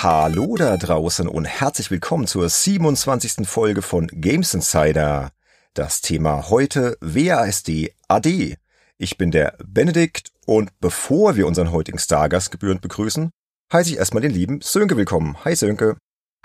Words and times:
Hallo 0.00 0.54
da 0.54 0.76
draußen 0.76 1.26
und 1.26 1.44
herzlich 1.44 1.90
willkommen 1.90 2.28
zur 2.28 2.48
27. 2.48 3.48
Folge 3.48 3.82
von 3.82 4.06
Games 4.06 4.54
Insider. 4.54 5.32
Das 5.74 6.02
Thema 6.02 6.50
heute 6.50 6.96
WASD 7.00 7.92
AD. 8.06 8.58
Ich 8.96 9.18
bin 9.18 9.32
der 9.32 9.56
Benedikt 9.66 10.30
und 10.46 10.70
bevor 10.78 11.34
wir 11.34 11.48
unseren 11.48 11.72
heutigen 11.72 11.98
Stargast 11.98 12.52
gebührend 12.52 12.80
begrüßen, 12.80 13.30
heiße 13.72 13.90
ich 13.90 13.96
erstmal 13.96 14.20
den 14.20 14.30
lieben 14.30 14.60
Sönke 14.60 14.96
willkommen. 14.96 15.36
Hi 15.44 15.56
Sönke. 15.56 15.96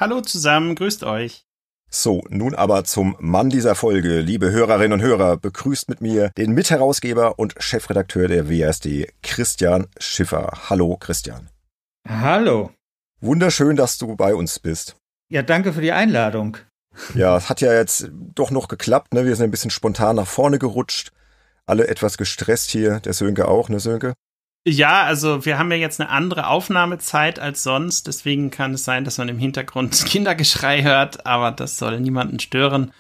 Hallo 0.02 0.22
zusammen, 0.22 0.74
grüßt 0.74 1.04
euch. 1.04 1.46
So, 1.92 2.24
nun 2.30 2.56
aber 2.56 2.86
zum 2.86 3.16
Mann 3.20 3.52
dieser 3.52 3.76
Folge. 3.76 4.22
Liebe 4.22 4.50
Hörerinnen 4.50 4.94
und 4.94 5.02
Hörer, 5.06 5.38
begrüßt 5.38 5.90
mit 5.90 6.02
mir 6.02 6.32
den 6.40 6.54
Mitherausgeber 6.54 7.38
und 7.38 7.54
Chefredakteur 7.60 8.28
der 8.28 8.50
WASD, 8.50 9.14
Christian 9.22 9.86
Schiffer. 10.00 10.72
Hallo 10.72 10.98
Christian. 10.98 11.52
Hallo. 12.10 12.72
Wunderschön, 13.24 13.78
dass 13.78 13.98
du 13.98 14.18
bei 14.18 14.36
uns 14.36 14.60
bist. 14.60 14.98
Ja, 15.30 15.44
danke 15.44 15.72
für 15.72 15.80
die 15.80 15.94
Einladung. 15.94 16.58
Ja, 17.16 17.38
es 17.38 17.50
hat 17.50 17.62
ja 17.62 17.74
jetzt 17.74 18.10
doch 18.12 18.52
noch 18.52 18.68
geklappt, 18.68 19.14
ne? 19.14 19.26
Wir 19.26 19.34
sind 19.38 19.46
ein 19.46 19.52
bisschen 19.52 19.72
spontan 19.72 20.18
nach 20.18 20.28
vorne 20.28 20.60
gerutscht. 20.60 21.14
Alle 21.66 21.88
etwas 21.88 22.18
gestresst 22.18 22.70
hier, 22.70 23.00
der 23.00 23.14
Sönke 23.14 23.48
auch, 23.48 23.70
ne 23.70 23.80
Sönke? 23.80 24.14
Ja, 24.68 25.04
also 25.04 25.46
wir 25.46 25.58
haben 25.58 25.72
ja 25.72 25.78
jetzt 25.78 26.02
eine 26.02 26.10
andere 26.10 26.48
Aufnahmezeit 26.48 27.40
als 27.40 27.64
sonst, 27.64 28.08
deswegen 28.08 28.52
kann 28.52 28.74
es 28.74 28.84
sein, 28.84 29.06
dass 29.06 29.18
man 29.18 29.30
im 29.30 29.40
Hintergrund 29.40 30.06
Kindergeschrei 30.06 30.84
hört, 30.84 31.26
aber 31.26 31.52
das 31.52 31.78
soll 31.78 32.02
niemanden 32.02 32.42
stören. 32.42 32.92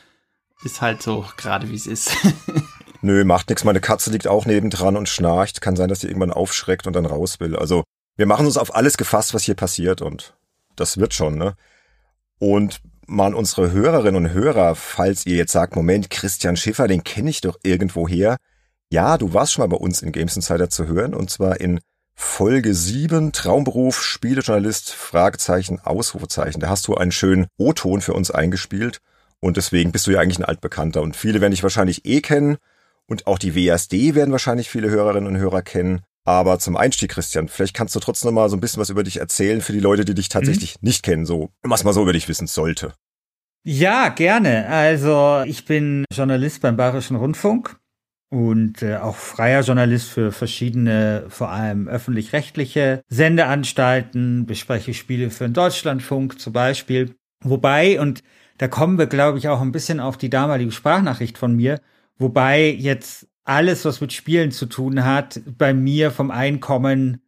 Ist 0.63 0.79
halt 0.79 1.01
so, 1.01 1.25
gerade 1.35 1.69
wie 1.69 1.75
es 1.75 1.85
ist. 1.85 2.15
Nö, 3.01 3.25
macht 3.25 3.49
nichts. 3.49 3.65
Meine 3.65 3.81
Katze 3.81 4.09
liegt 4.09 4.27
auch 4.27 4.45
nebendran 4.45 4.95
und 4.95 5.09
schnarcht. 5.09 5.59
Kann 5.59 5.75
sein, 5.75 5.89
dass 5.89 5.99
sie 5.99 6.07
irgendwann 6.07 6.31
aufschreckt 6.31 6.87
und 6.87 6.93
dann 6.93 7.05
raus 7.05 7.41
will. 7.41 7.57
Also 7.57 7.83
wir 8.15 8.25
machen 8.25 8.45
uns 8.45 8.57
auf 8.57 8.75
alles 8.75 8.97
gefasst, 8.97 9.33
was 9.33 9.43
hier 9.43 9.55
passiert 9.55 10.01
und 10.01 10.35
das 10.75 10.97
wird 10.97 11.13
schon, 11.13 11.37
ne? 11.37 11.55
Und 12.39 12.81
mal 13.07 13.33
unsere 13.33 13.71
Hörerinnen 13.71 14.25
und 14.25 14.33
Hörer, 14.33 14.75
falls 14.75 15.25
ihr 15.25 15.35
jetzt 15.35 15.51
sagt, 15.51 15.75
Moment, 15.75 16.09
Christian 16.09 16.57
Schiffer, 16.57 16.87
den 16.87 17.03
kenne 17.03 17.29
ich 17.29 17.41
doch 17.41 17.57
irgendwo 17.63 18.07
her. 18.07 18.37
Ja, 18.89 19.17
du 19.17 19.33
warst 19.33 19.53
schon 19.53 19.63
mal 19.63 19.75
bei 19.75 19.81
uns 19.81 20.01
in 20.01 20.11
Games 20.11 20.35
Insider 20.35 20.69
zu 20.69 20.87
hören 20.87 21.13
und 21.13 21.29
zwar 21.29 21.59
in 21.59 21.79
Folge 22.15 22.73
7, 22.73 23.31
Traumberuf, 23.31 24.03
Spielejournalist, 24.03 24.93
Fragezeichen, 24.93 25.79
Ausrufezeichen. 25.79 26.59
Da 26.59 26.69
hast 26.69 26.87
du 26.87 26.95
einen 26.95 27.11
schönen 27.11 27.47
O-Ton 27.57 28.01
für 28.01 28.13
uns 28.13 28.29
eingespielt 28.29 28.99
und 29.39 29.57
deswegen 29.57 29.91
bist 29.91 30.07
du 30.07 30.11
ja 30.11 30.19
eigentlich 30.19 30.39
ein 30.39 30.45
Altbekannter 30.45 31.01
und 31.01 31.15
viele 31.15 31.41
werden 31.41 31.51
dich 31.51 31.63
wahrscheinlich 31.63 32.05
eh 32.05 32.21
kennen 32.21 32.57
und 33.07 33.27
auch 33.27 33.39
die 33.39 33.55
WSD 33.55 34.15
werden 34.15 34.31
wahrscheinlich 34.31 34.69
viele 34.69 34.89
Hörerinnen 34.89 35.27
und 35.27 35.37
Hörer 35.37 35.63
kennen. 35.63 36.01
Aber 36.25 36.57
zum 36.59 36.77
Einstieg, 36.77 37.11
Christian, 37.11 37.49
vielleicht 37.49 37.73
kannst 37.73 37.95
du 37.95 37.99
trotzdem 37.99 38.29
noch 38.29 38.41
mal 38.41 38.49
so 38.49 38.55
ein 38.55 38.61
bisschen 38.61 38.79
was 38.79 38.89
über 38.89 39.03
dich 39.03 39.17
erzählen 39.17 39.61
für 39.61 39.73
die 39.73 39.79
Leute, 39.79 40.05
die 40.05 40.13
dich 40.13 40.29
tatsächlich 40.29 40.75
mhm. 40.75 40.87
nicht 40.87 41.03
kennen, 41.03 41.25
so 41.25 41.49
was 41.63 41.83
man 41.83 41.93
so 41.93 42.01
über 42.01 42.13
dich 42.13 42.29
wissen 42.29 42.47
sollte. 42.47 42.93
Ja, 43.65 44.09
gerne. 44.09 44.67
Also 44.67 45.43
ich 45.45 45.65
bin 45.65 46.05
Journalist 46.13 46.61
beim 46.61 46.75
Bayerischen 46.75 47.15
Rundfunk 47.15 47.77
und 48.29 48.81
äh, 48.81 48.97
auch 48.97 49.15
freier 49.15 49.61
Journalist 49.61 50.09
für 50.09 50.31
verschiedene, 50.31 51.25
vor 51.29 51.49
allem 51.49 51.87
öffentlich-rechtliche 51.87 53.01
Sendeanstalten, 53.07 54.45
bespreche 54.45 54.93
Spiele 54.93 55.29
für 55.29 55.45
den 55.45 55.53
Deutschlandfunk 55.53 56.39
zum 56.39 56.51
Beispiel. 56.51 57.15
Wobei, 57.41 58.01
und 58.01 58.23
da 58.57 58.67
kommen 58.67 58.97
wir, 58.97 59.07
glaube 59.07 59.37
ich, 59.37 59.49
auch 59.49 59.61
ein 59.61 59.71
bisschen 59.71 59.99
auf 59.99 60.17
die 60.17 60.29
damalige 60.29 60.71
Sprachnachricht 60.71 61.37
von 61.37 61.55
mir, 61.55 61.79
wobei 62.17 62.69
jetzt 62.69 63.27
alles, 63.45 63.85
was 63.85 64.01
mit 64.01 64.13
Spielen 64.13 64.51
zu 64.51 64.65
tun 64.65 65.03
hat, 65.03 65.41
bei 65.45 65.73
mir 65.73 66.11
vom 66.11 66.31
Einkommen 66.31 67.21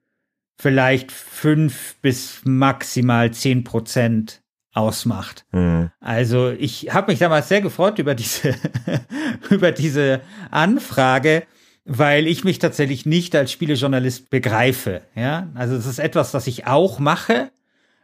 vielleicht 0.58 1.12
fünf 1.12 1.96
bis 2.02 2.42
maximal 2.46 3.32
zehn 3.32 3.64
Prozent 3.64 4.42
ausmacht. 4.74 5.46
Mhm. 5.52 5.92
Also 6.00 6.52
ich 6.52 6.94
habe 6.94 7.12
mich 7.12 7.20
damals 7.20 7.50
sehr 7.50 7.62
gefreut 7.62 8.00
über 8.00 8.16
diese 8.16 8.56
über 9.50 9.72
diese 9.72 10.22
Anfrage, 10.52 11.44
weil 11.86 12.28
ich 12.28 12.44
mich 12.44 12.60
tatsächlich 12.60 13.06
nicht 13.06 13.36
als 13.36 13.52
Spielejournalist 13.52 14.30
begreife. 14.30 15.02
Ja, 15.16 15.50
also 15.56 15.76
es 15.76 15.86
ist 15.86 16.00
etwas, 16.00 16.34
was 16.34 16.48
ich 16.48 16.68
auch 16.68 17.00
mache, 17.00 17.52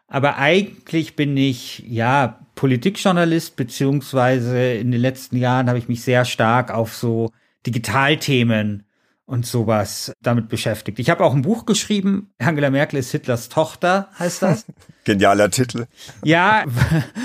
aber 0.08 0.38
eigentlich 0.38 1.16
bin 1.16 1.36
ich 1.38 1.80
ja 1.88 2.40
Politikjournalist 2.56 3.56
beziehungsweise 3.56 4.74
in 4.74 4.92
den 4.92 5.02
letzten 5.02 5.38
Jahren 5.38 5.68
habe 5.68 5.80
ich 5.80 5.88
mich 5.88 6.04
sehr 6.04 6.26
stark 6.26 6.72
auf 6.72 6.94
so 6.94 7.32
Digitalthemen 7.66 8.84
und 9.26 9.46
sowas 9.46 10.12
damit 10.22 10.50
beschäftigt. 10.50 11.00
Ich 11.00 11.10
habe 11.10 11.24
auch 11.24 11.34
ein 11.34 11.44
Buch 11.44 11.66
geschrieben, 11.66 12.34
Angela 12.38 12.70
Merkel 12.70 13.00
ist 13.00 13.12
Hitlers 13.12 13.50
Tochter, 13.50 14.10
heißt 14.20 14.42
das. 14.42 14.66
Genialer 15.06 15.50
Titel. 15.50 15.88
Ja, 16.24 16.66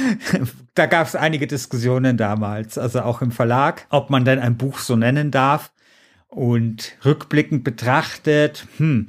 da 0.74 0.86
gab 0.86 1.06
es 1.06 1.16
einige 1.16 1.46
Diskussionen 1.46 2.16
damals, 2.16 2.78
also 2.78 3.00
auch 3.00 3.22
im 3.22 3.32
Verlag, 3.32 3.86
ob 3.90 4.10
man 4.10 4.24
denn 4.24 4.38
ein 4.38 4.56
Buch 4.56 4.78
so 4.78 4.94
nennen 4.96 5.30
darf. 5.30 5.72
Und 6.28 6.96
rückblickend 7.04 7.64
betrachtet, 7.64 8.66
hm, 8.76 9.08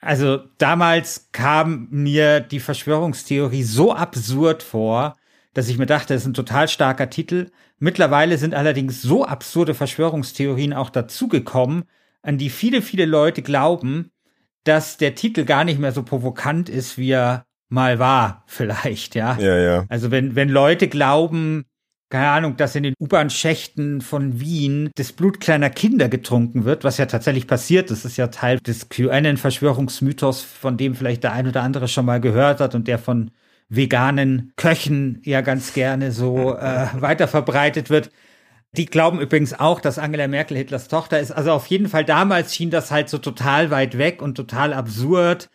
also 0.00 0.38
damals 0.58 1.28
kam 1.32 1.88
mir 1.90 2.40
die 2.40 2.60
Verschwörungstheorie 2.60 3.64
so 3.64 3.92
absurd 3.92 4.62
vor, 4.62 5.16
dass 5.54 5.68
ich 5.68 5.76
mir 5.76 5.86
dachte, 5.86 6.14
es 6.14 6.22
ist 6.22 6.28
ein 6.28 6.34
total 6.34 6.68
starker 6.68 7.10
Titel. 7.10 7.50
Mittlerweile 7.78 8.38
sind 8.38 8.54
allerdings 8.54 9.02
so 9.02 9.24
absurde 9.24 9.74
Verschwörungstheorien 9.74 10.72
auch 10.72 10.90
dazugekommen, 10.90 11.84
an 12.22 12.38
die 12.38 12.50
viele, 12.50 12.82
viele 12.82 13.04
Leute 13.04 13.42
glauben, 13.42 14.10
dass 14.64 14.96
der 14.96 15.14
Titel 15.14 15.44
gar 15.44 15.64
nicht 15.64 15.78
mehr 15.78 15.92
so 15.92 16.02
provokant 16.02 16.68
ist, 16.68 16.98
wie 16.98 17.10
er 17.10 17.46
mal 17.68 17.98
war, 17.98 18.44
vielleicht, 18.46 19.14
ja. 19.14 19.38
Ja, 19.38 19.56
ja. 19.56 19.84
Also 19.88 20.10
wenn, 20.10 20.34
wenn 20.34 20.48
Leute 20.48 20.88
glauben, 20.88 21.64
keine 22.10 22.28
Ahnung, 22.28 22.56
dass 22.56 22.74
in 22.74 22.84
den 22.84 22.94
U-Bahn-Schächten 22.98 24.00
von 24.00 24.40
Wien 24.40 24.90
das 24.96 25.12
Blut 25.12 25.40
kleiner 25.40 25.68
Kinder 25.68 26.08
getrunken 26.08 26.64
wird, 26.64 26.82
was 26.82 26.96
ja 26.96 27.04
tatsächlich 27.06 27.46
passiert. 27.46 27.90
Das 27.90 28.06
ist 28.06 28.16
ja 28.16 28.28
Teil 28.28 28.58
des 28.60 28.88
QAnon-Verschwörungsmythos, 28.88 30.42
von 30.42 30.78
dem 30.78 30.94
vielleicht 30.94 31.22
der 31.22 31.32
ein 31.32 31.46
oder 31.46 31.62
andere 31.62 31.86
schon 31.86 32.06
mal 32.06 32.20
gehört 32.20 32.60
hat 32.60 32.74
und 32.74 32.88
der 32.88 32.98
von 32.98 33.30
veganen 33.68 34.52
Köchen 34.56 35.20
ja 35.24 35.40
ganz 35.40 35.72
gerne 35.72 36.12
so 36.12 36.54
äh, 36.58 36.88
weiter 36.94 37.28
verbreitet 37.28 37.90
wird. 37.90 38.10
Die 38.72 38.86
glauben 38.86 39.20
übrigens 39.20 39.58
auch, 39.58 39.80
dass 39.80 39.98
Angela 39.98 40.28
Merkel 40.28 40.56
Hitlers 40.56 40.88
Tochter 40.88 41.18
ist. 41.20 41.32
Also 41.32 41.52
auf 41.52 41.66
jeden 41.66 41.88
Fall 41.88 42.04
damals 42.04 42.54
schien 42.54 42.70
das 42.70 42.90
halt 42.90 43.08
so 43.08 43.18
total 43.18 43.70
weit 43.70 43.96
weg 43.96 44.20
und 44.20 44.34
total 44.34 44.74
absurd. 44.74 45.48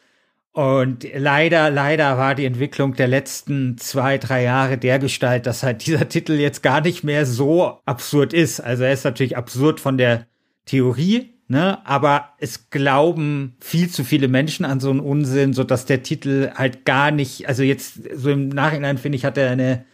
Und 0.51 1.07
leider, 1.15 1.71
leider 1.71 2.17
war 2.17 2.35
die 2.35 2.45
Entwicklung 2.45 2.93
der 2.95 3.07
letzten 3.07 3.77
zwei, 3.79 4.19
drei 4.19 4.43
Jahre 4.43 4.77
der 4.77 4.99
Gestalt, 4.99 5.47
dass 5.47 5.63
halt 5.63 5.85
dieser 5.85 6.07
Titel 6.09 6.33
jetzt 6.33 6.61
gar 6.61 6.81
nicht 6.81 7.03
mehr 7.03 7.25
so 7.25 7.79
absurd 7.85 8.33
ist. 8.33 8.59
Also 8.59 8.83
er 8.83 8.93
ist 8.93 9.03
natürlich 9.03 9.35
absurd 9.35 9.79
von 9.79 9.97
der 9.97 10.27
Theorie, 10.65 11.32
ne? 11.53 11.85
Aber 11.85 12.33
es 12.39 12.69
glauben 12.69 13.55
viel 13.61 13.89
zu 13.89 14.03
viele 14.03 14.27
Menschen 14.27 14.65
an 14.65 14.81
so 14.81 14.89
einen 14.89 14.99
Unsinn, 14.99 15.53
so 15.53 15.63
dass 15.63 15.85
der 15.85 16.03
Titel 16.03 16.51
halt 16.55 16.83
gar 16.83 17.11
nicht, 17.11 17.47
also 17.47 17.63
jetzt 17.63 18.01
so 18.13 18.29
im 18.29 18.49
Nachhinein 18.49 18.97
finde 18.97 19.15
ich, 19.15 19.23
hat 19.23 19.37
er 19.37 19.51
eine 19.51 19.85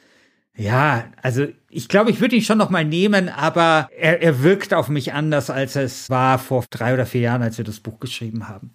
ja, 0.60 1.06
also 1.22 1.48
ich 1.70 1.88
glaube, 1.88 2.12
ich 2.12 2.20
würde 2.20 2.36
ihn 2.36 2.42
schon 2.42 2.58
noch 2.58 2.70
mal 2.70 2.84
nehmen, 2.84 3.30
aber 3.30 3.88
er, 3.98 4.22
er 4.22 4.44
wirkt 4.44 4.74
auf 4.74 4.90
mich 4.90 5.14
anders, 5.14 5.50
als 5.50 5.78
es 5.78 6.10
war 6.10 6.38
vor 6.38 6.66
drei 6.70 6.94
oder 6.94 7.06
vier 7.06 7.22
Jahren, 7.22 7.42
als 7.42 7.58
wir 7.58 7.64
das 7.64 7.80
Buch 7.80 8.02
geschrieben 8.02 8.50
haben. 8.50 8.72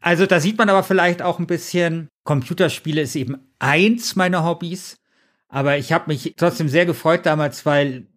Also 0.00 0.26
da 0.26 0.40
sieht 0.40 0.58
man 0.58 0.68
aber 0.68 0.82
vielleicht 0.82 1.22
auch 1.22 1.38
ein 1.38 1.46
bisschen, 1.46 2.08
Computerspiele 2.24 3.00
ist 3.02 3.14
eben 3.14 3.38
eins 3.60 4.16
meiner 4.16 4.44
Hobbys, 4.44 4.96
aber 5.48 5.78
ich 5.78 5.92
habe 5.92 6.06
mich 6.08 6.34
trotzdem 6.36 6.68
sehr 6.68 6.86
gefreut 6.86 7.24
damals, 7.24 7.64
weil 7.64 8.07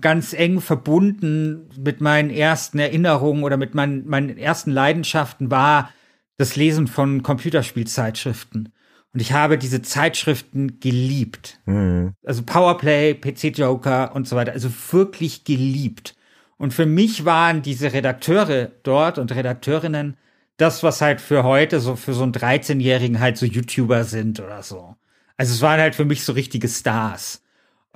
ganz 0.00 0.32
eng 0.32 0.60
verbunden 0.60 1.68
mit 1.78 2.00
meinen 2.00 2.30
ersten 2.30 2.78
Erinnerungen 2.78 3.44
oder 3.44 3.56
mit 3.56 3.74
meinen, 3.74 4.06
meinen 4.06 4.38
ersten 4.38 4.70
Leidenschaften 4.70 5.50
war 5.50 5.90
das 6.36 6.56
Lesen 6.56 6.86
von 6.86 7.22
Computerspielzeitschriften. 7.22 8.72
Und 9.12 9.20
ich 9.20 9.32
habe 9.32 9.58
diese 9.58 9.82
Zeitschriften 9.82 10.80
geliebt. 10.80 11.60
Mhm. 11.66 12.14
Also 12.24 12.42
Powerplay, 12.42 13.14
PC 13.14 13.56
Joker 13.56 14.14
und 14.14 14.28
so 14.28 14.36
weiter. 14.36 14.52
Also 14.52 14.70
wirklich 14.90 15.44
geliebt. 15.44 16.14
Und 16.56 16.74
für 16.74 16.86
mich 16.86 17.24
waren 17.24 17.62
diese 17.62 17.92
Redakteure 17.92 18.70
dort 18.82 19.18
und 19.18 19.34
Redakteurinnen 19.34 20.16
das, 20.56 20.82
was 20.82 21.00
halt 21.00 21.20
für 21.20 21.44
heute 21.44 21.80
so 21.80 21.96
für 21.96 22.12
so 22.12 22.24
einen 22.24 22.32
13-Jährigen 22.32 23.20
halt 23.20 23.38
so 23.38 23.46
YouTuber 23.46 24.04
sind 24.04 24.40
oder 24.40 24.62
so. 24.62 24.96
Also 25.36 25.54
es 25.54 25.62
waren 25.62 25.80
halt 25.80 25.94
für 25.94 26.04
mich 26.04 26.24
so 26.24 26.32
richtige 26.32 26.68
Stars. 26.68 27.42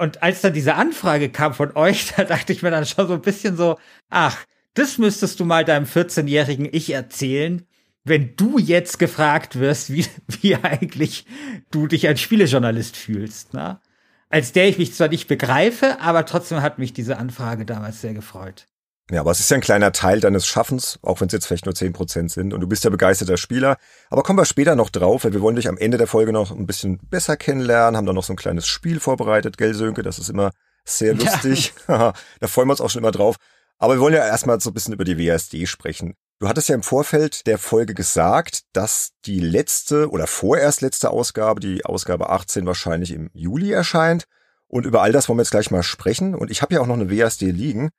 Und 0.03 0.21
als 0.21 0.41
dann 0.41 0.53
diese 0.53 0.75
Anfrage 0.75 1.29
kam 1.29 1.55
von 1.55 1.77
euch, 1.77 2.13
da 2.17 2.25
dachte 2.25 2.53
ich 2.53 2.61
mir 2.63 2.73
dann 2.73 2.87
schon 2.87 3.07
so 3.07 3.15
ein 3.15 3.23
bisschen 3.23 3.57
so, 3.57 3.79
ach, 4.11 4.37
das 4.75 4.99
müsstest 4.99 5.39
du 5.39 5.45
mal 5.45 5.65
deinem 5.65 5.85
14-jährigen 5.85 6.69
Ich 6.73 6.91
erzählen, 6.91 7.65
wenn 8.03 8.35
du 8.35 8.59
jetzt 8.59 8.99
gefragt 8.99 9.61
wirst, 9.61 9.93
wie, 9.93 10.05
wie 10.41 10.57
eigentlich 10.57 11.25
du 11.71 11.87
dich 11.87 12.09
als 12.09 12.21
Spielejournalist 12.21 12.97
fühlst, 12.97 13.55
ne? 13.55 13.81
Als 14.29 14.51
der 14.51 14.69
ich 14.69 14.77
mich 14.77 14.93
zwar 14.93 15.07
nicht 15.07 15.29
begreife, 15.29 16.01
aber 16.01 16.27
trotzdem 16.27 16.63
hat 16.63 16.81
mich 16.81 16.93
diese 16.93 17.19
Anfrage 17.19 17.65
damals 17.65 18.01
sehr 18.01 18.15
gefreut. 18.15 18.67
Ja, 19.13 19.21
aber 19.21 19.31
es 19.31 19.41
ist 19.41 19.51
ja 19.51 19.57
ein 19.57 19.61
kleiner 19.61 19.93
Teil 19.93 20.21
deines 20.21 20.47
Schaffens, 20.47 20.99
auch 21.03 21.21
wenn 21.21 21.27
es 21.27 21.35
jetzt 21.35 21.47
vielleicht 21.47 21.67
nur 21.67 21.75
zehn 21.75 21.93
Prozent 21.93 22.31
sind. 22.31 22.55
Und 22.55 22.63
du 22.63 22.67
bist 22.67 22.83
ja 22.85 22.89
begeisterter 22.89 23.37
Spieler. 23.37 23.77
Aber 24.09 24.23
kommen 24.23 24.39
wir 24.39 24.47
später 24.47 24.75
noch 24.75 24.89
drauf, 24.89 25.25
weil 25.25 25.35
wir 25.35 25.43
wollen 25.43 25.57
dich 25.57 25.69
am 25.69 25.77
Ende 25.77 25.99
der 25.99 26.07
Folge 26.07 26.33
noch 26.33 26.51
ein 26.51 26.67
bisschen 26.67 26.99
besser 27.11 27.37
kennenlernen, 27.37 27.99
haben 27.99 28.07
da 28.07 28.15
noch 28.15 28.25
so 28.25 28.33
ein 28.33 28.37
kleines 28.37 28.67
Spiel 28.67 29.01
vorbereitet, 29.01 29.59
gell, 29.59 29.75
Sönke? 29.75 30.03
Das 30.03 30.19
ist 30.19 30.31
immer 30.31 30.51
sehr 30.87 31.13
lustig. 31.13 31.75
Ja. 31.89 32.15
da 32.41 32.47
freuen 32.47 32.69
wir 32.69 32.73
uns 32.73 32.81
auch 32.81 32.89
schon 32.89 33.01
immer 33.01 33.11
drauf. 33.11 33.37
Aber 33.77 33.97
wir 33.97 34.01
wollen 34.01 34.15
ja 34.15 34.25
erstmal 34.25 34.59
so 34.63 34.71
ein 34.71 34.75
bisschen 34.75 34.95
über 34.95 35.05
die 35.05 35.19
WASD 35.19 35.67
sprechen. 35.67 36.15
Du 36.39 36.49
hattest 36.49 36.71
ja 36.71 36.75
im 36.75 36.83
Vorfeld 36.83 37.47
der 37.47 37.59
Folge 37.59 37.93
gesagt, 37.93 38.63
dass 38.73 39.11
die 39.27 39.41
letzte 39.41 40.09
oder 40.09 40.27
vorerst 40.27 40.81
letzte 40.81 41.11
Ausgabe, 41.11 41.61
die 41.61 41.85
Ausgabe 41.85 42.31
18 42.31 42.65
wahrscheinlich 42.65 43.13
im 43.13 43.29
Juli 43.35 43.73
erscheint. 43.73 44.25
Und 44.69 44.87
über 44.87 45.03
all 45.03 45.13
das 45.13 45.29
wollen 45.29 45.37
wir 45.37 45.43
jetzt 45.43 45.51
gleich 45.51 45.71
mal 45.71 45.83
sprechen. 45.83 46.35
Und 46.35 46.51
ich 46.51 46.63
habe 46.63 46.73
ja 46.73 46.81
auch 46.81 46.87
noch 46.87 46.95
eine 46.95 47.11
WASD 47.11 47.51
liegen. 47.51 47.91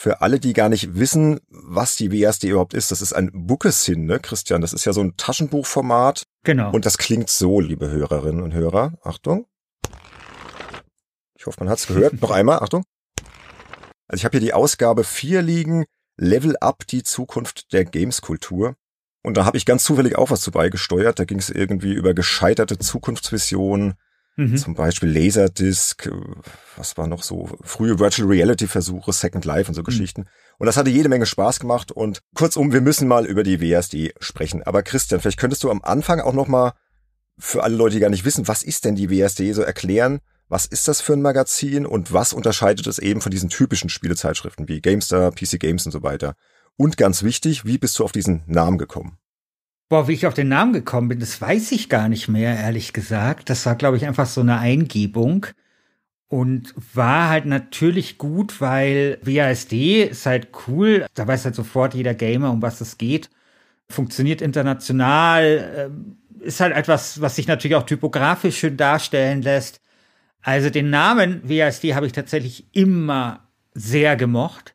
Für 0.00 0.20
alle, 0.20 0.38
die 0.38 0.52
gar 0.52 0.68
nicht 0.68 0.94
wissen, 0.94 1.40
was 1.48 1.96
die 1.96 2.12
WASD 2.12 2.44
überhaupt 2.44 2.72
ist, 2.72 2.92
das 2.92 3.02
ist 3.02 3.14
ein 3.14 3.32
Bookesin, 3.34 4.06
ne, 4.06 4.20
Christian? 4.20 4.60
Das 4.60 4.72
ist 4.72 4.84
ja 4.84 4.92
so 4.92 5.00
ein 5.00 5.16
Taschenbuchformat. 5.16 6.22
Genau. 6.44 6.70
Und 6.70 6.86
das 6.86 6.98
klingt 6.98 7.28
so, 7.28 7.58
liebe 7.58 7.90
Hörerinnen 7.90 8.40
und 8.40 8.54
Hörer. 8.54 8.92
Achtung. 9.02 9.48
Ich 11.36 11.46
hoffe, 11.46 11.56
man 11.58 11.68
hat's 11.68 11.88
gehört. 11.88 12.12
Noch 12.22 12.30
einmal, 12.30 12.60
Achtung. 12.60 12.84
Also 14.06 14.20
ich 14.20 14.24
habe 14.24 14.38
hier 14.38 14.46
die 14.46 14.52
Ausgabe 14.52 15.02
4 15.02 15.42
liegen, 15.42 15.84
Level 16.16 16.56
Up, 16.58 16.86
die 16.86 17.02
Zukunft 17.02 17.72
der 17.72 17.84
Gameskultur. 17.84 18.76
Und 19.24 19.36
da 19.36 19.44
habe 19.46 19.56
ich 19.56 19.66
ganz 19.66 19.82
zufällig 19.82 20.16
auch 20.16 20.30
was 20.30 20.42
zu 20.42 20.52
beigesteuert. 20.52 21.18
Da 21.18 21.24
ging 21.24 21.40
es 21.40 21.50
irgendwie 21.50 21.92
über 21.92 22.14
gescheiterte 22.14 22.78
Zukunftsvisionen, 22.78 23.94
mhm. 24.38 24.56
zum 24.56 24.74
Beispiel 24.74 25.10
Laserdisc, 25.10 26.10
was 26.76 26.96
war 26.96 27.06
noch 27.06 27.22
so, 27.22 27.50
frühe 27.62 27.98
Virtual 27.98 28.28
Reality 28.28 28.66
Versuche, 28.66 29.12
Second 29.12 29.44
Life 29.44 29.68
und 29.68 29.74
so 29.74 29.82
mhm. 29.82 29.86
Geschichten. 29.86 30.26
Und 30.58 30.66
das 30.66 30.76
hatte 30.76 30.90
jede 30.90 31.08
Menge 31.08 31.26
Spaß 31.26 31.60
gemacht. 31.60 31.92
Und 31.92 32.20
kurzum, 32.34 32.72
wir 32.72 32.80
müssen 32.80 33.08
mal 33.08 33.26
über 33.26 33.42
die 33.42 33.60
WSD 33.60 34.14
sprechen. 34.20 34.62
Aber 34.62 34.82
Christian, 34.82 35.20
vielleicht 35.20 35.38
könntest 35.38 35.64
du 35.64 35.70
am 35.70 35.82
Anfang 35.82 36.20
auch 36.20 36.32
noch 36.32 36.48
mal 36.48 36.72
für 37.38 37.62
alle 37.62 37.76
Leute, 37.76 37.96
die 37.96 38.00
gar 38.00 38.10
nicht 38.10 38.24
wissen, 38.24 38.48
was 38.48 38.62
ist 38.62 38.84
denn 38.84 38.96
die 38.96 39.10
WSD, 39.10 39.52
so 39.52 39.62
erklären, 39.62 40.20
was 40.48 40.66
ist 40.66 40.88
das 40.88 41.00
für 41.00 41.12
ein 41.12 41.22
Magazin 41.22 41.84
und 41.86 42.12
was 42.12 42.32
unterscheidet 42.32 42.86
es 42.86 42.98
eben 42.98 43.20
von 43.20 43.30
diesen 43.30 43.48
typischen 43.48 43.90
Spielezeitschriften 43.90 44.66
wie 44.68 44.80
GameStar, 44.80 45.30
PC 45.30 45.60
Games 45.60 45.84
und 45.84 45.92
so 45.92 46.02
weiter. 46.02 46.34
Und 46.76 46.96
ganz 46.96 47.22
wichtig, 47.22 47.64
wie 47.64 47.78
bist 47.78 47.98
du 47.98 48.04
auf 48.04 48.12
diesen 48.12 48.42
Namen 48.46 48.78
gekommen? 48.78 49.18
Boah, 49.88 50.06
wie 50.06 50.12
ich 50.12 50.26
auf 50.26 50.34
den 50.34 50.48
Namen 50.48 50.74
gekommen 50.74 51.08
bin, 51.08 51.18
das 51.18 51.40
weiß 51.40 51.72
ich 51.72 51.88
gar 51.88 52.08
nicht 52.08 52.28
mehr, 52.28 52.56
ehrlich 52.58 52.92
gesagt. 52.92 53.48
Das 53.48 53.64
war, 53.64 53.74
glaube 53.74 53.96
ich, 53.96 54.06
einfach 54.06 54.26
so 54.26 54.42
eine 54.42 54.58
Eingebung. 54.58 55.46
Und 56.28 56.74
war 56.94 57.30
halt 57.30 57.46
natürlich 57.46 58.18
gut, 58.18 58.60
weil 58.60 59.18
WASD 59.22 60.04
ist 60.04 60.26
halt 60.26 60.48
cool. 60.66 61.06
Da 61.14 61.26
weiß 61.26 61.46
halt 61.46 61.54
sofort 61.54 61.94
jeder 61.94 62.12
Gamer, 62.12 62.50
um 62.50 62.60
was 62.60 62.82
es 62.82 62.98
geht. 62.98 63.30
Funktioniert 63.88 64.42
international. 64.42 65.90
Ähm, 65.90 66.18
ist 66.40 66.60
halt 66.60 66.76
etwas, 66.76 67.22
was 67.22 67.36
sich 67.36 67.46
natürlich 67.46 67.76
auch 67.76 67.86
typografisch 67.86 68.58
schön 68.58 68.76
darstellen 68.76 69.40
lässt. 69.40 69.80
Also 70.42 70.68
den 70.68 70.90
Namen 70.90 71.40
WASD 71.48 71.94
habe 71.94 72.06
ich 72.06 72.12
tatsächlich 72.12 72.66
immer 72.72 73.48
sehr 73.74 74.16
gemocht. 74.16 74.74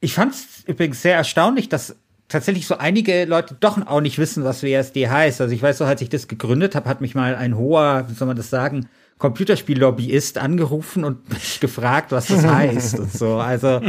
Ich 0.00 0.14
fand 0.14 0.34
es 0.34 0.64
übrigens 0.66 1.02
sehr 1.02 1.16
erstaunlich, 1.16 1.68
dass 1.68 1.96
tatsächlich 2.28 2.66
so 2.66 2.78
einige 2.78 3.24
Leute 3.24 3.56
doch 3.58 3.84
auch 3.86 4.00
nicht 4.00 4.18
wissen, 4.18 4.44
was 4.44 4.62
WASD 4.62 5.08
heißt. 5.08 5.40
Also 5.40 5.54
ich 5.54 5.62
weiß 5.62 5.78
so, 5.78 5.84
als 5.84 6.00
ich 6.00 6.08
das 6.08 6.28
gegründet 6.28 6.74
habe, 6.74 6.88
hat 6.88 7.00
mich 7.00 7.14
mal 7.14 7.34
ein 7.34 7.56
hoher, 7.56 8.06
wie 8.08 8.14
soll 8.14 8.26
man 8.26 8.36
das 8.36 8.50
sagen, 8.50 8.88
Computerspiellobbyist 9.18 10.38
angerufen 10.38 11.04
und 11.04 11.28
mich 11.32 11.60
gefragt, 11.60 12.12
was 12.12 12.26
das 12.26 12.44
heißt 12.44 12.98
und 12.98 13.12
so. 13.12 13.36
Also 13.36 13.80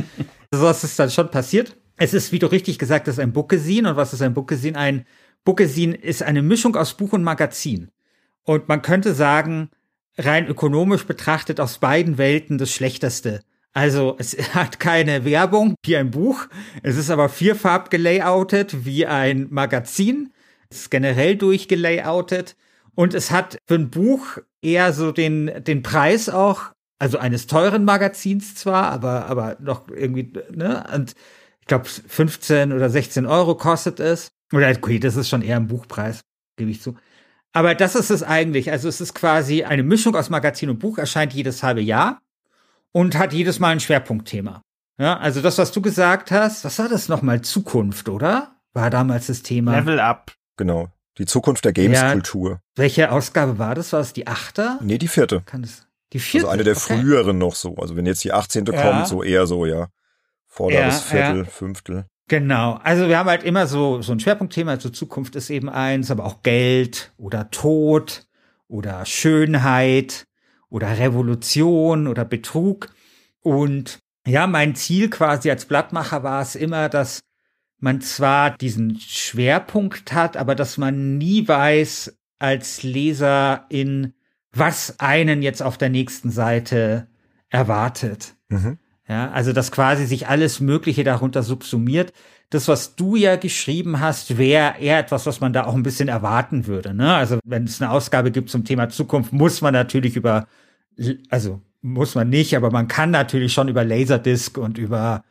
sowas 0.52 0.84
ist 0.84 0.98
dann 1.00 1.10
schon 1.10 1.32
passiert. 1.32 1.76
Es 1.98 2.14
ist, 2.14 2.32
wie 2.32 2.40
du 2.40 2.48
richtig 2.48 2.78
gesagt 2.78 3.08
hast, 3.08 3.20
ein 3.20 3.34
Bookesin. 3.34 3.88
Und 3.88 3.96
was 3.96 4.14
ist 4.14 4.22
ein 4.22 4.34
Bookesin? 4.34 4.76
Ein 4.76 5.06
Bookesin 5.44 5.94
ist 5.94 6.22
eine 6.22 6.42
Mischung 6.42 6.76
aus 6.76 6.94
Buch 6.94 7.14
und 7.14 7.24
Magazin. 7.24 7.90
Und 8.44 8.68
man 8.68 8.82
könnte 8.82 9.14
sagen, 9.14 9.70
rein 10.18 10.48
ökonomisch 10.48 11.06
betrachtet 11.06 11.60
aus 11.60 11.80
beiden 11.80 12.18
Welten 12.18 12.58
das 12.58 12.72
Schlechteste. 12.72 13.42
Also 13.78 14.16
es 14.18 14.36
hat 14.56 14.80
keine 14.80 15.24
Werbung 15.24 15.76
wie 15.86 15.98
ein 15.98 16.10
Buch, 16.10 16.48
es 16.82 16.98
ist 16.98 17.12
aber 17.12 17.30
vierfarb 17.30 17.92
gelayoutet 17.92 18.86
wie 18.88 19.06
ein 19.06 19.46
Magazin, 19.52 20.34
es 20.72 20.80
ist 20.80 20.90
generell 20.90 21.36
durchgelayoutet 21.36 22.56
und 22.96 23.14
es 23.14 23.30
hat 23.30 23.60
für 23.68 23.76
ein 23.76 23.92
Buch 23.92 24.40
eher 24.64 24.94
so 24.94 25.12
den, 25.12 25.64
den 25.64 25.84
Preis 25.84 26.28
auch, 26.28 26.72
also 26.98 27.20
eines 27.20 27.46
teuren 27.46 27.86
Magazins 27.86 28.56
zwar, 28.56 28.86
aber, 28.86 29.28
aber 29.28 29.58
noch 29.60 29.88
irgendwie, 29.90 30.34
ne, 30.52 30.84
und 30.96 31.14
ich 31.62 31.68
glaube 31.68 31.86
15 31.86 32.74
oder 32.74 32.90
16 32.90 33.28
Euro 33.28 33.54
kostet 33.54 34.00
es. 34.00 34.32
Oder 34.54 34.72
okay, 34.72 34.98
das 34.98 35.16
ist 35.16 35.30
schon 35.30 35.44
eher 35.44 35.58
ein 35.58 35.68
Buchpreis, 35.68 36.22
gebe 36.56 36.72
ich 36.72 36.82
zu. 36.82 36.96
Aber 37.54 37.76
das 37.76 37.94
ist 37.94 38.10
es 38.10 38.24
eigentlich. 38.24 38.72
Also 38.72 38.88
es 38.88 39.02
ist 39.02 39.14
quasi 39.14 39.66
eine 39.66 39.84
Mischung 39.84 40.16
aus 40.16 40.32
Magazin 40.32 40.70
und 40.70 40.80
Buch, 40.80 40.98
erscheint 40.98 41.34
jedes 41.34 41.62
halbe 41.62 41.82
Jahr 41.82 42.22
und 42.98 43.16
hat 43.16 43.32
jedes 43.32 43.60
Mal 43.60 43.70
ein 43.70 43.80
Schwerpunktthema. 43.80 44.64
Ja, 44.98 45.18
also 45.20 45.42
das, 45.42 45.60
was 45.60 45.72
du 45.72 45.84
gesagt 45.84 46.32
hast, 46.32 46.66
was 46.66 46.80
war 46.80 46.90
das 46.90 47.10
nochmal? 47.10 47.42
Zukunft, 47.42 48.10
oder? 48.10 48.56
War 48.74 48.90
damals 48.90 49.28
das 49.28 49.44
Thema. 49.44 49.78
Level 49.78 50.00
Up. 50.00 50.34
Genau. 50.58 50.90
Die 51.20 51.28
Zukunft 51.28 51.64
der 51.64 51.74
Gameskultur. 51.74 52.50
Ja, 52.50 52.60
welche 52.76 53.12
Ausgabe 53.12 53.60
war 53.60 53.76
das? 53.76 53.94
War 53.94 54.00
es 54.00 54.14
die 54.14 54.26
achte? 54.26 54.80
Nee, 54.82 54.98
die 54.98 55.08
vierte. 55.08 55.44
Kann 55.46 55.62
das, 55.62 55.86
die 56.12 56.18
vierte? 56.18 56.48
Also 56.48 56.54
eine 56.54 56.64
der 56.64 56.76
okay. 56.76 57.00
früheren 57.00 57.38
noch 57.38 57.54
so. 57.54 57.76
Also 57.76 57.96
wenn 57.96 58.08
jetzt 58.08 58.24
die 58.24 58.34
18. 58.34 58.66
Ja. 58.66 58.82
kommt, 58.82 59.08
so 59.08 59.22
eher 59.22 59.46
so, 59.46 59.68
ja. 59.68 59.90
Vorderes 60.48 61.12
ja, 61.12 61.18
Viertel, 61.20 61.46
Fünftel. 61.46 62.06
Genau. 62.28 62.80
Also 62.84 63.08
wir 63.08 63.20
haben 63.20 63.30
halt 63.30 63.44
immer 63.44 63.68
so, 63.68 64.02
so 64.02 64.12
ein 64.12 64.20
Schwerpunktthema. 64.20 64.72
Also 64.72 64.90
Zukunft 64.90 65.36
ist 65.36 65.52
eben 65.52 65.70
eins, 65.70 66.10
aber 66.10 66.26
auch 66.26 66.42
Geld 66.42 67.14
oder 67.18 67.52
Tod 67.52 68.26
oder 68.68 69.06
Schönheit 69.06 70.27
oder 70.70 70.98
Revolution 70.98 72.08
oder 72.08 72.26
Betrug. 72.26 72.90
Und 73.42 74.00
ja, 74.26 74.48
mein 74.48 74.76
Ziel 74.76 75.10
quasi 75.10 75.50
als 75.50 75.66
Blattmacher 75.66 76.24
war 76.24 76.42
es 76.42 76.56
immer, 76.56 76.90
dass 76.90 77.22
man 77.80 78.02
zwar 78.02 78.58
diesen 78.58 79.00
Schwerpunkt 79.00 80.12
hat, 80.14 80.36
aber 80.36 80.56
dass 80.56 80.78
man 80.78 81.18
nie 81.18 81.48
weiß 81.48 82.18
als 82.40 82.84
Leser 82.84 83.66
in 83.70 84.14
was 84.52 85.00
einen 85.00 85.42
jetzt 85.42 85.62
auf 85.62 85.78
der 85.78 85.90
nächsten 85.90 86.32
Seite 86.32 87.08
erwartet. 87.50 88.36
Mhm. 88.50 88.80
Ja, 89.08 89.32
also 89.32 89.54
dass 89.54 89.72
quasi 89.72 90.06
sich 90.06 90.28
alles 90.28 90.60
Mögliche 90.60 91.04
darunter 91.04 91.44
subsumiert. 91.44 92.12
Das, 92.50 92.68
was 92.70 92.96
du 92.96 93.16
ja 93.16 93.36
geschrieben 93.36 94.00
hast, 94.00 94.38
wäre 94.38 94.80
eher 94.80 95.00
etwas, 95.00 95.26
was 95.26 95.42
man 95.42 95.52
da 95.52 95.66
auch 95.66 95.76
ein 95.76 95.84
bisschen 95.84 96.08
erwarten 96.08 96.66
würde. 96.66 96.94
Ne? 96.94 97.14
Also 97.14 97.40
wenn 97.44 97.66
es 97.66 97.82
eine 97.82 97.92
Ausgabe 97.92 98.32
gibt 98.32 98.50
zum 98.50 98.64
Thema 98.64 98.90
Zukunft, 98.90 99.34
muss 99.34 99.62
man 99.62 99.74
natürlich 99.74 100.16
über, 100.16 100.48
also 101.30 101.62
muss 101.82 102.16
man 102.16 102.30
nicht, 102.30 102.56
aber 102.56 102.72
man 102.72 102.88
kann 102.88 103.12
natürlich 103.12 103.52
schon 103.52 103.68
über 103.68 103.84
Laserdisc 103.84 104.58
und 104.58 104.78
über 104.78 105.24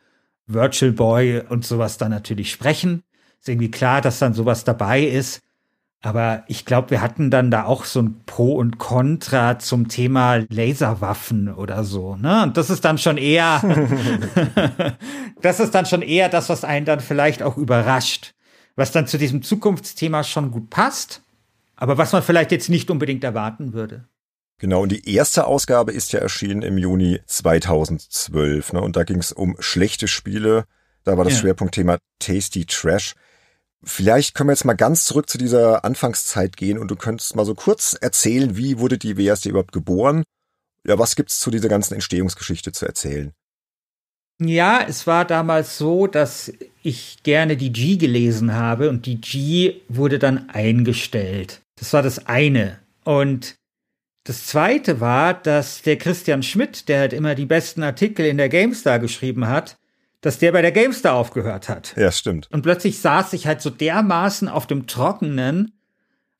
Virtual 0.45 0.91
Boy 0.91 1.41
und 1.49 1.65
sowas 1.65 1.97
dann 1.97 2.11
natürlich 2.11 2.51
sprechen. 2.51 3.03
Ist 3.39 3.49
irgendwie 3.49 3.71
klar, 3.71 4.01
dass 4.01 4.19
dann 4.19 4.33
sowas 4.33 4.63
dabei 4.63 5.03
ist. 5.03 5.41
Aber 6.01 6.43
ich 6.47 6.65
glaube, 6.65 6.91
wir 6.91 7.01
hatten 7.01 7.31
dann 7.31 7.49
da 7.49 7.65
auch 7.65 7.83
so 7.83 8.01
ein 8.01 8.21
Pro 8.25 8.53
und 8.55 8.77
Contra 8.77 9.57
zum 9.57 9.87
Thema 9.87 10.45
Laserwaffen 10.49 11.53
oder 11.53 11.83
so. 11.83 12.15
Ne? 12.15 12.43
Und 12.43 12.57
das 12.57 12.69
ist 12.69 12.85
dann 12.85 12.97
schon 12.97 13.17
eher, 13.17 13.61
das 15.41 15.59
ist 15.59 15.73
dann 15.73 15.85
schon 15.85 16.03
eher 16.03 16.29
das, 16.29 16.49
was 16.49 16.63
einen 16.63 16.85
dann 16.85 16.99
vielleicht 16.99 17.41
auch 17.41 17.57
überrascht. 17.57 18.33
Was 18.75 18.91
dann 18.91 19.07
zu 19.07 19.17
diesem 19.17 19.41
Zukunftsthema 19.41 20.23
schon 20.23 20.51
gut 20.51 20.69
passt, 20.69 21.23
aber 21.75 21.97
was 21.97 22.11
man 22.11 22.21
vielleicht 22.21 22.51
jetzt 22.51 22.69
nicht 22.69 22.91
unbedingt 22.91 23.23
erwarten 23.23 23.73
würde. 23.73 24.05
Genau, 24.59 24.81
und 24.81 24.91
die 24.91 25.13
erste 25.13 25.45
Ausgabe 25.45 25.91
ist 25.91 26.13
ja 26.13 26.19
erschienen 26.19 26.61
im 26.61 26.77
Juni 26.77 27.19
2012. 27.25 28.73
Ne? 28.73 28.81
Und 28.81 28.95
da 28.95 29.03
ging 29.03 29.17
es 29.17 29.31
um 29.31 29.55
schlechte 29.59 30.07
Spiele. 30.07 30.65
Da 31.03 31.17
war 31.17 31.23
das 31.23 31.33
ja. 31.33 31.39
Schwerpunktthema 31.39 31.97
Tasty 32.19 32.65
Trash. 32.65 33.15
Vielleicht 33.83 34.33
können 34.33 34.49
wir 34.49 34.53
jetzt 34.53 34.65
mal 34.65 34.73
ganz 34.73 35.05
zurück 35.05 35.29
zu 35.29 35.37
dieser 35.37 35.85
Anfangszeit 35.85 36.57
gehen 36.57 36.77
und 36.77 36.89
du 36.89 36.95
könntest 36.95 37.35
mal 37.35 37.45
so 37.45 37.53
kurz 37.53 37.95
erzählen, 37.99 38.57
wie 38.57 38.79
wurde 38.79 38.97
die 38.97 39.17
WSD 39.17 39.49
überhaupt 39.49 39.71
geboren? 39.71 40.23
Ja, 40.85 40.97
was 40.97 41.15
gibt's 41.15 41.39
zu 41.39 41.51
dieser 41.51 41.69
ganzen 41.69 41.93
Entstehungsgeschichte 41.93 42.71
zu 42.71 42.85
erzählen? 42.85 43.33
Ja, 44.39 44.85
es 44.87 45.07
war 45.07 45.25
damals 45.25 45.77
so, 45.77 46.05
dass 46.05 46.53
ich 46.83 47.23
gerne 47.23 47.57
die 47.57 47.73
G 47.73 47.97
gelesen 47.97 48.53
habe 48.53 48.89
und 48.89 49.05
die 49.05 49.19
G 49.19 49.81
wurde 49.89 50.19
dann 50.19 50.49
eingestellt. 50.49 51.61
Das 51.79 51.91
war 51.93 52.03
das 52.03 52.27
eine. 52.27 52.79
Und 53.03 53.55
das 54.25 54.45
zweite 54.45 54.99
war, 54.99 55.33
dass 55.33 55.81
der 55.81 55.97
Christian 55.97 56.43
Schmidt, 56.43 56.87
der 56.87 56.99
halt 56.99 57.13
immer 57.13 57.33
die 57.33 57.45
besten 57.45 57.81
Artikel 57.81 58.25
in 58.25 58.37
der 58.37 58.49
GameStar 58.49 58.99
geschrieben 58.99 59.47
hat, 59.47 59.77
dass 60.27 60.39
der 60.39 60.51
bei 60.51 60.61
der 60.61 60.73
GameStar 60.73 61.13
aufgehört 61.13 61.69
hat. 61.69 61.95
Ja, 61.95 62.11
stimmt. 62.11 62.49
Und 62.51 62.61
plötzlich 62.61 62.99
saß 62.99 63.31
ich 63.31 63.47
halt 63.47 63.61
so 63.61 63.69
dermaßen 63.69 64.49
auf 64.49 64.67
dem 64.67 64.85
Trockenen, 64.85 65.71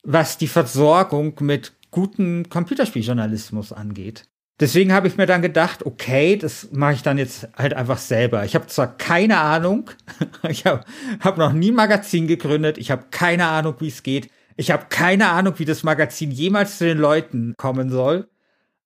was 0.03 0.38
die 0.38 0.50
Versorgung 0.50 1.36
mit 1.39 1.72
gutem 1.89 2.50
Computerspieljournalismus 2.50 3.72
angeht. 3.72 4.25
deswegen 4.60 4.91
habe 4.91 5.08
ich 5.08 5.15
mir 5.15 5.25
dann 5.25 5.41
gedacht, 5.41 5.86
okay, 5.86 6.36
das 6.36 6.67
mache 6.74 6.96
ich 6.96 7.01
dann 7.01 7.17
jetzt 7.17 7.48
halt 7.56 7.75
einfach 7.75 7.98
selber. 7.98 8.44
Ich 8.44 8.56
habe 8.56 8.67
zwar 8.67 8.98
keine 8.98 9.38
Ahnung, 9.38 9.89
ich 10.50 10.65
habe 10.65 10.84
hab 11.22 11.38
noch 11.38 11.53
nie 11.53 11.72
ein 11.72 11.75
Magazin 11.75 12.27
gegründet, 12.27 12.77
ich 12.77 12.91
habe 12.91 13.06
keine 13.10 13.46
Ahnung, 13.46 13.75
wie 13.79 13.88
es 13.88 14.03
geht, 14.03 14.29
ich 14.58 14.70
habe 14.70 14.88
keine 14.89 15.29
Ahnung, 15.29 15.53
wie 15.60 15.65
das 15.65 15.84
Magazin 15.84 16.32
jemals 16.32 16.77
zu 16.77 16.84
den 16.84 16.98
Leuten 16.98 17.53
kommen 17.56 17.89
soll, 17.89 18.27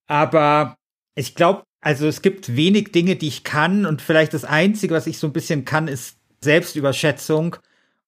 aber 0.06 0.76
ich 1.16 1.34
glaube, 1.34 1.64
also 1.82 2.08
es 2.08 2.22
gibt 2.22 2.56
wenig 2.56 2.92
Dinge, 2.92 3.16
die 3.16 3.28
ich 3.28 3.44
kann 3.44 3.86
und 3.86 4.02
vielleicht 4.02 4.34
das 4.34 4.46
Einzige, 4.46 4.94
was 4.94 5.08
ich 5.08 5.18
so 5.18 5.28
ein 5.28 5.34
bisschen 5.34 5.66
kann, 5.66 5.88
ist 5.88 6.18
Selbstüberschätzung 6.42 7.58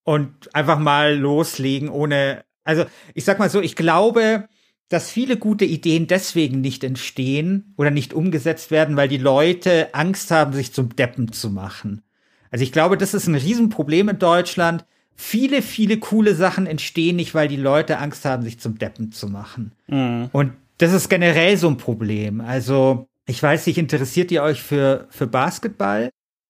und 0.03 0.53
einfach 0.55 0.79
mal 0.79 1.15
loslegen 1.15 1.89
ohne, 1.89 2.43
also 2.63 2.85
ich 3.15 3.25
sag 3.25 3.39
mal 3.39 3.49
so, 3.49 3.61
ich 3.61 3.75
glaube, 3.75 4.47
dass 4.89 5.09
viele 5.09 5.37
gute 5.37 5.65
Ideen 5.65 6.05
deswegen 6.05 6.61
nicht 6.61 6.83
entstehen 6.83 7.73
oder 7.77 7.89
nicht 7.89 8.13
umgesetzt 8.13 8.69
werden, 8.69 8.95
weil 8.95 9.07
die 9.07 9.17
Leute 9.17 9.93
Angst 9.95 10.29
haben, 10.29 10.53
sich 10.53 10.71
zum 10.71 10.95
Deppen 10.95 11.31
zu 11.31 11.49
machen. 11.49 12.03
Also 12.51 12.63
ich 12.63 12.71
glaube, 12.71 12.97
das 12.97 13.15
ist 13.15 13.25
ein 13.25 13.33
Riesenproblem 13.33 14.09
in 14.09 14.19
Deutschland. 14.19 14.85
Viele, 15.15 15.63
viele 15.63 15.97
coole 15.97 16.35
Sachen 16.35 16.67
entstehen 16.67 17.15
nicht, 17.15 17.33
weil 17.33 17.47
die 17.47 17.57
Leute 17.57 17.97
Angst 17.97 18.25
haben, 18.25 18.43
sich 18.43 18.59
zum 18.59 18.77
Deppen 18.77 19.11
zu 19.11 19.29
machen. 19.29 19.71
Mhm. 19.87 20.29
Und 20.31 20.53
das 20.77 20.93
ist 20.93 21.09
generell 21.09 21.57
so 21.57 21.69
ein 21.69 21.77
Problem. 21.77 22.41
Also 22.41 23.07
ich 23.25 23.41
weiß 23.41 23.67
nicht, 23.67 23.77
interessiert 23.77 24.31
ihr 24.31 24.43
euch 24.43 24.61
für, 24.61 25.07
für 25.09 25.27
Basketball? 25.27 26.09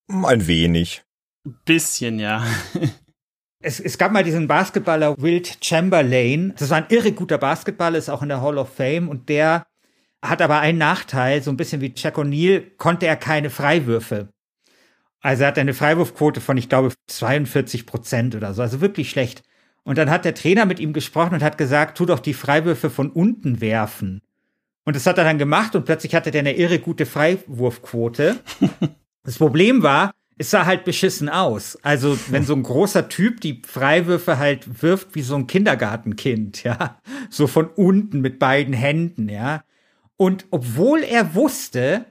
Ein 0.09 0.47
wenig. 0.47 1.03
Bisschen, 1.65 2.19
ja. 2.19 2.45
es, 3.59 3.79
es 3.79 3.97
gab 3.97 4.11
mal 4.11 4.23
diesen 4.23 4.47
Basketballer 4.47 5.21
Wilt 5.21 5.57
Chamberlain. 5.63 6.53
Das 6.57 6.69
war 6.69 6.77
ein 6.77 6.87
irre 6.89 7.11
guter 7.11 7.37
Basketballer, 7.37 7.97
ist 7.97 8.09
auch 8.09 8.21
in 8.21 8.29
der 8.29 8.41
Hall 8.41 8.57
of 8.57 8.73
Fame 8.73 9.09
und 9.09 9.29
der 9.29 9.65
hat 10.23 10.41
aber 10.41 10.59
einen 10.59 10.77
Nachteil, 10.77 11.43
so 11.43 11.51
ein 11.51 11.57
bisschen 11.57 11.81
wie 11.81 11.93
Jack 11.95 12.17
O'Neal, 12.17 12.63
konnte 12.77 13.05
er 13.05 13.17
keine 13.17 13.49
Freiwürfe. 13.49 14.29
Also 15.19 15.43
er 15.43 15.49
hat 15.49 15.59
eine 15.59 15.73
Freiwurfquote 15.73 16.41
von, 16.41 16.57
ich 16.57 16.69
glaube, 16.69 16.93
42 17.07 17.85
Prozent 17.85 18.35
oder 18.35 18.53
so, 18.53 18.61
also 18.61 18.81
wirklich 18.81 19.09
schlecht. 19.09 19.43
Und 19.83 19.97
dann 19.97 20.09
hat 20.09 20.25
der 20.25 20.33
Trainer 20.33 20.65
mit 20.65 20.79
ihm 20.79 20.93
gesprochen 20.93 21.33
und 21.33 21.43
hat 21.43 21.57
gesagt, 21.57 21.97
tu 21.97 22.05
doch 22.05 22.19
die 22.19 22.33
Freiwürfe 22.33 22.89
von 22.89 23.09
unten 23.09 23.59
werfen. 23.59 24.21
Und 24.85 24.95
das 24.95 25.05
hat 25.05 25.17
er 25.17 25.23
dann 25.23 25.37
gemacht 25.37 25.75
und 25.75 25.85
plötzlich 25.85 26.13
hatte 26.13 26.31
der 26.31 26.39
eine 26.39 26.55
irre 26.55 26.79
gute 26.79 27.05
Freiwurfquote. 27.05 28.39
das 29.23 29.37
Problem 29.37 29.81
war, 29.81 30.11
es 30.37 30.51
sah 30.51 30.65
halt 30.65 30.83
beschissen 30.83 31.29
aus. 31.29 31.77
Also, 31.83 32.17
wenn 32.29 32.43
so 32.43 32.53
ein 32.53 32.63
großer 32.63 33.07
Typ 33.07 33.41
die 33.41 33.61
Freiwürfe 33.65 34.37
halt 34.37 34.81
wirft 34.81 35.15
wie 35.15 35.21
so 35.21 35.35
ein 35.35 35.47
Kindergartenkind, 35.47 36.63
ja, 36.63 36.99
so 37.29 37.47
von 37.47 37.67
unten 37.67 38.21
mit 38.21 38.39
beiden 38.39 38.73
Händen, 38.73 39.29
ja. 39.29 39.63
Und 40.17 40.45
obwohl 40.51 41.03
er 41.03 41.35
wusste, 41.35 42.05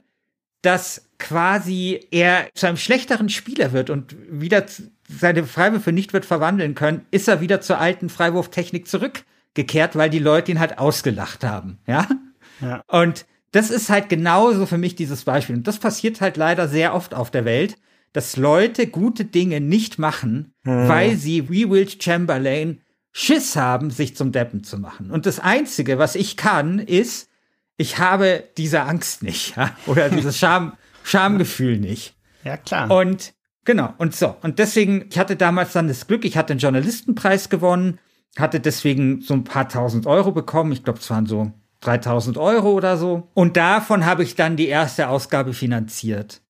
dass 0.61 1.09
quasi 1.19 2.07
er 2.11 2.49
zu 2.53 2.67
einem 2.67 2.77
schlechteren 2.77 3.29
Spieler 3.29 3.71
wird 3.71 3.89
und 3.89 4.15
wieder 4.29 4.65
seine 5.07 5.43
Freiwürfe 5.43 5.91
nicht 5.91 6.13
wird 6.13 6.25
verwandeln 6.25 6.75
können, 6.75 7.05
ist 7.11 7.27
er 7.27 7.41
wieder 7.41 7.61
zur 7.61 7.79
alten 7.79 8.09
Freiwurftechnik 8.09 8.87
zurückgekehrt, 8.87 9.95
weil 9.95 10.09
die 10.09 10.19
Leute 10.19 10.51
ihn 10.51 10.59
halt 10.59 10.79
ausgelacht 10.79 11.43
haben, 11.43 11.79
ja. 11.87 12.07
Ja. 12.63 12.83
Und 12.87 13.25
das 13.51 13.69
ist 13.69 13.89
halt 13.89 14.09
genauso 14.09 14.65
für 14.65 14.77
mich 14.79 14.95
dieses 14.95 15.23
Beispiel. 15.23 15.55
Und 15.55 15.67
das 15.67 15.77
passiert 15.77 16.21
halt 16.21 16.37
leider 16.37 16.67
sehr 16.67 16.95
oft 16.95 17.13
auf 17.13 17.29
der 17.29 17.45
Welt 17.45 17.77
dass 18.13 18.37
Leute 18.37 18.87
gute 18.87 19.25
Dinge 19.25 19.59
nicht 19.59 19.99
machen, 19.99 20.53
hm. 20.63 20.87
weil 20.87 21.17
sie 21.17 21.49
wie 21.49 21.69
Will 21.69 21.89
Chamberlain 21.89 22.79
Schiss 23.11 23.55
haben, 23.55 23.91
sich 23.91 24.15
zum 24.15 24.31
Deppen 24.31 24.63
zu 24.63 24.77
machen. 24.77 25.11
Und 25.11 25.25
das 25.25 25.39
Einzige, 25.39 25.99
was 25.99 26.15
ich 26.15 26.37
kann, 26.37 26.79
ist, 26.79 27.29
ich 27.77 27.99
habe 27.99 28.43
diese 28.57 28.83
Angst 28.83 29.23
nicht, 29.23 29.55
ja? 29.55 29.75
oder 29.87 30.09
dieses 30.09 30.37
Scham, 30.37 30.73
Schamgefühl 31.03 31.79
nicht. 31.79 32.15
Ja, 32.43 32.57
klar. 32.57 32.89
Und 32.89 33.33
genau, 33.65 33.93
und 33.97 34.15
so. 34.15 34.35
Und 34.41 34.57
deswegen, 34.57 35.05
ich 35.09 35.19
hatte 35.19 35.35
damals 35.35 35.73
dann 35.73 35.87
das 35.87 36.07
Glück, 36.07 36.25
ich 36.25 36.37
hatte 36.37 36.53
einen 36.53 36.59
Journalistenpreis 36.59 37.49
gewonnen, 37.49 37.99
hatte 38.37 38.59
deswegen 38.59 39.21
so 39.21 39.33
ein 39.35 39.43
paar 39.43 39.69
tausend 39.69 40.07
Euro 40.07 40.31
bekommen. 40.31 40.71
Ich 40.71 40.83
glaube, 40.83 40.99
es 40.99 41.09
waren 41.09 41.27
so 41.27 41.51
3000 41.83 42.37
Euro 42.37 42.71
oder 42.71 42.97
so. 42.97 43.27
Und 43.33 43.57
davon 43.57 44.05
habe 44.05 44.23
ich 44.23 44.35
dann 44.35 44.55
die 44.55 44.67
erste 44.67 45.09
Ausgabe 45.09 45.53
finanziert. 45.53 46.41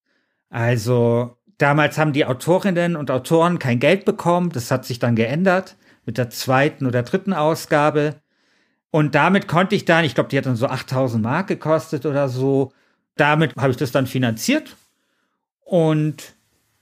Also 0.50 1.38
Damals 1.58 1.98
haben 1.98 2.13
die 2.13 2.25
Autorinnen 2.25 2.96
und 2.96 3.12
Autoren 3.12 3.60
kein 3.60 3.80
Geld 3.80 4.06
bekommen. 4.06 4.50
Das 4.50 4.72
hat 4.72 4.86
sich 4.86 5.00
dann 5.00 5.16
geändert 5.16 5.78
mit 6.06 6.18
der 6.18 6.30
zweiten 6.30 6.86
oder 6.86 7.04
dritten 7.04 7.34
Ausgabe. 7.34 8.16
Und 8.92 9.16
damit 9.16 9.48
konnte 9.48 9.75
ich 9.75 9.86
dann, 9.86 10.04
ich 10.04 10.13
glaube, 10.13 10.30
die 10.30 10.38
hat 10.38 10.46
dann 10.46 10.56
so 10.56 10.68
8000 10.68 11.24
Mark 11.24 11.48
gekostet 11.48 12.06
oder 12.06 12.28
so. 12.28 12.74
Damit 13.16 13.56
habe 13.56 13.72
ich 13.72 13.78
das 13.78 13.92
dann 13.92 14.08
finanziert. 14.08 14.75
Und 15.63 16.36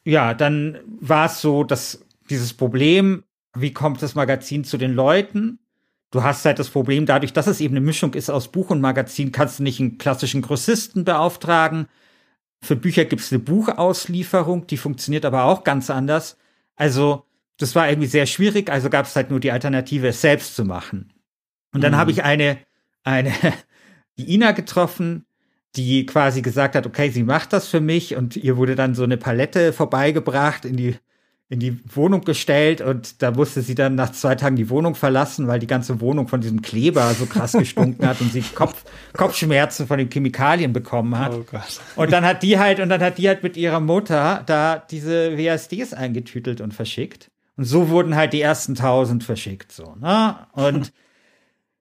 ja, 0.03 0.33
dann 0.33 0.79
war 0.99 1.27
es 1.27 1.41
so, 1.41 1.63
dass 1.63 2.03
dieses 2.29 2.53
Problem, 2.53 3.23
wie 3.53 3.73
kommt 3.73 4.01
das 4.01 4.15
Magazin 4.15 4.63
zu 4.63 4.77
den 4.77 4.93
Leuten? 4.93 5.59
Du 6.11 6.23
hast 6.23 6.43
halt 6.45 6.59
das 6.59 6.69
Problem, 6.69 7.05
dadurch, 7.05 7.33
dass 7.33 7.47
es 7.47 7.61
eben 7.61 7.75
eine 7.75 7.85
Mischung 7.85 8.13
ist 8.13 8.29
aus 8.29 8.49
Buch 8.49 8.69
und 8.69 8.81
Magazin, 8.81 9.31
kannst 9.31 9.59
du 9.59 9.63
nicht 9.63 9.79
einen 9.79 9.97
klassischen 9.97 10.41
Grossisten 10.41 11.05
beauftragen, 11.05 11.87
für 12.63 12.75
Bücher 12.75 13.05
gibt 13.05 13.21
es 13.21 13.31
eine 13.31 13.39
Buchauslieferung, 13.39 14.67
die 14.67 14.77
funktioniert 14.77 15.25
aber 15.25 15.45
auch 15.45 15.63
ganz 15.63 15.89
anders. 15.89 16.37
Also, 16.75 17.25
das 17.57 17.75
war 17.75 17.89
irgendwie 17.89 18.07
sehr 18.07 18.27
schwierig, 18.27 18.69
also 18.69 18.89
gab 18.89 19.05
es 19.05 19.15
halt 19.15 19.31
nur 19.31 19.39
die 19.39 19.51
Alternative, 19.51 20.07
es 20.07 20.21
selbst 20.21 20.55
zu 20.55 20.63
machen. 20.63 21.11
Und 21.73 21.81
dann 21.83 21.93
mhm. 21.93 21.97
habe 21.97 22.11
ich 22.11 22.23
eine, 22.23 22.57
eine, 23.03 23.33
die 24.17 24.33
Ina 24.33 24.51
getroffen, 24.51 25.25
die 25.75 26.05
quasi 26.05 26.41
gesagt 26.41 26.75
hat, 26.75 26.85
okay, 26.85 27.09
sie 27.09 27.23
macht 27.23 27.53
das 27.53 27.67
für 27.67 27.81
mich 27.81 28.15
und 28.15 28.35
ihr 28.35 28.57
wurde 28.57 28.75
dann 28.75 28.93
so 28.93 29.03
eine 29.03 29.17
Palette 29.17 29.73
vorbeigebracht 29.73 30.65
in 30.65 30.75
die 30.75 30.97
in 31.51 31.59
die 31.59 31.77
Wohnung 31.93 32.21
gestellt 32.21 32.79
und 32.79 33.21
da 33.21 33.31
musste 33.31 33.61
sie 33.61 33.75
dann 33.75 33.95
nach 33.95 34.13
zwei 34.13 34.35
Tagen 34.35 34.55
die 34.55 34.69
Wohnung 34.69 34.95
verlassen, 34.95 35.49
weil 35.49 35.59
die 35.59 35.67
ganze 35.67 35.99
Wohnung 35.99 36.29
von 36.29 36.39
diesem 36.39 36.61
Kleber 36.61 37.13
so 37.13 37.25
krass 37.25 37.51
gestunken 37.51 38.07
hat 38.07 38.21
und 38.21 38.31
sie 38.31 38.41
Kopf, 38.41 38.85
Kopfschmerzen 39.11 39.85
von 39.85 39.97
den 39.97 40.09
Chemikalien 40.09 40.71
bekommen 40.71 41.19
hat. 41.19 41.33
Oh 41.33 41.43
Gott. 41.43 41.81
Und 41.97 42.13
dann 42.13 42.23
hat 42.23 42.41
die 42.41 42.57
halt, 42.57 42.79
und 42.79 42.87
dann 42.87 43.01
hat 43.01 43.17
die 43.17 43.27
halt 43.27 43.43
mit 43.43 43.57
ihrer 43.57 43.81
Mutter 43.81 44.43
da 44.45 44.77
diese 44.77 45.37
WSDs 45.37 45.93
eingetütelt 45.93 46.61
und 46.61 46.73
verschickt. 46.73 47.29
Und 47.57 47.65
so 47.65 47.89
wurden 47.89 48.15
halt 48.15 48.31
die 48.31 48.39
ersten 48.39 48.75
tausend 48.75 49.25
verschickt, 49.25 49.73
so, 49.73 49.95
ne? 49.99 50.37
Und 50.53 50.93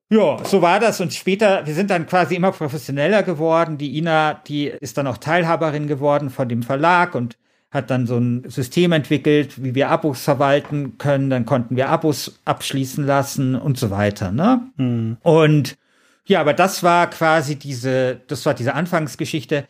ja, 0.09 0.45
so 0.45 0.63
war 0.63 0.81
das. 0.81 1.01
Und 1.01 1.15
später, 1.15 1.65
wir 1.65 1.75
sind 1.75 1.91
dann 1.91 2.09
quasi 2.09 2.35
immer 2.35 2.51
professioneller 2.51 3.23
geworden. 3.23 3.79
Die 3.79 3.97
Ina, 3.97 4.35
die 4.35 4.67
ist 4.67 4.99
dann 4.99 5.07
auch 5.07 5.19
Teilhaberin 5.19 5.87
geworden 5.87 6.29
von 6.29 6.49
dem 6.49 6.65
Verlag 6.65 7.15
und 7.15 7.37
hat 7.71 7.91
dann 7.91 8.07
so 8.07 8.19
ein 8.19 8.49
System 8.49 8.93
entwickelt, 8.93 9.63
wie 9.63 9.75
wir 9.75 9.91
Abos 9.91 10.23
verwalten 10.23 10.99
können. 10.99 11.31
Dann 11.31 11.47
konnten 11.47 11.77
wir 11.77 11.89
Abos 11.89 12.41
abschließen 12.45 13.07
lassen 13.07 13.55
und 13.55 13.79
so 13.79 13.91
weiter. 13.91 14.33
Ne? 14.33 14.63
Mhm. 14.77 15.17
Und 15.23 15.77
ja, 16.25 16.41
aber 16.41 16.53
das 16.53 16.83
war 16.83 17.09
quasi 17.11 17.57
diese, 17.57 18.21
das 18.27 18.45
war 18.45 18.55
diese 18.55 18.75
Anfangsgeschichte. 18.75 19.67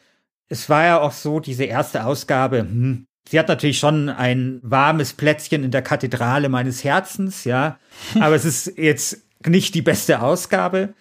Es 0.49 0.69
war 0.69 0.85
ja 0.85 1.01
auch 1.01 1.13
so, 1.13 1.41
diese 1.41 1.65
erste 1.65 2.05
Ausgabe, 2.05 2.61
hm, 2.61 3.07
sie 3.29 3.39
hat 3.39 3.49
natürlich 3.49 3.79
schon 3.79 4.09
ein 4.09 4.61
warmes 4.63 5.13
Plätzchen 5.13 5.63
in 5.63 5.71
der 5.71 5.83
Kathedrale 5.83 6.49
meines 6.49 6.83
Herzens, 6.83 7.45
ja. 7.45 7.79
Aber 8.21 8.35
es 8.35 8.45
ist 8.45 8.79
jetzt 8.79 9.23
nicht 9.47 9.75
die 9.75 9.83
beste 9.83 10.23
Ausgabe. 10.23 10.95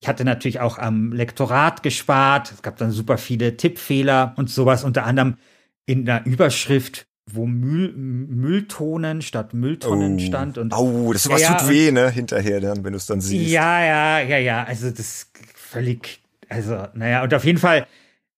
Ich 0.00 0.08
hatte 0.08 0.24
natürlich 0.24 0.60
auch 0.60 0.78
am 0.78 1.12
Lektorat 1.12 1.82
gespart. 1.82 2.52
Es 2.52 2.62
gab 2.62 2.76
dann 2.76 2.90
super 2.90 3.18
viele 3.18 3.56
Tippfehler 3.56 4.34
und 4.36 4.50
sowas. 4.50 4.84
Unter 4.84 5.04
anderem 5.04 5.36
in 5.86 6.04
der 6.04 6.24
Überschrift, 6.26 7.06
wo 7.30 7.46
Müll, 7.46 7.92
Mülltonen 7.94 9.22
statt 9.22 9.54
Mülltonnen 9.54 10.16
oh. 10.16 10.18
stand. 10.18 10.58
Und, 10.58 10.74
oh, 10.74 11.12
das 11.12 11.24
ja, 11.24 11.54
tut 11.54 11.68
weh, 11.68 11.90
ne, 11.90 12.10
hinterher 12.10 12.60
dann, 12.60 12.84
wenn 12.84 12.92
du 12.92 12.98
es 12.98 13.06
dann 13.06 13.20
siehst. 13.20 13.50
Ja, 13.50 13.84
ja, 13.84 14.20
ja, 14.20 14.38
ja, 14.38 14.64
also 14.64 14.90
das 14.90 15.00
ist 15.00 15.30
völlig, 15.54 16.22
also, 16.48 16.86
naja, 16.94 17.22
und 17.22 17.32
auf 17.32 17.44
jeden 17.44 17.58
Fall, 17.58 17.86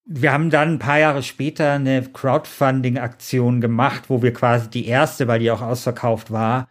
wir 0.05 0.33
haben 0.33 0.51
dann 0.51 0.75
ein 0.75 0.79
paar 0.79 0.99
Jahre 0.99 1.23
später 1.23 1.73
eine 1.73 2.03
Crowdfunding-Aktion 2.03 3.61
gemacht, 3.61 4.05
wo 4.09 4.23
wir 4.23 4.33
quasi 4.33 4.71
die 4.71 4.87
erste, 4.87 5.27
weil 5.27 5.41
die 5.41 5.51
auch 5.51 5.63
ausverkauft 5.63 6.31
war, 6.31 6.69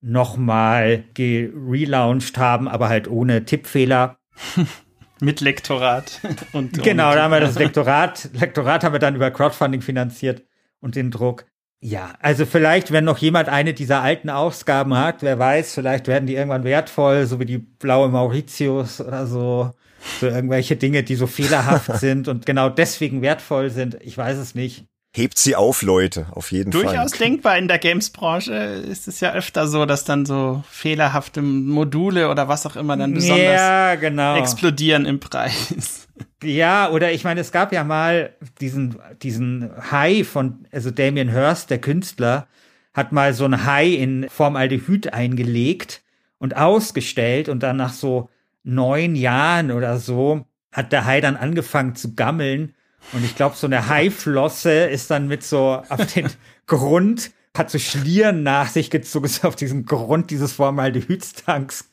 nochmal 0.00 1.04
gelauncht 1.14 2.38
haben, 2.38 2.68
aber 2.68 2.88
halt 2.88 3.08
ohne 3.08 3.44
Tippfehler. 3.44 4.18
Mit 5.20 5.40
Lektorat. 5.40 6.20
Und 6.52 6.82
genau, 6.82 7.14
da 7.14 7.24
haben 7.24 7.32
wir 7.32 7.40
das 7.40 7.58
Lektorat. 7.58 8.30
Lektorat 8.32 8.84
haben 8.84 8.92
wir 8.92 9.00
dann 9.00 9.16
über 9.16 9.30
Crowdfunding 9.30 9.82
finanziert 9.82 10.42
und 10.80 10.94
den 10.96 11.10
Druck. 11.10 11.46
Ja, 11.80 12.14
also 12.20 12.44
vielleicht, 12.44 12.90
wenn 12.90 13.04
noch 13.04 13.18
jemand 13.18 13.48
eine 13.48 13.72
dieser 13.72 14.02
alten 14.02 14.30
Ausgaben 14.30 14.96
hat, 14.96 15.22
wer 15.22 15.38
weiß, 15.38 15.74
vielleicht 15.74 16.08
werden 16.08 16.26
die 16.26 16.34
irgendwann 16.34 16.64
wertvoll, 16.64 17.26
so 17.26 17.38
wie 17.38 17.44
die 17.46 17.58
blaue 17.58 18.08
Mauritius 18.08 19.00
oder 19.00 19.26
so. 19.26 19.72
So 20.20 20.26
irgendwelche 20.26 20.76
Dinge, 20.76 21.02
die 21.02 21.16
so 21.16 21.26
fehlerhaft 21.26 21.92
sind 21.98 22.28
und 22.28 22.46
genau 22.46 22.68
deswegen 22.68 23.22
wertvoll 23.22 23.70
sind. 23.70 23.98
Ich 24.00 24.16
weiß 24.16 24.38
es 24.38 24.54
nicht. 24.54 24.86
Hebt 25.14 25.38
sie 25.38 25.56
auf, 25.56 25.82
Leute, 25.82 26.26
auf 26.32 26.52
jeden 26.52 26.70
Durchaus 26.70 26.90
Fall. 26.90 26.96
Durchaus 26.96 27.18
denkbar 27.18 27.58
in 27.58 27.66
der 27.66 27.78
Games-Branche 27.78 28.52
ist 28.52 29.08
es 29.08 29.20
ja 29.20 29.32
öfter 29.32 29.66
so, 29.66 29.86
dass 29.86 30.04
dann 30.04 30.26
so 30.26 30.62
fehlerhafte 30.70 31.40
Module 31.40 32.28
oder 32.28 32.46
was 32.48 32.66
auch 32.66 32.76
immer 32.76 32.96
dann 32.96 33.14
besonders 33.14 33.38
ja, 33.38 33.94
genau. 33.94 34.36
explodieren 34.36 35.06
im 35.06 35.18
Preis. 35.18 36.08
Ja, 36.42 36.90
oder 36.90 37.10
ich 37.10 37.24
meine, 37.24 37.40
es 37.40 37.52
gab 37.52 37.72
ja 37.72 37.84
mal 37.84 38.34
diesen, 38.60 38.98
diesen 39.22 39.70
Hai 39.90 40.24
von, 40.24 40.66
also 40.70 40.90
Damien 40.90 41.28
Hirst, 41.28 41.70
der 41.70 41.80
Künstler, 41.80 42.46
hat 42.92 43.12
mal 43.12 43.32
so 43.34 43.44
ein 43.44 43.64
Hai 43.64 43.88
in 43.88 44.28
Formaldehyd 44.28 45.12
eingelegt 45.12 46.02
und 46.38 46.56
ausgestellt 46.56 47.48
und 47.48 47.62
dann 47.62 47.76
nach 47.76 47.92
so 47.92 48.28
neun 48.62 49.16
Jahren 49.16 49.70
oder 49.70 49.98
so 49.98 50.46
hat 50.70 50.92
der 50.92 51.06
Hai 51.06 51.20
dann 51.20 51.36
angefangen 51.36 51.94
zu 51.94 52.14
gammeln 52.14 52.74
und 53.12 53.24
ich 53.24 53.36
glaube, 53.36 53.56
so 53.56 53.66
eine 53.66 53.88
Haiflosse 53.88 54.72
ist 54.86 55.10
dann 55.10 55.28
mit 55.28 55.42
so 55.42 55.82
auf 55.88 56.12
den 56.12 56.28
Grund, 56.66 57.30
hat 57.56 57.70
so 57.70 57.78
Schlieren 57.78 58.42
nach 58.42 58.68
sich 58.68 58.90
gezogen, 58.90 59.26
ist 59.26 59.44
auf 59.44 59.56
diesen 59.56 59.84
Grund 59.84 60.30
dieses 60.30 60.52
Formaldehyds-Tanks 60.52 61.90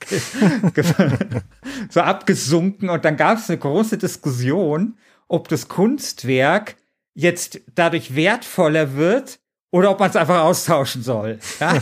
so 1.89 2.01
abgesunken. 2.01 2.89
Und 2.89 3.05
dann 3.05 3.17
gab 3.17 3.37
es 3.37 3.49
eine 3.49 3.57
große 3.57 3.97
Diskussion, 3.97 4.97
ob 5.27 5.47
das 5.47 5.67
Kunstwerk 5.67 6.75
jetzt 7.13 7.61
dadurch 7.73 8.15
wertvoller 8.15 8.95
wird 8.95 9.39
oder 9.71 9.91
ob 9.91 9.99
man 9.99 10.09
es 10.09 10.15
einfach 10.15 10.43
austauschen 10.43 11.01
soll. 11.01 11.39
Ja? 11.59 11.81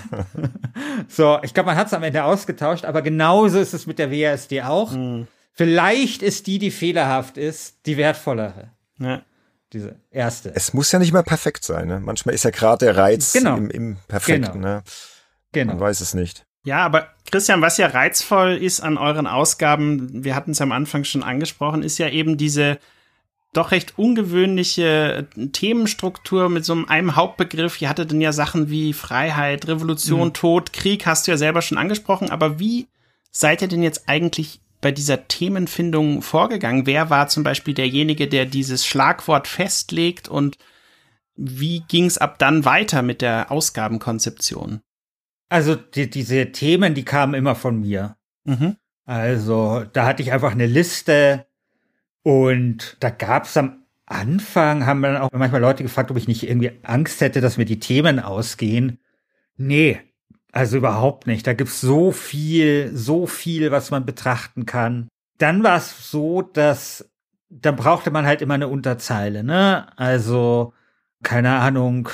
so, 1.08 1.40
ich 1.42 1.54
glaube, 1.54 1.68
man 1.68 1.78
hat 1.78 1.88
es 1.88 1.94
am 1.94 2.04
Ende 2.04 2.24
ausgetauscht, 2.24 2.86
aber 2.86 3.02
genauso 3.02 3.60
ist 3.60 3.74
es 3.74 3.86
mit 3.86 4.00
der 4.00 4.12
WASD 4.12 4.62
auch. 4.62 4.92
Mhm. 4.92 5.28
Vielleicht 5.52 6.24
ist 6.24 6.48
die, 6.48 6.58
die 6.58 6.72
fehlerhaft 6.72 7.38
ist, 7.38 7.86
die 7.86 7.98
wertvollere. 7.98 8.73
Ja. 9.00 9.22
Diese 9.72 9.96
erste. 10.12 10.56
Es 10.56 10.74
muss 10.74 10.92
ja 10.92 11.00
nicht 11.00 11.14
mehr 11.14 11.24
perfekt 11.24 11.64
sein. 11.64 11.88
Ne? 11.88 12.00
Manchmal 12.00 12.36
ist 12.36 12.44
ja 12.44 12.52
gerade 12.52 12.86
der 12.86 12.96
Reiz 12.96 13.34
genau. 13.34 13.58
im, 13.58 13.70
im 13.72 13.98
Perfekten. 14.08 14.54
Genau. 14.54 14.76
Ne? 14.76 14.84
genau. 15.52 15.74
Man 15.74 15.82
weiß 15.82 16.02
es 16.02 16.14
nicht. 16.14 16.46
Ja, 16.66 16.86
aber 16.86 17.10
Christian, 17.30 17.62
was 17.62 17.78
ja 17.78 17.88
reizvoll 17.88 18.56
ist 18.56 18.82
an 18.82 18.98
euren 18.98 19.28
Ausgaben, 19.28 20.24
wir 20.24 20.36
hatten 20.36 20.52
es 20.52 20.62
am 20.62 20.72
Anfang 20.72 21.04
schon 21.04 21.24
angesprochen, 21.24 21.84
ist 21.84 21.98
ja 21.98 22.08
eben 22.08 22.38
diese 22.38 22.80
doch 23.52 23.72
recht 23.72 23.98
ungewöhnliche 23.98 25.28
Themenstruktur 25.52 26.50
mit 26.50 26.66
so 26.66 26.74
einem 26.88 27.16
Hauptbegriff. 27.16 27.82
Ihr 27.82 27.90
hattet 27.90 28.12
dann 28.12 28.22
ja 28.22 28.32
Sachen 28.32 28.70
wie 28.70 28.94
Freiheit, 28.94 29.68
Revolution, 29.68 30.30
mhm. 30.30 30.34
Tod, 30.34 30.74
Krieg, 30.74 31.06
hast 31.06 31.28
du 31.28 31.32
ja 31.32 31.38
selber 31.38 31.62
schon 31.62 31.78
angesprochen. 31.78 32.32
Aber 32.32 32.60
wie 32.60 32.88
seid 33.32 33.62
ihr 33.62 33.68
denn 33.68 33.84
jetzt 33.84 34.10
eigentlich 34.10 34.60
bei 34.84 34.92
dieser 34.92 35.28
Themenfindung 35.28 36.22
vorgegangen? 36.22 36.86
Wer 36.86 37.10
war 37.10 37.28
zum 37.28 37.44
Beispiel 37.44 37.74
derjenige, 37.74 38.28
der 38.28 38.46
dieses 38.46 38.86
Schlagwort 38.86 39.48
festlegt 39.48 40.30
und 40.30 40.60
wie 41.36 41.80
ging 41.88 42.06
es 42.06 42.20
ab 42.20 42.38
dann 42.38 42.66
weiter 42.66 43.02
mit 43.02 43.22
der 43.22 43.52
Ausgabenkonzeption? 43.52 44.82
Also 45.50 45.76
die, 45.76 46.10
diese 46.10 46.52
Themen, 46.52 46.94
die 46.94 47.06
kamen 47.06 47.34
immer 47.34 47.56
von 47.56 47.80
mir. 47.80 48.18
Mhm. 48.44 48.78
Also 49.06 49.84
da 49.92 50.06
hatte 50.06 50.22
ich 50.22 50.32
einfach 50.32 50.52
eine 50.52 50.68
Liste 50.68 51.48
und 52.22 52.98
da 53.00 53.10
gab 53.10 53.46
es 53.46 53.58
am 53.58 53.84
Anfang, 54.06 54.86
haben 54.86 55.02
dann 55.02 55.18
auch 55.18 55.30
manchmal 55.32 55.62
Leute 55.62 55.84
gefragt, 55.84 56.12
ob 56.12 56.18
ich 56.18 56.28
nicht 56.28 56.44
irgendwie 56.44 56.72
Angst 56.84 57.22
hätte, 57.22 57.42
dass 57.42 57.58
mir 57.58 57.66
die 57.66 57.80
Themen 57.80 58.20
ausgehen. 58.20 59.00
Nee, 59.58 60.00
also 60.54 60.78
überhaupt 60.78 61.28
nicht. 61.28 61.46
Da 61.46 61.54
gibt's 61.54 61.82
so 61.82 62.12
viel, 62.12 62.96
so 62.96 63.28
viel, 63.28 63.72
was 63.72 63.92
man 63.92 64.06
betrachten 64.06 64.66
kann. 64.66 65.10
Dann 65.40 65.64
war 65.64 65.78
es 65.78 66.12
so, 66.12 66.44
dass 66.44 67.10
da 67.50 67.72
brauchte 67.72 68.12
man 68.12 68.26
halt 68.26 68.42
immer 68.42 68.54
eine 68.54 68.68
Unterzeile, 68.68 69.44
ne? 69.44 69.88
Also, 69.98 70.74
keine 71.24 71.58
Ahnung, 71.60 72.10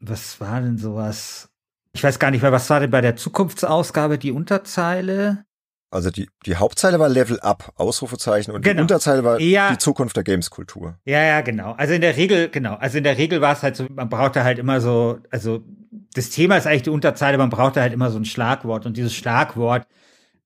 was 0.00 0.40
war 0.40 0.60
denn 0.60 0.78
sowas? 0.78 1.50
Ich 1.92 2.02
weiß 2.02 2.18
gar 2.18 2.30
nicht 2.30 2.42
mehr, 2.42 2.52
was 2.52 2.70
war 2.70 2.80
denn 2.80 2.90
bei 2.90 3.00
der 3.00 3.16
Zukunftsausgabe 3.16 4.18
die 4.18 4.32
Unterzeile? 4.32 5.44
Also 5.92 6.10
die, 6.10 6.28
die 6.46 6.56
Hauptzeile 6.56 6.98
war 6.98 7.08
Level 7.08 7.38
Up, 7.40 7.72
Ausrufezeichen, 7.76 8.52
und 8.52 8.62
genau. 8.62 8.76
die 8.76 8.80
Unterzeile 8.82 9.24
war 9.24 9.40
ja. 9.40 9.70
die 9.70 9.78
Zukunft 9.78 10.16
der 10.16 10.24
Gameskultur. 10.24 10.98
Ja, 11.04 11.22
ja, 11.22 11.40
genau. 11.42 11.72
Also 11.72 11.92
in 11.92 12.00
der 12.00 12.16
Regel, 12.16 12.48
genau. 12.48 12.74
Also 12.76 12.98
in 12.98 13.04
der 13.04 13.18
Regel 13.18 13.40
war 13.40 13.52
es 13.52 13.62
halt 13.62 13.76
so, 13.76 13.86
man 13.90 14.08
brauchte 14.08 14.42
halt 14.42 14.58
immer 14.58 14.80
so, 14.80 15.18
also 15.30 15.62
das 16.14 16.30
Thema 16.30 16.56
ist 16.56 16.66
eigentlich 16.66 16.82
die 16.82 16.90
Unterzeile, 16.90 17.36
man 17.38 17.50
brauchte 17.50 17.80
halt 17.80 17.92
immer 17.92 18.10
so 18.10 18.18
ein 18.18 18.24
Schlagwort 18.24 18.86
und 18.86 18.96
dieses 18.96 19.14
Schlagwort, 19.14 19.86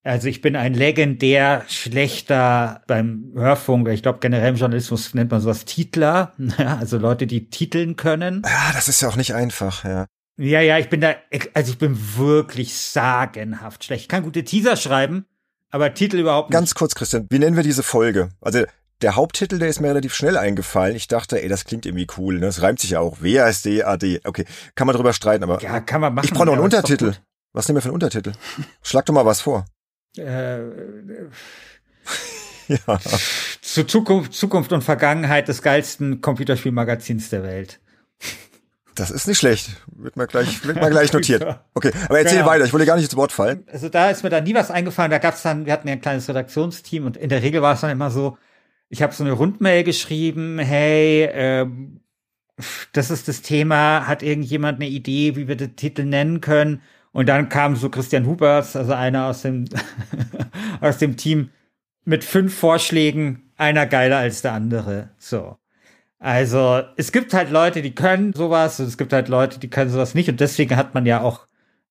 also 0.02 0.28
ich 0.28 0.40
bin 0.40 0.56
ein 0.56 0.74
legendär 0.74 1.62
schlechter 1.68 2.82
beim 2.86 3.32
Hörfunk, 3.34 3.88
ich 3.88 4.02
glaube 4.02 4.18
generell 4.20 4.50
im 4.50 4.56
Journalismus 4.56 5.14
nennt 5.14 5.30
man 5.30 5.40
sowas 5.40 5.64
Titler, 5.64 6.32
also 6.58 6.98
Leute, 6.98 7.26
die 7.26 7.50
titeln 7.50 7.96
können. 7.96 8.42
Ja, 8.44 8.72
das 8.72 8.88
ist 8.88 9.00
ja 9.00 9.08
auch 9.08 9.16
nicht 9.16 9.34
einfach, 9.34 9.84
ja. 9.84 10.06
Ja, 10.38 10.60
ja, 10.60 10.78
ich 10.78 10.90
bin 10.90 11.00
da, 11.00 11.14
also 11.54 11.72
ich 11.72 11.78
bin 11.78 11.98
wirklich 12.16 12.76
sagenhaft 12.76 13.84
schlecht. 13.84 14.02
Ich 14.02 14.08
kann 14.08 14.22
gute 14.22 14.44
Teaser 14.44 14.76
schreiben, 14.76 15.24
aber 15.70 15.94
Titel 15.94 16.18
überhaupt 16.18 16.50
nicht. 16.50 16.56
Ganz 16.56 16.74
kurz, 16.74 16.94
Christian, 16.94 17.26
wie 17.30 17.38
nennen 17.38 17.56
wir 17.56 17.62
diese 17.62 17.82
Folge? 17.82 18.30
Also 18.40 18.64
der 19.02 19.16
Haupttitel, 19.16 19.58
der 19.58 19.68
ist 19.68 19.80
mir 19.80 19.88
relativ 19.88 20.14
schnell 20.14 20.36
eingefallen. 20.36 20.96
Ich 20.96 21.08
dachte, 21.08 21.42
ey, 21.42 21.48
das 21.48 21.64
klingt 21.64 21.84
irgendwie 21.84 22.06
cool. 22.16 22.34
Ne? 22.34 22.46
Das 22.46 22.62
reimt 22.62 22.80
sich 22.80 22.90
ja 22.90 23.00
auch. 23.00 23.18
WASD, 23.20 23.82
AD. 23.82 24.20
Okay, 24.24 24.46
kann 24.74 24.86
man 24.86 24.96
drüber 24.96 25.12
streiten, 25.12 25.44
aber. 25.44 25.60
Ja, 25.60 25.80
kann 25.80 26.00
man 26.00 26.14
machen. 26.14 26.24
Ich 26.24 26.32
brauche 26.32 26.46
noch 26.46 26.54
einen 26.54 26.62
Untertitel. 26.62 27.14
Was 27.52 27.68
nehmen 27.68 27.76
wir 27.76 27.82
für 27.82 27.88
einen 27.88 27.94
Untertitel? 27.94 28.32
Schlag 28.82 29.06
doch 29.06 29.14
mal 29.14 29.26
was 29.26 29.40
vor. 29.40 29.66
Äh, 30.16 30.58
ja. 32.68 33.00
Zu 33.60 33.84
Zukunft, 33.84 34.34
Zukunft 34.34 34.72
und 34.72 34.82
Vergangenheit 34.82 35.48
des 35.48 35.62
geilsten 35.62 36.20
Computerspielmagazins 36.20 37.30
der 37.30 37.42
Welt. 37.42 37.80
Das 38.96 39.10
ist 39.10 39.28
nicht 39.28 39.38
schlecht. 39.38 39.70
Wird 39.94 40.16
mal 40.16 40.26
gleich, 40.26 40.64
wird 40.66 40.80
mal 40.80 40.90
gleich 40.90 41.12
notiert. 41.12 41.60
Okay, 41.74 41.92
aber 42.06 42.18
erzähl 42.18 42.38
genau. 42.38 42.50
weiter. 42.50 42.64
Ich 42.64 42.72
wollte 42.72 42.86
gar 42.86 42.96
nicht 42.96 43.04
ins 43.04 43.16
Wort 43.16 43.30
fallen. 43.30 43.64
Also 43.70 43.88
da 43.88 44.10
ist 44.10 44.24
mir 44.24 44.30
da 44.30 44.40
nie 44.40 44.54
was 44.54 44.70
eingefallen. 44.70 45.10
Da 45.10 45.18
gab's 45.18 45.42
dann, 45.42 45.66
wir 45.66 45.72
hatten 45.72 45.86
ja 45.86 45.94
ein 45.94 46.00
kleines 46.00 46.28
Redaktionsteam 46.28 47.04
und 47.04 47.16
in 47.16 47.28
der 47.28 47.42
Regel 47.42 47.62
war 47.62 47.74
es 47.74 47.82
dann 47.82 47.90
immer 47.90 48.10
so, 48.10 48.38
ich 48.88 49.02
habe 49.02 49.12
so 49.12 49.22
eine 49.22 49.32
Rundmail 49.32 49.84
geschrieben, 49.84 50.58
hey, 50.58 51.28
ähm, 51.32 52.00
das 52.92 53.10
ist 53.10 53.28
das 53.28 53.42
Thema, 53.42 54.06
hat 54.06 54.22
irgendjemand 54.22 54.80
eine 54.80 54.88
Idee, 54.88 55.36
wie 55.36 55.46
wir 55.46 55.56
den 55.56 55.76
Titel 55.76 56.04
nennen 56.04 56.40
können? 56.40 56.80
Und 57.12 57.28
dann 57.28 57.48
kam 57.48 57.76
so 57.76 57.90
Christian 57.90 58.26
Hubers, 58.26 58.76
also 58.76 58.92
einer 58.94 59.26
aus 59.26 59.42
dem, 59.42 59.66
aus 60.80 60.98
dem 60.98 61.16
Team, 61.16 61.50
mit 62.04 62.24
fünf 62.24 62.56
Vorschlägen, 62.56 63.52
einer 63.56 63.86
geiler 63.86 64.18
als 64.18 64.42
der 64.42 64.52
andere. 64.52 65.10
So. 65.18 65.58
Also, 66.18 66.82
es 66.96 67.12
gibt 67.12 67.34
halt 67.34 67.50
Leute, 67.50 67.82
die 67.82 67.94
können 67.94 68.32
sowas, 68.32 68.80
und 68.80 68.86
es 68.86 68.96
gibt 68.96 69.12
halt 69.12 69.28
Leute, 69.28 69.58
die 69.58 69.68
können 69.68 69.90
sowas 69.90 70.14
nicht. 70.14 70.28
Und 70.28 70.40
deswegen 70.40 70.76
hat 70.76 70.94
man 70.94 71.04
ja 71.06 71.20
auch 71.20 71.46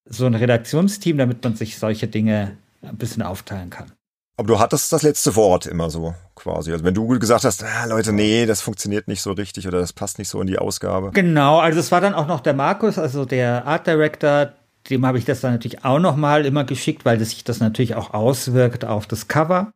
so 0.06 0.26
ein 0.26 0.36
Redaktionsteam, 0.36 1.18
damit 1.18 1.44
man 1.44 1.56
sich 1.56 1.78
solche 1.78 2.08
Dinge 2.08 2.58
ein 2.82 2.98
bisschen 2.98 3.22
aufteilen 3.22 3.70
kann. 3.70 3.92
Aber 4.38 4.48
du 4.48 4.60
hattest 4.60 4.92
das 4.92 5.02
letzte 5.02 5.36
Wort 5.36 5.66
immer 5.66 5.90
so 5.90 6.14
quasi. 6.36 6.72
Also 6.72 6.84
wenn 6.84 6.94
du 6.94 7.08
gesagt 7.20 7.46
hast, 7.46 7.64
ah, 7.64 7.86
Leute, 7.86 8.12
nee, 8.12 8.46
das 8.46 8.62
funktioniert 8.62 9.08
nicht 9.08 9.22
so 9.22 9.32
richtig 9.32 9.68
oder 9.68 9.80
das 9.80 9.94
passt 9.94 10.20
nicht 10.20 10.28
so 10.28 10.42
in 10.42 10.48
die 10.48 10.60
Ausgabe. 10.60 11.12
Genau, 11.12 11.60
also 11.60 11.80
es 11.80 11.92
war 11.92 12.02
dann 12.02 12.14
auch 12.14 12.28
noch 12.28 12.42
der 12.42 12.54
Markus, 12.54 12.98
also 12.98 13.24
der 13.24 13.66
Art 13.66 13.88
Director, 13.88 14.52
dem 14.90 15.06
habe 15.06 15.18
ich 15.18 15.26
das 15.26 15.40
dann 15.40 15.54
natürlich 15.54 15.86
auch 15.86 16.00
noch 16.00 16.18
mal 16.18 16.46
immer 16.46 16.66
geschickt, 16.66 17.06
weil 17.06 17.18
das 17.18 17.30
sich 17.30 17.46
das 17.46 17.60
natürlich 17.60 17.96
auch 17.96 18.14
auswirkt 18.14 18.84
auf 18.84 19.08
das 19.08 19.30
Cover 19.30 19.72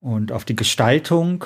und 0.00 0.32
auf 0.32 0.46
die 0.46 0.56
Gestaltung. 0.56 1.44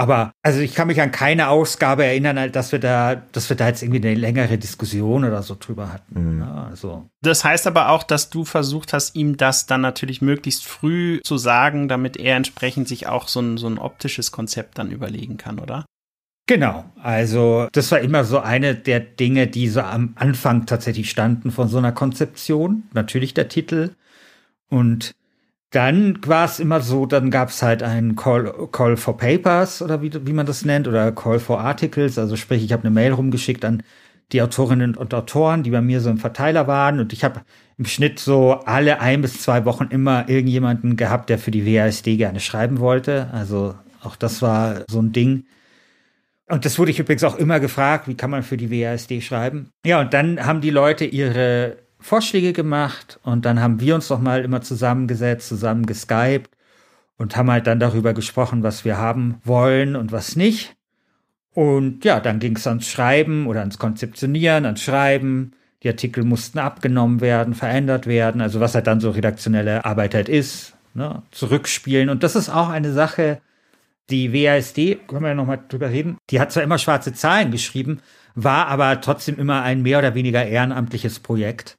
Aber 0.00 0.32
also 0.42 0.60
ich 0.60 0.74
kann 0.74 0.86
mich 0.86 1.02
an 1.02 1.10
keine 1.10 1.48
Ausgabe 1.48 2.06
erinnern, 2.06 2.50
dass 2.52 2.72
wir 2.72 2.78
da, 2.78 3.16
dass 3.16 3.50
wir 3.50 3.56
da 3.58 3.68
jetzt 3.68 3.82
irgendwie 3.82 4.00
eine 4.00 4.14
längere 4.14 4.56
Diskussion 4.56 5.26
oder 5.26 5.42
so 5.42 5.54
drüber 5.60 5.92
hatten. 5.92 6.36
Mhm. 6.36 6.40
Ja, 6.40 6.68
also. 6.70 7.10
Das 7.20 7.44
heißt 7.44 7.66
aber 7.66 7.90
auch, 7.90 8.02
dass 8.02 8.30
du 8.30 8.46
versucht 8.46 8.94
hast, 8.94 9.14
ihm 9.14 9.36
das 9.36 9.66
dann 9.66 9.82
natürlich 9.82 10.22
möglichst 10.22 10.66
früh 10.66 11.20
zu 11.22 11.36
sagen, 11.36 11.86
damit 11.86 12.16
er 12.16 12.36
entsprechend 12.36 12.88
sich 12.88 13.08
auch 13.08 13.28
so 13.28 13.40
ein, 13.40 13.58
so 13.58 13.66
ein 13.66 13.76
optisches 13.76 14.32
Konzept 14.32 14.78
dann 14.78 14.90
überlegen 14.90 15.36
kann, 15.36 15.58
oder? 15.58 15.84
Genau, 16.46 16.86
also 17.02 17.68
das 17.72 17.92
war 17.92 18.00
immer 18.00 18.24
so 18.24 18.38
eine 18.38 18.74
der 18.74 19.00
Dinge, 19.00 19.48
die 19.48 19.68
so 19.68 19.82
am 19.82 20.14
Anfang 20.14 20.64
tatsächlich 20.64 21.10
standen 21.10 21.50
von 21.50 21.68
so 21.68 21.76
einer 21.76 21.92
Konzeption. 21.92 22.84
Natürlich 22.94 23.34
der 23.34 23.50
Titel. 23.50 23.90
Und 24.70 25.12
dann 25.70 26.18
war 26.26 26.44
es 26.44 26.58
immer 26.58 26.80
so, 26.80 27.06
dann 27.06 27.30
gab 27.30 27.50
es 27.50 27.62
halt 27.62 27.82
einen 27.82 28.16
Call, 28.16 28.52
Call 28.72 28.96
for 28.96 29.16
Papers 29.16 29.82
oder 29.82 30.02
wie, 30.02 30.10
wie 30.26 30.32
man 30.32 30.46
das 30.46 30.64
nennt 30.64 30.88
oder 30.88 31.12
Call 31.12 31.38
for 31.38 31.60
Articles. 31.60 32.18
Also 32.18 32.36
sprich, 32.36 32.64
ich 32.64 32.72
habe 32.72 32.82
eine 32.82 32.90
Mail 32.90 33.12
rumgeschickt 33.12 33.64
an 33.64 33.82
die 34.32 34.42
Autorinnen 34.42 34.96
und 34.96 35.14
Autoren, 35.14 35.62
die 35.62 35.70
bei 35.70 35.80
mir 35.80 36.00
so 36.00 36.10
im 36.10 36.18
Verteiler 36.18 36.66
waren. 36.66 36.98
Und 36.98 37.12
ich 37.12 37.24
habe 37.24 37.42
im 37.78 37.84
Schnitt 37.84 38.18
so 38.18 38.54
alle 38.64 39.00
ein 39.00 39.22
bis 39.22 39.40
zwei 39.40 39.64
Wochen 39.64 39.88
immer 39.90 40.28
irgendjemanden 40.28 40.96
gehabt, 40.96 41.30
der 41.30 41.38
für 41.38 41.50
die 41.50 41.64
WASD 41.66 42.16
gerne 42.16 42.40
schreiben 42.40 42.80
wollte. 42.80 43.28
Also 43.32 43.74
auch 44.02 44.16
das 44.16 44.42
war 44.42 44.82
so 44.88 45.00
ein 45.00 45.12
Ding. 45.12 45.44
Und 46.48 46.64
das 46.64 46.80
wurde 46.80 46.90
ich 46.90 46.98
übrigens 46.98 47.22
auch 47.22 47.36
immer 47.36 47.60
gefragt, 47.60 48.08
wie 48.08 48.16
kann 48.16 48.30
man 48.30 48.42
für 48.42 48.56
die 48.56 48.70
WASD 48.70 49.20
schreiben? 49.20 49.70
Ja, 49.86 50.00
und 50.00 50.12
dann 50.12 50.44
haben 50.44 50.60
die 50.60 50.70
Leute 50.70 51.04
ihre 51.04 51.76
Vorschläge 52.00 52.52
gemacht 52.52 53.20
und 53.22 53.44
dann 53.44 53.60
haben 53.60 53.80
wir 53.80 53.94
uns 53.94 54.08
doch 54.08 54.20
mal 54.20 54.42
immer 54.42 54.62
zusammengesetzt, 54.62 55.48
zusammen 55.48 55.86
geskypt 55.86 56.50
und 57.16 57.36
haben 57.36 57.50
halt 57.50 57.66
dann 57.66 57.80
darüber 57.80 58.14
gesprochen, 58.14 58.62
was 58.62 58.84
wir 58.84 58.96
haben 58.96 59.40
wollen 59.44 59.96
und 59.96 60.10
was 60.10 60.36
nicht. 60.36 60.76
Und 61.52 62.04
ja, 62.04 62.20
dann 62.20 62.38
ging 62.38 62.56
es 62.56 62.66
ans 62.66 62.88
Schreiben 62.88 63.46
oder 63.46 63.60
ans 63.60 63.78
Konzeptionieren, 63.78 64.64
ans 64.64 64.82
Schreiben. 64.82 65.52
Die 65.82 65.88
Artikel 65.88 66.24
mussten 66.24 66.58
abgenommen 66.58 67.20
werden, 67.20 67.54
verändert 67.54 68.06
werden, 68.06 68.40
also 68.40 68.60
was 68.60 68.74
halt 68.74 68.86
dann 68.86 69.00
so 69.00 69.10
redaktionelle 69.10 69.84
Arbeit 69.84 70.14
halt 70.14 70.28
ist, 70.28 70.74
ne? 70.94 71.22
zurückspielen. 71.30 72.08
Und 72.08 72.22
das 72.22 72.36
ist 72.36 72.48
auch 72.48 72.68
eine 72.68 72.92
Sache, 72.92 73.40
die 74.10 74.32
WASD, 74.32 75.00
können 75.06 75.22
wir 75.22 75.28
ja 75.28 75.34
nochmal 75.34 75.60
drüber 75.68 75.90
reden, 75.90 76.18
die 76.30 76.40
hat 76.40 76.52
zwar 76.52 76.62
immer 76.62 76.78
schwarze 76.78 77.12
Zahlen 77.12 77.50
geschrieben, 77.50 78.00
war 78.34 78.68
aber 78.68 79.00
trotzdem 79.00 79.38
immer 79.38 79.62
ein 79.62 79.82
mehr 79.82 79.98
oder 79.98 80.14
weniger 80.14 80.44
ehrenamtliches 80.44 81.20
Projekt. 81.20 81.76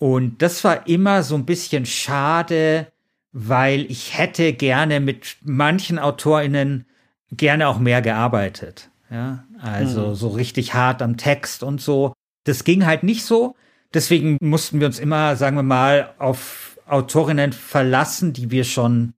Und 0.00 0.40
das 0.40 0.64
war 0.64 0.86
immer 0.86 1.22
so 1.22 1.34
ein 1.34 1.44
bisschen 1.44 1.84
schade, 1.84 2.86
weil 3.32 3.82
ich 3.90 4.16
hätte 4.16 4.54
gerne 4.54 4.98
mit 4.98 5.36
manchen 5.42 5.98
AutorInnen 5.98 6.86
gerne 7.30 7.68
auch 7.68 7.78
mehr 7.78 8.00
gearbeitet. 8.00 8.90
Ja, 9.10 9.44
also 9.60 10.08
mhm. 10.08 10.14
so 10.14 10.28
richtig 10.28 10.72
hart 10.72 11.02
am 11.02 11.18
Text 11.18 11.62
und 11.62 11.82
so. 11.82 12.14
Das 12.44 12.64
ging 12.64 12.86
halt 12.86 13.02
nicht 13.02 13.26
so. 13.26 13.56
Deswegen 13.92 14.38
mussten 14.40 14.80
wir 14.80 14.86
uns 14.86 14.98
immer, 14.98 15.36
sagen 15.36 15.56
wir 15.56 15.62
mal, 15.62 16.14
auf 16.18 16.78
Autorinnen 16.86 17.52
verlassen, 17.52 18.32
die 18.32 18.50
wir 18.50 18.64
schon 18.64 19.12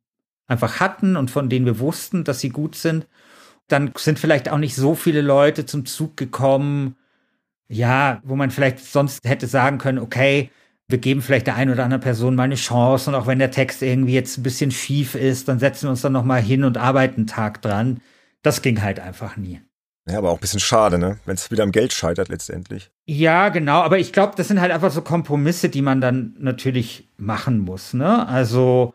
einfach 0.49 0.81
hatten 0.81 1.16
und 1.16 1.31
von 1.31 1.49
denen 1.49 1.64
wir 1.64 1.79
wussten, 1.79 2.25
dass 2.25 2.40
sie 2.40 2.49
gut 2.49 2.75
sind. 2.75 3.07
Dann 3.68 3.92
sind 3.97 4.18
vielleicht 4.18 4.51
auch 4.51 4.59
nicht 4.59 4.75
so 4.75 4.97
viele 4.97 5.21
Leute 5.21 5.64
zum 5.64 5.87
Zug 5.87 6.16
gekommen, 6.16 6.97
ja, 7.68 8.21
wo 8.25 8.35
man 8.35 8.51
vielleicht 8.51 8.81
sonst 8.81 9.21
hätte 9.25 9.47
sagen 9.47 9.79
können, 9.79 10.01
okay, 10.01 10.51
wir 10.92 10.98
geben 10.98 11.22
vielleicht 11.22 11.46
der 11.46 11.57
einen 11.57 11.72
oder 11.72 11.85
anderen 11.85 12.02
Person 12.02 12.37
mal 12.37 12.44
eine 12.44 12.55
Chance 12.55 13.11
und 13.11 13.16
auch 13.16 13.26
wenn 13.26 13.38
der 13.38 13.50
Text 13.50 13.83
irgendwie 13.83 14.14
jetzt 14.14 14.38
ein 14.38 14.42
bisschen 14.44 14.70
schief 14.70 15.14
ist, 15.14 15.48
dann 15.48 15.59
setzen 15.59 15.87
wir 15.87 15.90
uns 15.90 16.02
dann 16.02 16.12
noch 16.12 16.24
mal 16.24 16.40
hin 16.40 16.62
und 16.62 16.76
arbeiten 16.78 17.22
einen 17.22 17.26
Tag 17.26 17.62
dran. 17.62 18.00
Das 18.42 18.62
ging 18.62 18.83
halt 18.83 19.00
einfach 19.00 19.37
nie. 19.37 19.61
Ja, 20.09 20.18
aber 20.18 20.31
auch 20.31 20.37
ein 20.37 20.40
bisschen 20.40 20.61
schade, 20.61 20.98
ne? 20.98 21.18
Wenn 21.26 21.35
es 21.35 21.50
wieder 21.50 21.62
am 21.62 21.72
Geld 21.72 21.92
scheitert 21.92 22.28
letztendlich. 22.28 22.90
Ja, 23.07 23.48
genau. 23.50 23.81
Aber 23.83 23.98
ich 23.98 24.12
glaube, 24.12 24.35
das 24.37 24.48
sind 24.48 24.61
halt 24.61 24.72
einfach 24.72 24.90
so 24.90 25.00
Kompromisse, 25.02 25.68
die 25.68 25.83
man 25.83 26.00
dann 26.00 26.35
natürlich 26.38 27.09
machen 27.16 27.61
muss, 27.61 27.94
ne? 27.94 28.26
Also, 28.28 28.94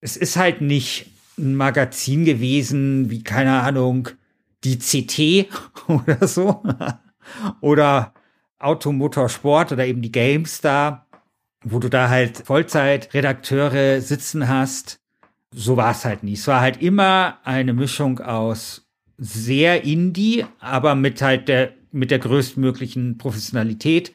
es 0.00 0.16
ist 0.16 0.36
halt 0.36 0.60
nicht 0.60 1.12
ein 1.38 1.54
Magazin 1.54 2.24
gewesen, 2.24 3.08
wie, 3.08 3.22
keine 3.22 3.62
Ahnung, 3.62 4.08
die 4.64 4.78
CT 4.78 5.48
oder 5.88 6.26
so. 6.26 6.62
oder 7.60 8.12
Automotorsport 8.58 9.70
oder 9.72 9.86
eben 9.86 10.02
die 10.02 10.10
GameStar 10.12 11.07
wo 11.64 11.78
du 11.78 11.88
da 11.88 12.08
halt 12.08 12.38
Vollzeitredakteure 12.46 14.00
sitzen 14.00 14.48
hast. 14.48 15.00
So 15.54 15.76
war 15.76 15.92
es 15.92 16.04
halt 16.04 16.22
nie. 16.22 16.34
Es 16.34 16.46
war 16.46 16.60
halt 16.60 16.82
immer 16.82 17.38
eine 17.44 17.72
Mischung 17.72 18.20
aus 18.20 18.86
sehr 19.16 19.84
Indie, 19.84 20.44
aber 20.60 20.94
mit 20.94 21.20
halt 21.22 21.48
der, 21.48 21.72
mit 21.90 22.10
der 22.10 22.18
größtmöglichen 22.20 23.18
Professionalität 23.18 24.14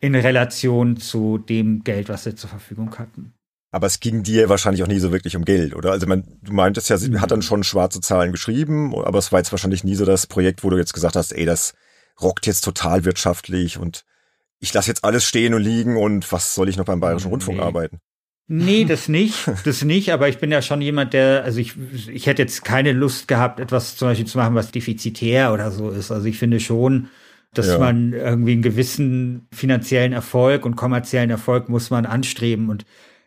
in 0.00 0.14
Relation 0.14 0.96
zu 0.96 1.38
dem 1.38 1.82
Geld, 1.82 2.08
was 2.08 2.24
sie 2.24 2.34
zur 2.34 2.50
Verfügung 2.50 2.96
hatten. 2.98 3.34
Aber 3.70 3.86
es 3.86 4.00
ging 4.00 4.22
dir 4.22 4.48
wahrscheinlich 4.48 4.82
auch 4.82 4.88
nie 4.88 4.98
so 4.98 5.12
wirklich 5.12 5.36
um 5.36 5.44
Geld, 5.44 5.74
oder? 5.74 5.90
Also 5.90 6.06
man, 6.06 6.24
du 6.42 6.52
meintest 6.52 6.88
ja, 6.88 6.96
sie 6.96 7.10
mhm. 7.10 7.20
hat 7.20 7.30
dann 7.30 7.42
schon 7.42 7.64
schwarze 7.64 8.00
Zahlen 8.00 8.32
geschrieben, 8.32 8.94
aber 8.94 9.18
es 9.18 9.30
war 9.30 9.40
jetzt 9.40 9.52
wahrscheinlich 9.52 9.84
nie 9.84 9.94
so 9.94 10.04
das 10.04 10.26
Projekt, 10.26 10.64
wo 10.64 10.70
du 10.70 10.78
jetzt 10.78 10.94
gesagt 10.94 11.16
hast, 11.16 11.32
ey, 11.32 11.44
das 11.44 11.74
rockt 12.20 12.46
jetzt 12.46 12.62
total 12.62 13.04
wirtschaftlich 13.04 13.78
und 13.78 14.04
ich 14.60 14.72
lasse 14.74 14.88
jetzt 14.88 15.04
alles 15.04 15.24
stehen 15.24 15.54
und 15.54 15.62
liegen 15.62 15.96
und 15.96 16.30
was 16.32 16.54
soll 16.54 16.68
ich 16.68 16.76
noch 16.76 16.84
beim 16.84 17.00
Bayerischen 17.00 17.30
Rundfunk 17.30 17.58
nee. 17.58 17.64
arbeiten? 17.64 17.98
Nee, 18.48 18.84
das 18.86 19.08
nicht, 19.08 19.48
das 19.64 19.84
nicht, 19.84 20.12
aber 20.12 20.28
ich 20.28 20.38
bin 20.38 20.50
ja 20.50 20.62
schon 20.62 20.80
jemand, 20.80 21.12
der, 21.12 21.44
also 21.44 21.60
ich, 21.60 21.74
ich 22.08 22.26
hätte 22.26 22.42
jetzt 22.42 22.64
keine 22.64 22.92
Lust 22.92 23.28
gehabt, 23.28 23.60
etwas 23.60 23.96
zum 23.96 24.08
Beispiel 24.08 24.26
zu 24.26 24.38
machen, 24.38 24.54
was 24.54 24.70
defizitär 24.70 25.52
oder 25.52 25.70
so 25.70 25.90
ist. 25.90 26.10
Also 26.10 26.26
ich 26.26 26.38
finde 26.38 26.58
schon, 26.58 27.08
dass 27.54 27.68
ja. 27.68 27.78
man 27.78 28.12
irgendwie 28.12 28.52
einen 28.52 28.62
gewissen 28.62 29.46
finanziellen 29.52 30.12
Erfolg 30.12 30.64
und 30.64 30.76
kommerziellen 30.76 31.30
Erfolg 31.30 31.68
muss 31.68 31.90
man 31.90 32.06
anstreben. 32.06 32.68
Und 32.68 32.84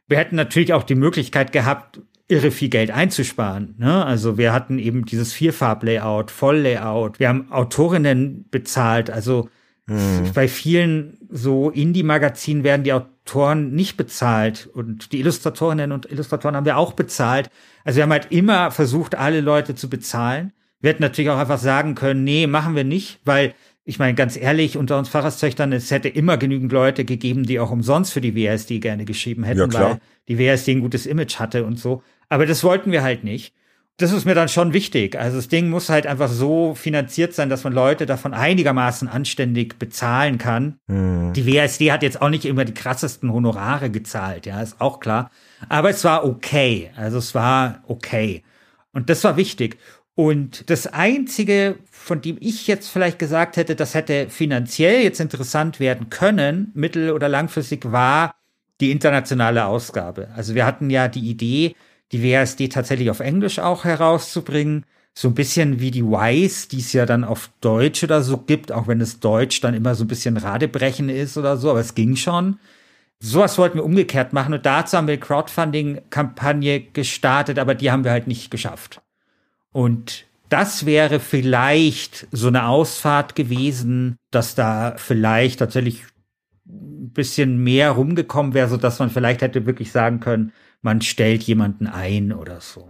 wir 0.07 0.17
hätten 0.17 0.35
natürlich 0.35 0.73
auch 0.73 0.83
die 0.83 0.95
Möglichkeit 0.95 1.51
gehabt, 1.51 2.01
irre 2.27 2.51
viel 2.51 2.69
Geld 2.69 2.91
einzusparen. 2.91 3.75
Ne? 3.77 4.05
Also 4.05 4.37
wir 4.37 4.53
hatten 4.53 4.79
eben 4.79 5.05
dieses 5.05 5.33
Vierfarb-Layout, 5.33 6.31
Voll-Layout. 6.31 7.19
Wir 7.19 7.27
haben 7.27 7.51
Autorinnen 7.51 8.45
bezahlt. 8.49 9.09
Also 9.09 9.49
Mhm. 9.91 10.31
Bei 10.33 10.47
vielen 10.47 11.17
so 11.29 11.69
Indie-Magazinen 11.69 12.63
werden 12.63 12.83
die 12.83 12.93
Autoren 12.93 13.73
nicht 13.73 13.97
bezahlt 13.97 14.69
und 14.73 15.11
die 15.11 15.19
Illustratorinnen 15.19 15.91
und 15.91 16.11
Illustratoren 16.11 16.55
haben 16.55 16.65
wir 16.65 16.77
auch 16.77 16.93
bezahlt. 16.93 17.49
Also 17.83 17.97
wir 17.97 18.03
haben 18.03 18.11
halt 18.11 18.31
immer 18.31 18.71
versucht, 18.71 19.15
alle 19.15 19.41
Leute 19.41 19.75
zu 19.75 19.89
bezahlen. 19.89 20.53
Wir 20.79 20.91
hätten 20.91 21.03
natürlich 21.03 21.29
auch 21.29 21.37
einfach 21.37 21.59
sagen 21.59 21.95
können, 21.95 22.23
nee, 22.23 22.47
machen 22.47 22.75
wir 22.75 22.83
nicht, 22.83 23.19
weil 23.25 23.53
ich 23.83 23.99
meine, 23.99 24.13
ganz 24.13 24.37
ehrlich, 24.37 24.77
unter 24.77 24.97
uns 24.97 25.09
Pfarrerstöchtern, 25.09 25.73
es 25.73 25.89
hätte 25.89 26.07
immer 26.07 26.37
genügend 26.37 26.71
Leute 26.71 27.03
gegeben, 27.03 27.45
die 27.45 27.59
auch 27.59 27.71
umsonst 27.71 28.13
für 28.13 28.21
die 28.21 28.35
WSD 28.35 28.79
gerne 28.79 29.05
geschrieben 29.05 29.43
hätten, 29.43 29.71
ja, 29.71 29.73
weil 29.73 29.99
die 30.27 30.37
WSD 30.37 30.73
ein 30.73 30.81
gutes 30.81 31.05
Image 31.05 31.39
hatte 31.39 31.65
und 31.65 31.79
so. 31.79 32.03
Aber 32.29 32.45
das 32.45 32.63
wollten 32.63 32.91
wir 32.91 33.03
halt 33.03 33.23
nicht 33.23 33.53
das 33.97 34.11
ist 34.11 34.25
mir 34.25 34.35
dann 34.35 34.49
schon 34.49 34.73
wichtig. 34.73 35.17
Also 35.17 35.37
das 35.37 35.47
Ding 35.47 35.69
muss 35.69 35.89
halt 35.89 36.07
einfach 36.07 36.29
so 36.29 36.73
finanziert 36.75 37.33
sein, 37.33 37.49
dass 37.49 37.63
man 37.63 37.73
Leute 37.73 38.05
davon 38.05 38.33
einigermaßen 38.33 39.07
anständig 39.07 39.77
bezahlen 39.77 40.37
kann. 40.37 40.79
Mhm. 40.87 41.33
Die 41.33 41.45
WSD 41.45 41.91
hat 41.91 42.03
jetzt 42.03 42.21
auch 42.21 42.29
nicht 42.29 42.45
immer 42.45 42.65
die 42.65 42.73
krassesten 42.73 43.31
Honorare 43.31 43.89
gezahlt, 43.89 44.45
ja, 44.45 44.61
ist 44.61 44.81
auch 44.81 44.99
klar. 44.99 45.29
Aber 45.69 45.89
es 45.89 46.03
war 46.03 46.25
okay. 46.25 46.91
Also 46.95 47.19
es 47.19 47.35
war 47.35 47.83
okay. 47.87 48.43
Und 48.91 49.09
das 49.09 49.23
war 49.23 49.37
wichtig. 49.37 49.77
Und 50.15 50.69
das 50.69 50.87
Einzige, 50.87 51.77
von 51.89 52.21
dem 52.21 52.37
ich 52.39 52.67
jetzt 52.67 52.89
vielleicht 52.89 53.19
gesagt 53.19 53.55
hätte, 53.55 53.75
das 53.75 53.93
hätte 53.93 54.29
finanziell 54.29 55.01
jetzt 55.03 55.19
interessant 55.19 55.79
werden 55.79 56.09
können, 56.09 56.71
mittel- 56.73 57.11
oder 57.11 57.29
langfristig, 57.29 57.91
war 57.91 58.35
die 58.81 58.91
internationale 58.91 59.65
Ausgabe. 59.65 60.29
Also 60.35 60.53
wir 60.55 60.65
hatten 60.65 60.89
ja 60.89 61.07
die 61.07 61.29
Idee, 61.29 61.75
die 62.11 62.23
WASD 62.23 62.69
tatsächlich 62.69 63.09
auf 63.09 63.19
Englisch 63.19 63.59
auch 63.59 63.83
herauszubringen. 63.83 64.85
So 65.13 65.27
ein 65.27 65.35
bisschen 65.35 65.79
wie 65.79 65.91
die 65.91 66.05
Wise, 66.05 66.69
die 66.69 66.79
es 66.79 66.93
ja 66.93 67.05
dann 67.05 67.23
auf 67.23 67.49
Deutsch 67.59 68.03
oder 68.03 68.21
so 68.21 68.37
gibt, 68.37 68.71
auch 68.71 68.87
wenn 68.87 69.01
es 69.01 69.19
Deutsch 69.19 69.59
dann 69.59 69.73
immer 69.73 69.93
so 69.93 70.05
ein 70.05 70.07
bisschen 70.07 70.37
Radebrechen 70.37 71.09
ist 71.09 71.37
oder 71.37 71.57
so, 71.57 71.69
aber 71.69 71.81
es 71.81 71.95
ging 71.95 72.15
schon. 72.15 72.59
Sowas 73.19 73.57
wollten 73.57 73.77
wir 73.77 73.85
umgekehrt 73.85 74.33
machen 74.33 74.53
und 74.53 74.65
dazu 74.65 74.97
haben 74.97 75.07
wir 75.07 75.13
eine 75.13 75.21
Crowdfunding-Kampagne 75.21 76.81
gestartet, 76.81 77.59
aber 77.59 77.75
die 77.75 77.91
haben 77.91 78.03
wir 78.03 78.11
halt 78.11 78.27
nicht 78.27 78.49
geschafft. 78.49 79.01
Und 79.71 80.25
das 80.49 80.85
wäre 80.85 81.19
vielleicht 81.19 82.27
so 82.31 82.47
eine 82.47 82.65
Ausfahrt 82.65 83.35
gewesen, 83.35 84.17
dass 84.31 84.55
da 84.55 84.95
vielleicht 84.97 85.59
tatsächlich 85.59 86.03
ein 86.67 87.11
bisschen 87.11 87.63
mehr 87.63 87.91
rumgekommen 87.91 88.53
wäre, 88.53 88.67
so 88.67 88.77
dass 88.77 88.99
man 88.99 89.09
vielleicht 89.09 89.41
hätte 89.41 89.65
wirklich 89.65 89.91
sagen 89.91 90.19
können, 90.19 90.51
man 90.81 91.01
stellt 91.01 91.43
jemanden 91.43 91.87
ein 91.87 92.33
oder 92.33 92.61
so. 92.61 92.89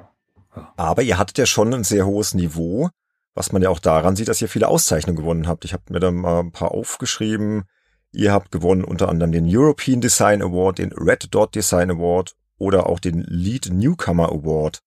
Ja. 0.55 0.73
Aber 0.77 1.01
ihr 1.01 1.17
hattet 1.17 1.37
ja 1.37 1.45
schon 1.45 1.73
ein 1.73 1.83
sehr 1.83 2.05
hohes 2.05 2.33
Niveau, 2.33 2.89
was 3.33 3.51
man 3.51 3.61
ja 3.61 3.69
auch 3.69 3.79
daran 3.79 4.15
sieht, 4.15 4.27
dass 4.27 4.41
ihr 4.41 4.49
viele 4.49 4.67
Auszeichnungen 4.67 5.17
gewonnen 5.17 5.47
habt. 5.47 5.65
Ich 5.65 5.73
habe 5.73 5.83
mir 5.89 5.99
da 5.99 6.11
mal 6.11 6.39
ein 6.39 6.51
paar 6.51 6.71
aufgeschrieben. 6.71 7.63
Ihr 8.11 8.33
habt 8.33 8.51
gewonnen 8.51 8.83
unter 8.83 9.07
anderem 9.09 9.31
den 9.31 9.45
European 9.47 10.01
Design 10.01 10.41
Award, 10.41 10.79
den 10.79 10.91
Red 10.91 11.33
Dot 11.33 11.55
Design 11.55 11.91
Award 11.91 12.35
oder 12.57 12.87
auch 12.87 12.99
den 12.99 13.21
Lead 13.21 13.69
Newcomer 13.71 14.29
Award. 14.29 14.81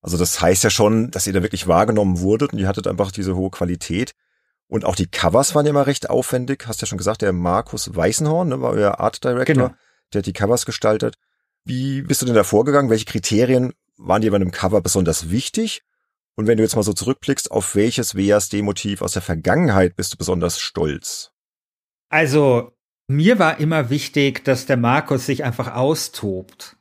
Also 0.00 0.16
das 0.16 0.40
heißt 0.40 0.64
ja 0.64 0.70
schon, 0.70 1.10
dass 1.10 1.26
ihr 1.26 1.32
da 1.32 1.42
wirklich 1.42 1.68
wahrgenommen 1.68 2.20
wurdet 2.20 2.52
und 2.52 2.58
ihr 2.58 2.66
hattet 2.66 2.86
einfach 2.86 3.12
diese 3.12 3.36
hohe 3.36 3.50
Qualität. 3.50 4.12
Und 4.66 4.84
auch 4.86 4.96
die 4.96 5.06
Covers 5.06 5.54
waren 5.54 5.66
ja 5.66 5.70
immer 5.70 5.86
recht 5.86 6.08
aufwendig. 6.08 6.66
Hast 6.66 6.80
ja 6.80 6.86
schon 6.86 6.98
gesagt, 6.98 7.22
der 7.22 7.32
Markus 7.32 7.94
Weißenhorn 7.94 8.48
ne, 8.48 8.60
war 8.62 8.70
euer 8.70 9.00
Art 9.00 9.22
Director. 9.22 9.54
Genau. 9.54 9.70
Der 10.12 10.20
hat 10.20 10.26
die 10.26 10.32
Covers 10.32 10.64
gestaltet. 10.66 11.16
Wie 11.64 12.02
bist 12.02 12.22
du 12.22 12.26
denn 12.26 12.34
da 12.34 12.44
vorgegangen? 12.44 12.90
Welche 12.90 13.04
Kriterien 13.04 13.72
waren 13.96 14.22
dir 14.22 14.30
bei 14.30 14.36
einem 14.36 14.50
Cover 14.50 14.80
besonders 14.80 15.30
wichtig? 15.30 15.82
Und 16.34 16.46
wenn 16.46 16.56
du 16.56 16.62
jetzt 16.62 16.76
mal 16.76 16.82
so 16.82 16.92
zurückblickst, 16.92 17.50
auf 17.50 17.74
welches 17.74 18.16
WASD-Motiv 18.16 19.02
aus 19.02 19.12
der 19.12 19.22
Vergangenheit 19.22 19.96
bist 19.96 20.14
du 20.14 20.16
besonders 20.16 20.58
stolz? 20.58 21.32
Also, 22.08 22.72
mir 23.06 23.38
war 23.38 23.60
immer 23.60 23.90
wichtig, 23.90 24.44
dass 24.44 24.66
der 24.66 24.76
Markus 24.76 25.26
sich 25.26 25.44
einfach 25.44 25.74
austobt. 25.74 26.76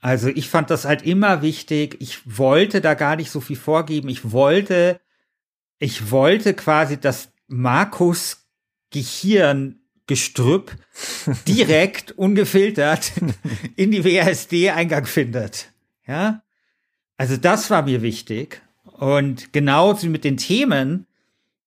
Also, 0.00 0.28
ich 0.28 0.48
fand 0.48 0.70
das 0.70 0.84
halt 0.84 1.02
immer 1.02 1.42
wichtig. 1.42 1.96
Ich 2.00 2.38
wollte 2.38 2.80
da 2.80 2.94
gar 2.94 3.16
nicht 3.16 3.30
so 3.30 3.40
viel 3.40 3.56
vorgeben. 3.56 4.08
Ich 4.08 4.32
wollte, 4.32 5.00
ich 5.78 6.10
wollte 6.10 6.54
quasi, 6.54 6.98
dass 6.98 7.30
Markus 7.46 8.48
Gehirn 8.90 9.80
Gestrüpp 10.08 10.72
direkt 11.46 12.10
ungefiltert 12.18 13.12
in 13.76 13.92
die 13.92 14.04
WASD 14.04 14.70
Eingang 14.70 15.06
findet. 15.06 15.72
Ja? 16.06 16.42
Also 17.16 17.36
das 17.36 17.70
war 17.70 17.82
mir 17.82 18.02
wichtig. 18.02 18.60
Und 18.84 19.52
genauso 19.52 20.08
mit 20.08 20.24
den 20.24 20.36
Themen, 20.36 21.06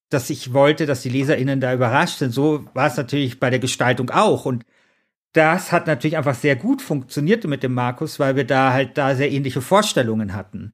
dass 0.09 0.29
ich 0.29 0.51
wollte, 0.51 0.85
dass 0.85 1.01
die 1.01 1.09
LeserInnen 1.09 1.61
da 1.61 1.73
überrascht 1.73 2.19
sind, 2.19 2.33
so 2.33 2.65
war 2.73 2.87
es 2.87 2.97
natürlich 2.97 3.39
bei 3.39 3.49
der 3.49 3.59
Gestaltung 3.59 4.09
auch. 4.09 4.45
Und 4.45 4.65
das 5.31 5.71
hat 5.71 5.87
natürlich 5.87 6.17
einfach 6.17 6.35
sehr 6.35 6.57
gut 6.57 6.81
funktioniert 6.81 7.45
mit 7.45 7.63
dem 7.63 7.73
Markus, 7.73 8.19
weil 8.19 8.35
wir 8.35 8.43
da 8.43 8.73
halt 8.73 8.97
da 8.97 9.15
sehr 9.15 9.31
ähnliche 9.31 9.61
Vorstellungen 9.61 10.33
hatten. 10.33 10.73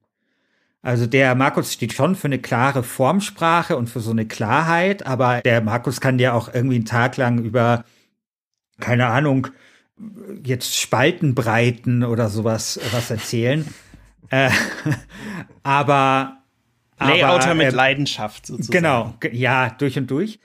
Also 0.82 1.06
der 1.06 1.34
Markus 1.34 1.72
steht 1.72 1.92
schon 1.92 2.14
für 2.14 2.28
eine 2.28 2.38
klare 2.38 2.82
Formsprache 2.82 3.76
und 3.76 3.88
für 3.88 4.00
so 4.00 4.12
eine 4.12 4.26
Klarheit, 4.26 5.04
aber 5.04 5.40
der 5.40 5.60
Markus 5.60 6.00
kann 6.00 6.18
ja 6.18 6.32
auch 6.32 6.52
irgendwie 6.52 6.76
einen 6.76 6.84
Tag 6.84 7.16
lang 7.16 7.38
über, 7.38 7.84
keine 8.78 9.06
Ahnung, 9.06 9.48
jetzt 10.44 10.76
Spaltenbreiten 10.76 12.04
oder 12.04 12.28
sowas 12.28 12.78
was 12.92 13.10
erzählen. 13.10 13.66
äh, 14.30 14.50
aber 15.64 16.38
Layouter 17.00 17.46
aber, 17.46 17.54
mit 17.54 17.72
äh, 17.72 17.76
Leidenschaft 17.76 18.46
sozusagen. 18.46 18.72
Genau, 18.72 19.14
ja, 19.32 19.70
durch 19.70 19.98
und 19.98 20.10
durch. 20.10 20.38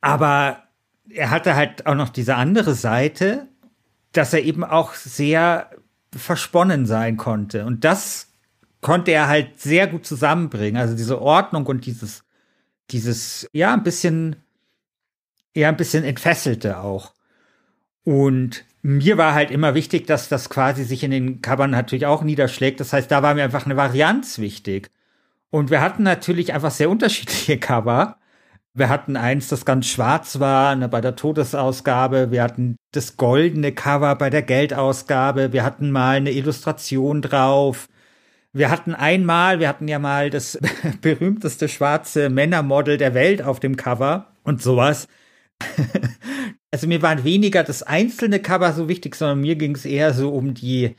Aber 0.00 0.62
er 1.10 1.30
hatte 1.30 1.54
halt 1.54 1.86
auch 1.86 1.94
noch 1.94 2.08
diese 2.08 2.36
andere 2.36 2.74
Seite, 2.74 3.48
dass 4.12 4.32
er 4.32 4.42
eben 4.42 4.64
auch 4.64 4.94
sehr 4.94 5.70
versponnen 6.14 6.86
sein 6.86 7.16
konnte. 7.16 7.66
Und 7.66 7.84
das 7.84 8.25
konnte 8.80 9.10
er 9.10 9.28
halt 9.28 9.60
sehr 9.60 9.86
gut 9.86 10.06
zusammenbringen. 10.06 10.80
Also 10.80 10.96
diese 10.96 11.20
Ordnung 11.20 11.66
und 11.66 11.86
dieses, 11.86 12.24
dieses, 12.90 13.48
ja, 13.52 13.74
ein 13.74 13.82
bisschen, 13.82 14.36
ja, 15.54 15.68
ein 15.68 15.76
bisschen 15.76 16.04
entfesselte 16.04 16.78
auch. 16.78 17.12
Und 18.04 18.64
mir 18.82 19.18
war 19.18 19.34
halt 19.34 19.50
immer 19.50 19.74
wichtig, 19.74 20.06
dass 20.06 20.28
das 20.28 20.48
quasi 20.48 20.84
sich 20.84 21.02
in 21.02 21.10
den 21.10 21.42
Covern 21.42 21.70
natürlich 21.70 22.06
auch 22.06 22.22
niederschlägt. 22.22 22.78
Das 22.78 22.92
heißt, 22.92 23.10
da 23.10 23.22
war 23.22 23.34
mir 23.34 23.42
einfach 23.42 23.66
eine 23.66 23.76
Varianz 23.76 24.38
wichtig. 24.38 24.90
Und 25.50 25.70
wir 25.70 25.80
hatten 25.80 26.04
natürlich 26.04 26.52
einfach 26.54 26.70
sehr 26.70 26.90
unterschiedliche 26.90 27.58
Cover. 27.58 28.18
Wir 28.74 28.88
hatten 28.88 29.16
eins, 29.16 29.48
das 29.48 29.64
ganz 29.64 29.86
schwarz 29.86 30.38
war, 30.38 30.76
ne, 30.76 30.88
bei 30.88 31.00
der 31.00 31.16
Todesausgabe. 31.16 32.30
Wir 32.30 32.42
hatten 32.42 32.76
das 32.92 33.16
goldene 33.16 33.72
Cover 33.72 34.14
bei 34.16 34.30
der 34.30 34.42
Geldausgabe. 34.42 35.52
Wir 35.52 35.64
hatten 35.64 35.90
mal 35.90 36.16
eine 36.16 36.30
Illustration 36.30 37.22
drauf. 37.22 37.88
Wir 38.56 38.70
hatten 38.70 38.94
einmal, 38.94 39.60
wir 39.60 39.68
hatten 39.68 39.86
ja 39.86 39.98
mal 39.98 40.30
das 40.30 40.58
berühmteste 41.02 41.68
schwarze 41.68 42.30
Männermodel 42.30 42.96
der 42.96 43.12
Welt 43.12 43.42
auf 43.42 43.60
dem 43.60 43.76
Cover 43.76 44.32
und 44.44 44.62
sowas. 44.62 45.08
also 46.70 46.86
mir 46.86 47.02
waren 47.02 47.22
weniger 47.22 47.64
das 47.64 47.82
einzelne 47.82 48.40
Cover 48.40 48.72
so 48.72 48.88
wichtig, 48.88 49.14
sondern 49.14 49.42
mir 49.42 49.56
ging 49.56 49.74
es 49.74 49.84
eher 49.84 50.14
so 50.14 50.30
um 50.30 50.54
die, 50.54 50.96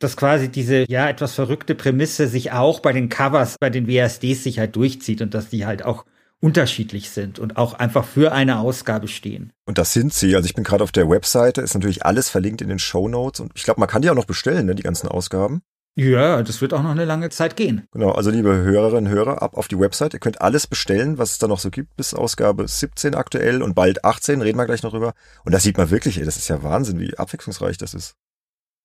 dass 0.00 0.16
quasi 0.16 0.48
diese 0.48 0.84
ja 0.90 1.08
etwas 1.08 1.32
verrückte 1.32 1.76
Prämisse 1.76 2.26
sich 2.26 2.50
auch 2.50 2.80
bei 2.80 2.92
den 2.92 3.08
Covers, 3.08 3.54
bei 3.60 3.70
den 3.70 3.86
WSDs 3.86 4.42
sich 4.42 4.58
halt 4.58 4.74
durchzieht 4.74 5.22
und 5.22 5.32
dass 5.32 5.48
die 5.48 5.66
halt 5.66 5.84
auch 5.84 6.06
unterschiedlich 6.40 7.10
sind 7.10 7.38
und 7.38 7.56
auch 7.56 7.74
einfach 7.74 8.04
für 8.04 8.32
eine 8.32 8.58
Ausgabe 8.58 9.06
stehen. 9.06 9.52
Und 9.64 9.78
das 9.78 9.92
sind 9.92 10.12
sie. 10.12 10.34
Also 10.34 10.46
ich 10.46 10.54
bin 10.54 10.64
gerade 10.64 10.82
auf 10.82 10.90
der 10.90 11.08
Webseite, 11.08 11.60
ist 11.60 11.74
natürlich 11.74 12.04
alles 12.04 12.28
verlinkt 12.28 12.62
in 12.62 12.68
den 12.68 12.80
Show 12.80 13.06
Notes 13.06 13.38
und 13.38 13.52
ich 13.54 13.62
glaube, 13.62 13.78
man 13.78 13.88
kann 13.88 14.02
die 14.02 14.10
auch 14.10 14.16
noch 14.16 14.24
bestellen, 14.24 14.66
ne, 14.66 14.74
die 14.74 14.82
ganzen 14.82 15.06
Ausgaben. 15.06 15.62
Ja, 15.96 16.42
das 16.42 16.60
wird 16.60 16.72
auch 16.72 16.82
noch 16.82 16.90
eine 16.90 17.04
lange 17.04 17.30
Zeit 17.30 17.56
gehen. 17.56 17.86
Genau, 17.92 18.12
also 18.12 18.30
liebe 18.30 18.50
Hörerinnen 18.50 19.10
und 19.10 19.18
Hörer, 19.18 19.42
ab 19.42 19.56
auf 19.56 19.68
die 19.68 19.78
Website. 19.78 20.14
Ihr 20.14 20.20
könnt 20.20 20.40
alles 20.40 20.66
bestellen, 20.66 21.18
was 21.18 21.32
es 21.32 21.38
da 21.38 21.48
noch 21.48 21.58
so 21.58 21.70
gibt, 21.70 21.96
bis 21.96 22.14
Ausgabe 22.14 22.66
17 22.66 23.14
aktuell 23.14 23.62
und 23.62 23.74
bald 23.74 24.04
18, 24.04 24.40
reden 24.40 24.58
wir 24.58 24.66
gleich 24.66 24.82
noch 24.82 24.92
drüber. 24.92 25.14
Und 25.44 25.52
das 25.52 25.64
sieht 25.64 25.76
man 25.76 25.90
wirklich, 25.90 26.18
ey, 26.18 26.24
das 26.24 26.36
ist 26.36 26.48
ja 26.48 26.62
Wahnsinn, 26.62 27.00
wie 27.00 27.18
abwechslungsreich 27.18 27.76
das 27.76 27.94
ist. 27.94 28.14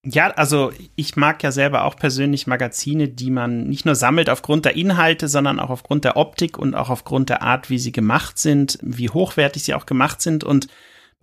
Ja, 0.07 0.29
also 0.31 0.71
ich 0.95 1.15
mag 1.15 1.41
ja 1.41 1.51
selber 1.51 1.83
auch 1.85 1.95
persönlich 1.95 2.45
Magazine, 2.45 3.07
die 3.07 3.31
man 3.31 3.67
nicht 3.67 3.85
nur 3.85 3.95
sammelt 3.95 4.29
aufgrund 4.29 4.65
der 4.65 4.75
Inhalte, 4.75 5.27
sondern 5.27 5.59
auch 5.59 5.71
aufgrund 5.71 6.05
der 6.05 6.15
Optik 6.15 6.59
und 6.59 6.75
auch 6.75 6.91
aufgrund 6.91 7.29
der 7.29 7.41
Art, 7.41 7.71
wie 7.71 7.79
sie 7.79 7.91
gemacht 7.91 8.37
sind, 8.37 8.77
wie 8.83 9.09
hochwertig 9.09 9.63
sie 9.63 9.73
auch 9.73 9.87
gemacht 9.87 10.21
sind. 10.21 10.43
Und 10.43 10.67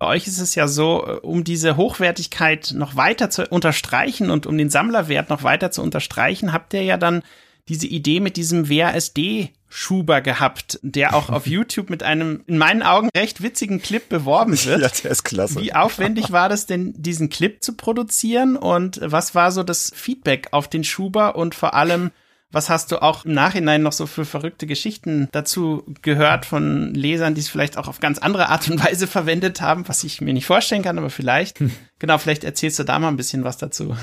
bei 0.03 0.09
euch 0.09 0.27
ist 0.27 0.39
es 0.39 0.53
ja 0.55 0.67
so, 0.67 1.05
äh, 1.07 1.11
um 1.21 1.45
diese 1.45 1.77
Hochwertigkeit 1.77 2.73
noch 2.75 2.97
weiter 2.97 3.29
zu 3.29 3.47
unterstreichen 3.47 4.29
und 4.31 4.45
um 4.45 4.57
den 4.57 4.69
Sammlerwert 4.69 5.29
noch 5.29 5.43
weiter 5.43 5.71
zu 5.71 5.81
unterstreichen, 5.81 6.51
habt 6.51 6.73
ihr 6.73 6.83
ja 6.83 6.97
dann 6.97 7.23
diese 7.69 7.87
Idee 7.87 8.19
mit 8.19 8.35
diesem 8.35 8.69
WASD 8.69 9.53
Schuber 9.69 10.19
gehabt, 10.19 10.77
der 10.83 11.15
auch 11.15 11.29
auf 11.29 11.47
YouTube 11.47 11.89
mit 11.89 12.03
einem 12.03 12.43
in 12.47 12.57
meinen 12.57 12.83
Augen 12.83 13.07
recht 13.15 13.41
witzigen 13.41 13.81
Clip 13.81 14.07
beworben 14.09 14.51
wird. 14.65 14.81
Ja, 14.81 14.89
der 14.89 15.11
ist 15.11 15.23
klasse. 15.23 15.61
Wie 15.61 15.73
aufwendig 15.73 16.33
war 16.33 16.49
das 16.49 16.65
denn, 16.65 16.93
diesen 16.97 17.29
Clip 17.29 17.63
zu 17.63 17.77
produzieren 17.77 18.57
und 18.57 18.99
was 19.01 19.35
war 19.35 19.53
so 19.53 19.63
das 19.63 19.89
Feedback 19.95 20.49
auf 20.51 20.67
den 20.67 20.83
Schuber 20.83 21.37
und 21.37 21.55
vor 21.55 21.75
allem, 21.75 22.11
was 22.53 22.69
hast 22.69 22.91
du 22.91 23.01
auch 23.01 23.25
im 23.25 23.33
Nachhinein 23.33 23.81
noch 23.81 23.91
so 23.91 24.05
für 24.05 24.25
verrückte 24.25 24.67
Geschichten 24.67 25.27
dazu 25.31 25.83
gehört 26.01 26.45
von 26.45 26.93
Lesern, 26.93 27.33
die 27.33 27.41
es 27.41 27.49
vielleicht 27.49 27.77
auch 27.77 27.87
auf 27.87 27.99
ganz 27.99 28.19
andere 28.19 28.49
Art 28.49 28.69
und 28.69 28.83
Weise 28.83 29.07
verwendet 29.07 29.59
haben, 29.59 29.87
was 29.87 30.03
ich 30.03 30.21
mir 30.21 30.33
nicht 30.33 30.45
vorstellen 30.45 30.83
kann, 30.83 30.97
aber 30.97 31.09
vielleicht. 31.09 31.59
Hm. 31.59 31.71
Genau, 31.99 32.17
vielleicht 32.17 32.43
erzählst 32.43 32.79
du 32.79 32.83
da 32.83 32.99
mal 32.99 33.09
ein 33.09 33.17
bisschen 33.17 33.43
was 33.43 33.57
dazu. 33.57 33.97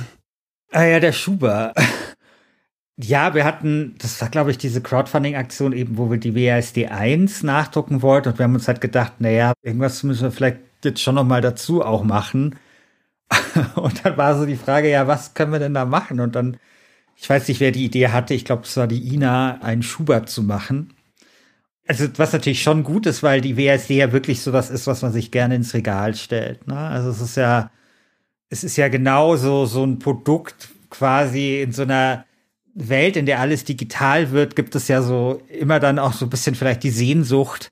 Ah 0.73 0.85
ja, 0.85 1.01
der 1.01 1.13
Schuber. 1.13 1.73
Ja, 3.03 3.33
wir 3.33 3.45
hatten, 3.45 3.95
das 3.99 4.21
war 4.21 4.29
glaube 4.29 4.51
ich 4.51 4.59
diese 4.59 4.83
Crowdfunding-Aktion 4.83 5.73
eben, 5.73 5.97
wo 5.97 6.11
wir 6.11 6.19
die 6.19 6.35
WASD 6.35 6.89
1 6.89 7.43
nachdrucken 7.45 8.03
wollten 8.03 8.29
und 8.29 8.39
wir 8.39 8.45
haben 8.45 8.55
uns 8.55 8.69
halt 8.69 8.83
gedacht, 8.83 9.15
naja, 9.21 9.55
irgendwas 9.63 10.03
müssen 10.03 10.25
wir 10.25 10.31
vielleicht 10.31 10.59
jetzt 10.85 11.01
schon 11.01 11.15
noch 11.15 11.25
mal 11.25 11.41
dazu 11.41 11.83
auch 11.83 12.05
machen. 12.05 12.59
und 13.77 14.05
dann 14.05 14.17
war 14.19 14.37
so 14.37 14.45
die 14.45 14.57
Frage, 14.57 14.91
ja, 14.91 15.07
was 15.07 15.33
können 15.33 15.53
wir 15.53 15.59
denn 15.59 15.73
da 15.73 15.87
machen? 15.87 16.21
Und 16.21 16.35
dann, 16.35 16.59
ich 17.21 17.29
weiß 17.29 17.49
nicht, 17.49 17.61
wer 17.61 17.71
die 17.71 17.85
Idee 17.85 18.09
hatte, 18.09 18.33
ich 18.33 18.47
glaube, 18.47 18.63
es 18.65 18.75
war 18.79 18.87
die 18.87 19.13
Ina, 19.13 19.61
einen 19.61 19.83
Schubert 19.83 20.31
zu 20.31 20.43
machen. 20.43 20.95
Also, 21.87 22.09
was 22.17 22.33
natürlich 22.33 22.63
schon 22.63 22.83
gut 22.83 23.05
ist, 23.05 23.23
weil 23.23 23.43
die 23.43 23.59
WASD 23.59 23.91
ja 23.91 24.13
wirklich 24.13 24.41
sowas 24.41 24.71
ist, 24.71 24.87
was 24.87 25.03
man 25.03 25.13
sich 25.13 25.31
gerne 25.31 25.57
ins 25.57 25.75
Regal 25.75 26.15
stellt. 26.15 26.67
Ne? 26.67 26.79
Also 26.79 27.11
es 27.11 27.21
ist 27.21 27.37
ja, 27.37 27.71
es 28.49 28.65
ist 28.65 28.77
ja 28.77 28.89
genauso 28.89 29.67
so 29.67 29.85
ein 29.85 29.99
Produkt 29.99 30.71
quasi 30.89 31.61
in 31.61 31.73
so 31.73 31.83
einer 31.83 32.25
Welt, 32.75 33.17
in 33.17 33.27
der 33.27 33.41
alles 33.41 33.65
digital 33.65 34.31
wird, 34.31 34.57
gibt 34.57 34.75
es 34.75 34.89
ja 34.89 35.03
so 35.03 35.43
immer 35.49 35.79
dann 35.79 35.99
auch 35.99 36.15
so 36.15 36.25
ein 36.25 36.31
bisschen 36.31 36.55
vielleicht 36.55 36.85
die 36.85 36.91
Sehnsucht 36.91 37.71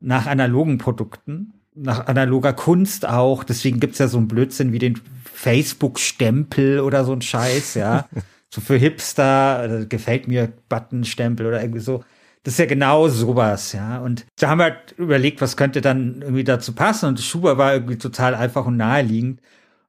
nach 0.00 0.26
analogen 0.26 0.78
Produkten, 0.78 1.52
nach 1.74 2.08
analoger 2.08 2.52
Kunst 2.52 3.06
auch. 3.06 3.44
Deswegen 3.44 3.78
gibt's 3.78 3.98
ja 3.98 4.08
so 4.08 4.18
einen 4.18 4.26
Blödsinn 4.28 4.72
wie 4.72 4.80
den 4.80 5.00
Facebook-Stempel 5.34 6.80
oder 6.80 7.04
so 7.04 7.12
ein 7.12 7.22
Scheiß, 7.22 7.74
ja. 7.74 8.08
so 8.50 8.60
für 8.60 8.76
Hipster, 8.76 9.86
gefällt 9.88 10.28
mir 10.28 10.52
Button-Stempel 10.68 11.46
oder 11.46 11.60
irgendwie 11.60 11.80
so. 11.80 12.04
Das 12.44 12.54
ist 12.54 12.58
ja 12.58 12.66
genau 12.66 13.08
sowas, 13.08 13.72
ja. 13.72 13.98
Und 13.98 14.24
da 14.38 14.48
haben 14.48 14.58
wir 14.58 14.64
halt 14.64 14.92
überlegt, 14.96 15.40
was 15.40 15.56
könnte 15.56 15.80
dann 15.80 16.22
irgendwie 16.22 16.44
dazu 16.44 16.72
passen. 16.72 17.06
Und 17.06 17.20
Schuber 17.20 17.58
war 17.58 17.74
irgendwie 17.74 17.98
total 17.98 18.34
einfach 18.34 18.64
und 18.66 18.76
naheliegend. 18.76 19.40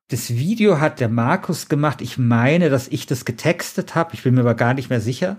Das 0.10 0.32
Video 0.32 0.80
hat 0.80 1.00
der 1.00 1.10
Markus 1.10 1.70
gemacht. 1.70 2.02
Ich 2.02 2.18
meine, 2.18 2.70
dass 2.70 2.88
ich 2.88 3.06
das 3.06 3.26
getextet 3.26 3.96
habe. 3.96 4.16
Ich 4.16 4.24
bin 4.24 4.34
mir 4.34 4.42
aber 4.42 4.56
gar 4.56 4.74
nicht 4.74 4.90
mehr 4.90 5.00
sicher. 5.00 5.38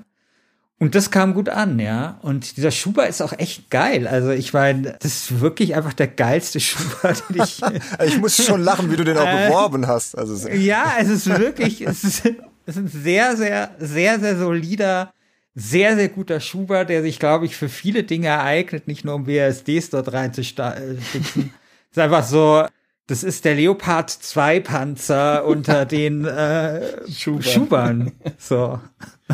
Und 0.79 0.95
das 0.95 1.11
kam 1.11 1.35
gut 1.35 1.51
an, 1.51 1.79
ja. 1.79 2.19
Und 2.23 2.57
dieser 2.57 2.71
Schuber 2.71 3.07
ist 3.07 3.21
auch 3.21 3.35
echt 3.35 3.69
geil. 3.69 4.09
Also 4.09 4.31
ich 4.31 4.55
meine, 4.55 4.97
das 4.99 5.31
ist 5.31 5.41
wirklich 5.41 5.75
einfach 5.75 5.93
der 5.93 6.09
geilste 6.09 6.59
Schuber, 6.61 7.13
den 7.29 7.43
ich. 7.43 7.61
ich 8.07 8.19
muss 8.19 8.43
schon 8.43 8.63
lachen, 8.63 8.91
wie 8.91 8.97
du 8.97 9.05
den 9.05 9.19
auch 9.19 9.27
äh, 9.27 9.49
beworben 9.49 9.87
hast. 9.87 10.17
Also 10.17 10.49
ja, 10.49 10.95
es 10.99 11.11
ist 11.11 11.27
wirklich, 11.27 11.83
es 11.83 12.03
ist, 12.03 12.23
es 12.71 12.77
ist 12.77 12.83
ein 12.83 13.03
sehr, 13.03 13.37
sehr, 13.37 13.75
sehr, 13.79 14.21
sehr 14.21 14.37
solider, 14.37 15.13
sehr, 15.55 15.97
sehr 15.97 16.09
guter 16.09 16.39
Schuber, 16.39 16.85
der 16.85 17.03
sich, 17.03 17.19
glaube 17.19 17.45
ich, 17.45 17.57
für 17.57 17.69
viele 17.69 18.05
Dinge 18.05 18.29
ereignet, 18.29 18.87
nicht 18.87 19.05
nur 19.05 19.17
um 19.17 19.27
WSDs 19.27 19.91
dort 19.91 20.13
reinzusticken. 20.13 20.99
es 20.99 21.35
ist 21.91 21.99
einfach 21.99 22.25
so, 22.25 22.65
das 23.09 23.25
ist 23.25 23.45
der 23.45 23.57
Leopard 23.57 24.09
2 24.09 24.61
Panzer 24.61 25.45
unter 25.45 25.85
den 25.85 26.25
äh, 26.25 27.11
Schubern. 27.11 27.43
Schubern. 27.43 28.13
So. 28.39 28.79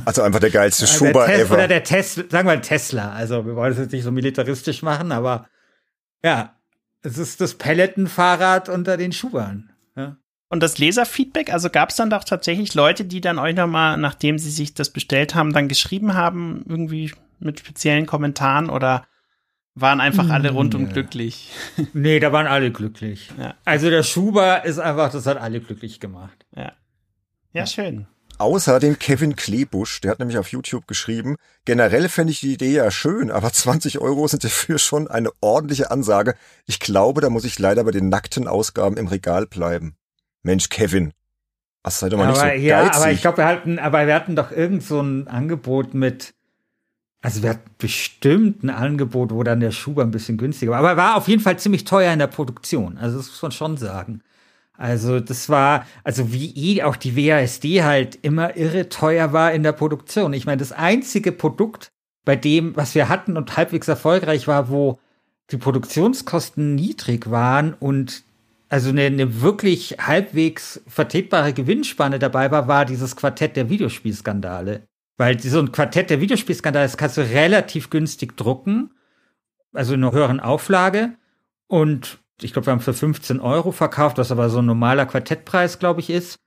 Also 0.06 0.22
einfach 0.22 0.40
der 0.40 0.50
geilste 0.50 0.86
also 0.86 1.04
Schuber 1.04 1.26
der 1.26 1.40
ever. 1.40 1.54
Oder 1.56 1.68
der 1.68 1.84
Tesla, 1.84 2.24
sagen 2.30 2.48
wir 2.48 2.62
Tesla. 2.62 3.12
Also 3.12 3.44
wir 3.44 3.54
wollen 3.54 3.72
es 3.72 3.78
jetzt 3.78 3.92
nicht 3.92 4.04
so 4.04 4.10
militaristisch 4.10 4.82
machen, 4.82 5.12
aber 5.12 5.46
ja, 6.24 6.56
es 7.02 7.18
ist 7.18 7.42
das 7.42 7.54
Pelletenfahrrad 7.54 8.70
unter 8.70 8.96
den 8.96 9.12
Schubern. 9.12 9.75
Und 10.48 10.62
das 10.62 10.78
Leserfeedback, 10.78 11.52
also 11.52 11.70
gab 11.70 11.90
es 11.90 11.96
dann 11.96 12.10
doch 12.10 12.24
tatsächlich 12.24 12.74
Leute, 12.74 13.04
die 13.04 13.20
dann 13.20 13.38
euch 13.38 13.54
nochmal, 13.54 13.96
nachdem 13.96 14.38
sie 14.38 14.50
sich 14.50 14.74
das 14.74 14.90
bestellt 14.90 15.34
haben, 15.34 15.52
dann 15.52 15.68
geschrieben 15.68 16.14
haben, 16.14 16.64
irgendwie 16.68 17.12
mit 17.40 17.58
speziellen 17.60 18.06
Kommentaren 18.06 18.70
oder 18.70 19.06
waren 19.74 20.00
einfach 20.00 20.30
alle 20.30 20.52
rundum 20.52 20.84
nee. 20.84 20.92
glücklich. 20.92 21.52
Nee, 21.92 22.18
da 22.20 22.32
waren 22.32 22.46
alle 22.46 22.70
glücklich. 22.70 23.30
Ja. 23.38 23.54
Also 23.64 23.90
der 23.90 24.02
Schuber 24.02 24.64
ist 24.64 24.78
einfach, 24.78 25.12
das 25.12 25.26
hat 25.26 25.36
alle 25.36 25.60
glücklich 25.60 26.00
gemacht. 26.00 26.46
Ja. 26.54 26.62
Ja, 26.62 26.72
ja. 27.52 27.66
schön. 27.66 28.06
Außer 28.38 28.80
dem 28.80 28.98
Kevin 28.98 29.34
Klebusch, 29.34 30.00
der 30.02 30.10
hat 30.10 30.18
nämlich 30.18 30.36
auf 30.36 30.48
YouTube 30.48 30.86
geschrieben, 30.86 31.36
generell 31.64 32.08
fände 32.08 32.32
ich 32.32 32.40
die 32.40 32.52
Idee 32.52 32.72
ja 32.72 32.90
schön, 32.90 33.30
aber 33.30 33.52
20 33.52 33.98
Euro 33.98 34.26
sind 34.28 34.44
dafür 34.44 34.78
schon 34.78 35.08
eine 35.08 35.30
ordentliche 35.40 35.90
Ansage. 35.90 36.34
Ich 36.66 36.80
glaube, 36.80 37.20
da 37.20 37.30
muss 37.30 37.44
ich 37.44 37.58
leider 37.58 37.84
bei 37.84 37.90
den 37.90 38.08
nackten 38.08 38.48
Ausgaben 38.48 38.96
im 38.96 39.08
Regal 39.08 39.46
bleiben. 39.46 39.96
Mensch, 40.46 40.70
Kevin. 40.70 41.12
Was 41.82 42.00
sei 42.00 42.08
doch 42.08 42.18
mal 42.18 42.28
aber, 42.28 42.32
nicht 42.32 42.62
so 42.62 42.66
ja, 42.66 42.82
geizig. 42.82 42.96
aber 42.96 43.12
ich 43.12 43.20
glaube, 43.20 43.36
wir 43.38 43.46
hatten, 43.46 43.78
aber 43.78 44.06
wir 44.06 44.14
hatten 44.14 44.34
doch 44.34 44.50
irgend 44.50 44.82
so 44.82 45.00
ein 45.00 45.28
Angebot 45.28 45.94
mit 45.94 46.34
also 47.22 47.42
wir 47.42 47.50
hatten 47.50 47.70
bestimmt 47.78 48.62
ein 48.62 48.70
Angebot, 48.70 49.32
wo 49.32 49.42
dann 49.42 49.58
der 49.58 49.72
Schuber 49.72 50.02
ein 50.02 50.12
bisschen 50.12 50.36
günstiger 50.36 50.70
war. 50.70 50.78
Aber 50.78 50.90
er 50.90 50.96
war 50.96 51.16
auf 51.16 51.26
jeden 51.26 51.42
Fall 51.42 51.58
ziemlich 51.58 51.82
teuer 51.84 52.12
in 52.12 52.20
der 52.20 52.28
Produktion. 52.28 52.98
Also 52.98 53.16
das 53.16 53.28
muss 53.28 53.42
man 53.42 53.50
schon 53.50 53.76
sagen. 53.76 54.22
Also 54.74 55.18
das 55.18 55.48
war, 55.48 55.86
also 56.04 56.32
wie 56.32 56.52
eh 56.54 56.84
auch 56.84 56.94
die 56.94 57.16
WASD 57.16 57.82
halt 57.82 58.16
immer 58.22 58.56
irre 58.56 58.88
teuer 58.88 59.32
war 59.32 59.52
in 59.52 59.64
der 59.64 59.72
Produktion. 59.72 60.34
Ich 60.34 60.46
meine, 60.46 60.58
das 60.58 60.70
einzige 60.70 61.32
Produkt, 61.32 61.90
bei 62.24 62.36
dem, 62.36 62.76
was 62.76 62.94
wir 62.94 63.08
hatten 63.08 63.36
und 63.36 63.56
halbwegs 63.56 63.88
erfolgreich 63.88 64.46
war, 64.46 64.68
wo 64.68 65.00
die 65.50 65.56
Produktionskosten 65.56 66.76
niedrig 66.76 67.30
waren 67.30 67.74
und 67.74 68.22
also 68.68 68.90
eine, 68.90 69.02
eine 69.02 69.42
wirklich 69.42 69.96
halbwegs 70.00 70.82
vertretbare 70.86 71.52
Gewinnspanne 71.52 72.18
dabei 72.18 72.50
war, 72.50 72.68
war 72.68 72.84
dieses 72.84 73.16
Quartett 73.16 73.56
der 73.56 73.70
Videospielskandale. 73.70 74.82
Weil 75.16 75.40
so 75.40 75.60
ein 75.60 75.72
Quartett 75.72 76.10
der 76.10 76.20
Videospielskandale, 76.20 76.84
das 76.84 76.96
kannst 76.96 77.16
du 77.16 77.22
relativ 77.22 77.90
günstig 77.90 78.36
drucken, 78.36 78.90
also 79.72 79.94
in 79.94 80.02
einer 80.02 80.12
höheren 80.12 80.40
Auflage. 80.40 81.14
Und 81.68 82.18
ich 82.42 82.52
glaube, 82.52 82.66
wir 82.66 82.72
haben 82.72 82.80
für 82.80 82.92
15 82.92 83.40
Euro 83.40 83.72
verkauft, 83.72 84.18
was 84.18 84.30
aber 84.30 84.50
so 84.50 84.58
ein 84.58 84.66
normaler 84.66 85.06
Quartettpreis, 85.06 85.78
glaube 85.78 86.00
ich, 86.00 86.10
ist. 86.10 86.38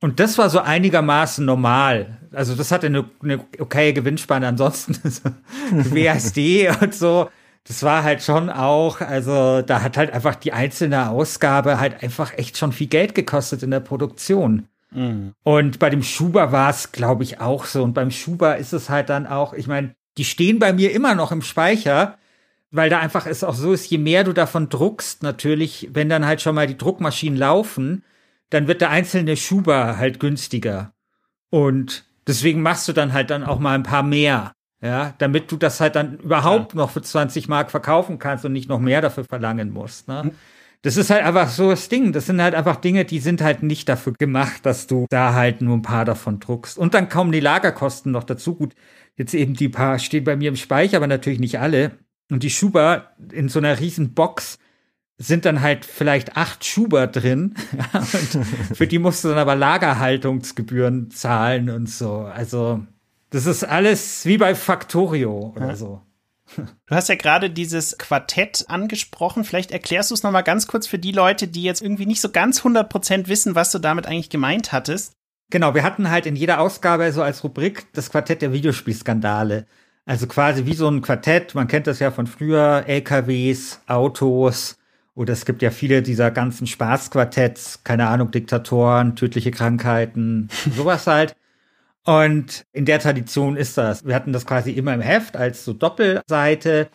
Und 0.00 0.20
das 0.20 0.36
war 0.36 0.50
so 0.50 0.60
einigermaßen 0.60 1.44
normal. 1.44 2.18
Also 2.32 2.54
das 2.54 2.72
hatte 2.72 2.88
eine, 2.88 3.08
eine 3.22 3.44
okaye 3.58 3.92
Gewinnspanne. 3.92 4.46
Ansonsten 4.46 4.94
WSD 5.70 6.70
und 6.80 6.94
so 6.94 7.30
das 7.64 7.82
war 7.82 8.02
halt 8.02 8.22
schon 8.22 8.50
auch, 8.50 9.00
also 9.00 9.62
da 9.62 9.82
hat 9.82 9.96
halt 9.96 10.12
einfach 10.12 10.34
die 10.34 10.52
einzelne 10.52 11.10
Ausgabe 11.10 11.78
halt 11.78 12.02
einfach 12.02 12.36
echt 12.36 12.58
schon 12.58 12.72
viel 12.72 12.88
Geld 12.88 13.14
gekostet 13.14 13.62
in 13.62 13.70
der 13.70 13.80
Produktion. 13.80 14.68
Mhm. 14.90 15.34
Und 15.42 15.78
bei 15.78 15.88
dem 15.88 16.02
Schuber 16.02 16.52
war 16.52 16.70
es, 16.70 16.92
glaube 16.92 17.22
ich, 17.22 17.40
auch 17.40 17.64
so. 17.64 17.82
Und 17.82 17.94
beim 17.94 18.10
Schuber 18.10 18.56
ist 18.56 18.72
es 18.72 18.90
halt 18.90 19.08
dann 19.08 19.26
auch, 19.26 19.52
ich 19.54 19.66
meine, 19.66 19.94
die 20.18 20.24
stehen 20.24 20.58
bei 20.58 20.72
mir 20.72 20.92
immer 20.92 21.14
noch 21.14 21.32
im 21.32 21.42
Speicher, 21.42 22.18
weil 22.70 22.90
da 22.90 22.98
einfach 22.98 23.26
es 23.26 23.44
auch 23.44 23.54
so 23.54 23.72
ist, 23.72 23.88
je 23.90 23.98
mehr 23.98 24.24
du 24.24 24.32
davon 24.32 24.68
druckst, 24.68 25.22
natürlich, 25.22 25.90
wenn 25.92 26.08
dann 26.08 26.26
halt 26.26 26.40
schon 26.40 26.54
mal 26.54 26.66
die 26.66 26.76
Druckmaschinen 26.76 27.38
laufen, 27.38 28.02
dann 28.50 28.66
wird 28.66 28.80
der 28.80 28.90
einzelne 28.90 29.36
Schuber 29.36 29.96
halt 29.98 30.20
günstiger. 30.20 30.92
Und 31.50 32.04
deswegen 32.26 32.60
machst 32.60 32.88
du 32.88 32.92
dann 32.92 33.12
halt 33.12 33.30
dann 33.30 33.44
auch 33.44 33.58
mal 33.58 33.74
ein 33.74 33.82
paar 33.82 34.02
mehr. 34.02 34.52
Ja, 34.82 35.14
damit 35.18 35.50
du 35.52 35.56
das 35.56 35.80
halt 35.80 35.94
dann 35.94 36.18
überhaupt 36.18 36.72
ja. 36.72 36.78
noch 36.78 36.90
für 36.90 37.02
20 37.02 37.48
Mark 37.48 37.70
verkaufen 37.70 38.18
kannst 38.18 38.44
und 38.44 38.52
nicht 38.52 38.68
noch 38.68 38.80
mehr 38.80 39.00
dafür 39.00 39.24
verlangen 39.24 39.70
musst. 39.70 40.08
Ne? 40.08 40.24
Hm. 40.24 40.30
Das 40.82 40.96
ist 40.96 41.10
halt 41.10 41.24
einfach 41.24 41.48
so 41.48 41.70
das 41.70 41.88
Ding. 41.88 42.12
Das 42.12 42.26
sind 42.26 42.42
halt 42.42 42.56
einfach 42.56 42.76
Dinge, 42.76 43.04
die 43.04 43.20
sind 43.20 43.40
halt 43.40 43.62
nicht 43.62 43.88
dafür 43.88 44.14
gemacht, 44.14 44.66
dass 44.66 44.88
du 44.88 45.06
da 45.08 45.34
halt 45.34 45.62
nur 45.62 45.76
ein 45.76 45.82
paar 45.82 46.04
davon 46.04 46.40
druckst. 46.40 46.76
Und 46.76 46.94
dann 46.94 47.08
kommen 47.08 47.30
die 47.30 47.38
Lagerkosten 47.38 48.10
noch 48.10 48.24
dazu. 48.24 48.56
Gut, 48.56 48.74
jetzt 49.16 49.34
eben 49.34 49.54
die 49.54 49.68
paar 49.68 50.00
stehen 50.00 50.24
bei 50.24 50.34
mir 50.34 50.48
im 50.48 50.56
Speicher, 50.56 50.96
aber 50.96 51.06
natürlich 51.06 51.38
nicht 51.38 51.60
alle. 51.60 51.92
Und 52.32 52.42
die 52.42 52.50
Schuber 52.50 53.12
in 53.30 53.48
so 53.48 53.60
einer 53.60 53.78
riesen 53.78 54.14
Box 54.14 54.58
sind 55.18 55.44
dann 55.44 55.60
halt 55.60 55.84
vielleicht 55.84 56.36
acht 56.36 56.64
Schuber 56.64 57.06
drin. 57.06 57.54
und 57.92 58.44
für 58.74 58.88
die 58.88 58.98
musst 58.98 59.22
du 59.22 59.28
dann 59.28 59.38
aber 59.38 59.54
Lagerhaltungsgebühren 59.54 61.12
zahlen 61.12 61.70
und 61.70 61.88
so. 61.88 62.22
Also 62.22 62.84
das 63.32 63.46
ist 63.46 63.64
alles 63.64 64.24
wie 64.26 64.38
bei 64.38 64.54
Factorio 64.54 65.52
oder 65.56 65.68
ja. 65.68 65.76
so. 65.76 66.00
Du 66.56 66.94
hast 66.94 67.08
ja 67.08 67.14
gerade 67.14 67.48
dieses 67.50 67.96
Quartett 67.96 68.66
angesprochen. 68.68 69.44
Vielleicht 69.44 69.70
erklärst 69.70 70.10
du 70.10 70.14
es 70.14 70.22
nochmal 70.22 70.42
ganz 70.42 70.66
kurz 70.66 70.86
für 70.86 70.98
die 70.98 71.12
Leute, 71.12 71.48
die 71.48 71.62
jetzt 71.62 71.80
irgendwie 71.80 72.04
nicht 72.04 72.20
so 72.20 72.30
ganz 72.30 72.60
100% 72.60 73.28
wissen, 73.28 73.54
was 73.54 73.72
du 73.72 73.78
damit 73.78 74.06
eigentlich 74.06 74.28
gemeint 74.28 74.72
hattest. 74.72 75.14
Genau, 75.50 75.74
wir 75.74 75.82
hatten 75.82 76.10
halt 76.10 76.26
in 76.26 76.36
jeder 76.36 76.60
Ausgabe 76.60 77.10
so 77.12 77.22
als 77.22 77.42
Rubrik 77.44 77.86
das 77.94 78.10
Quartett 78.10 78.42
der 78.42 78.52
Videospielskandale. 78.52 79.66
Also 80.04 80.26
quasi 80.26 80.66
wie 80.66 80.74
so 80.74 80.88
ein 80.88 81.02
Quartett. 81.02 81.54
Man 81.54 81.68
kennt 81.68 81.86
das 81.86 82.00
ja 82.00 82.10
von 82.10 82.26
früher. 82.26 82.84
LKWs, 82.86 83.80
Autos. 83.86 84.76
Oder 85.14 85.34
es 85.34 85.44
gibt 85.44 85.62
ja 85.62 85.70
viele 85.70 86.02
dieser 86.02 86.30
ganzen 86.30 86.66
Spaßquartetts. 86.66 87.84
Keine 87.84 88.08
Ahnung, 88.08 88.30
Diktatoren, 88.30 89.14
tödliche 89.14 89.50
Krankheiten, 89.50 90.48
sowas 90.76 91.06
halt. 91.06 91.36
Und 92.04 92.64
in 92.72 92.84
der 92.84 92.98
Tradition 92.98 93.56
ist 93.56 93.78
das. 93.78 94.04
Wir 94.04 94.14
hatten 94.14 94.32
das 94.32 94.46
quasi 94.46 94.72
immer 94.72 94.92
im 94.94 95.00
Heft 95.00 95.36
als 95.36 95.64
so 95.64 95.72
Doppelseite, 95.72 96.88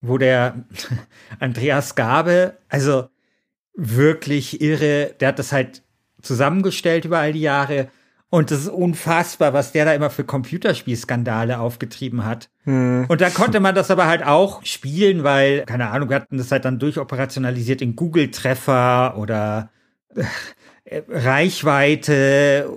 wo 0.00 0.18
der 0.18 0.64
Andreas 1.40 1.94
Gabe, 1.94 2.58
also 2.68 3.08
wirklich 3.74 4.60
irre, 4.60 5.14
der 5.20 5.28
hat 5.28 5.38
das 5.38 5.52
halt 5.52 5.82
zusammengestellt 6.20 7.06
über 7.06 7.18
all 7.18 7.32
die 7.32 7.40
Jahre. 7.40 7.88
Und 8.28 8.52
das 8.52 8.60
ist 8.60 8.68
unfassbar, 8.68 9.52
was 9.54 9.72
der 9.72 9.86
da 9.86 9.94
immer 9.94 10.10
für 10.10 10.22
Computerspielskandale 10.22 11.58
aufgetrieben 11.58 12.24
hat. 12.24 12.48
Hm. 12.64 13.06
Und 13.08 13.20
da 13.20 13.30
konnte 13.30 13.58
man 13.58 13.74
das 13.74 13.90
aber 13.90 14.06
halt 14.06 14.24
auch 14.24 14.64
spielen, 14.64 15.24
weil, 15.24 15.64
keine 15.64 15.90
Ahnung, 15.90 16.10
wir 16.10 16.16
hatten 16.16 16.38
das 16.38 16.52
halt 16.52 16.64
dann 16.64 16.78
durchoperationalisiert 16.78 17.82
in 17.82 17.96
Google-Treffer 17.96 19.16
oder 19.16 19.70
äh, 20.84 21.02
Reichweite, 21.08 22.70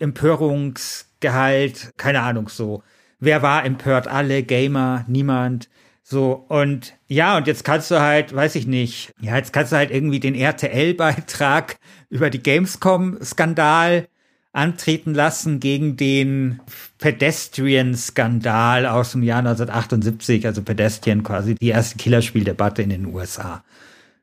Empörungs 0.00 1.06
Gehalt, 1.26 1.92
keine 1.96 2.22
Ahnung, 2.22 2.48
so. 2.48 2.84
Wer 3.18 3.42
war 3.42 3.64
empört? 3.64 4.06
Alle, 4.06 4.44
Gamer, 4.44 5.04
niemand. 5.08 5.68
So, 6.04 6.44
und 6.48 6.94
ja, 7.08 7.36
und 7.36 7.48
jetzt 7.48 7.64
kannst 7.64 7.90
du 7.90 8.00
halt, 8.00 8.32
weiß 8.32 8.54
ich 8.54 8.68
nicht, 8.68 9.12
ja, 9.20 9.34
jetzt 9.34 9.52
kannst 9.52 9.72
du 9.72 9.76
halt 9.76 9.90
irgendwie 9.90 10.20
den 10.20 10.36
RTL-Beitrag 10.36 11.78
über 12.10 12.30
die 12.30 12.40
Gamescom-Skandal 12.40 14.06
antreten 14.52 15.14
lassen 15.14 15.58
gegen 15.58 15.96
den 15.96 16.60
Pedestrian-Skandal 16.98 18.86
aus 18.86 19.10
dem 19.10 19.24
Jahr 19.24 19.40
1978, 19.40 20.46
also 20.46 20.62
Pedestrian 20.62 21.24
quasi 21.24 21.56
die 21.56 21.70
erste 21.70 21.98
Killerspieldebatte 21.98 22.82
in 22.82 22.90
den 22.90 23.06
USA. 23.06 23.64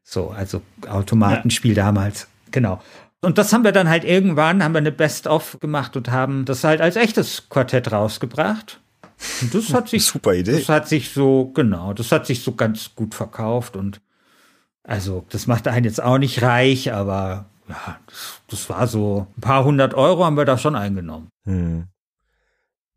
So, 0.06 0.30
also 0.30 0.62
Automatenspiel 0.88 1.76
ja. 1.76 1.84
damals. 1.84 2.30
Genau. 2.52 2.82
Und 3.24 3.38
das 3.38 3.54
haben 3.54 3.64
wir 3.64 3.72
dann 3.72 3.88
halt 3.88 4.04
irgendwann, 4.04 4.62
haben 4.62 4.74
wir 4.74 4.80
eine 4.80 4.92
Best-of 4.92 5.58
gemacht 5.62 5.96
und 5.96 6.12
haben 6.12 6.44
das 6.44 6.66
halt 6.66 6.82
als 6.82 6.98
echtes 6.98 7.48
Quartett 7.48 7.92
rausgebracht. 7.92 8.82
Und 9.42 9.56
das 9.56 9.74
hat 9.74 9.88
sich 9.90 10.06
super 10.06 10.34
Idee. 10.34 10.58
Das 10.58 10.68
hat 10.68 10.90
sich 10.90 11.12
so 11.12 11.46
genau, 11.54 11.94
das 11.94 12.12
hat 12.12 12.26
sich 12.26 12.44
so 12.44 12.54
ganz 12.54 12.96
gut 12.96 13.16
verkauft 13.16 13.78
und 13.78 14.02
also 14.84 15.26
das 15.30 15.48
macht 15.48 15.70
einen 15.70 15.86
jetzt 15.86 16.04
auch 16.04 16.18
nicht 16.18 16.42
reich, 16.42 16.92
aber 16.92 17.46
ja, 17.70 17.98
das, 18.08 18.42
das 18.50 18.70
war 18.70 18.88
so 18.88 19.28
ein 19.38 19.42
paar 19.42 19.64
hundert 19.64 19.94
Euro 19.94 20.26
haben 20.26 20.36
wir 20.36 20.44
da 20.44 20.58
schon 20.58 20.76
eingenommen. 20.76 21.30
Hm. 21.46 21.88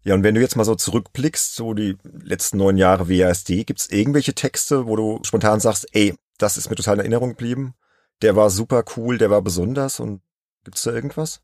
Ja, 0.03 0.15
und 0.15 0.25
wenn 0.25 0.35
du 0.35 0.41
jetzt 0.41 0.57
mal 0.57 0.65
so 0.65 0.75
zurückblickst, 0.75 1.55
so 1.55 1.73
die 1.73 1.97
letzten 2.03 2.59
neun 2.59 2.77
Jahre 2.77 3.09
WASD, 3.09 3.65
gibt's 3.65 3.89
irgendwelche 3.91 4.35
Texte, 4.35 4.87
wo 4.87 4.97
du 4.97 5.21
spontan 5.23 5.61
sagst, 5.61 5.87
ey, 5.93 6.15
das 6.39 6.57
ist 6.57 6.69
mir 6.69 6.75
total 6.75 6.95
in 6.95 7.01
Erinnerung 7.01 7.31
geblieben? 7.31 7.75
Der 8.23 8.37
war 8.37 8.51
super 8.51 8.85
cool, 8.97 9.19
der 9.19 9.31
war 9.31 9.43
besonders 9.43 10.01
und 10.01 10.21
gibt's 10.65 10.83
da 10.83 10.93
irgendwas? 10.93 11.41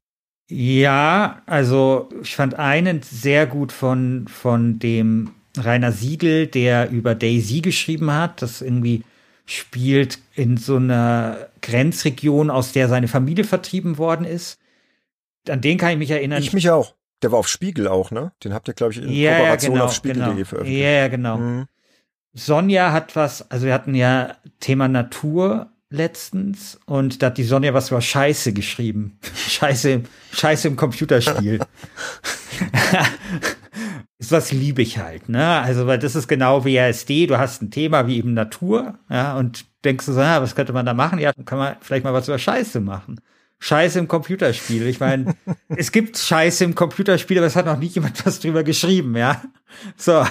Ja, 0.49 1.43
also 1.47 2.09
ich 2.23 2.37
fand 2.37 2.55
einen 2.55 3.03
sehr 3.03 3.47
gut 3.47 3.73
von, 3.73 4.27
von 4.29 4.79
dem 4.79 5.31
Rainer 5.57 5.93
Siegel, 5.93 6.47
der 6.47 6.91
über 6.91 7.15
Daisy 7.15 7.61
geschrieben 7.61 8.13
hat, 8.13 8.43
das 8.43 8.61
irgendwie 8.61 9.05
spielt 9.45 10.19
in 10.35 10.57
so 10.57 10.77
einer 10.77 11.49
Grenzregion, 11.61 12.51
aus 12.51 12.73
der 12.73 12.89
seine 12.89 13.09
Familie 13.09 13.45
vertrieben 13.45 13.99
worden 13.99 14.25
ist. 14.25 14.59
An 15.49 15.61
den 15.61 15.79
kann 15.79 15.93
ich 15.93 15.99
mich 15.99 16.11
erinnern. 16.11 16.43
Ich 16.43 16.53
mich 16.53 16.71
auch. 16.71 16.95
Der 17.23 17.33
war 17.33 17.39
auf 17.39 17.49
Spiegel 17.49 17.87
auch, 17.87 18.11
ne? 18.11 18.33
Den 18.43 18.53
habt 18.53 18.69
ihr, 18.69 18.75
glaube 18.75 18.93
ich, 18.93 18.99
in 18.99 19.11
ja, 19.11 19.37
Kooperation 19.37 19.73
genau, 19.75 19.85
auf 19.85 19.95
Spiegel.de 19.95 20.35
genau. 20.35 20.45
veröffentlicht. 20.45 20.83
Ja, 20.83 21.09
genau. 21.09 21.37
Mhm. 21.39 21.67
Sonja 22.35 22.93
hat 22.93 23.15
was, 23.15 23.51
also 23.51 23.67
wir 23.67 23.75
hatten 23.75 23.95
ja 23.95 24.37
Thema 24.61 24.89
Natur 24.89 25.71
letztens 25.93 26.79
und 26.87 27.23
da 27.23 27.27
hat 27.27 27.39
die 27.39 27.45
Sonja 27.45 27.75
was 27.75 27.91
über 27.91 28.01
Scheiße 28.01 28.53
geschrieben. 28.53 29.19
Scheiße, 29.49 30.03
Scheiße 30.33 30.69
im 30.69 30.77
Computerspiel. 30.77 31.61
was 34.33 34.51
liebe 34.51 34.83
ich 34.83 34.99
halt, 34.99 35.29
ne? 35.29 35.61
Also, 35.61 35.87
weil 35.87 35.99
das 35.99 36.17
ist 36.17 36.27
genau 36.27 36.65
WASD, 36.65 37.27
du 37.27 37.39
hast 37.39 37.63
ein 37.63 37.71
Thema 37.71 38.07
wie 38.07 38.17
eben 38.17 38.35
Natur, 38.35 38.99
ja, 39.09 39.37
und 39.37 39.67
denkst 39.85 40.07
du 40.07 40.13
so, 40.13 40.21
ja, 40.21 40.43
was 40.43 40.55
könnte 40.55 40.73
man 40.73 40.87
da 40.87 40.95
machen? 40.95 41.19
Ja, 41.19 41.33
dann 41.33 41.45
kann 41.45 41.59
man 41.59 41.77
vielleicht 41.81 42.05
mal 42.05 42.13
was 42.13 42.29
über 42.29 42.39
Scheiße 42.39 42.81
machen. 42.81 43.21
Scheiße 43.61 44.01
im 44.01 44.09
Computerspiel. 44.09 44.89
Ich 44.89 44.99
meine, 44.99 45.37
es 45.69 45.93
gibt 45.93 46.19
Scheiße 46.19 46.65
im 46.65 46.75
Computerspiel, 46.75 47.39
aber 47.39 47.47
es 47.47 47.55
hat 47.55 47.67
noch 47.67 47.79
nie 47.79 47.87
jemand 47.87 48.25
was 48.27 48.41
drüber 48.41 48.65
geschrieben, 48.65 49.17
ja. 49.17 49.41
So. 49.97 50.27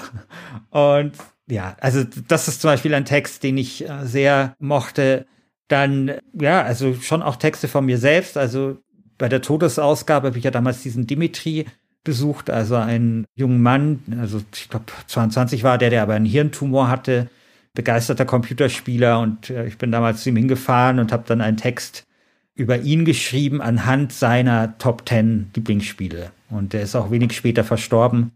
Und 0.69 1.13
ja, 1.47 1.75
also 1.79 2.03
das 2.27 2.47
ist 2.47 2.61
zum 2.61 2.69
Beispiel 2.71 2.93
ein 2.93 3.05
Text, 3.05 3.43
den 3.43 3.57
ich 3.57 3.87
äh, 3.87 4.05
sehr 4.05 4.55
mochte. 4.59 5.27
Dann, 5.71 6.11
ja, 6.33 6.61
also 6.63 6.93
schon 6.95 7.21
auch 7.21 7.37
Texte 7.37 7.69
von 7.69 7.85
mir 7.85 7.97
selbst. 7.97 8.37
Also 8.37 8.77
bei 9.17 9.29
der 9.29 9.41
Todesausgabe 9.41 10.27
habe 10.27 10.37
ich 10.37 10.43
ja 10.43 10.51
damals 10.51 10.81
diesen 10.81 11.07
Dimitri 11.07 11.65
besucht, 12.03 12.49
also 12.49 12.75
einen 12.75 13.25
jungen 13.35 13.61
Mann, 13.61 13.99
also 14.19 14.41
ich 14.53 14.69
glaube 14.69 14.85
22 15.07 15.63
war 15.63 15.77
der, 15.77 15.91
der 15.91 16.01
aber 16.01 16.15
einen 16.15 16.25
Hirntumor 16.25 16.89
hatte, 16.89 17.29
begeisterter 17.73 18.25
Computerspieler 18.25 19.19
und 19.19 19.49
äh, 19.49 19.67
ich 19.67 19.77
bin 19.77 19.91
damals 19.91 20.23
zu 20.23 20.29
ihm 20.29 20.35
hingefahren 20.35 20.99
und 20.99 21.11
habe 21.11 21.23
dann 21.27 21.41
einen 21.41 21.57
Text 21.57 22.05
über 22.53 22.79
ihn 22.79 23.05
geschrieben 23.05 23.61
anhand 23.61 24.11
seiner 24.11 24.77
Top 24.77 25.07
10 25.07 25.51
Lieblingsspiele. 25.55 26.31
Und 26.49 26.73
der 26.73 26.81
ist 26.81 26.95
auch 26.95 27.11
wenig 27.11 27.33
später 27.33 27.63
verstorben. 27.63 28.31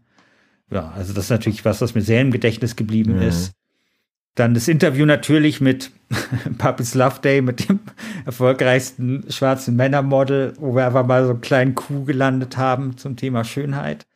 Ja, 0.70 0.92
also 0.96 1.12
das 1.12 1.24
ist 1.24 1.30
natürlich 1.30 1.64
was, 1.64 1.80
was 1.80 1.94
mir 1.94 2.00
sehr 2.00 2.22
im 2.22 2.30
Gedächtnis 2.30 2.76
geblieben 2.76 3.16
mhm. 3.16 3.22
ist. 3.22 3.52
Dann 4.36 4.54
das 4.54 4.68
Interview 4.68 5.06
natürlich 5.06 5.60
mit 5.60 5.90
Puppy's 6.58 6.94
Love 6.94 7.20
Day, 7.20 7.40
mit 7.40 7.68
dem 7.68 7.80
erfolgreichsten 8.24 9.24
schwarzen 9.30 9.74
Männermodel, 9.76 10.52
wo 10.60 10.76
wir 10.76 10.86
einfach 10.86 11.06
mal 11.06 11.24
so 11.24 11.30
einen 11.30 11.40
kleinen 11.40 11.74
Coup 11.74 12.06
gelandet 12.06 12.56
haben 12.56 12.96
zum 12.96 13.16
Thema 13.16 13.44
Schönheit. 13.44 14.06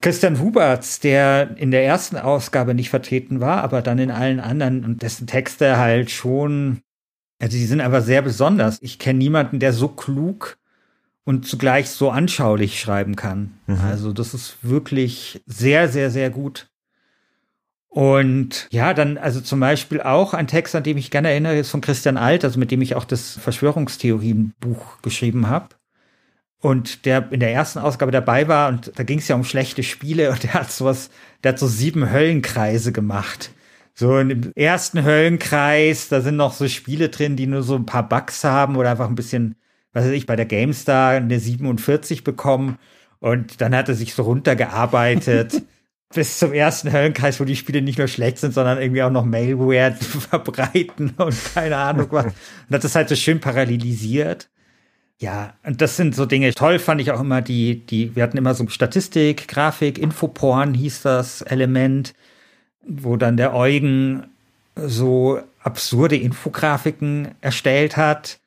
Christian 0.00 0.40
Huberts, 0.40 1.00
der 1.00 1.56
in 1.56 1.70
der 1.70 1.84
ersten 1.84 2.16
Ausgabe 2.16 2.74
nicht 2.74 2.90
vertreten 2.90 3.40
war, 3.40 3.62
aber 3.62 3.82
dann 3.82 3.98
in 3.98 4.10
allen 4.10 4.40
anderen 4.40 4.84
und 4.84 5.02
dessen 5.02 5.26
Texte 5.26 5.78
halt 5.78 6.10
schon, 6.10 6.80
also 7.40 7.56
die 7.56 7.64
sind 7.64 7.80
aber 7.80 8.02
sehr 8.02 8.22
besonders. 8.22 8.78
Ich 8.82 8.98
kenne 8.98 9.18
niemanden, 9.18 9.60
der 9.60 9.72
so 9.72 9.88
klug 9.88 10.58
und 11.24 11.46
zugleich 11.46 11.90
so 11.90 12.10
anschaulich 12.10 12.80
schreiben 12.80 13.16
kann. 13.16 13.58
Mhm. 13.66 13.80
Also 13.80 14.12
das 14.12 14.34
ist 14.34 14.58
wirklich 14.62 15.42
sehr, 15.46 15.88
sehr, 15.88 16.10
sehr 16.10 16.30
gut. 16.30 16.68
Und 17.94 18.66
ja, 18.72 18.92
dann 18.92 19.18
also 19.18 19.40
zum 19.40 19.60
Beispiel 19.60 20.02
auch 20.02 20.34
ein 20.34 20.48
Text, 20.48 20.74
an 20.74 20.82
dem 20.82 20.96
ich 20.96 21.12
gerne 21.12 21.30
erinnere, 21.30 21.58
ist 21.58 21.70
von 21.70 21.80
Christian 21.80 22.16
Alt, 22.16 22.42
also 22.42 22.58
mit 22.58 22.72
dem 22.72 22.82
ich 22.82 22.96
auch 22.96 23.04
das 23.04 23.38
Verschwörungstheorienbuch 23.38 25.00
geschrieben 25.00 25.48
habe. 25.48 25.76
Und 26.58 27.06
der 27.06 27.30
in 27.30 27.38
der 27.38 27.52
ersten 27.52 27.78
Ausgabe 27.78 28.10
dabei 28.10 28.48
war 28.48 28.68
und 28.68 28.90
da 28.96 29.04
ging 29.04 29.20
es 29.20 29.28
ja 29.28 29.36
um 29.36 29.44
schlechte 29.44 29.84
Spiele 29.84 30.32
und 30.32 30.42
der 30.42 30.54
hat 30.54 30.72
sowas, 30.72 31.10
der 31.44 31.52
hat 31.52 31.60
so 31.60 31.68
sieben 31.68 32.10
Höllenkreise 32.10 32.90
gemacht. 32.90 33.52
So 33.94 34.18
im 34.18 34.50
ersten 34.56 35.04
Höllenkreis, 35.04 36.08
da 36.08 36.20
sind 36.20 36.34
noch 36.34 36.52
so 36.52 36.66
Spiele 36.66 37.10
drin, 37.10 37.36
die 37.36 37.46
nur 37.46 37.62
so 37.62 37.76
ein 37.76 37.86
paar 37.86 38.08
Bugs 38.08 38.42
haben 38.42 38.74
oder 38.74 38.90
einfach 38.90 39.08
ein 39.08 39.14
bisschen 39.14 39.54
was 39.92 40.06
weiß 40.06 40.12
ich, 40.12 40.26
bei 40.26 40.34
der 40.34 40.46
GameStar 40.46 41.12
eine 41.12 41.38
47 41.38 42.24
bekommen 42.24 42.78
und 43.20 43.60
dann 43.60 43.74
hat 43.74 43.88
er 43.88 43.94
sich 43.94 44.14
so 44.14 44.24
runtergearbeitet 44.24 45.62
bis 46.14 46.38
zum 46.38 46.52
ersten 46.52 46.92
Höllenkreis, 46.92 47.40
wo 47.40 47.44
die 47.44 47.56
Spiele 47.56 47.82
nicht 47.82 47.98
nur 47.98 48.08
schlecht 48.08 48.38
sind, 48.38 48.54
sondern 48.54 48.80
irgendwie 48.80 49.02
auch 49.02 49.10
noch 49.10 49.24
Malware 49.24 49.92
verbreiten 50.30 51.14
und 51.16 51.34
keine 51.54 51.76
Ahnung 51.76 52.08
was. 52.10 52.26
Und 52.26 52.34
das 52.68 52.94
halt 52.94 53.08
so 53.08 53.16
schön 53.16 53.40
parallelisiert. 53.40 54.48
Ja, 55.20 55.54
und 55.62 55.80
das 55.80 55.96
sind 55.96 56.14
so 56.14 56.26
Dinge. 56.26 56.52
Toll 56.54 56.78
fand 56.78 57.00
ich 57.00 57.10
auch 57.10 57.20
immer 57.20 57.40
die, 57.40 57.86
die, 57.86 58.16
wir 58.16 58.22
hatten 58.22 58.36
immer 58.36 58.54
so 58.54 58.66
Statistik, 58.68 59.48
Grafik, 59.48 59.98
Infoporn 59.98 60.74
hieß 60.74 61.02
das 61.02 61.42
Element, 61.42 62.14
wo 62.86 63.16
dann 63.16 63.36
der 63.36 63.54
Eugen 63.54 64.24
so 64.76 65.40
absurde 65.62 66.16
Infografiken 66.16 67.28
erstellt 67.40 67.96
hat 67.96 68.38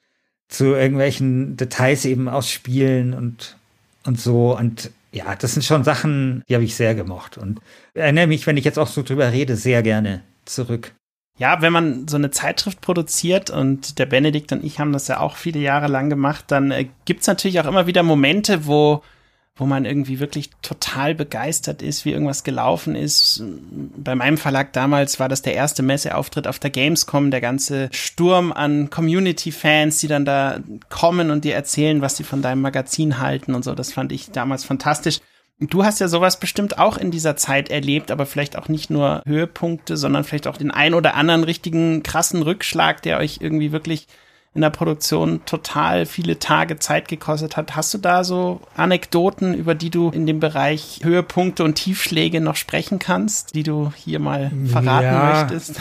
zu 0.49 0.75
irgendwelchen 0.75 1.57
Details 1.57 2.05
eben 2.05 2.29
aus 2.29 2.49
Spielen 2.49 3.13
und, 3.13 3.57
und 4.05 4.19
so. 4.19 4.57
Und 4.57 4.91
ja, 5.11 5.35
das 5.35 5.53
sind 5.53 5.63
schon 5.63 5.83
Sachen, 5.83 6.43
die 6.49 6.55
habe 6.55 6.63
ich 6.63 6.75
sehr 6.75 6.95
gemocht. 6.95 7.37
Und 7.37 7.59
erinnere 7.93 8.27
mich, 8.27 8.45
wenn 8.47 8.57
ich 8.57 8.65
jetzt 8.65 8.79
auch 8.79 8.87
so 8.87 9.03
drüber 9.03 9.31
rede, 9.31 9.55
sehr 9.55 9.83
gerne 9.83 10.23
zurück. 10.45 10.93
Ja, 11.39 11.61
wenn 11.61 11.71
man 11.71 12.07
so 12.07 12.17
eine 12.17 12.31
Zeitschrift 12.31 12.81
produziert 12.81 13.49
und 13.49 13.99
der 13.99 14.07
Benedikt 14.07 14.51
und 14.51 14.63
ich 14.63 14.79
haben 14.79 14.91
das 14.91 15.07
ja 15.07 15.19
auch 15.19 15.35
viele 15.35 15.59
Jahre 15.59 15.87
lang 15.87 16.09
gemacht, 16.09 16.45
dann 16.47 16.71
äh, 16.71 16.87
gibt's 17.05 17.27
natürlich 17.27 17.59
auch 17.59 17.67
immer 17.67 17.85
wieder 17.85 18.01
Momente, 18.01 18.65
wo 18.65 19.03
wo 19.57 19.65
man 19.65 19.85
irgendwie 19.85 20.19
wirklich 20.19 20.51
total 20.61 21.15
begeistert 21.15 21.81
ist, 21.81 22.05
wie 22.05 22.11
irgendwas 22.11 22.43
gelaufen 22.43 22.95
ist. 22.95 23.43
Bei 23.97 24.15
meinem 24.15 24.37
Verlag 24.37 24.73
damals 24.73 25.19
war 25.19 25.29
das 25.29 25.41
der 25.41 25.55
erste 25.55 25.83
Messeauftritt 25.83 26.47
auf 26.47 26.59
der 26.59 26.69
Gamescom, 26.69 27.31
der 27.31 27.41
ganze 27.41 27.89
Sturm 27.91 28.51
an 28.51 28.89
Community-Fans, 28.89 29.99
die 29.99 30.07
dann 30.07 30.25
da 30.25 30.59
kommen 30.89 31.31
und 31.31 31.43
dir 31.43 31.55
erzählen, 31.55 32.01
was 32.01 32.17
sie 32.17 32.23
von 32.23 32.41
deinem 32.41 32.61
Magazin 32.61 33.19
halten 33.19 33.55
und 33.55 33.63
so. 33.63 33.73
Das 33.73 33.91
fand 33.91 34.11
ich 34.11 34.31
damals 34.31 34.63
fantastisch. 34.63 35.19
Du 35.59 35.83
hast 35.83 35.99
ja 35.99 36.07
sowas 36.07 36.39
bestimmt 36.39 36.77
auch 36.77 36.97
in 36.97 37.09
dieser 37.09 37.35
Zeit 37.35 37.69
erlebt, 37.71 38.11
aber 38.11 38.27
vielleicht 38.27 38.57
auch 38.59 38.69
nicht 38.69 38.91
nur 38.91 39.23
Höhepunkte, 39.25 39.97
sondern 39.97 40.23
vielleicht 40.23 40.45
auch 40.45 40.57
den 40.57 40.69
ein 40.69 40.93
oder 40.93 41.15
anderen 41.15 41.43
richtigen 41.43 42.03
krassen 42.03 42.43
Rückschlag, 42.43 43.01
der 43.01 43.17
euch 43.17 43.39
irgendwie 43.41 43.71
wirklich 43.71 44.07
in 44.57 44.61
der 44.61 44.71
Produktion 44.71 45.41
total 45.45 46.05
viele 46.05 46.39
Tage 46.39 46.79
Zeit 46.79 47.07
gekostet 47.07 47.55
hat. 47.55 47.75
Hast 47.75 47.93
du 47.93 47.99
da 47.99 48.23
so 48.23 48.59
Anekdoten, 48.75 49.53
über 49.53 49.75
die 49.75 49.91
du 49.91 50.09
in 50.09 50.25
dem 50.25 50.39
Bereich 50.39 50.99
Höhepunkte 51.03 51.63
und 51.63 51.75
Tiefschläge 51.75 52.41
noch 52.41 52.55
sprechen 52.55 52.97
kannst, 52.97 53.53
die 53.53 53.63
du 53.63 53.93
hier 53.95 54.19
mal 54.19 54.51
verraten 54.65 55.05
ja. 55.05 55.33
möchtest? 55.41 55.79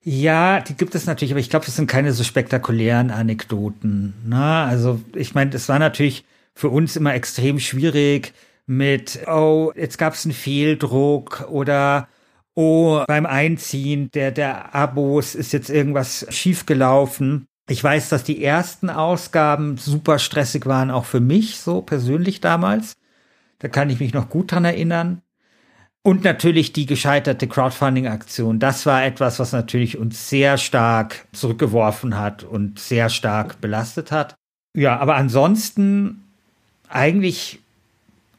Ja, 0.00 0.60
die 0.60 0.74
gibt 0.74 0.94
es 0.94 1.06
natürlich, 1.06 1.32
aber 1.32 1.40
ich 1.40 1.50
glaube, 1.50 1.66
das 1.66 1.74
sind 1.74 1.88
keine 1.88 2.12
so 2.12 2.22
spektakulären 2.22 3.10
Anekdoten. 3.10 4.14
Na, 4.24 4.64
ne? 4.64 4.70
also 4.70 5.00
ich 5.14 5.34
meine, 5.34 5.52
es 5.52 5.68
war 5.68 5.80
natürlich 5.80 6.24
für 6.54 6.68
uns 6.68 6.94
immer 6.94 7.14
extrem 7.14 7.58
schwierig 7.58 8.32
mit, 8.64 9.26
oh, 9.26 9.72
jetzt 9.74 9.98
gab 9.98 10.14
es 10.14 10.24
einen 10.24 10.34
Fehldruck 10.34 11.48
oder 11.50 12.06
oh, 12.54 13.02
beim 13.08 13.26
Einziehen 13.26 14.08
der, 14.12 14.30
der 14.30 14.72
Abos 14.74 15.34
ist 15.34 15.52
jetzt 15.52 15.68
irgendwas 15.68 16.26
schiefgelaufen. 16.30 17.47
Ich 17.68 17.84
weiß, 17.84 18.08
dass 18.08 18.24
die 18.24 18.42
ersten 18.42 18.88
Ausgaben 18.88 19.76
super 19.76 20.18
stressig 20.18 20.64
waren, 20.64 20.90
auch 20.90 21.04
für 21.04 21.20
mich 21.20 21.58
so 21.58 21.82
persönlich 21.82 22.40
damals. 22.40 22.96
Da 23.58 23.68
kann 23.68 23.90
ich 23.90 24.00
mich 24.00 24.14
noch 24.14 24.30
gut 24.30 24.52
dran 24.52 24.64
erinnern. 24.64 25.20
Und 26.02 26.24
natürlich 26.24 26.72
die 26.72 26.86
gescheiterte 26.86 27.46
Crowdfunding-Aktion. 27.46 28.58
Das 28.58 28.86
war 28.86 29.04
etwas, 29.04 29.38
was 29.38 29.52
natürlich 29.52 29.98
uns 29.98 30.30
sehr 30.30 30.56
stark 30.56 31.26
zurückgeworfen 31.32 32.16
hat 32.16 32.44
und 32.44 32.78
sehr 32.78 33.10
stark 33.10 33.60
belastet 33.60 34.10
hat. 34.10 34.34
Ja, 34.74 34.98
aber 34.98 35.16
ansonsten 35.16 36.24
eigentlich, 36.88 37.58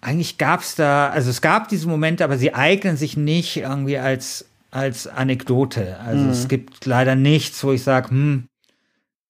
eigentlich 0.02 0.40
gab 0.40 0.62
es 0.62 0.74
da, 0.74 1.10
also 1.10 1.30
es 1.30 1.42
gab 1.42 1.68
diese 1.68 1.88
Momente, 1.88 2.24
aber 2.24 2.40
sie 2.40 2.56
eignen 2.56 2.98
sich 2.98 3.18
nicht 3.18 3.58
irgendwie 3.58 4.00
als, 4.00 4.46
als 4.72 5.06
Anekdote. 5.06 6.00
Also 6.00 6.24
mhm. 6.24 6.30
es 6.32 6.48
gibt 6.48 6.88
leider 6.88 7.14
nichts, 7.16 7.64
wo 7.64 7.72
ich 7.72 7.84
sage, 7.84 8.10
hm, 8.10 8.49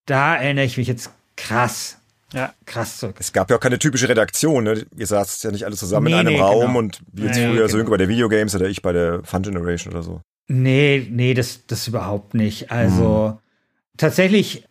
da 0.10 0.36
erinnere 0.36 0.66
ich 0.66 0.78
mich 0.78 0.88
jetzt 0.88 1.12
krass. 1.36 1.98
Ja. 2.34 2.54
Krass 2.66 2.98
zurück. 2.98 3.16
Es 3.20 3.34
gab 3.34 3.50
ja 3.50 3.58
auch 3.58 3.60
keine 3.60 3.80
typische 3.80 4.08
Redaktion, 4.08 4.64
ne? 4.64 4.86
Ihr 4.96 5.08
saßt 5.08 5.44
ja 5.44 5.52
nicht 5.52 5.66
alle 5.66 5.76
zusammen 5.76 6.06
nee, 6.06 6.12
in 6.12 6.20
einem 6.20 6.34
nee, 6.34 6.40
Raum 6.40 6.68
genau. 6.68 6.80
und 6.80 7.02
wie 7.12 7.24
jetzt 7.24 7.38
nee, 7.38 7.48
früher 7.48 7.56
genau. 7.56 7.68
Sönke 7.68 7.90
bei 7.90 7.98
der 7.98 8.08
Videogames 8.08 8.56
oder 8.56 8.68
ich 8.68 8.84
bei 8.84 8.94
der 8.94 9.24
Fun 9.24 9.42
Generation 9.42 9.94
oder 9.94 10.04
so. 10.04 10.22
Nee, 10.48 11.08
nee, 11.10 11.34
das, 11.34 11.66
das 11.66 11.88
überhaupt 11.88 12.36
nicht. 12.36 12.72
Also 12.72 13.30
hm. 13.30 13.38
tatsächlich 13.98 14.68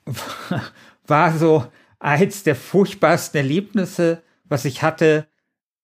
war 1.07 1.37
so 1.37 1.67
eins 1.99 2.45
der 2.45 2.55
furchtbarsten 2.55 3.39
Erlebnisse, 3.39 4.23
was 4.45 4.65
ich 4.65 4.83
hatte, 4.83 5.27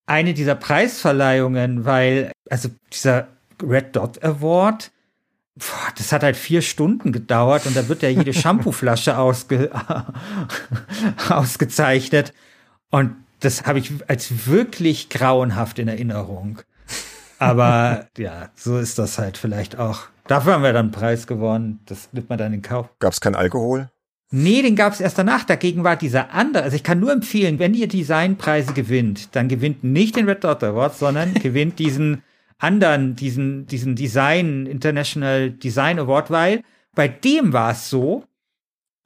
eine 0.07 0.35
dieser 0.35 0.55
Preisverleihungen, 0.55 1.85
weil, 1.85 2.31
also 2.51 2.69
dieser 2.93 3.29
Red 3.63 3.97
Dot 3.97 4.23
Award, 4.23 4.93
Boah, 5.57 5.93
das 5.97 6.13
hat 6.13 6.25
halt 6.25 6.37
vier 6.37 6.63
Stunden 6.63 7.13
gedauert 7.13 7.67
und 7.67 7.77
da 7.77 7.89
wird 7.89 8.03
ja 8.03 8.09
jede 8.09 8.33
Shampooflasche 8.35 9.19
ausge 9.19 9.71
ausgezeichnet. 11.29 12.33
Und 12.91 13.17
das 13.41 13.65
habe 13.67 13.79
ich 13.79 13.93
als 14.09 14.47
wirklich 14.47 15.11
grauenhaft 15.11 15.79
in 15.79 15.89
Erinnerung. 15.89 16.61
Aber 17.39 18.09
ja, 18.19 18.51
so 18.57 18.79
ist 18.79 18.99
das 18.99 19.19
halt 19.19 19.37
vielleicht 19.39 19.79
auch. 19.79 20.03
Dafür 20.27 20.55
haben 20.55 20.63
wir 20.63 20.73
dann 20.73 20.87
einen 20.87 20.93
Preis 20.93 21.27
gewonnen. 21.27 21.81
Das 21.87 22.09
nimmt 22.13 22.31
man 22.31 22.39
dann 22.39 22.53
in 22.53 22.63
Kauf. 22.63 22.89
Gab 22.99 23.13
es 23.13 23.21
keinen 23.21 23.35
Alkohol? 23.35 23.91
Nee, 24.31 24.63
den 24.63 24.75
gab 24.75 24.93
es 24.93 25.01
erst 25.01 25.19
danach. 25.19 25.45
Dagegen 25.45 25.85
war 25.85 25.97
dieser 25.97 26.33
andere. 26.33 26.65
Also 26.65 26.77
ich 26.77 26.83
kann 26.83 26.99
nur 26.99 27.13
empfehlen, 27.13 27.59
wenn 27.59 27.75
ihr 27.75 27.87
Designpreise 27.87 28.73
gewinnt, 28.73 29.37
dann 29.37 29.49
gewinnt 29.49 29.85
nicht 29.85 30.17
den 30.17 30.29
Red 30.29 30.43
Dot 30.43 30.65
Award, 30.65 30.97
sondern 30.97 31.35
gewinnt 31.35 31.79
diesen 31.79 32.23
anderen, 32.59 33.17
diesen, 33.17 33.67
diesen 33.67 33.97
Design, 33.97 34.67
International 34.67 35.51
Design 35.51 35.99
Award, 35.99 36.31
weil 36.31 36.63
bei 36.95 37.09
dem 37.09 37.53
war 37.53 37.73
es 37.73 37.91
so, 37.91 38.25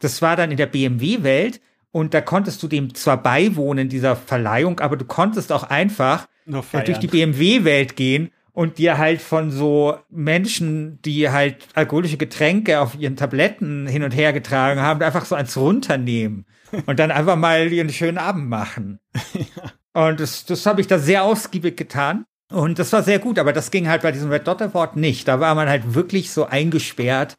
das 0.00 0.22
war 0.22 0.36
dann 0.36 0.50
in 0.50 0.56
der 0.56 0.66
BMW-Welt 0.66 1.60
und 1.90 2.14
da 2.14 2.20
konntest 2.20 2.62
du 2.62 2.68
dem 2.68 2.94
zwar 2.94 3.22
beiwohnen, 3.22 3.88
dieser 3.88 4.14
Verleihung, 4.16 4.80
aber 4.80 4.96
du 4.96 5.04
konntest 5.04 5.52
auch 5.52 5.64
einfach 5.64 6.28
durch 6.46 6.98
die 6.98 7.06
BMW-Welt 7.08 7.96
gehen 7.96 8.30
und 8.52 8.78
dir 8.78 8.98
halt 8.98 9.20
von 9.20 9.50
so 9.50 9.96
Menschen, 10.10 11.00
die 11.02 11.30
halt 11.30 11.68
alkoholische 11.74 12.16
Getränke 12.16 12.80
auf 12.80 12.98
ihren 12.98 13.16
Tabletten 13.16 13.86
hin 13.86 14.02
und 14.02 14.10
her 14.10 14.32
getragen 14.32 14.80
haben, 14.80 15.02
einfach 15.02 15.24
so 15.24 15.34
eins 15.34 15.56
runternehmen 15.56 16.44
und 16.86 16.98
dann 16.98 17.10
einfach 17.10 17.36
mal 17.36 17.72
ihren 17.72 17.90
schönen 17.90 18.18
Abend 18.18 18.48
machen. 18.48 18.98
ja. 19.34 20.08
Und 20.08 20.20
das, 20.20 20.44
das 20.44 20.66
habe 20.66 20.80
ich 20.80 20.86
da 20.86 20.98
sehr 20.98 21.24
ausgiebig 21.24 21.76
getan. 21.76 22.24
Und 22.50 22.78
das 22.78 22.92
war 22.92 23.02
sehr 23.02 23.18
gut, 23.18 23.38
aber 23.38 23.52
das 23.52 23.70
ging 23.70 23.88
halt 23.88 24.02
bei 24.02 24.12
diesem 24.12 24.30
Red 24.30 24.46
Dot 24.46 24.62
Award 24.62 24.96
nicht. 24.96 25.28
Da 25.28 25.38
war 25.40 25.54
man 25.54 25.68
halt 25.68 25.94
wirklich 25.94 26.30
so 26.30 26.46
eingesperrt. 26.46 27.36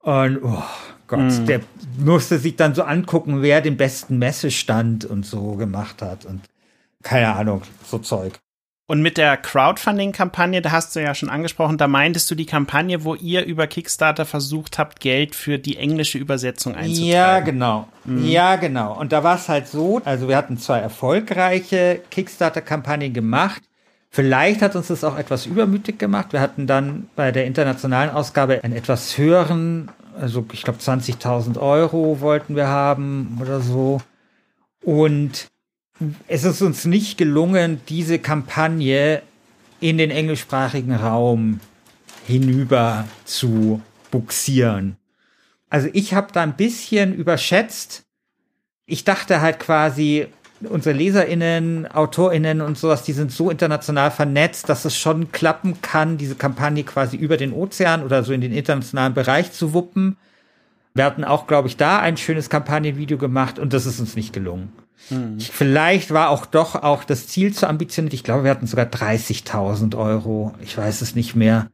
Und 0.00 0.38
oh 0.42 0.62
Gott, 1.08 1.18
mm. 1.18 1.46
der 1.46 1.60
musste 1.98 2.38
sich 2.38 2.54
dann 2.56 2.74
so 2.74 2.84
angucken, 2.84 3.42
wer 3.42 3.60
den 3.60 3.76
besten 3.76 4.18
Messestand 4.18 5.04
und 5.04 5.26
so 5.26 5.54
gemacht 5.54 6.00
hat. 6.00 6.24
Und 6.24 6.42
keine 7.02 7.34
Ahnung, 7.34 7.62
so 7.84 7.98
Zeug. 7.98 8.38
Und 8.88 9.02
mit 9.02 9.16
der 9.16 9.36
Crowdfunding-Kampagne, 9.36 10.62
da 10.62 10.70
hast 10.70 10.94
du 10.94 11.02
ja 11.02 11.12
schon 11.12 11.28
angesprochen, 11.28 11.76
da 11.76 11.88
meintest 11.88 12.30
du 12.30 12.36
die 12.36 12.46
Kampagne, 12.46 13.02
wo 13.02 13.16
ihr 13.16 13.44
über 13.44 13.66
Kickstarter 13.66 14.24
versucht 14.24 14.78
habt, 14.78 15.00
Geld 15.00 15.34
für 15.34 15.58
die 15.58 15.76
englische 15.76 16.18
Übersetzung 16.18 16.76
einzutreiben. 16.76 17.10
Ja, 17.10 17.40
genau. 17.40 17.88
Mhm. 18.04 18.28
Ja, 18.28 18.54
genau. 18.54 18.96
Und 18.96 19.10
da 19.10 19.24
war 19.24 19.34
es 19.34 19.48
halt 19.48 19.66
so, 19.66 20.00
also 20.04 20.28
wir 20.28 20.36
hatten 20.36 20.56
zwei 20.56 20.78
erfolgreiche 20.78 22.00
Kickstarter-Kampagnen 22.12 23.12
gemacht 23.12 23.60
Vielleicht 24.16 24.62
hat 24.62 24.74
uns 24.76 24.86
das 24.86 25.04
auch 25.04 25.18
etwas 25.18 25.44
übermütig 25.44 25.98
gemacht. 25.98 26.32
Wir 26.32 26.40
hatten 26.40 26.66
dann 26.66 27.06
bei 27.16 27.32
der 27.32 27.44
internationalen 27.44 28.08
Ausgabe 28.08 28.64
einen 28.64 28.74
etwas 28.74 29.18
höheren, 29.18 29.90
also 30.18 30.42
ich 30.54 30.62
glaube 30.62 30.78
20.000 30.78 31.60
Euro 31.60 32.22
wollten 32.22 32.56
wir 32.56 32.68
haben 32.68 33.36
oder 33.42 33.60
so. 33.60 34.00
Und 34.82 35.48
es 36.28 36.44
ist 36.44 36.62
uns 36.62 36.86
nicht 36.86 37.18
gelungen, 37.18 37.82
diese 37.90 38.18
Kampagne 38.18 39.20
in 39.80 39.98
den 39.98 40.10
englischsprachigen 40.10 40.94
Raum 40.94 41.60
hinüber 42.26 43.06
zu 43.26 43.82
buxieren. 44.10 44.96
Also 45.68 45.90
ich 45.92 46.14
habe 46.14 46.32
da 46.32 46.42
ein 46.42 46.56
bisschen 46.56 47.12
überschätzt. 47.12 48.06
Ich 48.86 49.04
dachte 49.04 49.42
halt 49.42 49.58
quasi, 49.58 50.28
unsere 50.62 50.96
LeserInnen, 50.96 51.86
AutorInnen 51.86 52.60
und 52.60 52.78
sowas, 52.78 53.02
die 53.02 53.12
sind 53.12 53.30
so 53.30 53.50
international 53.50 54.10
vernetzt, 54.10 54.68
dass 54.68 54.84
es 54.84 54.96
schon 54.96 55.32
klappen 55.32 55.80
kann, 55.82 56.18
diese 56.18 56.34
Kampagne 56.34 56.84
quasi 56.84 57.16
über 57.16 57.36
den 57.36 57.52
Ozean 57.52 58.02
oder 58.02 58.22
so 58.22 58.32
in 58.32 58.40
den 58.40 58.52
internationalen 58.52 59.14
Bereich 59.14 59.52
zu 59.52 59.74
wuppen. 59.74 60.16
Wir 60.94 61.04
hatten 61.04 61.24
auch, 61.24 61.46
glaube 61.46 61.68
ich, 61.68 61.76
da 61.76 61.98
ein 61.98 62.16
schönes 62.16 62.48
Kampagnenvideo 62.48 63.18
gemacht 63.18 63.58
und 63.58 63.72
das 63.72 63.84
ist 63.84 64.00
uns 64.00 64.16
nicht 64.16 64.32
gelungen. 64.32 64.72
Hm. 65.08 65.38
Vielleicht 65.38 66.10
war 66.12 66.30
auch 66.30 66.46
doch 66.46 66.74
auch 66.74 67.04
das 67.04 67.28
Ziel 67.28 67.52
zu 67.52 67.68
ambitioniert. 67.68 68.14
Ich 68.14 68.24
glaube, 68.24 68.44
wir 68.44 68.50
hatten 68.50 68.66
sogar 68.66 68.86
30.000 68.86 69.96
Euro. 69.96 70.54
Ich 70.62 70.76
weiß 70.76 71.02
es 71.02 71.14
nicht 71.14 71.36
mehr. 71.36 71.68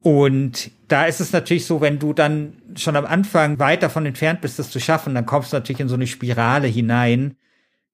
Und 0.00 0.70
da 0.88 1.06
ist 1.06 1.20
es 1.20 1.32
natürlich 1.32 1.66
so, 1.66 1.80
wenn 1.80 1.98
du 1.98 2.12
dann 2.12 2.54
schon 2.76 2.96
am 2.96 3.04
Anfang 3.04 3.58
weit 3.58 3.82
davon 3.82 4.06
entfernt 4.06 4.40
bist, 4.40 4.58
das 4.58 4.70
zu 4.70 4.80
schaffen, 4.80 5.14
dann 5.14 5.26
kommst 5.26 5.52
du 5.52 5.56
natürlich 5.56 5.80
in 5.80 5.88
so 5.88 5.94
eine 5.94 6.06
Spirale 6.08 6.66
hinein, 6.66 7.36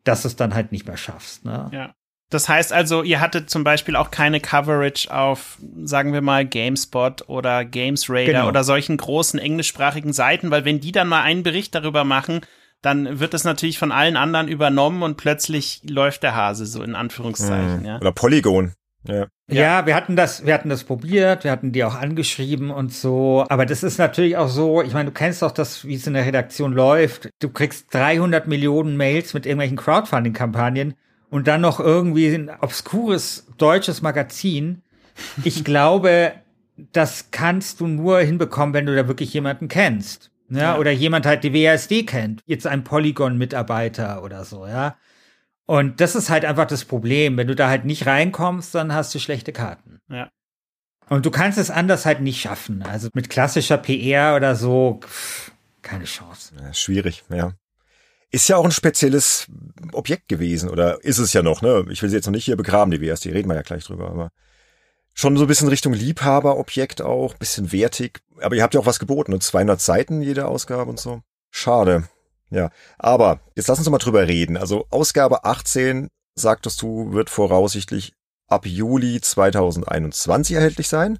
dass 0.09 0.22
du 0.22 0.28
es 0.28 0.36
dann 0.36 0.54
halt 0.54 0.72
nicht 0.72 0.86
mehr 0.86 0.96
schaffst. 0.96 1.44
Ne? 1.44 1.70
Ja. 1.72 1.94
Das 2.30 2.48
heißt 2.48 2.72
also, 2.72 3.02
ihr 3.02 3.20
hattet 3.20 3.48
zum 3.48 3.64
Beispiel 3.64 3.96
auch 3.96 4.11
keine 4.11 4.40
Coverage 4.40 5.11
auf, 5.14 5.59
sagen 5.82 6.12
wir 6.12 6.20
mal, 6.20 6.44
GameSpot 6.44 7.26
oder 7.28 7.64
GamesRadar 7.64 8.24
genau. 8.26 8.48
oder 8.48 8.64
solchen 8.64 8.98
großen 8.98 9.40
englischsprachigen 9.40 10.12
Seiten, 10.12 10.50
weil 10.50 10.66
wenn 10.66 10.80
die 10.80 10.92
dann 10.92 11.09
mal 11.09 11.22
einen 11.22 11.42
Bericht 11.42 11.74
darüber 11.74 12.04
machen, 12.04 12.42
dann 12.82 13.18
wird 13.18 13.34
das 13.34 13.44
natürlich 13.44 13.78
von 13.78 13.92
allen 13.92 14.16
anderen 14.16 14.46
übernommen 14.46 15.02
und 15.02 15.16
plötzlich 15.16 15.80
läuft 15.88 16.22
der 16.22 16.34
Hase 16.34 16.66
so 16.66 16.82
in 16.82 16.94
Anführungszeichen. 16.94 17.80
Mhm. 17.80 17.86
Ja. 17.86 17.96
Oder 17.98 18.12
Polygon. 18.12 18.74
Ja. 19.09 19.26
ja, 19.50 19.86
wir 19.86 19.94
hatten 19.94 20.16
das, 20.16 20.44
wir 20.44 20.52
hatten 20.52 20.68
das 20.68 20.84
probiert, 20.84 21.44
wir 21.44 21.50
hatten 21.50 21.72
die 21.72 21.82
auch 21.82 21.94
angeschrieben 21.94 22.70
und 22.70 22.92
so. 22.92 23.46
Aber 23.48 23.64
das 23.64 23.82
ist 23.82 23.98
natürlich 23.98 24.36
auch 24.36 24.48
so, 24.48 24.82
ich 24.82 24.92
meine, 24.92 25.06
du 25.06 25.14
kennst 25.14 25.40
doch 25.40 25.50
das, 25.50 25.86
wie 25.86 25.94
es 25.94 26.06
in 26.06 26.12
der 26.12 26.26
Redaktion 26.26 26.72
läuft. 26.72 27.30
Du 27.40 27.48
kriegst 27.48 27.92
300 27.94 28.46
Millionen 28.46 28.96
Mails 28.96 29.32
mit 29.32 29.46
irgendwelchen 29.46 29.78
Crowdfunding-Kampagnen 29.78 30.94
und 31.30 31.48
dann 31.48 31.62
noch 31.62 31.80
irgendwie 31.80 32.28
ein 32.28 32.50
obskures 32.61 33.46
deutsches 33.56 34.02
Magazin. 34.02 34.82
Ich 35.42 35.64
glaube, 35.64 36.32
das 36.92 37.30
kannst 37.30 37.80
du 37.80 37.86
nur 37.86 38.20
hinbekommen, 38.20 38.74
wenn 38.74 38.86
du 38.86 38.94
da 38.94 39.09
wirklich 39.09 39.32
jemanden 39.32 39.68
kennst. 39.68 40.30
Ja, 40.50 40.61
ja. 40.61 40.78
oder 40.78 40.90
jemand 40.90 41.26
halt 41.26 41.44
die 41.44 41.52
WASD 41.52 42.04
kennt. 42.04 42.42
Jetzt 42.46 42.66
ein 42.66 42.84
Polygon-Mitarbeiter 42.84 44.22
oder 44.22 44.44
so, 44.44 44.66
ja. 44.66 44.96
Und 45.68 46.00
das 46.00 46.14
ist 46.14 46.30
halt 46.30 46.46
einfach 46.46 46.66
das 46.66 46.86
Problem. 46.86 47.36
Wenn 47.36 47.46
du 47.46 47.54
da 47.54 47.68
halt 47.68 47.84
nicht 47.84 48.06
reinkommst, 48.06 48.74
dann 48.74 48.94
hast 48.94 49.14
du 49.14 49.18
schlechte 49.18 49.52
Karten. 49.52 50.00
Ja. 50.08 50.30
Und 51.10 51.26
du 51.26 51.30
kannst 51.30 51.58
es 51.58 51.70
anders 51.70 52.06
halt 52.06 52.22
nicht 52.22 52.40
schaffen. 52.40 52.82
Also 52.82 53.10
mit 53.12 53.28
klassischer 53.28 53.76
PR 53.76 54.34
oder 54.34 54.56
so, 54.56 54.98
pff, 55.02 55.52
keine 55.82 56.04
Chance. 56.04 56.54
Ja, 56.58 56.72
schwierig, 56.72 57.22
ja. 57.28 57.52
Ist 58.30 58.48
ja 58.48 58.56
auch 58.56 58.64
ein 58.64 58.70
spezielles 58.70 59.46
Objekt 59.92 60.28
gewesen, 60.28 60.70
oder 60.70 61.04
ist 61.04 61.18
es 61.18 61.34
ja 61.34 61.42
noch, 61.42 61.60
ne? 61.60 61.84
Ich 61.90 62.00
will 62.00 62.08
sie 62.08 62.16
jetzt 62.16 62.24
noch 62.24 62.32
nicht 62.32 62.46
hier 62.46 62.56
begraben, 62.56 62.90
die 62.90 63.02
WSD, 63.02 63.32
reden 63.32 63.50
wir 63.50 63.56
ja 63.56 63.62
gleich 63.62 63.84
drüber, 63.84 64.08
aber 64.08 64.30
schon 65.12 65.36
so 65.36 65.44
ein 65.44 65.48
bisschen 65.48 65.68
Richtung 65.68 65.92
Liebhaberobjekt 65.92 67.02
auch, 67.02 67.34
bisschen 67.34 67.72
wertig. 67.72 68.22
Aber 68.40 68.56
ihr 68.56 68.62
habt 68.62 68.72
ja 68.72 68.80
auch 68.80 68.86
was 68.86 69.00
geboten, 69.00 69.38
200 69.38 69.76
ne? 69.76 69.80
Seiten 69.82 70.22
jede 70.22 70.48
Ausgabe 70.48 70.88
und 70.88 70.98
so. 70.98 71.20
Schade. 71.50 72.08
Ja, 72.51 72.70
aber 72.99 73.40
jetzt 73.55 73.68
lass 73.68 73.78
uns 73.78 73.88
mal 73.90 73.99
drüber 73.99 74.26
reden. 74.26 74.57
Also 74.57 74.86
Ausgabe 74.90 75.44
18, 75.44 76.09
sagtest 76.34 76.80
du, 76.82 77.12
wird 77.12 77.30
voraussichtlich 77.30 78.14
ab 78.46 78.66
Juli 78.66 79.20
2021 79.20 80.57
erhältlich 80.57 80.88
sein. 80.88 81.18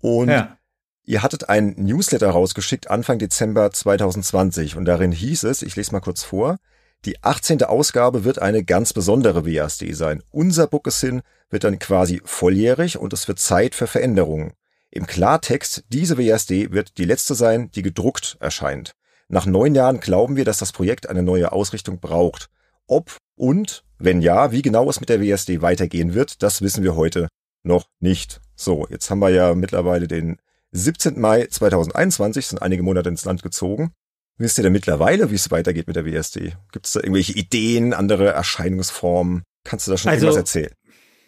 Und 0.00 0.28
ja. 0.28 0.56
ihr 1.04 1.22
hattet 1.22 1.48
ein 1.48 1.74
Newsletter 1.76 2.30
rausgeschickt 2.30 2.90
Anfang 2.90 3.18
Dezember 3.18 3.70
2020 3.70 4.76
und 4.76 4.84
darin 4.84 5.12
hieß 5.12 5.44
es, 5.44 5.62
ich 5.62 5.76
lese 5.76 5.92
mal 5.92 6.00
kurz 6.00 6.22
vor, 6.22 6.58
die 7.04 7.22
18. 7.22 7.62
Ausgabe 7.64 8.24
wird 8.24 8.38
eine 8.38 8.64
ganz 8.64 8.92
besondere 8.92 9.44
WASD 9.44 9.92
sein. 9.92 10.22
Unser 10.30 10.66
Bookesin 10.66 11.22
wird 11.50 11.64
dann 11.64 11.78
quasi 11.78 12.22
volljährig 12.24 12.98
und 12.98 13.12
es 13.12 13.28
wird 13.28 13.38
Zeit 13.38 13.74
für 13.74 13.86
Veränderungen. 13.86 14.54
Im 14.90 15.06
Klartext, 15.06 15.84
diese 15.88 16.16
WASD 16.16 16.70
wird 16.70 16.96
die 16.98 17.04
letzte 17.04 17.34
sein, 17.34 17.70
die 17.72 17.82
gedruckt 17.82 18.36
erscheint. 18.40 18.94
Nach 19.28 19.46
neun 19.46 19.74
Jahren 19.74 20.00
glauben 20.00 20.36
wir, 20.36 20.44
dass 20.44 20.58
das 20.58 20.72
Projekt 20.72 21.08
eine 21.08 21.22
neue 21.22 21.52
Ausrichtung 21.52 21.98
braucht. 22.00 22.48
Ob 22.86 23.16
und, 23.36 23.84
wenn 23.98 24.20
ja, 24.20 24.52
wie 24.52 24.62
genau 24.62 24.88
es 24.90 25.00
mit 25.00 25.08
der 25.08 25.20
WSD 25.20 25.62
weitergehen 25.62 26.14
wird, 26.14 26.42
das 26.42 26.62
wissen 26.62 26.84
wir 26.84 26.94
heute 26.94 27.28
noch 27.62 27.86
nicht. 28.00 28.40
So, 28.54 28.86
jetzt 28.90 29.10
haben 29.10 29.20
wir 29.20 29.30
ja 29.30 29.54
mittlerweile 29.54 30.06
den 30.06 30.36
17. 30.72 31.20
Mai 31.20 31.46
2021, 31.46 32.46
sind 32.46 32.62
einige 32.62 32.82
Monate 32.82 33.08
ins 33.08 33.24
Land 33.24 33.42
gezogen. 33.42 33.92
Wisst 34.36 34.58
ihr 34.58 34.64
denn 34.64 34.72
mittlerweile, 34.72 35.30
wie 35.30 35.36
es 35.36 35.50
weitergeht 35.50 35.86
mit 35.86 35.96
der 35.96 36.04
WSD? 36.04 36.54
Gibt 36.72 36.86
es 36.86 36.92
da 36.92 37.00
irgendwelche 37.00 37.32
Ideen, 37.32 37.94
andere 37.94 38.30
Erscheinungsformen? 38.30 39.44
Kannst 39.62 39.86
du 39.86 39.92
da 39.92 39.96
schon 39.96 40.10
also, 40.10 40.26
irgendwas 40.26 40.42
erzählen? 40.42 40.72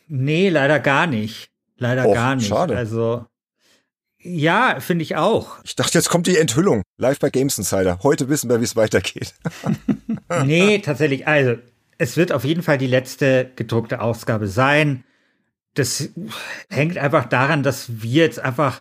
Nee, 0.09 0.49
leider 0.49 0.81
gar 0.81 1.07
nicht. 1.07 1.49
Leider 1.77 2.07
Och, 2.07 2.15
gar 2.15 2.35
nicht. 2.35 2.49
Schade. 2.49 2.77
Also 2.77 3.27
ja, 4.27 4.81
finde 4.81 5.03
ich 5.03 5.17
auch. 5.17 5.59
Ich 5.65 5.77
dachte, 5.77 5.97
jetzt 5.97 6.09
kommt 6.09 6.27
die 6.27 6.37
Enthüllung. 6.37 6.83
Live 6.99 7.19
bei 7.19 7.31
Games 7.31 7.59
Insider. 7.59 8.01
Heute 8.03 8.29
wissen 8.29 8.51
wir, 8.51 8.61
wie 8.61 8.65
es 8.65 8.77
weitergeht. 8.77 9.35
nee, 10.45 10.79
tatsächlich. 10.81 11.27
Also, 11.27 11.57
es 11.99 12.17
wird 12.17 12.33
auf 12.33 12.45
jeden 12.45 12.63
Fall 12.63 12.79
die 12.79 12.87
letzte 12.87 13.51
gedruckte 13.57 14.01
Ausgabe 14.01 14.49
sein. 14.49 15.05
Das 15.75 16.09
hängt 16.69 16.99
einfach 16.99 17.27
daran, 17.27 17.63
dass 17.63 18.03
wir 18.03 18.25
jetzt 18.25 18.41
einfach, 18.41 18.81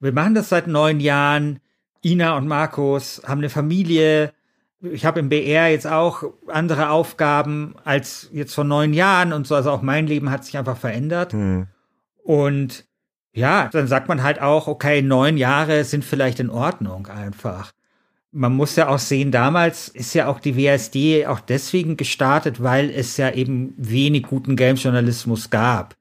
wir 0.00 0.12
machen 0.12 0.34
das 0.34 0.48
seit 0.48 0.66
neun 0.66 1.00
Jahren. 1.00 1.60
Ina 2.04 2.36
und 2.36 2.46
Markus 2.46 3.22
haben 3.24 3.38
eine 3.38 3.50
Familie. 3.50 4.32
Ich 4.82 5.06
habe 5.06 5.20
im 5.20 5.30
BR 5.30 5.68
jetzt 5.68 5.86
auch 5.86 6.24
andere 6.46 6.90
Aufgaben 6.90 7.74
als 7.84 8.28
jetzt 8.32 8.54
vor 8.54 8.64
neun 8.64 8.92
Jahren 8.92 9.32
und 9.32 9.46
so. 9.46 9.54
Also 9.54 9.70
auch 9.70 9.82
mein 9.82 10.06
Leben 10.06 10.30
hat 10.30 10.44
sich 10.44 10.58
einfach 10.58 10.76
verändert. 10.76 11.32
Hm. 11.32 11.68
Und 12.22 12.84
ja, 13.34 13.68
dann 13.72 13.88
sagt 13.88 14.08
man 14.08 14.22
halt 14.22 14.40
auch, 14.40 14.68
okay, 14.68 15.02
neun 15.02 15.36
Jahre 15.36 15.84
sind 15.84 16.04
vielleicht 16.04 16.38
in 16.38 16.50
Ordnung 16.50 17.08
einfach. 17.08 17.72
Man 18.30 18.54
muss 18.54 18.76
ja 18.76 18.88
auch 18.88 18.98
sehen, 18.98 19.32
damals 19.32 19.88
ist 19.88 20.14
ja 20.14 20.28
auch 20.28 20.40
die 20.40 20.56
WSD 20.56 21.26
auch 21.26 21.40
deswegen 21.40 21.96
gestartet, 21.96 22.62
weil 22.62 22.90
es 22.90 23.16
ja 23.16 23.30
eben 23.30 23.74
wenig 23.76 24.24
guten 24.24 24.56
Games-Journalismus 24.56 25.50
gab. 25.50 25.96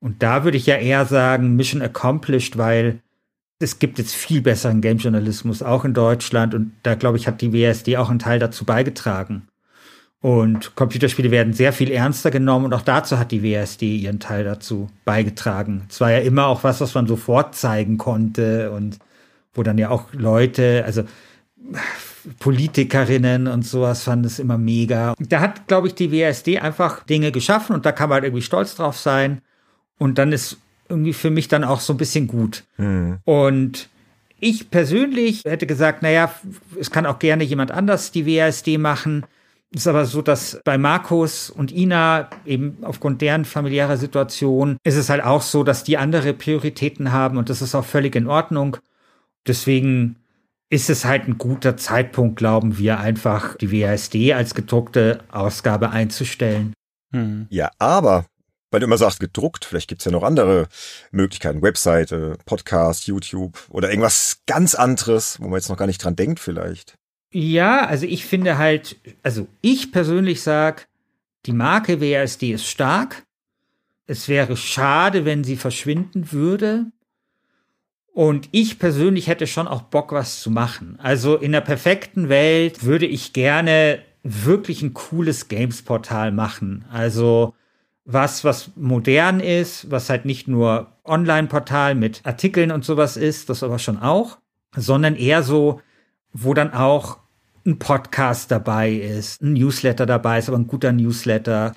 Und 0.00 0.22
da 0.22 0.42
würde 0.44 0.56
ich 0.56 0.66
ja 0.66 0.76
eher 0.76 1.06
sagen, 1.06 1.54
Mission 1.54 1.82
accomplished, 1.82 2.58
weil 2.58 3.00
es 3.60 3.78
gibt 3.78 3.98
jetzt 3.98 4.14
viel 4.14 4.42
besseren 4.42 4.80
Games-Journalismus, 4.80 5.62
auch 5.62 5.84
in 5.84 5.94
Deutschland. 5.94 6.54
Und 6.54 6.72
da, 6.82 6.96
glaube 6.96 7.16
ich, 7.16 7.28
hat 7.28 7.40
die 7.40 7.52
WSD 7.52 7.96
auch 7.96 8.10
einen 8.10 8.18
Teil 8.18 8.40
dazu 8.40 8.64
beigetragen. 8.64 9.48
Und 10.22 10.76
Computerspiele 10.76 11.32
werden 11.32 11.52
sehr 11.52 11.72
viel 11.72 11.90
ernster 11.90 12.30
genommen 12.30 12.66
und 12.66 12.74
auch 12.74 12.82
dazu 12.82 13.18
hat 13.18 13.32
die 13.32 13.42
WSD 13.42 13.96
ihren 13.96 14.20
Teil 14.20 14.44
dazu 14.44 14.88
beigetragen. 15.04 15.82
Es 15.90 16.00
war 16.00 16.12
ja 16.12 16.18
immer 16.18 16.46
auch 16.46 16.62
was, 16.62 16.80
was 16.80 16.94
man 16.94 17.08
sofort 17.08 17.56
zeigen 17.56 17.98
konnte 17.98 18.70
und 18.70 19.00
wo 19.52 19.64
dann 19.64 19.78
ja 19.78 19.90
auch 19.90 20.12
Leute, 20.12 20.84
also 20.86 21.02
Politikerinnen 22.38 23.48
und 23.48 23.66
sowas 23.66 24.04
fanden 24.04 24.26
es 24.26 24.38
immer 24.38 24.58
mega. 24.58 25.14
Da 25.18 25.40
hat, 25.40 25.66
glaube 25.66 25.88
ich, 25.88 25.96
die 25.96 26.12
WSD 26.12 26.60
einfach 26.60 27.04
Dinge 27.04 27.32
geschaffen 27.32 27.74
und 27.74 27.84
da 27.84 27.90
kann 27.90 28.08
man 28.08 28.14
halt 28.14 28.24
irgendwie 28.24 28.42
stolz 28.42 28.76
drauf 28.76 28.96
sein. 28.96 29.40
Und 29.98 30.18
dann 30.18 30.32
ist 30.32 30.56
irgendwie 30.88 31.14
für 31.14 31.30
mich 31.30 31.48
dann 31.48 31.64
auch 31.64 31.80
so 31.80 31.94
ein 31.94 31.96
bisschen 31.96 32.28
gut. 32.28 32.62
Mhm. 32.76 33.18
Und 33.24 33.88
ich 34.38 34.70
persönlich 34.70 35.42
hätte 35.44 35.66
gesagt, 35.66 36.02
naja, 36.02 36.32
es 36.78 36.92
kann 36.92 37.06
auch 37.06 37.18
gerne 37.18 37.42
jemand 37.42 37.72
anders 37.72 38.12
die 38.12 38.24
WSD 38.24 38.78
machen 38.78 39.24
ist 39.74 39.86
aber 39.86 40.04
so, 40.04 40.22
dass 40.22 40.60
bei 40.64 40.76
Markus 40.76 41.50
und 41.50 41.72
Ina 41.72 42.28
eben 42.44 42.78
aufgrund 42.82 43.22
deren 43.22 43.44
familiärer 43.44 43.96
Situation 43.96 44.76
ist 44.84 44.96
es 44.96 45.08
halt 45.08 45.24
auch 45.24 45.42
so, 45.42 45.64
dass 45.64 45.84
die 45.84 45.96
andere 45.96 46.34
Prioritäten 46.34 47.12
haben 47.12 47.38
und 47.38 47.48
das 47.48 47.62
ist 47.62 47.74
auch 47.74 47.84
völlig 47.84 48.14
in 48.14 48.26
Ordnung. 48.26 48.76
Deswegen 49.46 50.16
ist 50.68 50.90
es 50.90 51.04
halt 51.04 51.26
ein 51.26 51.38
guter 51.38 51.76
Zeitpunkt, 51.76 52.36
glauben 52.36 52.78
wir, 52.78 53.00
einfach 53.00 53.56
die 53.56 53.72
WASD 53.72 54.34
als 54.34 54.54
gedruckte 54.54 55.20
Ausgabe 55.30 55.90
einzustellen. 55.90 56.72
Hm. 57.12 57.46
Ja, 57.50 57.70
aber 57.78 58.26
weil 58.70 58.80
du 58.80 58.86
immer 58.86 58.96
sagst, 58.96 59.20
gedruckt, 59.20 59.66
vielleicht 59.66 59.88
gibt's 59.88 60.06
ja 60.06 60.10
noch 60.10 60.22
andere 60.22 60.66
Möglichkeiten, 61.10 61.60
Webseite, 61.60 62.38
Podcast, 62.46 63.06
YouTube 63.06 63.58
oder 63.68 63.90
irgendwas 63.90 64.38
ganz 64.46 64.74
anderes, 64.74 65.38
wo 65.40 65.48
man 65.48 65.58
jetzt 65.58 65.68
noch 65.68 65.76
gar 65.76 65.86
nicht 65.86 66.02
dran 66.02 66.16
denkt 66.16 66.40
vielleicht. 66.40 66.96
Ja, 67.32 67.86
also 67.86 68.06
ich 68.06 68.26
finde 68.26 68.58
halt, 68.58 68.96
also 69.22 69.48
ich 69.62 69.90
persönlich 69.90 70.42
sag, 70.42 70.86
die 71.46 71.52
Marke 71.52 72.00
WASD 72.00 72.52
ist 72.52 72.66
stark. 72.66 73.24
es 74.06 74.28
wäre 74.28 74.56
schade, 74.56 75.24
wenn 75.24 75.42
sie 75.42 75.56
verschwinden 75.56 76.32
würde. 76.32 76.86
Und 78.12 78.50
ich 78.52 78.78
persönlich 78.78 79.26
hätte 79.28 79.46
schon 79.46 79.66
auch 79.66 79.82
Bock, 79.82 80.12
was 80.12 80.40
zu 80.40 80.50
machen. 80.50 80.98
Also 81.00 81.36
in 81.36 81.52
der 81.52 81.62
perfekten 81.62 82.28
Welt 82.28 82.84
würde 82.84 83.06
ich 83.06 83.32
gerne 83.32 84.00
wirklich 84.22 84.82
ein 84.82 84.92
cooles 84.92 85.48
Games-Portal 85.48 86.30
machen. 86.30 86.84
Also 86.90 87.54
was, 88.04 88.44
was 88.44 88.72
modern 88.76 89.40
ist, 89.40 89.90
was 89.90 90.10
halt 90.10 90.26
nicht 90.26 90.46
nur 90.46 90.92
Online-Portal 91.04 91.94
mit 91.94 92.20
Artikeln 92.24 92.70
und 92.70 92.84
sowas 92.84 93.16
ist, 93.16 93.48
das 93.48 93.62
aber 93.62 93.78
schon 93.78 93.98
auch, 93.98 94.38
sondern 94.76 95.16
eher 95.16 95.42
so, 95.42 95.80
wo 96.32 96.52
dann 96.52 96.74
auch 96.74 97.21
ein 97.66 97.78
Podcast 97.78 98.50
dabei 98.50 98.92
ist, 98.92 99.42
ein 99.42 99.52
Newsletter 99.54 100.06
dabei 100.06 100.38
ist, 100.38 100.48
aber 100.48 100.58
ein 100.58 100.66
guter 100.66 100.92
Newsletter, 100.92 101.74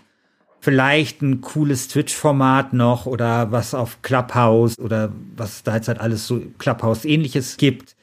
vielleicht 0.59 1.21
ein 1.21 1.41
cooles 1.41 1.87
Twitch-Format 1.89 2.73
noch 2.73 3.05
oder 3.05 3.51
was 3.51 3.73
auf 3.73 4.01
Clubhouse 4.01 4.79
oder 4.79 5.11
was 5.35 5.63
da 5.63 5.75
jetzt 5.75 5.87
halt 5.87 5.99
alles 5.99 6.25
so 6.25 6.41
Clubhouse-ähnliches 6.57 7.57
gibt. 7.57 7.95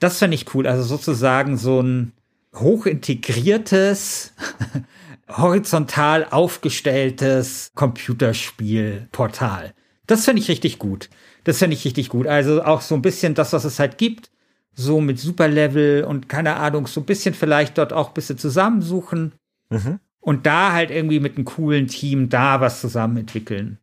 Das 0.00 0.18
fände 0.18 0.34
ich 0.34 0.54
cool. 0.54 0.66
Also 0.66 0.82
sozusagen 0.82 1.56
so 1.56 1.80
ein 1.80 2.12
hochintegriertes, 2.54 4.34
horizontal 5.28 6.26
aufgestelltes 6.30 7.70
Computerspielportal. 7.74 9.72
Das 10.06 10.24
fände 10.24 10.42
ich 10.42 10.48
richtig 10.48 10.78
gut. 10.78 11.08
Das 11.44 11.58
fände 11.58 11.74
ich 11.74 11.84
richtig 11.84 12.08
gut. 12.08 12.26
Also 12.26 12.62
auch 12.62 12.80
so 12.80 12.94
ein 12.94 13.02
bisschen 13.02 13.34
das, 13.34 13.52
was 13.52 13.64
es 13.64 13.78
halt 13.78 13.96
gibt. 13.96 14.29
So 14.74 15.00
mit 15.00 15.18
Superlevel 15.18 16.04
und 16.04 16.28
keine 16.28 16.56
Ahnung, 16.56 16.86
so 16.86 17.00
ein 17.00 17.06
bisschen 17.06 17.34
vielleicht 17.34 17.78
dort 17.78 17.92
auch 17.92 18.08
ein 18.08 18.14
bisschen 18.14 18.38
zusammensuchen. 18.38 19.34
Mhm 19.68 20.00
und 20.20 20.46
da 20.46 20.72
halt 20.72 20.90
irgendwie 20.90 21.20
mit 21.20 21.36
einem 21.36 21.44
coolen 21.44 21.88
Team 21.88 22.28
da 22.28 22.60
was 22.60 22.80
zusammen 22.80 23.16
entwickeln. 23.16 23.78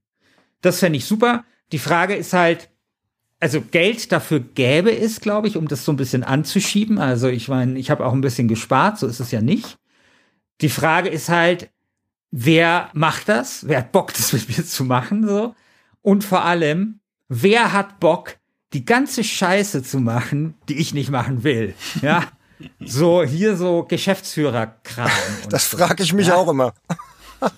Das 0.62 0.80
fände 0.80 0.98
ich 0.98 1.06
super. 1.06 1.44
Die 1.72 1.80
Frage 1.80 2.16
ist 2.16 2.34
halt, 2.34 2.70
also 3.40 3.62
Geld 3.62 4.12
dafür 4.12 4.40
gäbe 4.40 4.96
es, 4.96 5.20
glaube 5.20 5.48
ich, 5.48 5.58
um 5.58 5.68
das 5.68 5.84
so 5.84 5.92
ein 5.92 5.98
bisschen 5.98 6.24
anzuschieben. 6.24 7.00
Also 7.00 7.28
ich 7.28 7.48
meine, 7.48 7.78
ich 7.78 7.90
habe 7.92 8.06
auch 8.06 8.14
ein 8.14 8.22
bisschen 8.22 8.48
gespart, 8.48 8.98
so 8.98 9.08
ist 9.08 9.20
es 9.20 9.32
ja 9.32 9.42
nicht. 9.42 9.78
Die 10.62 10.70
Frage 10.70 11.10
ist 11.10 11.30
halt, 11.30 11.70
wer 12.32 12.90
macht 12.94 13.30
das? 13.30 13.68
Wer 13.68 13.80
hat 13.80 13.92
Bock, 13.92 14.14
das 14.14 14.34
mit 14.34 14.48
mir 14.48 14.64
zu 14.64 14.86
machen? 14.86 15.28
So. 15.28 15.56
Und 16.02 16.24
vor 16.24 16.46
allem, 16.46 17.00
wer 17.28 17.74
hat 17.74 18.00
Bock, 18.00 18.38
die 18.74 18.86
ganze 18.86 19.24
Scheiße 19.24 19.84
zu 19.84 20.00
machen, 20.00 20.56
die 20.70 20.78
ich 20.78 20.94
nicht 20.94 21.10
machen 21.10 21.44
will? 21.44 21.74
Ja. 22.02 22.24
So, 22.80 23.24
hier 23.24 23.56
so 23.56 23.84
Geschäftsführerkram. 23.84 25.12
Das 25.50 25.70
so. 25.70 25.78
frage 25.78 26.04
ich 26.04 26.14
mich 26.14 26.28
ja. 26.28 26.36
auch 26.36 26.50
immer. 26.50 26.74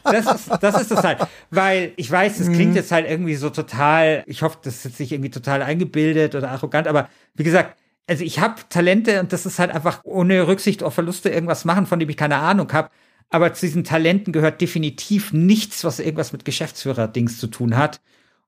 Das 0.04 0.26
ist, 0.26 0.50
das 0.62 0.82
ist 0.82 0.92
das 0.92 1.04
halt. 1.04 1.20
Weil 1.52 1.94
ich 1.96 2.12
weiß, 2.12 2.40
es 2.40 2.52
klingt 2.52 2.72
mhm. 2.72 2.76
jetzt 2.76 2.92
halt 2.92 3.10
irgendwie 3.10 3.36
so 3.36 3.50
total, 3.50 4.24
ich 4.28 4.42
hoffe, 4.42 4.58
das 4.62 4.76
ist 4.76 4.86
jetzt 4.86 5.00
nicht 5.00 5.12
irgendwie 5.12 5.30
total 5.30 5.62
eingebildet 5.62 6.36
oder 6.36 6.52
arrogant, 6.52 6.88
aber 6.88 7.10
wie 7.36 7.44
gesagt, 7.44 7.78
also 8.08 8.24
ich 8.24 8.40
habe 8.40 8.56
Talente 8.70 9.20
und 9.20 9.32
das 9.32 9.46
ist 9.46 9.60
halt 9.60 9.72
einfach 9.72 10.02
ohne 10.04 10.48
Rücksicht 10.48 10.84
auf 10.84 10.96
Verluste 10.96 11.30
irgendwas 11.30 11.64
machen, 11.64 11.86
von 11.86 12.00
dem 12.00 12.10
ich 12.10 12.18
keine 12.18 12.38
Ahnung 12.38 12.72
habe. 12.74 12.90
Aber 13.30 13.54
zu 13.54 13.68
diesen 13.68 13.84
Talenten 13.84 14.34
gehört 14.34 14.60
definitiv 14.60 15.32
nichts, 15.32 15.84
was 15.84 16.00
irgendwas 16.00 16.34
mit 16.34 16.44
Geschäftsführer-Dings 16.44 17.38
zu 17.38 17.48
tun 17.48 17.78
hat. 17.78 18.02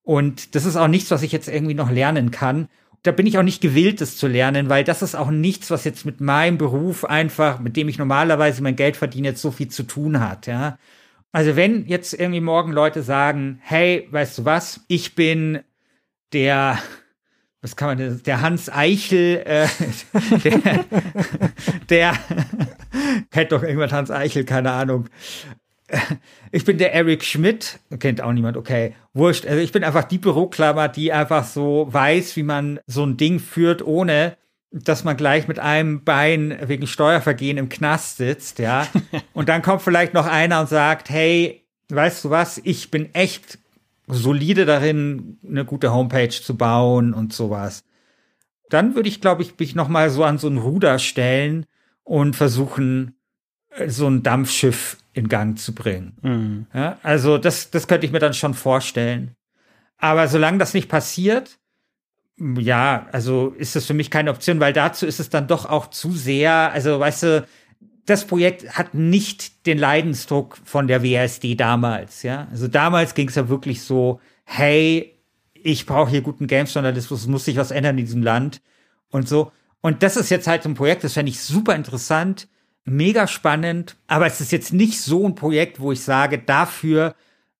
Und 0.03 0.55
das 0.55 0.65
ist 0.65 0.75
auch 0.75 0.87
nichts, 0.87 1.11
was 1.11 1.23
ich 1.23 1.31
jetzt 1.31 1.47
irgendwie 1.47 1.75
noch 1.75 1.91
lernen 1.91 2.31
kann 2.31 2.67
da 3.03 3.11
bin 3.11 3.25
ich 3.25 3.37
auch 3.37 3.43
nicht 3.43 3.61
gewillt, 3.61 3.99
das 3.99 4.17
zu 4.17 4.27
lernen, 4.27 4.69
weil 4.69 4.83
das 4.83 5.01
ist 5.01 5.15
auch 5.15 5.31
nichts, 5.31 5.71
was 5.71 5.85
jetzt 5.85 6.05
mit 6.05 6.21
meinem 6.21 6.57
Beruf 6.57 7.03
einfach, 7.03 7.59
mit 7.59 7.75
dem 7.75 7.89
ich 7.89 7.97
normalerweise 7.97 8.61
mein 8.61 8.75
Geld 8.75 8.95
verdiene, 8.95 9.29
jetzt 9.29 9.41
so 9.41 9.51
viel 9.51 9.69
zu 9.69 9.83
tun 9.83 10.19
hat, 10.19 10.47
ja. 10.47 10.77
Also 11.31 11.55
wenn 11.55 11.87
jetzt 11.87 12.13
irgendwie 12.13 12.41
morgen 12.41 12.73
Leute 12.73 13.03
sagen, 13.03 13.59
hey, 13.63 14.07
weißt 14.11 14.39
du 14.39 14.45
was, 14.45 14.81
ich 14.87 15.15
bin 15.15 15.61
der, 16.33 16.77
was 17.61 17.77
kann 17.77 17.87
man 17.87 17.97
denn, 17.97 18.21
der 18.23 18.41
Hans 18.41 18.69
Eichel, 18.69 19.41
äh, 19.45 19.67
der, 20.43 20.85
der 21.89 22.13
kennt 23.31 23.51
doch 23.51 23.63
irgendwann 23.63 23.91
Hans 23.91 24.11
Eichel, 24.11 24.43
keine 24.43 24.71
Ahnung, 24.73 25.07
ich 26.51 26.65
bin 26.65 26.77
der 26.77 26.93
Eric 26.93 27.23
Schmidt, 27.23 27.79
kennt 27.99 28.21
auch 28.21 28.31
niemand, 28.31 28.57
okay, 28.57 28.95
wurscht. 29.13 29.45
Also 29.45 29.59
ich 29.59 29.71
bin 29.71 29.83
einfach 29.83 30.03
die 30.03 30.17
Büroklammer, 30.17 30.87
die 30.87 31.11
einfach 31.11 31.45
so 31.45 31.87
weiß, 31.89 32.35
wie 32.35 32.43
man 32.43 32.79
so 32.87 33.05
ein 33.05 33.17
Ding 33.17 33.39
führt, 33.39 33.85
ohne 33.85 34.37
dass 34.71 35.03
man 35.03 35.17
gleich 35.17 35.49
mit 35.49 35.59
einem 35.59 36.05
Bein 36.05 36.57
wegen 36.63 36.87
Steuervergehen 36.87 37.57
im 37.57 37.67
Knast 37.67 38.17
sitzt, 38.17 38.59
ja. 38.59 38.87
und 39.33 39.49
dann 39.49 39.61
kommt 39.61 39.81
vielleicht 39.81 40.13
noch 40.13 40.25
einer 40.25 40.61
und 40.61 40.69
sagt, 40.69 41.09
hey, 41.09 41.65
weißt 41.89 42.23
du 42.25 42.29
was, 42.29 42.59
ich 42.63 42.89
bin 42.89 43.13
echt 43.13 43.59
solide 44.07 44.65
darin, 44.65 45.39
eine 45.45 45.65
gute 45.65 45.93
Homepage 45.93 46.29
zu 46.29 46.55
bauen 46.55 47.13
und 47.13 47.33
sowas. 47.33 47.83
Dann 48.69 48.95
würde 48.95 49.09
ich, 49.09 49.19
glaube 49.19 49.41
ich, 49.41 49.59
mich 49.59 49.75
noch 49.75 49.89
mal 49.89 50.09
so 50.09 50.23
an 50.23 50.37
so 50.37 50.47
ein 50.47 50.57
Ruder 50.57 50.99
stellen 50.99 51.65
und 52.03 52.37
versuchen, 52.37 53.15
so 53.87 54.07
ein 54.07 54.23
Dampfschiff 54.23 54.97
in 55.13 55.27
Gang 55.27 55.57
zu 55.57 55.73
bringen. 55.73 56.17
Mhm. 56.21 56.65
Ja, 56.73 56.97
also 57.03 57.37
das, 57.37 57.71
das 57.71 57.87
könnte 57.87 58.05
ich 58.05 58.11
mir 58.11 58.19
dann 58.19 58.33
schon 58.33 58.53
vorstellen. 58.53 59.35
Aber 59.97 60.27
solange 60.27 60.57
das 60.57 60.73
nicht 60.73 60.89
passiert, 60.89 61.59
ja, 62.37 63.07
also 63.11 63.49
ist 63.57 63.75
das 63.75 63.85
für 63.85 63.93
mich 63.93 64.09
keine 64.09 64.31
Option, 64.31 64.59
weil 64.59 64.73
dazu 64.73 65.05
ist 65.05 65.19
es 65.19 65.29
dann 65.29 65.47
doch 65.47 65.65
auch 65.65 65.89
zu 65.89 66.11
sehr, 66.11 66.71
also 66.71 66.99
weißt 66.99 67.23
du, 67.23 67.47
das 68.05 68.25
Projekt 68.25 68.77
hat 68.77 68.95
nicht 68.95 69.67
den 69.67 69.77
Leidensdruck 69.77 70.57
von 70.63 70.87
der 70.87 71.03
WSD 71.03 71.55
damals, 71.55 72.23
ja. 72.23 72.47
Also 72.49 72.67
damals 72.67 73.13
ging 73.13 73.27
es 73.27 73.35
ja 73.35 73.47
wirklich 73.47 73.83
so, 73.83 74.19
hey, 74.43 75.15
ich 75.53 75.85
brauche 75.85 76.09
hier 76.09 76.21
guten 76.21 76.47
Games-Journalismus, 76.47 77.21
es 77.21 77.27
muss 77.27 77.45
sich 77.45 77.57
was 77.57 77.69
ändern 77.69 77.97
in 77.97 78.05
diesem 78.05 78.23
Land 78.23 78.61
und 79.09 79.27
so. 79.27 79.51
Und 79.81 80.01
das 80.01 80.17
ist 80.17 80.29
jetzt 80.31 80.47
halt 80.47 80.63
so 80.63 80.69
ein 80.69 80.75
Projekt, 80.75 81.03
das 81.03 81.13
fände 81.13 81.31
ich 81.31 81.41
super 81.41 81.75
interessant 81.75 82.47
mega 82.85 83.27
spannend, 83.27 83.95
aber 84.07 84.25
es 84.25 84.41
ist 84.41 84.51
jetzt 84.51 84.73
nicht 84.73 85.01
so 85.01 85.27
ein 85.27 85.35
Projekt, 85.35 85.79
wo 85.79 85.91
ich 85.91 86.03
sage, 86.03 86.39
dafür 86.39 87.15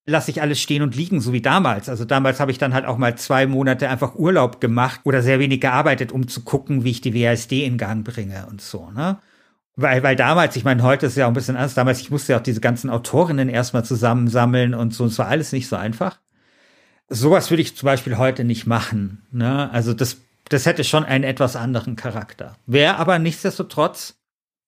lasse 0.06 0.32
ich 0.32 0.42
alles 0.42 0.60
stehen 0.60 0.82
und 0.82 0.96
liegen, 0.96 1.22
so 1.22 1.32
wie 1.32 1.42
damals. 1.42 1.90
Also 1.90 2.06
damals 2.06 2.40
habe 2.40 2.52
ich 2.52 2.58
dann 2.58 2.74
halt 2.74 2.86
auch 2.86 2.98
mal 2.98 3.18
zwei 3.18 3.46
Monate 3.46 3.90
einfach 3.90 4.16
Urlaub 4.16 4.60
gemacht 4.60 5.02
oder 5.04 5.22
sehr 5.22 5.40
wenig 5.40 5.62
gearbeitet, 5.62 6.12
um 6.12 6.28
zu 6.28 6.42
gucken, 6.42 6.84
wie 6.84 6.92
ich 6.92 7.02
die 7.02 7.14
WASD 7.14 7.66
in 7.66 7.78
Gang 7.78 8.04
bringe 8.04 8.48
und 8.50 8.62
so, 8.62 8.90
ne? 8.92 9.20
Weil, 9.78 10.04
weil 10.04 10.16
damals, 10.16 10.56
ich 10.58 10.66
meine, 10.66 10.84
heute 10.84 11.06
ist 11.06 11.16
ja 11.16 11.26
auch 11.26 11.30
ein 11.30 11.34
bisschen 11.34 11.56
anders. 11.56 11.76
Damals, 11.76 12.02
ich 12.02 12.12
musste 12.12 12.34
ja 12.34 12.40
auch 12.40 12.44
diese 12.44 12.60
ganzen 12.60 12.90
Autorinnen 12.90 13.48
erstmal 13.48 13.86
zusammensammeln 13.86 14.74
und 14.74 14.94
so. 14.94 15.06
Es 15.06 15.18
war 15.18 15.28
alles 15.28 15.54
nicht 15.54 15.70
so 15.70 15.78
einfach. 15.78 16.20
Sowas 17.08 17.50
würde 17.50 17.62
ich 17.62 17.76
zum 17.78 17.88
Beispiel 17.88 18.18
heute 18.18 18.44
nicht 18.44 18.68
machen. 18.68 19.26
Ne? 19.32 19.72
Also 19.72 19.94
das, 19.94 20.18
das 20.50 20.66
hätte 20.66 20.84
schon 20.84 21.06
einen 21.06 21.24
etwas 21.24 21.56
anderen 21.56 21.96
Charakter. 21.96 22.58
Wäre 22.66 22.98
aber 22.98 23.18
nichtsdestotrotz 23.18 24.21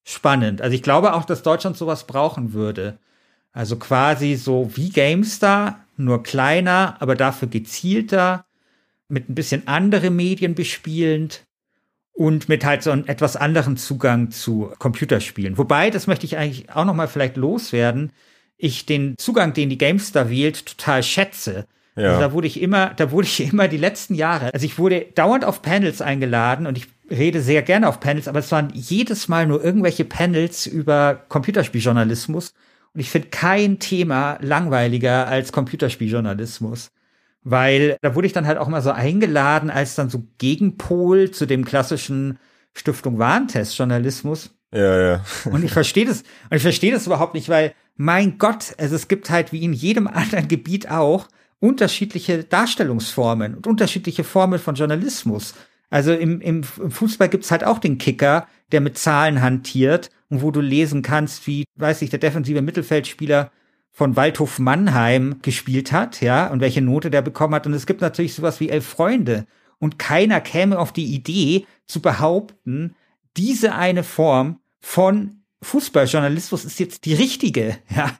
spannend. 0.04 0.62
Also 0.62 0.74
ich 0.74 0.82
glaube 0.82 1.14
auch, 1.14 1.24
dass 1.24 1.42
Deutschland 1.42 1.76
sowas 1.76 2.06
brauchen 2.06 2.52
würde. 2.52 2.98
Also 3.52 3.76
quasi 3.76 4.34
so 4.34 4.70
wie 4.74 4.90
GameStar, 4.90 5.84
nur 5.96 6.22
kleiner, 6.22 6.96
aber 7.00 7.14
dafür 7.14 7.48
gezielter, 7.48 8.44
mit 9.08 9.28
ein 9.28 9.34
bisschen 9.34 9.68
andere 9.68 10.10
Medien 10.10 10.54
bespielend 10.54 11.44
und 12.12 12.48
mit 12.48 12.64
halt 12.64 12.82
so 12.82 12.90
einem 12.90 13.04
etwas 13.06 13.36
anderen 13.36 13.76
Zugang 13.76 14.30
zu 14.30 14.72
Computerspielen. 14.78 15.58
Wobei, 15.58 15.90
das 15.90 16.06
möchte 16.06 16.26
ich 16.26 16.36
eigentlich 16.36 16.70
auch 16.70 16.84
noch 16.84 16.94
mal 16.94 17.08
vielleicht 17.08 17.36
loswerden, 17.36 18.12
ich 18.56 18.86
den 18.86 19.16
Zugang, 19.18 19.52
den 19.52 19.68
die 19.68 19.78
GameStar 19.78 20.30
wählt, 20.30 20.64
total 20.64 21.02
schätze. 21.02 21.66
Ja. 21.96 22.10
Also 22.10 22.20
da 22.20 22.32
wurde 22.32 22.46
ich 22.46 22.60
immer, 22.60 22.94
da 22.94 23.10
wurde 23.10 23.26
ich 23.26 23.40
immer 23.52 23.68
die 23.68 23.78
letzten 23.78 24.14
Jahre, 24.14 24.52
also 24.52 24.64
ich 24.64 24.78
wurde 24.78 25.06
dauernd 25.14 25.44
auf 25.44 25.62
Panels 25.62 26.00
eingeladen 26.00 26.66
und 26.66 26.78
ich 26.78 26.86
rede 27.10 27.40
sehr 27.40 27.62
gerne 27.62 27.88
auf 27.88 28.00
Panels, 28.00 28.28
aber 28.28 28.38
es 28.38 28.50
waren 28.52 28.70
jedes 28.72 29.28
Mal 29.28 29.46
nur 29.46 29.62
irgendwelche 29.62 30.04
Panels 30.04 30.66
über 30.66 31.24
Computerspieljournalismus. 31.28 32.54
Und 32.94 33.00
ich 33.00 33.10
finde 33.10 33.28
kein 33.28 33.78
Thema 33.78 34.38
langweiliger 34.40 35.26
als 35.26 35.52
Computerspieljournalismus. 35.52 36.92
Weil 37.42 37.98
da 38.00 38.14
wurde 38.14 38.26
ich 38.26 38.32
dann 38.32 38.46
halt 38.46 38.58
auch 38.58 38.68
mal 38.68 38.80
so 38.80 38.90
eingeladen 38.90 39.70
als 39.70 39.96
dann 39.96 40.08
so 40.08 40.24
Gegenpol 40.38 41.30
zu 41.30 41.46
dem 41.46 41.64
klassischen 41.64 42.38
Stiftung 42.72 43.18
Warentest-Journalismus. 43.18 44.50
Ja, 44.72 44.98
ja. 44.98 45.24
und 45.50 45.64
ich 45.64 45.72
verstehe 45.72 46.06
das, 46.06 46.22
und 46.50 46.56
ich 46.56 46.62
verstehe 46.62 46.92
das 46.92 47.06
überhaupt 47.06 47.34
nicht, 47.34 47.48
weil, 47.48 47.74
mein 47.96 48.38
Gott, 48.38 48.74
also 48.78 48.96
es 48.96 49.06
gibt 49.06 49.30
halt 49.30 49.52
wie 49.52 49.62
in 49.62 49.72
jedem 49.72 50.08
anderen 50.08 50.48
Gebiet 50.48 50.90
auch 50.90 51.28
unterschiedliche 51.60 52.42
Darstellungsformen 52.42 53.54
und 53.54 53.66
unterschiedliche 53.66 54.24
Formen 54.24 54.58
von 54.58 54.74
Journalismus. 54.74 55.54
Also 55.94 56.12
im, 56.12 56.40
im, 56.40 56.62
im 56.80 56.90
Fußball 56.90 57.28
gibt's 57.28 57.52
halt 57.52 57.62
auch 57.62 57.78
den 57.78 57.98
Kicker, 57.98 58.48
der 58.72 58.80
mit 58.80 58.98
Zahlen 58.98 59.40
hantiert 59.40 60.10
und 60.28 60.42
wo 60.42 60.50
du 60.50 60.60
lesen 60.60 61.02
kannst, 61.02 61.46
wie, 61.46 61.66
weiß 61.76 62.02
ich, 62.02 62.10
der 62.10 62.18
defensive 62.18 62.62
Mittelfeldspieler 62.62 63.52
von 63.92 64.16
Waldhof 64.16 64.58
Mannheim 64.58 65.36
gespielt 65.42 65.92
hat, 65.92 66.20
ja, 66.20 66.48
und 66.48 66.58
welche 66.58 66.80
Note 66.80 67.12
der 67.12 67.22
bekommen 67.22 67.54
hat. 67.54 67.68
Und 67.68 67.74
es 67.74 67.86
gibt 67.86 68.00
natürlich 68.00 68.34
sowas 68.34 68.58
wie 68.58 68.70
elf 68.70 68.84
Freunde. 68.84 69.46
Und 69.78 70.00
keiner 70.00 70.40
käme 70.40 70.80
auf 70.80 70.92
die 70.92 71.14
Idee 71.14 71.64
zu 71.86 72.02
behaupten, 72.02 72.96
diese 73.36 73.76
eine 73.76 74.02
Form 74.02 74.58
von 74.80 75.44
Fußballjournalismus 75.62 76.64
ist 76.64 76.80
jetzt 76.80 77.04
die 77.04 77.14
richtige, 77.14 77.78
ja. 77.94 78.10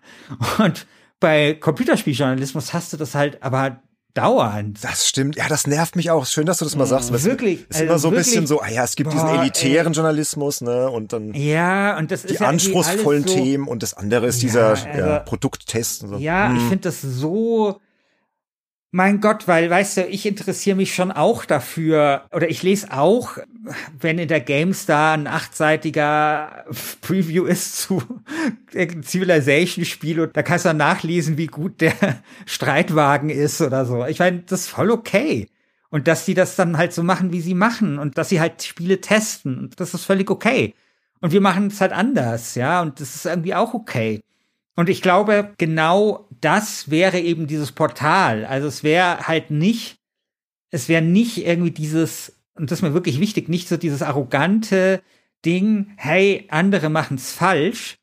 Und 0.64 0.86
Bei 1.18 1.54
Computerspieljournalismus 1.54 2.72
hast 2.72 2.92
du 2.92 2.96
das 2.98 3.16
halt 3.16 3.42
aber 3.42 3.82
dauernd. 4.14 4.82
Das 4.82 5.06
stimmt. 5.08 5.36
Ja, 5.36 5.48
das 5.48 5.66
nervt 5.66 5.96
mich 5.96 6.10
auch. 6.10 6.24
Schön, 6.26 6.46
dass 6.46 6.58
du 6.58 6.64
das 6.64 6.76
mal 6.76 6.86
sagst. 6.86 7.10
Es, 7.10 7.24
wirklich. 7.24 7.66
Es 7.68 7.76
ist 7.76 7.82
immer 7.82 7.98
so 7.98 8.08
ein 8.08 8.14
bisschen 8.14 8.46
so, 8.46 8.60
ah 8.60 8.68
ja, 8.68 8.84
es 8.84 8.96
gibt 8.96 9.10
boah, 9.10 9.16
diesen 9.16 9.40
elitären 9.40 9.92
ey. 9.92 9.96
Journalismus, 9.96 10.60
ne, 10.60 10.88
und 10.88 11.12
dann. 11.12 11.34
Ja, 11.34 11.98
und 11.98 12.10
das 12.10 12.24
ist 12.24 12.38
die 12.38 12.44
anspruchsvollen 12.44 13.26
so, 13.26 13.34
Themen 13.34 13.68
und 13.68 13.82
das 13.82 13.94
andere 13.94 14.26
ist 14.26 14.42
ja, 14.42 14.46
dieser 14.46 14.68
also, 14.68 14.86
ja, 14.88 15.18
Produkttest. 15.20 16.04
Und 16.04 16.08
so. 16.10 16.16
Ja, 16.16 16.48
hm. 16.48 16.56
ich 16.56 16.62
finde 16.62 16.78
das 16.78 17.02
so, 17.02 17.80
mein 18.94 19.20
Gott, 19.20 19.48
weil, 19.48 19.68
weißt 19.68 19.96
du, 19.96 20.06
ich 20.06 20.24
interessiere 20.24 20.76
mich 20.76 20.94
schon 20.94 21.10
auch 21.10 21.44
dafür, 21.44 22.26
oder 22.30 22.48
ich 22.48 22.62
lese 22.62 22.92
auch, 22.92 23.38
wenn 23.98 24.20
in 24.20 24.28
der 24.28 24.40
GameStar 24.40 25.14
ein 25.14 25.26
achtseitiger 25.26 26.64
Preview 27.00 27.44
ist 27.44 27.76
zu 27.76 28.00
Civilization-Spiel 28.70 30.20
und 30.20 30.36
da 30.36 30.44
kannst 30.44 30.64
du 30.64 30.68
dann 30.68 30.76
nachlesen, 30.76 31.36
wie 31.38 31.48
gut 31.48 31.80
der 31.80 31.92
Streitwagen 32.46 33.30
ist 33.30 33.60
oder 33.60 33.84
so. 33.84 34.04
Ich 34.06 34.20
meine, 34.20 34.44
das 34.46 34.60
ist 34.60 34.68
voll 34.68 34.92
okay. 34.92 35.48
Und 35.90 36.06
dass 36.06 36.24
die 36.24 36.34
das 36.34 36.54
dann 36.54 36.78
halt 36.78 36.92
so 36.92 37.02
machen, 37.02 37.32
wie 37.32 37.40
sie 37.40 37.54
machen 37.54 37.98
und 37.98 38.16
dass 38.16 38.28
sie 38.28 38.40
halt 38.40 38.62
Spiele 38.62 39.00
testen 39.00 39.70
das 39.76 39.92
ist 39.92 40.04
völlig 40.04 40.30
okay. 40.30 40.72
Und 41.20 41.32
wir 41.32 41.40
machen 41.40 41.66
es 41.66 41.80
halt 41.80 41.92
anders, 41.92 42.54
ja, 42.54 42.80
und 42.80 43.00
das 43.00 43.16
ist 43.16 43.26
irgendwie 43.26 43.56
auch 43.56 43.74
okay. 43.74 44.20
Und 44.76 44.88
ich 44.88 45.02
glaube, 45.02 45.52
genau 45.58 46.28
das 46.44 46.90
wäre 46.90 47.18
eben 47.20 47.46
dieses 47.46 47.72
Portal. 47.72 48.44
Also 48.44 48.68
es 48.68 48.82
wäre 48.84 49.26
halt 49.26 49.50
nicht, 49.50 49.96
es 50.70 50.88
wäre 50.88 51.02
nicht 51.02 51.46
irgendwie 51.46 51.70
dieses, 51.70 52.40
und 52.54 52.70
das 52.70 52.78
ist 52.78 52.82
mir 52.82 52.94
wirklich 52.94 53.20
wichtig, 53.20 53.48
nicht 53.48 53.68
so 53.68 53.76
dieses 53.76 54.02
arrogante 54.02 55.02
Ding, 55.44 55.92
hey, 55.96 56.46
andere 56.50 56.90
machen 56.90 57.16
es 57.16 57.32
falsch, 57.32 57.96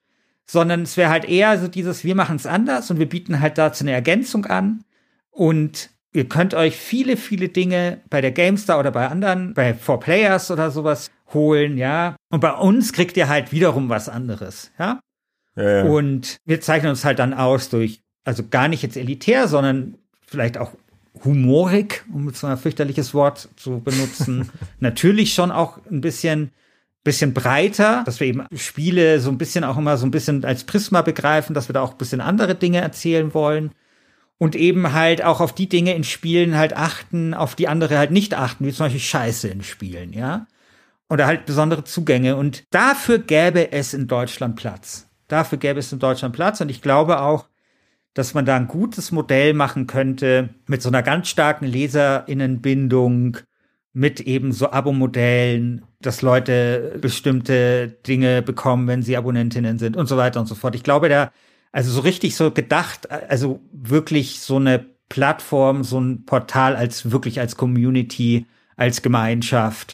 sondern 0.45 0.81
es 0.81 0.97
wäre 0.97 1.09
halt 1.09 1.25
eher 1.25 1.59
so 1.59 1.67
dieses, 1.67 2.03
wir 2.03 2.15
machen 2.15 2.35
es 2.35 2.45
anders 2.45 2.91
und 2.91 2.99
wir 2.99 3.07
bieten 3.07 3.39
halt 3.39 3.57
dazu 3.57 3.83
eine 3.83 3.91
Ergänzung 3.91 4.45
an. 4.45 4.83
Und 5.29 5.89
ihr 6.13 6.27
könnt 6.27 6.53
euch 6.53 6.75
viele, 6.75 7.17
viele 7.17 7.49
Dinge 7.49 8.01
bei 8.09 8.21
der 8.21 8.31
GameStar 8.31 8.79
oder 8.79 8.91
bei 8.91 9.07
anderen, 9.07 9.53
bei 9.53 9.71
4Players 9.71 10.51
oder 10.51 10.71
sowas 10.71 11.09
holen, 11.33 11.77
ja. 11.77 12.15
Und 12.29 12.41
bei 12.41 12.51
uns 12.51 12.91
kriegt 12.91 13.15
ihr 13.17 13.29
halt 13.29 13.51
wiederum 13.51 13.87
was 13.89 14.09
anderes, 14.09 14.71
ja. 14.77 14.99
Ja, 15.55 15.69
ja. 15.69 15.83
Und 15.83 16.37
wir 16.45 16.61
zeichnen 16.61 16.89
uns 16.89 17.05
halt 17.05 17.19
dann 17.19 17.33
aus 17.33 17.69
durch, 17.69 18.01
also 18.23 18.43
gar 18.49 18.67
nicht 18.67 18.83
jetzt 18.83 18.97
elitär, 18.97 19.47
sondern 19.47 19.95
vielleicht 20.25 20.57
auch 20.57 20.71
humorig, 21.23 22.03
um 22.13 22.31
so 22.33 22.47
ein 22.47 22.57
fürchterliches 22.57 23.13
Wort 23.13 23.49
zu 23.55 23.81
benutzen. 23.81 24.49
Natürlich 24.79 25.33
schon 25.33 25.51
auch 25.51 25.79
ein 25.89 26.01
bisschen, 26.01 26.51
bisschen 27.03 27.33
breiter, 27.33 28.03
dass 28.05 28.19
wir 28.19 28.27
eben 28.27 28.45
Spiele 28.55 29.19
so 29.19 29.29
ein 29.29 29.37
bisschen 29.37 29.63
auch 29.63 29.77
immer 29.77 29.97
so 29.97 30.05
ein 30.05 30.11
bisschen 30.11 30.45
als 30.45 30.63
Prisma 30.63 31.01
begreifen, 31.01 31.53
dass 31.53 31.69
wir 31.69 31.73
da 31.73 31.81
auch 31.81 31.91
ein 31.91 31.97
bisschen 31.97 32.21
andere 32.21 32.55
Dinge 32.55 32.79
erzählen 32.79 33.33
wollen. 33.33 33.71
Und 34.37 34.55
eben 34.55 34.93
halt 34.93 35.23
auch 35.23 35.39
auf 35.39 35.53
die 35.53 35.69
Dinge 35.69 35.93
in 35.93 36.03
Spielen 36.03 36.57
halt 36.57 36.75
achten, 36.75 37.35
auf 37.35 37.53
die 37.53 37.67
andere 37.67 37.99
halt 37.99 38.09
nicht 38.09 38.33
achten, 38.33 38.65
wie 38.65 38.71
zum 38.71 38.87
Beispiel 38.87 38.99
Scheiße 38.99 39.47
in 39.49 39.61
Spielen, 39.61 40.13
ja. 40.13 40.47
Oder 41.09 41.27
halt 41.27 41.45
besondere 41.45 41.83
Zugänge. 41.83 42.35
Und 42.37 42.63
dafür 42.71 43.19
gäbe 43.19 43.71
es 43.71 43.93
in 43.93 44.07
Deutschland 44.07 44.55
Platz. 44.55 45.07
Dafür 45.27 45.59
gäbe 45.59 45.79
es 45.79 45.91
in 45.91 45.99
Deutschland 45.99 46.33
Platz. 46.33 46.59
Und 46.59 46.69
ich 46.69 46.81
glaube 46.81 47.21
auch, 47.21 47.45
dass 48.13 48.33
man 48.33 48.45
da 48.45 48.55
ein 48.55 48.67
gutes 48.67 49.11
Modell 49.11 49.53
machen 49.53 49.87
könnte 49.87 50.49
mit 50.67 50.81
so 50.81 50.89
einer 50.89 51.03
ganz 51.03 51.29
starken 51.29 51.65
Leserinnenbindung, 51.65 53.37
mit 53.93 54.21
eben 54.21 54.51
so 54.51 54.71
Abo-Modellen, 54.71 55.83
dass 56.01 56.21
Leute 56.21 56.97
bestimmte 57.01 57.89
Dinge 58.07 58.41
bekommen, 58.41 58.87
wenn 58.87 59.03
sie 59.03 59.17
Abonnentinnen 59.17 59.79
sind 59.79 59.97
und 59.97 60.07
so 60.07 60.17
weiter 60.17 60.39
und 60.39 60.47
so 60.47 60.55
fort. 60.55 60.75
Ich 60.75 60.83
glaube, 60.83 61.09
da, 61.09 61.31
also 61.71 61.91
so 61.91 62.01
richtig 62.01 62.35
so 62.35 62.51
gedacht, 62.51 63.09
also 63.11 63.59
wirklich 63.71 64.39
so 64.39 64.57
eine 64.57 64.85
Plattform, 65.09 65.83
so 65.83 65.99
ein 65.99 66.25
Portal 66.25 66.75
als 66.75 67.11
wirklich 67.11 67.39
als 67.39 67.57
Community, 67.57 68.45
als 68.77 69.01
Gemeinschaft. 69.01 69.93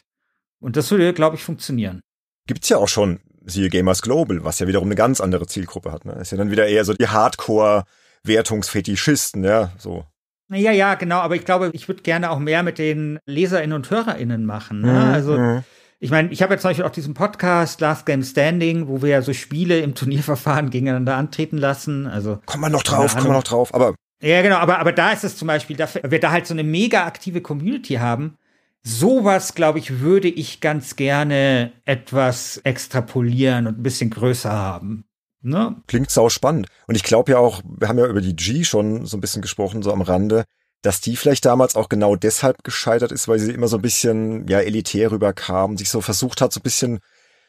Und 0.60 0.76
das 0.76 0.90
würde, 0.90 1.12
glaube 1.12 1.36
ich, 1.36 1.42
funktionieren. 1.42 2.00
Gibt's 2.46 2.68
ja 2.68 2.78
auch 2.78 2.88
schon 2.88 3.20
siehe 3.44 3.68
Gamers 3.68 4.02
Global, 4.02 4.44
was 4.44 4.58
ja 4.58 4.66
wiederum 4.66 4.88
eine 4.88 4.94
ganz 4.94 5.20
andere 5.20 5.46
Zielgruppe 5.46 5.92
hat. 5.92 6.04
Ne? 6.04 6.12
Ist 6.12 6.32
ja 6.32 6.38
dann 6.38 6.50
wieder 6.50 6.66
eher 6.66 6.84
so 6.84 6.94
die 6.94 7.08
Hardcore-Wertungsfetischisten, 8.28 9.44
ja, 9.44 9.70
so. 9.78 10.04
Ja, 10.50 10.72
ja, 10.72 10.94
genau, 10.94 11.18
aber 11.18 11.36
ich 11.36 11.44
glaube, 11.44 11.70
ich 11.72 11.88
würde 11.88 12.02
gerne 12.02 12.30
auch 12.30 12.38
mehr 12.38 12.62
mit 12.62 12.78
den 12.78 13.18
LeserInnen 13.26 13.74
und 13.74 13.90
HörerInnen 13.90 14.46
machen. 14.46 14.80
Ne? 14.80 14.92
Mhm, 14.92 15.12
also, 15.12 15.38
mhm. 15.38 15.64
ich 15.98 16.10
meine, 16.10 16.30
ich 16.30 16.42
habe 16.42 16.54
jetzt 16.54 16.62
zum 16.62 16.70
Beispiel 16.70 16.86
auch 16.86 16.90
diesen 16.90 17.12
Podcast 17.12 17.80
Last 17.80 18.06
Game 18.06 18.22
Standing, 18.22 18.88
wo 18.88 19.02
wir 19.02 19.10
ja 19.10 19.22
so 19.22 19.34
Spiele 19.34 19.80
im 19.80 19.94
Turnierverfahren 19.94 20.70
gegeneinander 20.70 21.16
antreten 21.16 21.58
lassen. 21.58 22.06
Also 22.06 22.40
kommt 22.46 22.62
man 22.62 22.72
noch 22.72 22.82
drauf, 22.82 23.12
kommt 23.14 23.26
man 23.26 23.36
noch 23.36 23.44
drauf, 23.44 23.74
aber 23.74 23.94
ja, 24.20 24.42
genau, 24.42 24.56
aber, 24.56 24.80
aber 24.80 24.92
da 24.92 25.12
ist 25.12 25.22
es 25.22 25.36
zum 25.36 25.46
Beispiel, 25.46 25.76
dafür, 25.76 26.02
wir 26.10 26.18
da 26.18 26.32
halt 26.32 26.46
so 26.46 26.54
eine 26.54 26.64
mega 26.64 27.06
aktive 27.06 27.40
Community 27.40 27.94
haben, 27.94 28.36
Sowas, 28.84 29.54
glaube 29.54 29.78
ich, 29.80 30.00
würde 30.00 30.28
ich 30.28 30.60
ganz 30.60 30.96
gerne 30.96 31.72
etwas 31.84 32.58
extrapolieren 32.58 33.66
und 33.66 33.78
ein 33.78 33.82
bisschen 33.82 34.08
größer 34.08 34.50
haben. 34.50 35.04
Ne? 35.40 35.76
Klingt 35.86 36.10
sau 36.10 36.28
spannend. 36.28 36.68
Und 36.86 36.96
ich 36.96 37.02
glaube 37.02 37.32
ja 37.32 37.38
auch, 37.38 37.62
wir 37.64 37.88
haben 37.88 37.98
ja 37.98 38.06
über 38.06 38.20
die 38.20 38.34
G 38.34 38.64
schon 38.64 39.06
so 39.06 39.16
ein 39.16 39.20
bisschen 39.20 39.42
gesprochen, 39.42 39.82
so 39.82 39.92
am 39.92 40.02
Rande, 40.02 40.44
dass 40.82 41.00
die 41.00 41.16
vielleicht 41.16 41.44
damals 41.44 41.76
auch 41.76 41.88
genau 41.88 42.16
deshalb 42.16 42.64
gescheitert 42.64 43.12
ist, 43.12 43.28
weil 43.28 43.38
sie 43.38 43.52
immer 43.52 43.68
so 43.68 43.76
ein 43.76 43.82
bisschen, 43.82 44.46
ja, 44.48 44.60
elitär 44.60 45.10
rüberkam, 45.10 45.76
sich 45.76 45.90
so 45.90 46.00
versucht 46.00 46.40
hat, 46.40 46.52
so 46.52 46.60
ein 46.60 46.62
bisschen, 46.62 47.00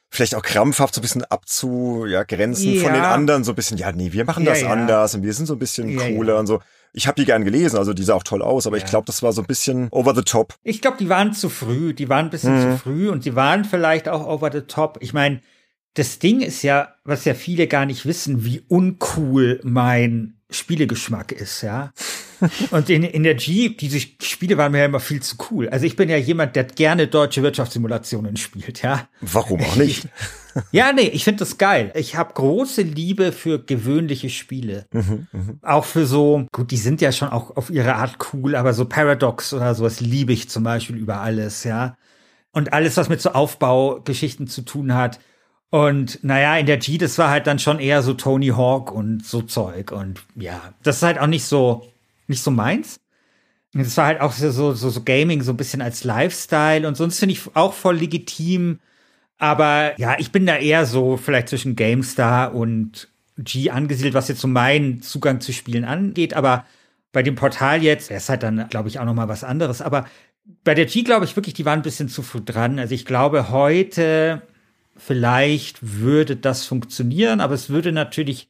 vielleicht 0.09 0.35
auch 0.35 0.41
krampfhaft 0.41 0.95
so 0.95 1.01
ein 1.01 1.03
bisschen 1.03 1.23
abzu, 1.25 2.05
ja, 2.07 2.25
von 2.27 2.93
den 2.93 3.03
anderen, 3.03 3.43
so 3.43 3.51
ein 3.51 3.55
bisschen, 3.55 3.77
ja, 3.77 3.91
nee, 3.91 4.11
wir 4.11 4.25
machen 4.25 4.43
ja, 4.43 4.51
das 4.51 4.61
ja. 4.61 4.69
anders 4.69 5.13
und 5.15 5.23
wir 5.23 5.33
sind 5.33 5.45
so 5.45 5.53
ein 5.53 5.59
bisschen 5.59 5.97
cooler 5.97 6.39
und 6.39 6.47
so. 6.47 6.59
Ich 6.91 7.05
habe 7.05 7.21
die 7.21 7.25
gern 7.25 7.45
gelesen, 7.45 7.77
also 7.77 7.93
die 7.93 8.03
sah 8.03 8.15
auch 8.15 8.23
toll 8.23 8.41
aus, 8.41 8.65
aber 8.65 8.77
ich 8.77 8.85
glaube, 8.85 9.05
das 9.05 9.21
war 9.21 9.31
so 9.31 9.41
ein 9.41 9.47
bisschen 9.47 9.89
over 9.91 10.15
the 10.15 10.23
top. 10.23 10.55
Ich 10.63 10.81
glaube, 10.81 10.97
die 10.97 11.07
waren 11.07 11.33
zu 11.33 11.49
früh, 11.49 11.93
die 11.93 12.09
waren 12.09 12.25
ein 12.25 12.31
bisschen 12.31 12.55
mhm. 12.55 12.71
zu 12.71 12.77
früh 12.79 13.09
und 13.09 13.23
sie 13.23 13.35
waren 13.35 13.63
vielleicht 13.63 14.09
auch 14.09 14.25
over 14.25 14.51
the 14.51 14.61
top. 14.61 14.97
Ich 15.01 15.13
meine, 15.13 15.41
das 15.99 16.17
Ding 16.17 16.39
ist 16.39 16.61
ja, 16.61 16.95
was 17.03 17.25
ja 17.25 17.33
viele 17.33 17.67
gar 17.67 17.85
nicht 17.85 18.05
wissen, 18.05 18.45
wie 18.45 18.63
uncool 18.69 19.59
mein 19.63 20.35
Spielegeschmack 20.49 21.33
ist, 21.33 21.61
ja. 21.61 21.91
Und 22.71 22.89
in, 22.89 23.03
in 23.03 23.23
der 23.23 23.35
G, 23.35 23.75
diese 23.75 23.99
Spiele 23.99 24.55
waren 24.55 24.71
mir 24.71 24.77
ja 24.79 24.85
immer 24.85 25.01
viel 25.01 25.21
zu 25.21 25.35
cool. 25.51 25.67
Also 25.67 25.85
ich 25.85 25.97
bin 25.97 26.07
ja 26.07 26.15
jemand, 26.15 26.55
der 26.55 26.63
gerne 26.63 27.07
deutsche 27.07 27.43
Wirtschaftssimulationen 27.43 28.37
spielt, 28.37 28.81
ja. 28.81 29.09
Warum 29.19 29.59
auch 29.59 29.75
nicht? 29.75 30.07
ja, 30.71 30.93
nee, 30.93 31.09
ich 31.09 31.25
finde 31.25 31.39
das 31.39 31.57
geil. 31.57 31.91
Ich 31.95 32.15
habe 32.15 32.33
große 32.33 32.81
Liebe 32.81 33.33
für 33.33 33.61
gewöhnliche 33.61 34.29
Spiele. 34.29 34.85
Mhm, 34.93 35.27
mh. 35.33 35.53
Auch 35.63 35.83
für 35.83 36.05
so, 36.05 36.47
gut, 36.53 36.71
die 36.71 36.77
sind 36.77 37.01
ja 37.01 37.11
schon 37.11 37.27
auch 37.27 37.57
auf 37.57 37.69
ihre 37.69 37.95
Art 37.95 38.15
cool, 38.31 38.55
aber 38.55 38.73
so 38.73 38.85
Paradox 38.85 39.53
oder 39.53 39.75
sowas 39.75 39.99
liebe 39.99 40.31
ich 40.31 40.49
zum 40.49 40.63
Beispiel 40.63 40.95
über 40.95 41.19
alles, 41.19 41.65
ja. 41.65 41.97
Und 42.53 42.71
alles, 42.71 42.95
was 42.95 43.09
mit 43.09 43.21
so 43.21 43.31
Aufbaugeschichten 43.31 44.47
zu 44.47 44.61
tun 44.61 44.95
hat. 44.95 45.19
Und 45.71 46.23
naja, 46.23 46.57
in 46.57 46.65
der 46.65 46.77
G, 46.77 46.97
das 46.97 47.17
war 47.17 47.29
halt 47.29 47.45
dann 47.45 47.59
schon 47.59 47.79
eher 47.79 48.01
so 48.01 48.13
Tony 48.13 48.47
Hawk 48.47 48.91
und 48.91 49.25
so 49.25 49.41
Zeug. 49.43 49.91
Und 49.91 50.21
ja, 50.35 50.73
das 50.83 50.97
ist 50.97 51.03
halt 51.03 51.19
auch 51.19 51.27
nicht 51.27 51.45
so, 51.45 51.87
nicht 52.27 52.41
so 52.41 52.49
meins. 52.51 52.99
Das 53.73 53.95
war 53.97 54.07
halt 54.07 54.21
auch 54.21 54.31
so, 54.31 54.49
so, 54.49 54.73
so 54.73 55.03
Gaming, 55.03 55.43
so 55.43 55.51
ein 55.53 55.57
bisschen 55.57 55.81
als 55.81 56.03
Lifestyle. 56.03 56.87
Und 56.87 56.97
sonst 56.97 57.19
finde 57.19 57.33
ich 57.33 57.41
auch 57.55 57.73
voll 57.73 57.97
legitim. 57.97 58.79
Aber 59.37 59.97
ja, 59.99 60.15
ich 60.17 60.31
bin 60.31 60.47
da 60.47 60.57
eher 60.57 60.85
so 60.87 61.17
vielleicht 61.17 61.49
zwischen 61.49 61.75
GameStar 61.75 62.55
und 62.55 63.09
G 63.37 63.69
angesiedelt, 63.69 64.15
was 64.15 64.27
jetzt 64.27 64.41
so 64.41 64.47
meinen 64.47 65.03
Zugang 65.03 65.39
zu 65.39 65.53
Spielen 65.53 65.85
angeht. 65.85 66.33
Aber 66.33 66.65
bei 67.11 67.21
dem 67.21 67.35
Portal 67.35 67.83
jetzt, 67.83 68.09
ist 68.09 68.29
halt 68.29 68.41
dann, 68.41 68.67
glaube 68.69 68.89
ich, 68.89 68.99
auch 68.99 69.05
noch 69.05 69.13
mal 69.13 69.29
was 69.29 69.43
anderes. 69.43 69.83
Aber 69.83 70.05
bei 70.63 70.73
der 70.73 70.87
G 70.87 71.03
glaube 71.03 71.25
ich 71.25 71.35
wirklich, 71.35 71.53
die 71.53 71.65
waren 71.65 71.79
ein 71.79 71.83
bisschen 71.83 72.09
zu 72.09 72.23
früh 72.23 72.41
dran. 72.41 72.79
Also 72.79 72.95
ich 72.95 73.05
glaube, 73.05 73.51
heute 73.51 74.41
vielleicht 74.99 75.79
würde 75.81 76.35
das 76.35 76.65
funktionieren, 76.65 77.41
aber 77.41 77.53
es 77.53 77.69
würde 77.69 77.91
natürlich 77.91 78.49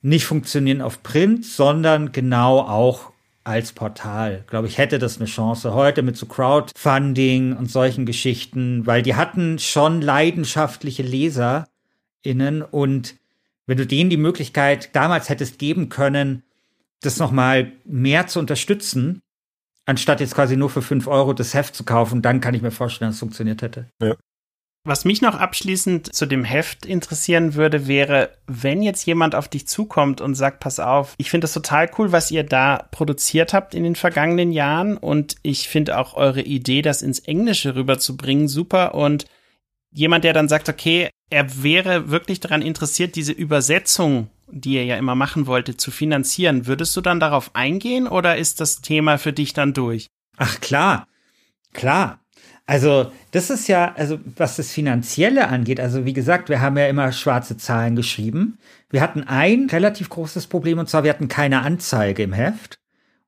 nicht 0.00 0.26
funktionieren 0.26 0.80
auf 0.80 1.02
Print, 1.02 1.44
sondern 1.44 2.12
genau 2.12 2.60
auch 2.60 3.12
als 3.44 3.72
Portal. 3.72 4.44
Glaube 4.46 4.68
ich, 4.68 4.76
hätte 4.76 4.98
das 4.98 5.16
eine 5.16 5.26
Chance 5.26 5.72
heute 5.72 6.02
mit 6.02 6.16
so 6.16 6.26
Crowdfunding 6.26 7.56
und 7.56 7.70
solchen 7.70 8.04
Geschichten, 8.04 8.86
weil 8.86 9.02
die 9.02 9.14
hatten 9.14 9.58
schon 9.58 10.02
leidenschaftliche 10.02 11.02
LeserInnen 11.02 12.62
und 12.70 13.16
wenn 13.66 13.78
du 13.78 13.86
denen 13.86 14.10
die 14.10 14.16
Möglichkeit 14.16 14.94
damals 14.94 15.28
hättest 15.28 15.58
geben 15.58 15.88
können, 15.88 16.42
das 17.00 17.18
nochmal 17.18 17.72
mehr 17.84 18.26
zu 18.26 18.38
unterstützen, 18.38 19.22
anstatt 19.86 20.20
jetzt 20.20 20.34
quasi 20.34 20.56
nur 20.56 20.70
für 20.70 20.82
fünf 20.82 21.06
Euro 21.06 21.32
das 21.32 21.54
Heft 21.54 21.74
zu 21.74 21.84
kaufen, 21.84 22.20
dann 22.20 22.40
kann 22.40 22.54
ich 22.54 22.62
mir 22.62 22.70
vorstellen, 22.70 23.08
dass 23.08 23.16
es 23.16 23.20
funktioniert 23.20 23.62
hätte. 23.62 23.86
Ja. 24.02 24.16
Was 24.88 25.04
mich 25.04 25.20
noch 25.20 25.34
abschließend 25.34 26.14
zu 26.14 26.24
dem 26.24 26.44
Heft 26.44 26.86
interessieren 26.86 27.54
würde, 27.54 27.86
wäre, 27.86 28.30
wenn 28.46 28.82
jetzt 28.82 29.04
jemand 29.04 29.34
auf 29.34 29.46
dich 29.46 29.68
zukommt 29.68 30.20
und 30.22 30.34
sagt, 30.34 30.60
pass 30.60 30.80
auf, 30.80 31.14
ich 31.18 31.30
finde 31.30 31.44
das 31.44 31.52
total 31.52 31.90
cool, 31.98 32.10
was 32.10 32.30
ihr 32.30 32.42
da 32.42 32.88
produziert 32.90 33.52
habt 33.52 33.74
in 33.74 33.84
den 33.84 33.96
vergangenen 33.96 34.50
Jahren 34.50 34.96
und 34.96 35.36
ich 35.42 35.68
finde 35.68 35.98
auch 35.98 36.14
eure 36.14 36.40
Idee, 36.40 36.80
das 36.80 37.02
ins 37.02 37.18
Englische 37.18 37.74
rüberzubringen, 37.74 38.48
super 38.48 38.94
und 38.94 39.26
jemand, 39.92 40.24
der 40.24 40.32
dann 40.32 40.48
sagt, 40.48 40.70
okay, 40.70 41.10
er 41.28 41.62
wäre 41.62 42.10
wirklich 42.10 42.40
daran 42.40 42.62
interessiert, 42.62 43.14
diese 43.14 43.32
Übersetzung 43.32 44.30
die 44.50 44.76
ihr 44.76 44.84
ja 44.86 44.96
immer 44.96 45.14
machen 45.14 45.46
wolltet, 45.46 45.78
zu 45.78 45.90
finanzieren. 45.90 46.66
Würdest 46.66 46.96
du 46.96 47.02
dann 47.02 47.20
darauf 47.20 47.54
eingehen 47.54 48.06
oder 48.06 48.38
ist 48.38 48.60
das 48.60 48.80
Thema 48.80 49.18
für 49.18 49.34
dich 49.34 49.52
dann 49.52 49.74
durch? 49.74 50.06
Ach 50.38 50.60
klar, 50.60 51.06
klar. 51.74 52.20
Also 52.68 53.10
das 53.30 53.48
ist 53.48 53.66
ja, 53.66 53.94
also 53.96 54.18
was 54.36 54.56
das 54.56 54.70
Finanzielle 54.70 55.48
angeht, 55.48 55.80
also 55.80 56.04
wie 56.04 56.12
gesagt, 56.12 56.50
wir 56.50 56.60
haben 56.60 56.76
ja 56.76 56.86
immer 56.86 57.12
schwarze 57.12 57.56
Zahlen 57.56 57.96
geschrieben. 57.96 58.58
Wir 58.90 59.00
hatten 59.00 59.24
ein 59.24 59.68
relativ 59.70 60.10
großes 60.10 60.48
Problem 60.48 60.78
und 60.78 60.86
zwar 60.86 61.02
wir 61.02 61.10
hatten 61.10 61.28
keine 61.28 61.62
Anzeige 61.62 62.22
im 62.22 62.34
Heft. 62.34 62.78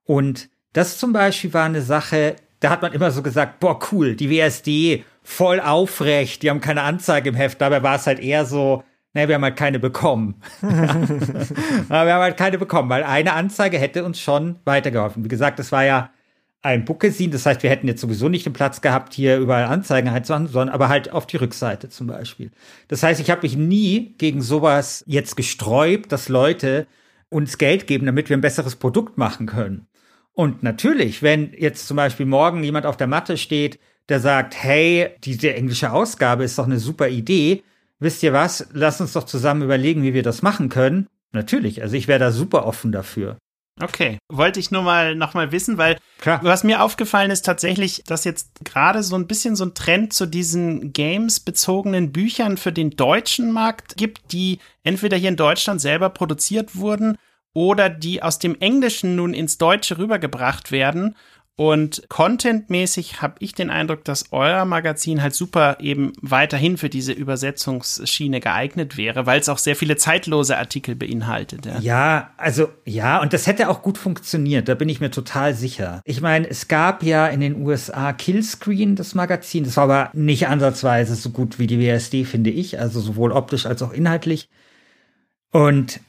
Und 0.05 0.49
das 0.73 0.99
zum 0.99 1.11
Beispiel 1.11 1.55
war 1.55 1.65
eine 1.65 1.81
Sache, 1.81 2.35
da 2.59 2.69
hat 2.69 2.83
man 2.83 2.93
immer 2.93 3.09
so 3.09 3.23
gesagt, 3.23 3.59
boah 3.59 3.79
cool, 3.91 4.15
die 4.15 4.29
WSD 4.29 5.05
voll 5.23 5.59
aufrecht, 5.59 6.43
die 6.43 6.51
haben 6.51 6.61
keine 6.61 6.83
Anzeige 6.83 7.29
im 7.29 7.35
Heft. 7.35 7.61
Dabei 7.61 7.81
war 7.81 7.95
es 7.95 8.05
halt 8.05 8.19
eher 8.19 8.45
so, 8.45 8.83
naja, 9.13 9.27
wir 9.27 9.35
haben 9.35 9.43
halt 9.43 9.57
keine 9.57 9.79
bekommen. 9.79 10.35
Aber 10.61 12.05
wir 12.05 12.13
haben 12.13 12.21
halt 12.21 12.37
keine 12.37 12.59
bekommen, 12.59 12.91
weil 12.91 13.03
eine 13.03 13.33
Anzeige 13.33 13.79
hätte 13.79 14.03
uns 14.05 14.19
schon 14.19 14.59
weitergeholfen. 14.65 15.23
Wie 15.23 15.29
gesagt, 15.29 15.59
es 15.59 15.71
war 15.71 15.83
ja 15.83 16.11
ein 16.61 16.85
Bookesin. 16.85 17.31
Das 17.31 17.45
heißt, 17.45 17.63
wir 17.63 17.69
hätten 17.69 17.87
jetzt 17.87 18.01
sowieso 18.01 18.29
nicht 18.29 18.45
den 18.45 18.53
Platz 18.53 18.81
gehabt, 18.81 19.13
hier 19.13 19.37
überall 19.37 19.65
Anzeigen 19.65 20.09
einzuhaben, 20.09 20.47
sondern 20.47 20.73
aber 20.73 20.89
halt 20.89 21.11
auf 21.11 21.25
die 21.27 21.37
Rückseite 21.37 21.89
zum 21.89 22.07
Beispiel. 22.07 22.51
Das 22.87 23.03
heißt, 23.03 23.19
ich 23.19 23.31
habe 23.31 23.41
mich 23.41 23.57
nie 23.57 24.15
gegen 24.17 24.41
sowas 24.41 25.03
jetzt 25.07 25.35
gesträubt, 25.35 26.11
dass 26.11 26.29
Leute 26.29 26.87
uns 27.29 27.57
Geld 27.57 27.87
geben, 27.87 28.05
damit 28.05 28.29
wir 28.29 28.37
ein 28.37 28.41
besseres 28.41 28.75
Produkt 28.75 29.17
machen 29.17 29.47
können. 29.47 29.87
Und 30.33 30.63
natürlich, 30.63 31.23
wenn 31.23 31.53
jetzt 31.57 31.87
zum 31.87 31.97
Beispiel 31.97 32.25
morgen 32.25 32.63
jemand 32.63 32.85
auf 32.85 32.97
der 32.97 33.07
Matte 33.07 33.37
steht, 33.37 33.79
der 34.09 34.19
sagt, 34.19 34.55
hey, 34.61 35.09
diese 35.23 35.53
englische 35.53 35.91
Ausgabe 35.91 36.43
ist 36.43 36.57
doch 36.57 36.65
eine 36.65 36.79
super 36.79 37.07
Idee, 37.09 37.63
wisst 37.99 38.23
ihr 38.23 38.33
was, 38.33 38.67
lasst 38.73 39.01
uns 39.01 39.13
doch 39.13 39.25
zusammen 39.25 39.61
überlegen, 39.61 40.03
wie 40.03 40.13
wir 40.13 40.23
das 40.23 40.41
machen 40.41 40.69
können. 40.69 41.07
Natürlich, 41.31 41.81
also 41.81 41.95
ich 41.95 42.07
wäre 42.07 42.19
da 42.19 42.31
super 42.31 42.65
offen 42.65 42.91
dafür. 42.91 43.37
Okay, 43.81 44.17
wollte 44.29 44.59
ich 44.59 44.71
nur 44.71 44.83
mal 44.83 45.15
noch 45.15 45.33
mal 45.33 45.51
wissen, 45.51 45.77
weil 45.77 45.97
Klar. 46.19 46.39
was 46.43 46.63
mir 46.63 46.83
aufgefallen 46.83 47.31
ist 47.31 47.45
tatsächlich, 47.45 48.03
dass 48.05 48.23
jetzt 48.23 48.63
gerade 48.63 49.03
so 49.03 49.15
ein 49.15 49.27
bisschen 49.27 49.55
so 49.55 49.65
ein 49.65 49.73
Trend 49.73 50.13
zu 50.13 50.25
diesen 50.25 50.93
Games 50.93 51.39
bezogenen 51.39 52.11
Büchern 52.11 52.57
für 52.57 52.71
den 52.71 52.91
deutschen 52.91 53.51
Markt 53.51 53.97
gibt, 53.97 54.31
die 54.31 54.59
entweder 54.83 55.17
hier 55.17 55.29
in 55.29 55.35
Deutschland 55.35 55.81
selber 55.81 56.09
produziert 56.09 56.75
wurden 56.75 57.17
oder 57.53 57.89
die 57.89 58.23
aus 58.23 58.39
dem 58.39 58.59
Englischen 58.59 59.15
nun 59.15 59.33
ins 59.33 59.57
Deutsche 59.57 59.97
rübergebracht 59.97 60.71
werden 60.71 61.15
und 61.61 62.01
contentmäßig 62.09 63.21
habe 63.21 63.35
ich 63.37 63.53
den 63.53 63.69
Eindruck, 63.69 64.03
dass 64.03 64.25
euer 64.31 64.65
Magazin 64.65 65.21
halt 65.21 65.35
super 65.35 65.77
eben 65.79 66.11
weiterhin 66.19 66.75
für 66.75 66.89
diese 66.89 67.11
Übersetzungsschiene 67.11 68.39
geeignet 68.39 68.97
wäre, 68.97 69.27
weil 69.27 69.39
es 69.39 69.47
auch 69.47 69.59
sehr 69.59 69.75
viele 69.75 69.95
zeitlose 69.95 70.57
Artikel 70.57 70.95
beinhaltet. 70.95 71.67
Ja. 71.67 71.77
ja, 71.79 72.31
also 72.37 72.69
ja, 72.83 73.21
und 73.21 73.31
das 73.31 73.45
hätte 73.45 73.69
auch 73.69 73.83
gut 73.83 73.99
funktioniert, 73.99 74.69
da 74.69 74.73
bin 74.73 74.89
ich 74.89 75.01
mir 75.01 75.11
total 75.11 75.53
sicher. 75.53 76.01
Ich 76.03 76.19
meine, 76.19 76.49
es 76.49 76.67
gab 76.67 77.03
ja 77.03 77.27
in 77.27 77.41
den 77.41 77.61
USA 77.61 78.11
Killscreen, 78.11 78.95
das 78.95 79.13
Magazin, 79.13 79.63
das 79.63 79.77
war 79.77 79.83
aber 79.83 80.09
nicht 80.13 80.47
ansatzweise 80.47 81.13
so 81.13 81.29
gut 81.29 81.59
wie 81.59 81.67
die 81.67 81.79
WSD, 81.79 82.25
finde 82.25 82.49
ich, 82.49 82.79
also 82.79 82.99
sowohl 82.99 83.31
optisch 83.31 83.67
als 83.67 83.83
auch 83.83 83.93
inhaltlich. 83.93 84.49
Und 85.51 85.99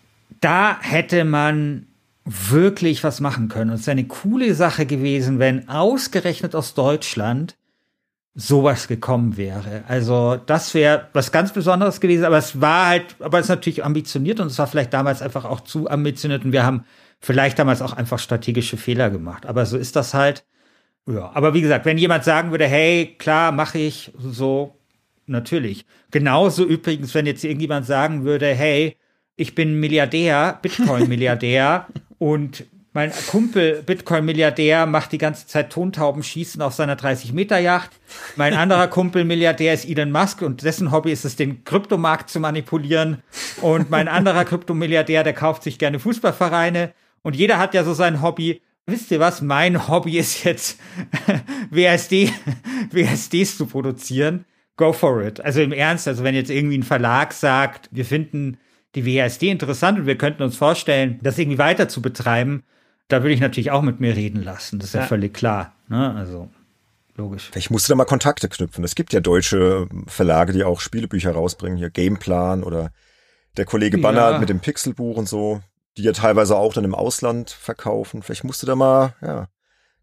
da 0.41 0.81
hätte 0.81 1.27
man 1.27 1.89
wirklich 2.25 3.03
was 3.05 3.21
machen 3.21 3.49
können. 3.49 3.71
Und 3.71 3.77
es 3.77 3.87
wäre 3.87 3.99
eine 3.99 4.07
coole 4.07 4.55
Sache 4.55 4.87
gewesen, 4.87 5.39
wenn 5.39 5.69
ausgerechnet 5.69 6.55
aus 6.55 6.75
Deutschland 6.75 7.57
sowas 8.35 8.89
gekommen 8.89 9.37
wäre. 9.37 9.85
Also 9.89 10.37
das 10.37 10.73
wäre 10.73 11.09
was 11.13 11.33
ganz 11.33 11.53
Besonderes 11.53 12.01
gewesen, 12.01 12.25
aber 12.25 12.39
es 12.39 12.61
war 12.61 12.89
halt, 12.89 13.17
aber 13.21 13.39
es 13.39 13.47
ist 13.47 13.51
natürlich 13.51 13.85
ambitioniert 13.85 14.41
und 14.41 14.47
es 14.47 14.59
war 14.59 14.67
vielleicht 14.67 14.95
damals 14.95 15.21
einfach 15.21 15.45
auch 15.45 15.61
zu 15.61 15.91
ambitioniert 15.91 16.45
und 16.45 16.53
wir 16.53 16.65
haben 16.65 16.85
vielleicht 17.21 17.59
damals 17.59 17.83
auch 17.83 17.93
einfach 17.93 18.19
strategische 18.19 18.77
Fehler 18.77 19.11
gemacht. 19.11 19.45
Aber 19.47 19.67
so 19.67 19.77
ist 19.77 19.97
das 19.97 20.15
halt. 20.15 20.45
Ja, 21.07 21.31
aber 21.35 21.53
wie 21.53 21.61
gesagt, 21.61 21.85
wenn 21.85 21.99
jemand 21.99 22.25
sagen 22.25 22.53
würde, 22.53 22.67
hey, 22.67 23.17
klar, 23.19 23.53
mache 23.53 23.79
ich 23.79 24.13
so, 24.17 24.77
natürlich. 25.27 25.85
Genauso 26.11 26.65
übrigens, 26.65 27.15
wenn 27.15 27.27
jetzt 27.27 27.45
irgendjemand 27.45 27.87
sagen 27.87 28.25
würde, 28.25 28.47
hey, 28.47 28.97
ich 29.37 29.55
bin 29.55 29.81
Milliardär, 29.81 30.59
Bitcoin-Milliardär 30.63 31.87
und 32.23 32.67
mein 32.93 33.11
Kumpel, 33.33 33.83
Bitcoin-Milliardär, 33.83 34.87
macht 34.87 35.11
die 35.11 35.19
ganze 35.19 35.49
Zeit 35.49 35.73
Tontauben 35.73 36.23
schießen 36.23 36.63
auf 36.63 36.73
seiner 36.73 36.95
30-Meter-Yacht. 36.95 37.91
Mein 38.37 38.55
anderer 38.55 38.87
Kumpel, 38.87 39.25
Milliardär, 39.25 39.75
ist 39.75 39.89
Elon 39.89 40.13
Musk 40.13 40.41
und 40.41 40.63
dessen 40.63 40.93
Hobby 40.93 41.11
ist 41.11 41.25
es, 41.25 41.35
den 41.35 41.65
Kryptomarkt 41.65 42.31
zu 42.31 42.39
manipulieren. 42.39 43.25
Und 43.61 43.91
mein 43.91 44.07
anderer 44.07 44.45
Kryptomilliardär, 44.45 45.25
der 45.25 45.33
kauft 45.33 45.65
sich 45.65 45.81
gerne 45.81 45.99
Fußballvereine. 45.99 46.93
Und 47.23 47.35
jeder 47.35 47.59
hat 47.59 47.75
ja 47.75 47.83
so 47.83 47.93
sein 47.93 48.23
Hobby. 48.23 48.63
Wisst 48.87 49.11
ihr 49.11 49.19
was? 49.19 49.43
Mein 49.43 49.89
Hobby 49.89 50.19
ist 50.19 50.45
jetzt, 50.45 50.79
WSD, 51.71 52.31
WSDs 52.93 53.57
zu 53.57 53.67
produzieren. 53.67 54.45
Go 54.77 54.93
for 54.93 55.23
it. 55.23 55.41
Also 55.41 55.61
im 55.61 55.73
Ernst, 55.73 56.07
also 56.07 56.23
wenn 56.23 56.37
jetzt 56.37 56.51
irgendwie 56.51 56.79
ein 56.79 56.85
Verlag 56.85 57.33
sagt, 57.33 57.89
wir 57.91 58.05
finden 58.05 58.59
die 58.95 59.07
WASD 59.07 59.51
interessant 59.51 59.99
und 59.99 60.07
wir 60.07 60.19
könnten 60.19 60.43
uns 60.43 60.57
vorstellen, 60.57 61.19
das 61.23 61.39
irgendwie 61.39 61.59
weiter 61.59 61.89
zu 61.89 62.03
betreiben, 62.03 62.63
da 63.09 63.23
würde 63.23 63.35
ich 63.35 63.41
natürlich 63.41 63.71
auch 63.71 63.83
mit 63.83 64.01
mir 64.01 64.17
reden 64.17 64.43
lassen. 64.43 64.79
Das 64.79 64.89
ist 64.89 64.95
ja, 64.95 65.01
ja 65.01 65.07
völlig 65.07 65.35
klar. 65.35 65.75
Ne? 65.89 66.15
Also 66.15 66.49
logisch. 67.17 67.49
Vielleicht 67.53 67.71
musst 67.71 67.89
du 67.89 67.93
da 67.93 67.97
mal 67.97 68.05
Kontakte 68.05 68.49
knüpfen. 68.49 68.85
Es 68.85 68.95
gibt 68.95 69.13
ja 69.13 69.21
deutsche 69.21 69.87
Verlage, 70.07 70.53
die 70.53 70.65
auch 70.65 70.81
Spielebücher 70.81 71.33
rausbringen, 71.33 71.79
hier 71.79 71.91
Gameplan 71.91 72.63
oder 72.63 72.91
der 73.57 73.65
Kollege 73.65 73.99
Banner 73.99 74.33
ja. 74.33 74.39
mit 74.39 74.49
dem 74.49 74.61
Pixelbuch 74.61 75.17
und 75.17 75.29
so, 75.29 75.61
die 75.97 76.03
ja 76.03 76.13
teilweise 76.13 76.57
auch 76.57 76.73
dann 76.73 76.85
im 76.85 76.95
Ausland 76.95 77.51
verkaufen. 77.51 78.23
Vielleicht 78.23 78.45
musst 78.45 78.63
du 78.63 78.67
da 78.67 78.77
mal 78.77 79.15
ja, 79.21 79.49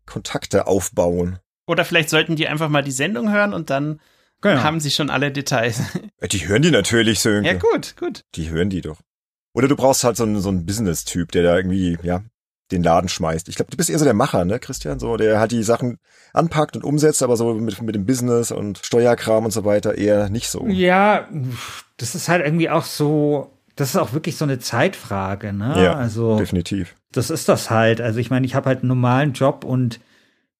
Kontakte 0.05 0.67
aufbauen. 0.67 1.39
Oder 1.65 1.85
vielleicht 1.85 2.09
sollten 2.09 2.35
die 2.35 2.47
einfach 2.47 2.69
mal 2.69 2.83
die 2.83 2.91
Sendung 2.91 3.31
hören 3.31 3.53
und 3.53 3.69
dann 3.69 3.99
Genau. 4.41 4.63
Haben 4.63 4.79
sie 4.79 4.91
schon 4.91 5.09
alle 5.09 5.31
Details. 5.31 5.81
Die 6.31 6.47
hören 6.47 6.61
die 6.61 6.71
natürlich, 6.71 7.19
Sönke. 7.19 7.49
Ja, 7.49 7.57
gut, 7.57 7.95
gut. 7.97 8.23
Die 8.35 8.49
hören 8.49 8.69
die 8.69 8.81
doch. 8.81 8.99
Oder 9.53 9.67
du 9.67 9.75
brauchst 9.75 10.03
halt 10.03 10.15
so 10.15 10.23
einen, 10.23 10.39
so 10.39 10.49
einen 10.49 10.65
Business-Typ, 10.65 11.31
der 11.31 11.43
da 11.43 11.57
irgendwie, 11.57 11.97
ja, 12.03 12.23
den 12.71 12.83
Laden 12.83 13.09
schmeißt. 13.09 13.49
Ich 13.49 13.55
glaube, 13.55 13.71
du 13.71 13.77
bist 13.77 13.89
eher 13.89 13.99
so 13.99 14.05
der 14.05 14.13
Macher, 14.13 14.45
ne, 14.45 14.59
Christian? 14.59 14.99
So, 14.99 15.17
der 15.17 15.39
halt 15.39 15.51
die 15.51 15.63
Sachen 15.63 15.97
anpackt 16.33 16.75
und 16.75 16.83
umsetzt, 16.83 17.23
aber 17.23 17.35
so 17.35 17.53
mit, 17.55 17.81
mit 17.81 17.95
dem 17.95 18.05
Business 18.05 18.51
und 18.51 18.79
Steuerkram 18.83 19.45
und 19.45 19.51
so 19.51 19.65
weiter 19.65 19.97
eher 19.97 20.29
nicht 20.29 20.49
so. 20.49 20.67
Ja, 20.67 21.27
das 21.97 22.15
ist 22.15 22.29
halt 22.29 22.45
irgendwie 22.45 22.69
auch 22.69 22.85
so, 22.85 23.51
das 23.75 23.89
ist 23.89 23.95
auch 23.95 24.13
wirklich 24.13 24.37
so 24.37 24.45
eine 24.45 24.59
Zeitfrage, 24.59 25.51
ne? 25.51 25.83
Ja, 25.83 25.95
also, 25.95 26.37
definitiv. 26.37 26.95
Das 27.11 27.31
ist 27.31 27.49
das 27.49 27.71
halt. 27.71 28.01
Also 28.01 28.19
ich 28.19 28.29
meine, 28.29 28.45
ich 28.45 28.53
habe 28.53 28.67
halt 28.67 28.79
einen 28.79 28.89
normalen 28.89 29.33
Job 29.33 29.63
und 29.63 29.99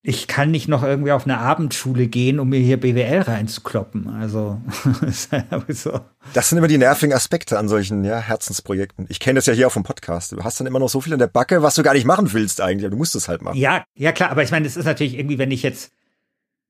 ich 0.02 0.28
kann 0.28 0.50
nicht 0.50 0.70
noch 0.70 0.84
irgendwie 0.84 1.12
auf 1.12 1.26
eine 1.26 1.40
Abendschule 1.40 2.08
gehen, 2.08 2.40
um 2.40 2.50
mir 2.50 2.60
hier 2.60 2.80
BWL 2.80 3.22
reinzukloppen. 3.22 4.08
Also, 4.08 4.62
so. 5.68 6.00
Das 6.34 6.50
sind 6.50 6.58
immer 6.58 6.70
die 6.70 6.78
nervigen 6.78 7.14
Aspekte 7.14 7.60
an 7.60 7.68
solchen 7.68 8.06
ja, 8.06 8.18
Herzensprojekten. 8.20 9.08
Ich 9.10 9.20
kenne 9.20 9.40
das 9.40 9.46
ja 9.46 9.54
hier 9.54 9.68
auch 9.68 9.74
vom 9.74 9.84
Podcast. 9.84 10.32
Du 10.32 10.44
hast 10.44 10.60
dann 10.60 10.68
immer 10.68 10.80
noch 10.80 10.88
so 10.88 11.02
viel 11.02 11.12
in 11.12 11.20
der 11.20 11.28
Backe, 11.28 11.64
was 11.64 11.76
du 11.76 11.84
gar 11.84 11.94
nicht 11.94 12.06
machen 12.06 12.32
willst 12.32 12.62
eigentlich, 12.62 12.86
aber 12.86 12.92
du 12.92 12.98
musst 12.98 13.16
es 13.16 13.28
halt 13.28 13.42
machen. 13.42 13.58
Ja, 13.58 13.84
ja 13.94 14.14
klar, 14.14 14.32
aber 14.32 14.42
ich 14.42 14.52
meine, 14.52 14.66
das 14.66 14.78
ist 14.78 14.86
natürlich 14.86 15.18
irgendwie, 15.18 15.38
wenn 15.38 15.52
ich 15.52 15.64
jetzt, 15.64 15.92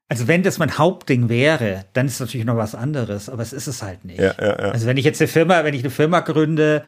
also 0.08 0.28
wenn 0.28 0.42
das 0.42 0.58
mein 0.58 0.80
Hauptding 0.80 1.30
wäre, 1.30 1.86
dann 1.94 2.08
ist 2.08 2.14
es 2.14 2.20
natürlich 2.22 2.48
noch 2.48 2.58
was 2.58 2.74
anderes, 2.74 3.30
aber 3.30 3.44
es 3.44 3.54
ist 3.54 3.68
es 3.68 3.84
halt 3.84 4.06
nicht. 4.06 4.20
Ja, 4.20 4.34
ja, 4.40 4.48
ja. 4.48 4.72
Also 4.72 4.88
wenn 4.88 4.98
ich 4.98 5.06
jetzt 5.06 5.22
eine 5.22 5.28
Firma, 5.28 5.64
wenn 5.64 5.76
ich 5.76 5.84
eine 5.84 5.92
Firma 5.92 6.22
gründe 6.22 6.88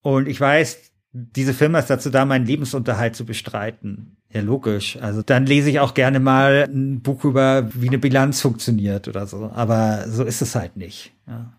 und 0.00 0.28
ich 0.28 0.40
weiß, 0.40 0.78
diese 1.12 1.52
Firma 1.54 1.78
ist 1.78 1.90
dazu 1.90 2.10
da, 2.10 2.24
meinen 2.24 2.46
Lebensunterhalt 2.46 3.14
zu 3.14 3.24
bestreiten. 3.24 4.16
Ja, 4.34 4.40
logisch. 4.40 4.98
Also 5.00 5.22
dann 5.22 5.46
lese 5.46 5.70
ich 5.70 5.78
auch 5.78 5.94
gerne 5.94 6.18
mal 6.18 6.68
ein 6.68 7.00
Buch 7.00 7.24
über, 7.24 7.72
wie 7.72 7.86
eine 7.86 7.98
Bilanz 7.98 8.40
funktioniert 8.40 9.06
oder 9.06 9.26
so. 9.26 9.52
Aber 9.54 10.08
so 10.08 10.24
ist 10.24 10.42
es 10.42 10.56
halt 10.56 10.76
nicht. 10.76 11.12
Ja, 11.28 11.52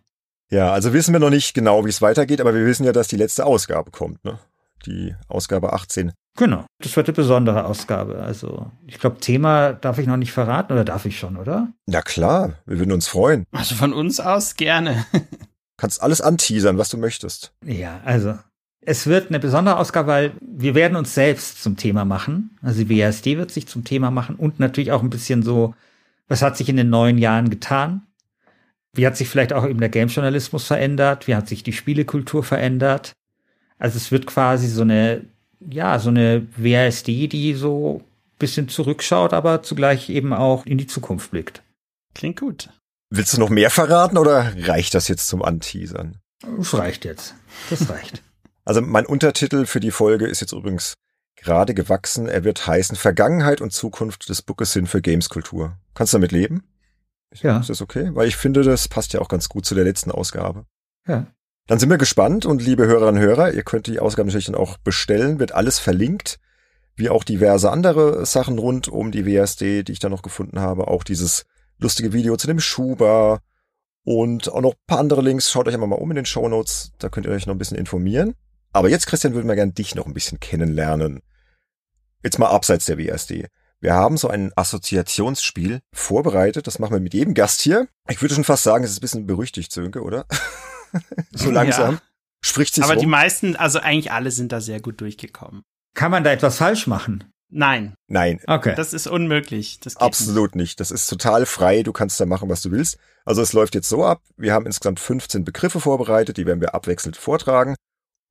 ja 0.51 0.73
also 0.73 0.91
wissen 0.91 1.13
wir 1.13 1.21
noch 1.21 1.29
nicht 1.29 1.53
genau, 1.53 1.85
wie 1.85 1.89
es 1.89 2.01
weitergeht, 2.01 2.41
aber 2.41 2.53
wir 2.53 2.65
wissen 2.65 2.85
ja, 2.85 2.91
dass 2.91 3.07
die 3.07 3.15
letzte 3.15 3.45
Ausgabe 3.45 3.91
kommt, 3.91 4.23
ne? 4.25 4.39
Die 4.85 5.15
Ausgabe 5.29 5.71
18. 5.71 6.11
Genau. 6.37 6.65
Das 6.83 6.95
wird 6.97 7.07
eine 7.07 7.15
besondere 7.15 7.65
Ausgabe. 7.65 8.21
Also, 8.21 8.69
ich 8.85 8.99
glaube, 8.99 9.19
Thema 9.19 9.71
darf 9.71 9.97
ich 9.97 10.05
noch 10.05 10.17
nicht 10.17 10.33
verraten 10.33 10.73
oder 10.73 10.83
darf 10.83 11.05
ich 11.05 11.17
schon, 11.17 11.37
oder? 11.37 11.69
Na 11.87 12.01
klar, 12.01 12.55
wir 12.65 12.77
würden 12.77 12.91
uns 12.91 13.07
freuen. 13.07 13.45
Also 13.51 13.73
von 13.75 13.93
uns 13.93 14.19
aus 14.19 14.57
gerne. 14.57 15.05
Kannst 15.77 16.03
alles 16.03 16.19
anteasern, 16.19 16.77
was 16.77 16.89
du 16.89 16.97
möchtest. 16.97 17.53
Ja, 17.65 18.01
also 18.03 18.37
es 18.85 19.07
wird 19.07 19.29
eine 19.29 19.39
besondere 19.39 19.77
Ausgabe, 19.77 20.07
weil 20.07 20.31
wir 20.41 20.75
werden 20.75 20.95
uns 20.95 21.13
selbst 21.15 21.61
zum 21.61 21.75
Thema 21.75 22.05
machen. 22.05 22.57
Also 22.61 22.83
die 22.83 22.89
WASD 22.89 23.37
wird 23.37 23.51
sich 23.51 23.67
zum 23.67 23.83
Thema 23.83 24.11
machen 24.11 24.35
und 24.35 24.59
natürlich 24.59 24.91
auch 24.91 25.01
ein 25.01 25.09
bisschen 25.09 25.43
so, 25.43 25.73
was 26.27 26.41
hat 26.41 26.55
sich 26.55 26.69
in 26.69 26.77
den 26.77 26.89
neuen 26.89 27.17
Jahren 27.17 27.49
getan? 27.49 28.03
Wie 28.93 29.05
hat 29.05 29.17
sich 29.17 29.27
vielleicht 29.27 29.53
auch 29.53 29.67
eben 29.67 29.79
der 29.79 29.89
Game-Journalismus 29.89 30.65
verändert? 30.65 31.27
Wie 31.27 31.35
hat 31.35 31.47
sich 31.47 31.63
die 31.63 31.73
Spielekultur 31.73 32.43
verändert? 32.43 33.13
Also 33.77 33.97
es 33.97 34.11
wird 34.11 34.27
quasi 34.27 34.67
so 34.67 34.83
eine, 34.83 35.25
ja, 35.59 35.99
so 35.99 36.09
eine 36.09 36.47
WASD, 36.55 37.27
die 37.27 37.55
so 37.55 38.01
ein 38.03 38.37
bisschen 38.39 38.69
zurückschaut, 38.69 39.33
aber 39.33 39.63
zugleich 39.63 40.09
eben 40.09 40.31
auch 40.31 40.65
in 40.65 40.77
die 40.77 40.87
Zukunft 40.87 41.31
blickt. 41.31 41.61
Klingt 42.13 42.39
gut. 42.39 42.69
Willst 43.09 43.33
du 43.33 43.39
noch 43.39 43.49
mehr 43.49 43.69
verraten 43.69 44.17
oder 44.17 44.53
reicht 44.59 44.93
das 44.93 45.07
jetzt 45.07 45.27
zum 45.27 45.41
Anteasern? 45.41 46.17
Das 46.57 46.73
reicht 46.73 47.05
jetzt. 47.05 47.35
Das 47.69 47.89
reicht. 47.89 48.21
Also 48.65 48.81
mein 48.81 49.05
Untertitel 49.05 49.65
für 49.65 49.79
die 49.79 49.91
Folge 49.91 50.25
ist 50.25 50.41
jetzt 50.41 50.51
übrigens 50.51 50.95
gerade 51.35 51.73
gewachsen. 51.73 52.27
Er 52.27 52.43
wird 52.43 52.65
heißen 52.65 52.97
Vergangenheit 52.97 53.61
und 53.61 53.71
Zukunft 53.71 54.27
des 54.29 54.41
Bookes 54.41 54.73
sind 54.73 54.87
für 54.87 55.01
Gameskultur. 55.01 55.77
Kannst 55.93 56.13
du 56.13 56.17
damit 56.17 56.31
leben? 56.31 56.63
Ja. 57.33 57.59
Ist 57.59 57.69
das 57.69 57.81
okay? 57.81 58.09
Weil 58.13 58.27
ich 58.27 58.37
finde, 58.37 58.63
das 58.63 58.87
passt 58.87 59.13
ja 59.13 59.21
auch 59.21 59.27
ganz 59.27 59.49
gut 59.49 59.65
zu 59.65 59.75
der 59.75 59.83
letzten 59.83 60.11
Ausgabe. 60.11 60.65
Ja. 61.07 61.27
Dann 61.67 61.79
sind 61.79 61.89
wir 61.89 61.97
gespannt 61.97 62.45
und 62.45 62.61
liebe 62.61 62.85
Hörerinnen 62.85 63.21
und 63.21 63.27
Hörer, 63.27 63.53
ihr 63.53 63.63
könnt 63.63 63.87
die 63.87 63.99
Ausgabe 63.99 64.27
natürlich 64.27 64.45
dann 64.45 64.55
auch 64.55 64.77
bestellen, 64.77 65.39
wird 65.39 65.51
alles 65.51 65.79
verlinkt, 65.79 66.39
wie 66.95 67.09
auch 67.09 67.23
diverse 67.23 67.71
andere 67.71 68.25
Sachen 68.25 68.59
rund 68.59 68.87
um 68.87 69.11
die 69.11 69.25
WSD, 69.25 69.83
die 69.83 69.91
ich 69.91 69.99
da 69.99 70.09
noch 70.09 70.21
gefunden 70.21 70.59
habe, 70.59 70.87
auch 70.87 71.03
dieses 71.03 71.45
lustige 71.79 72.13
Video 72.13 72.37
zu 72.37 72.47
dem 72.47 72.59
Schuber 72.59 73.41
und 74.03 74.51
auch 74.51 74.61
noch 74.61 74.73
ein 74.73 74.85
paar 74.87 74.99
andere 74.99 75.21
Links. 75.21 75.51
Schaut 75.51 75.67
euch 75.67 75.73
einfach 75.73 75.87
mal 75.87 75.95
um 75.95 76.11
in 76.11 76.15
den 76.15 76.25
Show 76.25 76.47
Notes, 76.47 76.93
da 76.99 77.09
könnt 77.09 77.25
ihr 77.25 77.31
euch 77.31 77.47
noch 77.47 77.55
ein 77.55 77.59
bisschen 77.59 77.77
informieren. 77.77 78.35
Aber 78.75 78.89
jetzt, 78.89 79.07
Christian, 79.07 79.33
würden 79.33 79.47
wir 79.47 79.55
gerne 79.55 79.71
dich 79.71 79.95
noch 79.95 80.05
ein 80.05 80.13
bisschen 80.13 80.41
kennenlernen. 80.41 81.21
Jetzt 82.23 82.39
mal 82.39 82.49
abseits 82.49 82.85
der 82.85 82.97
WSD. 82.97 83.47
Wir 83.79 83.93
haben 83.93 84.17
so 84.17 84.27
ein 84.27 84.51
Assoziationsspiel 84.57 85.79
vorbereitet. 85.93 86.67
Das 86.67 86.77
machen 86.79 86.91
wir 86.91 86.99
mit 86.99 87.13
jedem 87.13 87.33
Gast 87.33 87.61
hier. 87.61 87.87
Ich 88.09 88.21
würde 88.21 88.35
schon 88.35 88.43
fast 88.43 88.63
sagen, 88.63 88.83
es 88.83 88.91
ist 88.91 88.97
ein 88.97 89.01
bisschen 89.01 89.27
berüchtigt, 89.27 89.71
Sönke, 89.71 90.01
oder? 90.01 90.25
so 91.31 91.51
langsam. 91.51 91.93
Ja. 91.95 92.01
Spricht 92.41 92.75
sich 92.75 92.83
Aber 92.83 92.95
rum. 92.95 92.99
die 92.99 93.07
meisten, 93.07 93.55
also 93.55 93.79
eigentlich 93.79 94.11
alle 94.11 94.31
sind 94.31 94.51
da 94.51 94.59
sehr 94.59 94.81
gut 94.81 94.99
durchgekommen. 94.99 95.63
Kann 95.93 96.11
man 96.11 96.25
da 96.25 96.31
etwas 96.33 96.57
falsch 96.57 96.85
machen? 96.85 97.23
Nein, 97.47 97.95
Nein, 98.07 98.41
Okay. 98.45 98.73
das 98.75 98.91
ist 98.91 99.07
unmöglich. 99.07 99.79
Das 99.79 99.95
geht 99.95 100.01
absolut 100.01 100.55
nicht. 100.55 100.81
Das 100.81 100.91
ist 100.91 101.07
total 101.07 101.45
frei. 101.45 101.81
Du 101.83 101.93
kannst 101.93 102.19
da 102.19 102.25
machen, 102.25 102.49
was 102.49 102.61
du 102.61 102.71
willst. 102.71 102.97
Also 103.23 103.41
es 103.41 103.53
läuft 103.53 103.73
jetzt 103.75 103.87
so 103.87 104.03
ab. 104.03 104.21
Wir 104.35 104.51
haben 104.53 104.65
insgesamt 104.65 104.99
15 104.99 105.45
Begriffe 105.45 105.79
vorbereitet. 105.79 106.35
Die 106.35 106.45
werden 106.45 106.59
wir 106.59 106.75
abwechselnd 106.75 107.15
vortragen. 107.15 107.75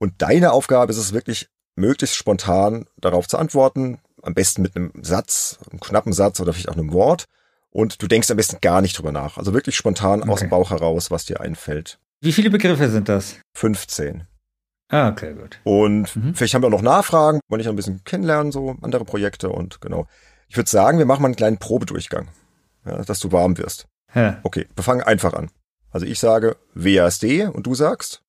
Und 0.04 0.20
deine 0.20 0.52
Aufgabe 0.52 0.92
ist 0.92 0.98
es 0.98 1.14
wirklich, 1.14 1.48
möglichst 1.76 2.14
spontan 2.16 2.86
darauf 2.98 3.26
zu 3.26 3.38
antworten. 3.38 4.00
Am 4.22 4.34
besten 4.34 4.60
mit 4.60 4.76
einem 4.76 4.92
Satz, 5.00 5.58
einem 5.70 5.80
knappen 5.80 6.12
Satz 6.12 6.40
oder 6.40 6.52
vielleicht 6.52 6.68
auch 6.68 6.74
einem 6.76 6.92
Wort. 6.92 7.24
Und 7.70 8.02
du 8.02 8.06
denkst 8.06 8.30
am 8.30 8.36
besten 8.36 8.58
gar 8.60 8.82
nicht 8.82 8.98
drüber 8.98 9.12
nach. 9.12 9.38
Also 9.38 9.54
wirklich 9.54 9.76
spontan 9.76 10.22
aus 10.22 10.28
Okay. 10.40 10.40
dem 10.44 10.50
Bauch 10.50 10.68
heraus, 10.70 11.10
was 11.10 11.24
dir 11.24 11.40
einfällt. 11.40 11.98
Wie 12.20 12.32
viele 12.32 12.50
Begriffe 12.50 12.90
sind 12.90 13.08
das? 13.08 13.36
15. 13.56 14.26
Ah, 14.90 15.08
okay, 15.08 15.32
gut. 15.32 15.58
Und 15.64 16.14
Mhm. 16.14 16.34
vielleicht 16.34 16.52
haben 16.52 16.60
wir 16.62 16.66
auch 16.66 16.72
noch 16.72 16.82
Nachfragen, 16.82 17.40
wollen 17.48 17.60
ich 17.60 17.66
noch 17.66 17.72
ein 17.72 17.76
bisschen 17.76 18.04
kennenlernen, 18.04 18.52
so 18.52 18.76
andere 18.82 19.06
Projekte 19.06 19.48
und 19.48 19.80
genau. 19.80 20.06
Ich 20.48 20.56
würde 20.58 20.68
sagen, 20.68 20.98
wir 20.98 21.06
machen 21.06 21.22
mal 21.22 21.28
einen 21.28 21.36
kleinen 21.36 21.56
Probedurchgang, 21.58 22.28
ja, 22.84 23.02
dass 23.02 23.20
du 23.20 23.32
warm 23.32 23.56
wirst. 23.56 23.86
Ja, 24.14 24.38
Okay, 24.42 24.66
wir 24.76 24.84
fangen 24.84 25.02
einfach 25.02 25.32
an. 25.32 25.50
Also 25.90 26.04
ich 26.04 26.18
sage 26.18 26.56
WASD 26.74 27.46
und 27.46 27.66
du 27.66 27.74
sagst? 27.74 28.20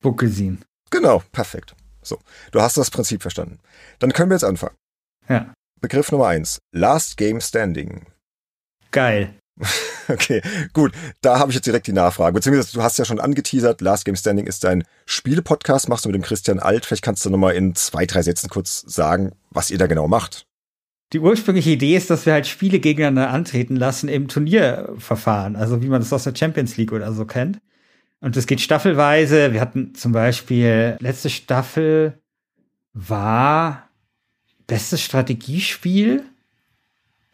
Buckesin. 0.00 0.62
Genau, 0.94 1.24
perfekt. 1.32 1.74
So, 2.02 2.20
du 2.52 2.60
hast 2.60 2.76
das 2.76 2.88
Prinzip 2.88 3.20
verstanden. 3.20 3.58
Dann 3.98 4.12
können 4.12 4.30
wir 4.30 4.36
jetzt 4.36 4.44
anfangen. 4.44 4.76
Ja, 5.28 5.52
Begriff 5.80 6.12
Nummer 6.12 6.28
eins: 6.28 6.58
Last 6.72 7.16
Game 7.16 7.40
Standing. 7.40 8.06
geil. 8.92 9.34
Okay, 10.06 10.42
gut. 10.74 10.92
Da 11.22 11.38
habe 11.38 11.50
ich 11.50 11.54
jetzt 11.54 11.64
direkt 11.66 11.86
die 11.86 11.94
Nachfrage. 11.94 12.34
Beziehungsweise 12.34 12.74
du 12.74 12.82
hast 12.82 12.98
ja 12.98 13.06
schon 13.06 13.20
angeteasert, 13.20 13.80
Last 13.80 14.04
Game 14.04 14.16
Standing 14.16 14.46
ist 14.46 14.62
dein 14.62 14.84
Spiele-Podcast, 15.06 15.88
machst 15.88 16.04
du 16.04 16.10
mit 16.10 16.14
dem 16.14 16.22
Christian 16.22 16.58
Alt. 16.60 16.84
Vielleicht 16.84 17.02
kannst 17.02 17.24
du 17.24 17.30
nochmal 17.30 17.54
in 17.54 17.74
zwei, 17.74 18.04
drei 18.04 18.20
Sätzen 18.20 18.50
kurz 18.50 18.82
sagen, 18.86 19.32
was 19.48 19.70
ihr 19.70 19.78
da 19.78 19.86
genau 19.86 20.06
macht. 20.06 20.44
Die 21.14 21.20
ursprüngliche 21.20 21.70
Idee 21.70 21.96
ist, 21.96 22.10
dass 22.10 22.26
wir 22.26 22.34
halt 22.34 22.46
Spiele 22.46 22.80
gegeneinander 22.80 23.30
antreten 23.30 23.76
lassen 23.76 24.10
im 24.10 24.28
Turnierverfahren, 24.28 25.56
also 25.56 25.80
wie 25.80 25.88
man 25.88 26.02
das 26.02 26.12
aus 26.12 26.24
der 26.24 26.36
Champions 26.36 26.76
League 26.76 26.92
oder 26.92 27.10
so 27.14 27.24
kennt. 27.24 27.60
Und 28.20 28.36
es 28.36 28.46
geht 28.46 28.60
staffelweise. 28.60 29.52
Wir 29.52 29.60
hatten 29.60 29.94
zum 29.94 30.12
Beispiel 30.12 30.96
letzte 31.00 31.30
Staffel 31.30 32.20
war 32.94 33.88
bestes 34.66 35.02
Strategiespiel. 35.02 36.24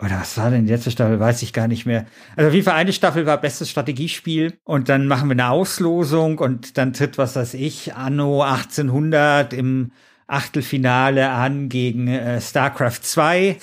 Oder 0.02 0.20
was 0.20 0.36
war 0.38 0.50
denn 0.50 0.66
die 0.66 0.72
letzte 0.72 0.90
Staffel? 0.90 1.20
Weiß 1.20 1.42
ich 1.42 1.52
gar 1.52 1.68
nicht 1.68 1.84
mehr. 1.84 2.06
Also 2.34 2.50
jeden 2.50 2.64
Fall 2.64 2.74
eine 2.74 2.92
Staffel 2.92 3.26
war 3.26 3.38
bestes 3.38 3.70
Strategiespiel 3.70 4.58
und 4.64 4.88
dann 4.88 5.06
machen 5.06 5.28
wir 5.28 5.32
eine 5.32 5.50
Auslosung 5.50 6.38
und 6.38 6.78
dann 6.78 6.94
tritt, 6.94 7.18
was 7.18 7.36
weiß 7.36 7.54
ich, 7.54 7.94
Anno 7.94 8.42
1800 8.42 9.52
im 9.52 9.92
Achtelfinale 10.26 11.30
an 11.30 11.68
gegen 11.68 12.08
äh, 12.08 12.40
StarCraft 12.40 13.00
2 13.02 13.58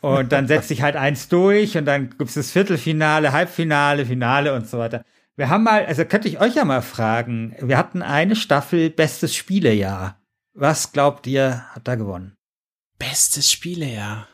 und 0.00 0.30
dann 0.32 0.46
setzt 0.46 0.68
sich 0.68 0.82
halt 0.82 0.96
eins 0.96 1.28
durch 1.28 1.76
und 1.78 1.86
dann 1.86 2.10
gibt's 2.18 2.34
das 2.34 2.50
Viertelfinale, 2.50 3.32
Halbfinale, 3.32 4.04
Finale 4.04 4.54
und 4.54 4.68
so 4.68 4.78
weiter. 4.78 5.04
Wir 5.42 5.50
haben 5.50 5.64
mal, 5.64 5.84
also 5.86 6.04
könnte 6.04 6.28
ich 6.28 6.40
euch 6.40 6.54
ja 6.54 6.64
mal 6.64 6.82
fragen, 6.82 7.56
wir 7.60 7.76
hatten 7.76 8.00
eine 8.00 8.36
Staffel 8.36 8.90
bestes 8.90 9.34
Spielejahr. 9.34 10.16
Was 10.54 10.92
glaubt 10.92 11.26
ihr, 11.26 11.64
hat 11.74 11.88
da 11.88 11.96
gewonnen? 11.96 12.36
Bestes 12.96 13.50
Spielejahr. 13.50 14.28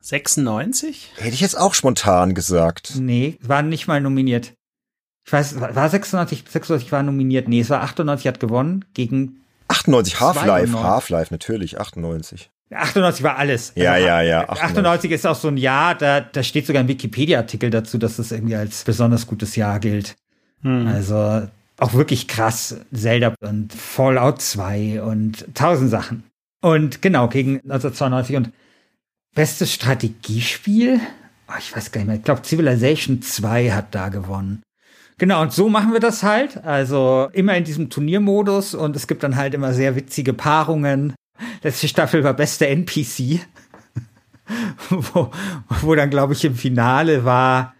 96? 0.00 1.12
Hätte 1.16 1.34
ich 1.34 1.42
jetzt 1.42 1.58
auch 1.58 1.74
spontan 1.74 2.34
gesagt. 2.34 2.94
Nee, 2.96 3.36
waren 3.42 3.68
nicht 3.68 3.86
mal 3.86 4.00
nominiert. 4.00 4.54
Ich 5.26 5.32
weiß, 5.34 5.60
war 5.60 5.76
war 5.76 5.90
96, 5.90 6.44
96 6.48 6.90
war 6.90 7.02
nominiert. 7.02 7.48
Nee, 7.48 7.60
es 7.60 7.68
war 7.68 7.82
98 7.82 8.26
hat 8.26 8.40
gewonnen 8.40 8.86
gegen 8.94 9.42
98, 9.68 10.20
Half-Life, 10.20 10.70
92. 10.70 10.82
Half-Life, 10.82 11.34
natürlich, 11.34 11.78
98. 11.78 12.50
98 12.70 13.22
war 13.22 13.36
alles. 13.36 13.72
Ja, 13.74 13.92
Also, 13.92 14.06
ja, 14.06 14.22
ja, 14.22 14.40
98. 14.48 14.64
98 14.64 15.10
ist 15.10 15.26
auch 15.26 15.36
so 15.36 15.48
ein 15.48 15.58
Jahr, 15.58 15.94
da, 15.94 16.22
da 16.22 16.42
steht 16.42 16.66
sogar 16.66 16.82
ein 16.82 16.88
Wikipedia-Artikel 16.88 17.68
dazu, 17.68 17.98
dass 17.98 18.16
das 18.16 18.32
irgendwie 18.32 18.56
als 18.56 18.84
besonders 18.84 19.26
gutes 19.26 19.54
Jahr 19.54 19.80
gilt. 19.80 20.16
Hm. 20.66 20.88
Also 20.88 21.46
auch 21.78 21.94
wirklich 21.94 22.26
krass. 22.26 22.80
Zelda 22.92 23.34
und 23.40 23.72
Fallout 23.72 24.42
2 24.42 25.00
und 25.02 25.46
tausend 25.54 25.90
Sachen. 25.90 26.24
Und 26.60 27.00
genau, 27.02 27.28
gegen 27.28 27.60
1992 27.60 28.36
und 28.36 28.52
bestes 29.34 29.72
Strategiespiel? 29.72 31.00
Oh, 31.48 31.54
ich 31.58 31.76
weiß 31.76 31.92
gar 31.92 32.00
nicht 32.00 32.08
mehr. 32.08 32.16
Ich 32.16 32.24
glaube, 32.24 32.42
Civilization 32.42 33.22
2 33.22 33.70
hat 33.70 33.94
da 33.94 34.08
gewonnen. 34.08 34.62
Genau, 35.18 35.40
und 35.40 35.52
so 35.52 35.68
machen 35.68 35.92
wir 35.92 36.00
das 36.00 36.24
halt. 36.24 36.64
Also 36.64 37.28
immer 37.32 37.56
in 37.56 37.64
diesem 37.64 37.88
Turniermodus 37.88 38.74
und 38.74 38.96
es 38.96 39.06
gibt 39.06 39.22
dann 39.22 39.36
halt 39.36 39.54
immer 39.54 39.72
sehr 39.72 39.94
witzige 39.94 40.32
Paarungen. 40.32 41.14
Letzte 41.62 41.86
Staffel 41.86 42.24
war 42.24 42.34
beste 42.34 42.66
NPC. 42.66 43.40
wo, 44.90 45.30
wo 45.82 45.94
dann, 45.94 46.10
glaube 46.10 46.32
ich, 46.32 46.44
im 46.44 46.56
Finale 46.56 47.24
war 47.24 47.75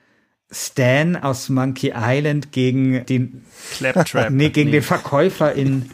Stan 0.51 1.17
aus 1.17 1.49
Monkey 1.49 1.93
Island 1.95 2.53
gegen 2.53 3.05
den, 3.07 3.45
Claptrap. 3.73 4.31
nee, 4.31 4.51
gegen 4.51 4.71
den 4.71 4.83
Verkäufer 4.83 5.53
in, 5.53 5.91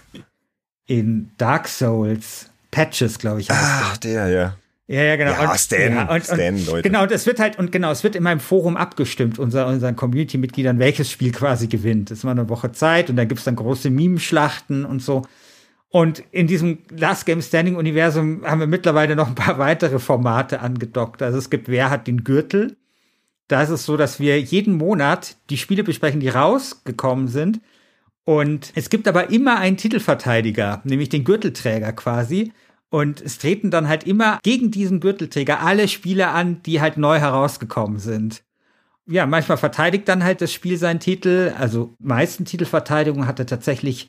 in 0.87 1.31
Dark 1.39 1.69
Souls. 1.69 2.51
Patches, 2.71 3.19
glaube 3.19 3.41
ich. 3.41 3.51
Ach, 3.51 3.97
der, 3.99 4.29
ja. 4.29 4.57
Ja, 4.89 5.03
ja, 5.03 5.17
genau. 5.17 5.31
Ja, 5.31 5.57
Stan, 5.57 6.09
und, 6.09 6.25
Stan, 6.25 6.55
und, 6.55 6.67
Leute. 6.67 6.83
Genau, 6.83 7.03
und 7.05 7.13
es 7.13 7.25
wird 7.27 7.39
halt, 7.39 7.59
und 7.59 7.73
genau, 7.73 7.91
es 7.91 8.03
wird 8.05 8.17
in 8.17 8.23
meinem 8.23 8.41
Forum 8.41 8.77
abgestimmt, 8.77 9.39
unser, 9.39 9.67
unseren 9.67 9.97
Community-Mitgliedern, 9.97 10.79
welches 10.79 11.11
Spiel 11.11 11.33
quasi 11.33 11.69
gewinnt. 11.69 12.11
Es 12.11 12.25
war 12.25 12.33
eine 12.33 12.49
Woche 12.49 12.73
Zeit 12.73 13.09
und 13.09 13.17
da 13.17 13.25
gibt's 13.25 13.45
dann 13.45 13.57
große 13.57 13.91
Meme-Schlachten 13.91 14.85
und 14.85 15.01
so. 15.01 15.23
Und 15.89 16.23
in 16.31 16.47
diesem 16.47 16.79
Last 16.91 17.27
Game 17.27 17.43
Standing 17.43 17.77
Universum 17.77 18.45
haben 18.45 18.61
wir 18.61 18.67
mittlerweile 18.67 19.15
noch 19.15 19.29
ein 19.29 19.35
paar 19.35 19.59
weitere 19.59 19.99
Formate 19.99 20.61
angedockt. 20.61 21.23
Also 21.23 21.39
es 21.39 21.49
gibt 21.49 21.69
Wer 21.69 21.91
hat 21.91 22.07
den 22.07 22.25
Gürtel? 22.25 22.77
Da 23.53 23.63
ist 23.63 23.69
es 23.69 23.85
so, 23.85 23.99
dass 23.99 24.19
wir 24.19 24.41
jeden 24.41 24.79
Monat 24.79 25.37
die 25.51 25.59
Spiele 25.59 25.85
besprechen, 25.85 26.21
die 26.21 26.31
rausgekommen 26.31 27.29
sind. 27.29 27.61
Und 28.25 28.73
es 28.75 28.89
gibt 28.89 29.07
aber 29.07 29.29
immer 29.29 29.59
einen 29.59 29.77
Titelverteidiger, 29.77 30.81
nämlich 30.85 31.11
den 31.11 31.25
Gürtelträger 31.25 31.93
quasi. 31.93 32.53
Und 32.89 33.21
es 33.21 33.37
treten 33.37 33.71
dann 33.71 33.89
halt 33.89 34.05
immer 34.05 34.39
gegen 34.43 34.71
diesen 34.71 35.01
Gürtelträger 35.01 35.61
alle 35.61 35.87
Spiele 35.89 36.29
an, 36.29 36.63
die 36.63 36.81
halt 36.81 36.97
neu 36.97 37.19
herausgekommen 37.19 37.99
sind. 37.99 38.43
Ja, 39.07 39.27
manchmal 39.27 39.59
verteidigt 39.59 40.09
dann 40.09 40.25
halt 40.25 40.41
das 40.41 40.51
Spiel 40.51 40.79
seinen 40.79 41.01
Titel. 41.01 41.53
Also 41.59 41.95
meisten 41.99 42.47
Titelverteidigungen 42.47 43.29
hatte 43.29 43.45
tatsächlich 43.45 44.09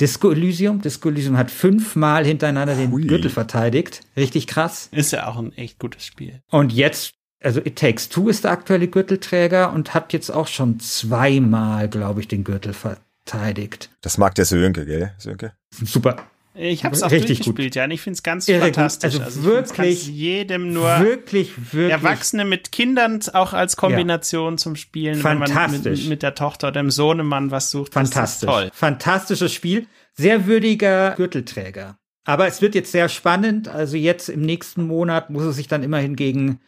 Disco 0.00 0.32
Elysium. 0.32 0.80
Disco 0.80 1.10
Elysium 1.10 1.36
hat 1.36 1.52
fünfmal 1.52 2.24
hintereinander 2.24 2.74
den 2.74 2.90
Hui. 2.90 3.06
Gürtel 3.06 3.30
verteidigt. 3.30 4.00
Richtig 4.16 4.48
krass. 4.48 4.88
Ist 4.90 5.12
ja 5.12 5.28
auch 5.28 5.36
ein 5.36 5.52
echt 5.52 5.78
gutes 5.78 6.04
Spiel. 6.04 6.40
Und 6.50 6.72
jetzt, 6.72 7.12
also 7.42 7.60
It 7.60 7.76
Takes 7.76 8.08
Two 8.08 8.28
ist 8.28 8.44
der 8.44 8.50
aktuelle 8.52 8.88
Gürtelträger 8.88 9.72
und 9.72 9.94
hat 9.94 10.12
jetzt 10.12 10.30
auch 10.30 10.46
schon 10.46 10.78
zweimal, 10.80 11.88
glaube 11.88 12.20
ich, 12.20 12.28
den 12.28 12.44
Gürtel 12.44 12.72
verteidigt. 12.74 13.90
Das 14.02 14.18
mag 14.18 14.34
der 14.34 14.44
Sönke, 14.44 14.86
gell, 14.86 15.12
Sönke? 15.18 15.52
Super. 15.70 16.16
Ich 16.52 16.84
habe 16.84 16.94
es 16.96 17.02
auch 17.04 17.10
Richtig 17.12 17.38
durchgespielt, 17.38 17.76
ja. 17.76 17.84
Und 17.84 17.92
ich 17.92 18.00
finde 18.00 18.16
es 18.16 18.22
ganz 18.24 18.48
Irre 18.48 18.66
gut. 18.66 18.74
fantastisch. 18.74 19.20
Also 19.20 19.40
ich 19.40 19.46
wirklich- 19.46 20.08
jedem 20.08 20.72
nur 20.72 20.98
wirklich, 21.00 21.52
wirklich. 21.72 21.92
Erwachsene 21.92 22.44
mit 22.44 22.72
Kindern 22.72 23.20
auch 23.32 23.52
als 23.52 23.76
Kombination 23.76 24.58
zum 24.58 24.74
Spielen, 24.74 25.22
wenn 25.22 25.38
man 25.38 25.48
Fantastisch. 25.48 26.00
mit, 26.00 26.08
mit 26.08 26.22
der 26.24 26.34
Tochter 26.34 26.68
oder 26.68 26.82
dem 26.82 26.90
Sohnemann 26.90 27.52
was 27.52 27.70
sucht. 27.70 27.94
Das 27.94 28.02
ist 28.08 28.14
Fantastisch. 28.14 28.48
toll. 28.50 28.70
Fantastisches 28.74 29.54
Spiel. 29.54 29.86
Sehr 30.14 30.46
würdiger 30.46 31.12
Gürtelträger. 31.16 31.96
Aber 32.24 32.48
es 32.48 32.60
wird 32.60 32.74
jetzt 32.74 32.90
sehr 32.92 33.08
spannend. 33.08 33.68
Also 33.68 33.96
jetzt 33.96 34.28
im 34.28 34.42
nächsten 34.42 34.86
Monat 34.86 35.30
muss 35.30 35.44
es 35.44 35.56
sich 35.56 35.68
dann 35.68 35.84
immerhin 35.84 36.16
gegen 36.16 36.58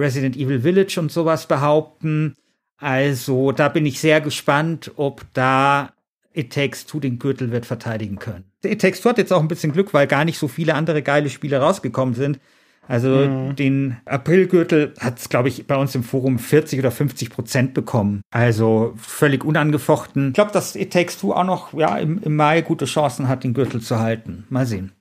Resident 0.00 0.36
Evil 0.36 0.60
Village 0.60 0.98
und 0.98 1.12
sowas 1.12 1.46
behaupten. 1.46 2.34
Also 2.78 3.52
da 3.52 3.68
bin 3.68 3.86
ich 3.86 4.00
sehr 4.00 4.20
gespannt, 4.20 4.90
ob 4.96 5.24
da 5.34 5.92
It 6.32 6.52
Takes 6.52 6.86
Two 6.86 7.00
den 7.00 7.18
Gürtel 7.18 7.50
wird 7.50 7.66
verteidigen 7.66 8.18
können. 8.18 8.44
It 8.64 8.80
Takes 8.80 9.00
Two 9.00 9.10
hat 9.10 9.18
jetzt 9.18 9.32
auch 9.32 9.40
ein 9.40 9.48
bisschen 9.48 9.72
Glück, 9.72 9.92
weil 9.92 10.06
gar 10.06 10.24
nicht 10.24 10.38
so 10.38 10.48
viele 10.48 10.74
andere 10.74 11.02
geile 11.02 11.28
Spiele 11.28 11.58
rausgekommen 11.58 12.14
sind. 12.14 12.40
Also 12.88 13.08
mhm. 13.08 13.54
den 13.54 13.96
Aprilgürtel 14.04 14.94
hat 14.98 15.18
es, 15.18 15.28
glaube 15.28 15.48
ich, 15.48 15.66
bei 15.66 15.76
uns 15.76 15.94
im 15.94 16.02
Forum 16.02 16.40
40 16.40 16.78
oder 16.80 16.90
50 16.90 17.30
Prozent 17.30 17.74
bekommen. 17.74 18.22
Also 18.30 18.94
völlig 18.96 19.44
unangefochten. 19.44 20.28
Ich 20.28 20.34
glaube, 20.34 20.50
dass 20.50 20.74
It 20.74 20.92
Takes 20.92 21.18
Two 21.18 21.32
auch 21.32 21.44
noch 21.44 21.72
ja, 21.72 21.96
im, 21.98 22.20
im 22.22 22.34
Mai 22.34 22.62
gute 22.62 22.86
Chancen 22.86 23.28
hat, 23.28 23.44
den 23.44 23.54
Gürtel 23.54 23.80
zu 23.80 24.00
halten. 24.00 24.44
Mal 24.48 24.66
sehen. 24.66 24.92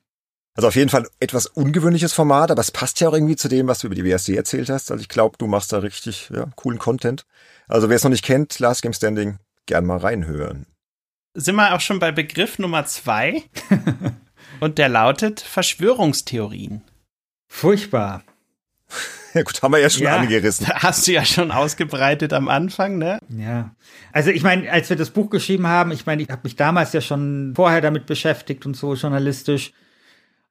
Also 0.60 0.68
auf 0.68 0.76
jeden 0.76 0.90
Fall 0.90 1.08
etwas 1.22 1.46
ungewöhnliches 1.46 2.12
Format, 2.12 2.52
aber 2.52 2.60
es 2.60 2.70
passt 2.70 3.00
ja 3.00 3.08
auch 3.08 3.14
irgendwie 3.14 3.38
zu 3.38 3.48
dem, 3.48 3.68
was 3.68 3.80
du 3.80 3.88
über 3.88 3.96
die 3.96 4.04
WSD 4.04 4.36
erzählt 4.36 4.70
hast. 4.70 4.92
Also 4.92 5.02
ich 5.02 5.08
glaube, 5.08 5.38
du 5.38 5.48
machst 5.48 5.72
da 5.72 5.78
richtig 5.78 6.30
ja, 6.36 6.48
coolen 6.58 6.80
Content. 6.80 7.26
Also 7.70 7.88
wer 7.88 7.96
es 7.96 8.04
noch 8.04 8.12
nicht 8.12 8.26
kennt, 8.26 8.60
Last 8.60 8.82
Game 8.82 8.92
Standing, 8.92 9.38
gern 9.68 9.86
mal 9.86 10.00
reinhören. 10.00 10.66
Sind 11.34 11.56
wir 11.56 11.74
auch 11.74 11.80
schon 11.80 12.00
bei 12.00 12.12
Begriff 12.12 12.60
Nummer 12.60 12.86
zwei? 12.86 13.42
Und 14.60 14.80
der 14.80 14.90
lautet 14.90 15.40
Verschwörungstheorien. 15.40 16.82
Furchtbar. 17.48 18.24
Ja 19.36 19.44
gut, 19.44 19.62
haben 19.62 19.74
wir 19.74 19.80
ja 19.80 19.92
schon 19.92 20.04
ja, 20.06 20.18
angerissen. 20.18 20.68
Hast 20.74 21.08
du 21.08 21.12
ja 21.12 21.24
schon 21.24 21.52
ausgebreitet 21.52 22.34
am 22.34 22.50
Anfang, 22.50 22.98
ne? 22.98 23.20
Ja. 23.30 23.76
Also 24.12 24.32
ich 24.32 24.42
meine, 24.42 24.70
als 24.72 24.90
wir 24.90 24.98
das 24.98 25.12
Buch 25.12 25.30
geschrieben 25.30 25.68
haben, 25.68 25.92
ich 25.92 26.08
meine, 26.08 26.24
ich 26.24 26.30
habe 26.30 26.42
mich 26.44 26.56
damals 26.56 26.94
ja 26.94 27.00
schon 27.00 27.54
vorher 27.56 27.80
damit 27.80 28.08
beschäftigt 28.08 28.66
und 28.66 28.76
so 28.76 28.96
journalistisch. 28.96 29.72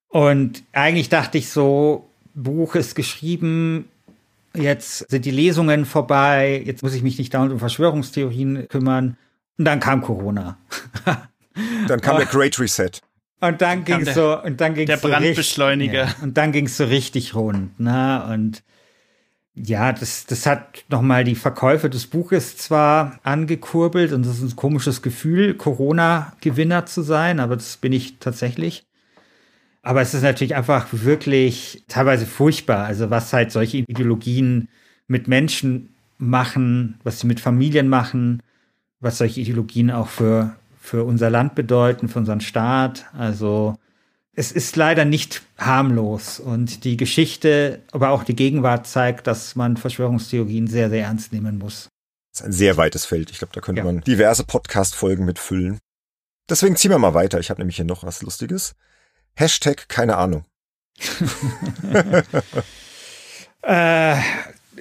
Und 0.08 0.62
eigentlich 0.72 1.08
dachte 1.08 1.38
ich 1.38 1.50
so, 1.50 2.08
Buch 2.34 2.74
ist 2.74 2.94
geschrieben, 2.94 3.88
jetzt 4.54 5.10
sind 5.10 5.24
die 5.24 5.30
Lesungen 5.30 5.84
vorbei, 5.84 6.62
jetzt 6.64 6.82
muss 6.82 6.94
ich 6.94 7.02
mich 7.02 7.18
nicht 7.18 7.34
dauernd 7.34 7.52
um 7.52 7.58
Verschwörungstheorien 7.58 8.68
kümmern. 8.68 9.16
Und 9.58 9.64
dann 9.64 9.80
kam 9.80 10.02
Corona. 10.02 10.58
Dann 11.88 12.00
kam 12.00 12.18
der 12.18 12.26
Great 12.26 12.56
Reset. 12.60 13.00
Und 13.40 13.60
dann 13.60 13.84
ging 13.84 14.02
es 14.02 14.14
so, 14.14 14.40
und 14.40 14.60
dann 14.60 14.74
ging 14.74 14.86
der 14.86 14.98
so 14.98 15.08
Brandbeschleuniger. 15.08 16.02
Richtig, 16.02 16.18
ja, 16.18 16.24
und 16.24 16.36
dann 16.36 16.52
ging 16.52 16.66
es 16.66 16.76
so 16.76 16.84
richtig 16.84 17.34
rund, 17.34 17.78
ne? 17.78 18.24
Und 18.32 18.62
ja, 19.54 19.92
das, 19.92 20.26
das 20.26 20.46
hat 20.46 20.84
nochmal 20.88 21.24
die 21.24 21.34
Verkäufe 21.34 21.90
des 21.90 22.06
Buches 22.06 22.56
zwar 22.56 23.18
angekurbelt 23.22 24.12
und 24.12 24.24
das 24.24 24.36
ist 24.36 24.52
ein 24.52 24.56
komisches 24.56 25.02
Gefühl, 25.02 25.54
Corona-Gewinner 25.54 26.86
zu 26.86 27.02
sein, 27.02 27.40
aber 27.40 27.56
das 27.56 27.76
bin 27.76 27.92
ich 27.92 28.18
tatsächlich. 28.18 28.84
Aber 29.82 30.00
es 30.02 30.14
ist 30.14 30.22
natürlich 30.22 30.56
einfach 30.56 30.88
wirklich 30.90 31.84
teilweise 31.88 32.26
furchtbar, 32.26 32.84
also 32.84 33.10
was 33.10 33.32
halt 33.32 33.52
solche 33.52 33.78
Ideologien 33.78 34.68
mit 35.06 35.28
Menschen 35.28 35.94
machen, 36.18 36.98
was 37.04 37.20
sie 37.20 37.26
mit 37.26 37.40
Familien 37.40 37.88
machen, 37.88 38.42
was 39.00 39.18
solche 39.18 39.40
Ideologien 39.40 39.90
auch 39.90 40.08
für, 40.08 40.56
für 40.80 41.04
unser 41.04 41.30
Land 41.30 41.54
bedeuten, 41.54 42.08
für 42.08 42.18
unseren 42.18 42.40
Staat. 42.40 43.06
Also 43.16 43.76
es 44.34 44.52
ist 44.52 44.76
leider 44.76 45.04
nicht 45.04 45.42
harmlos 45.56 46.38
und 46.40 46.84
die 46.84 46.96
Geschichte, 46.96 47.82
aber 47.92 48.10
auch 48.10 48.24
die 48.24 48.36
Gegenwart 48.36 48.86
zeigt, 48.86 49.26
dass 49.26 49.56
man 49.56 49.76
Verschwörungstheorien 49.76 50.66
sehr, 50.66 50.90
sehr 50.90 51.04
ernst 51.04 51.32
nehmen 51.32 51.58
muss. 51.58 51.88
Das 52.32 52.40
ist 52.40 52.46
ein 52.46 52.52
sehr 52.52 52.76
weites 52.76 53.04
Feld. 53.04 53.30
Ich 53.30 53.38
glaube, 53.38 53.52
da 53.52 53.60
könnte 53.60 53.80
ja. 53.80 53.84
man 53.84 54.00
diverse 54.02 54.44
Podcast-Folgen 54.44 55.24
mitfüllen. 55.24 55.78
Deswegen 56.48 56.76
ziehen 56.76 56.90
wir 56.90 56.98
mal 56.98 57.14
weiter. 57.14 57.40
Ich 57.40 57.50
habe 57.50 57.60
nämlich 57.60 57.76
hier 57.76 57.84
noch 57.84 58.04
was 58.04 58.22
Lustiges. 58.22 58.74
Hashtag 59.38 59.88
keine 59.88 60.16
Ahnung. 60.16 60.44
äh, 63.62 64.16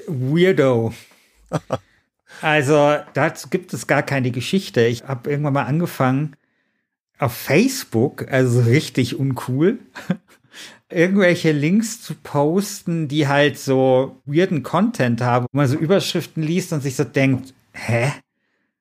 weirdo. 0.07 0.95
Also 2.41 2.95
dazu 3.13 3.49
gibt 3.49 3.71
es 3.73 3.85
gar 3.85 4.01
keine 4.01 4.31
Geschichte. 4.31 4.81
Ich 4.81 5.03
habe 5.03 5.29
irgendwann 5.29 5.53
mal 5.53 5.65
angefangen 5.65 6.35
auf 7.19 7.33
Facebook, 7.33 8.31
also 8.31 8.61
richtig 8.61 9.19
uncool, 9.19 9.77
irgendwelche 10.89 11.51
Links 11.51 12.01
zu 12.01 12.15
posten, 12.15 13.07
die 13.07 13.27
halt 13.27 13.59
so 13.59 14.19
weirden 14.25 14.63
Content 14.63 15.21
haben, 15.21 15.45
wo 15.51 15.57
man 15.57 15.67
so 15.67 15.77
Überschriften 15.77 16.41
liest 16.41 16.73
und 16.73 16.81
sich 16.81 16.95
so 16.95 17.03
denkt, 17.03 17.53
hä? 17.73 18.11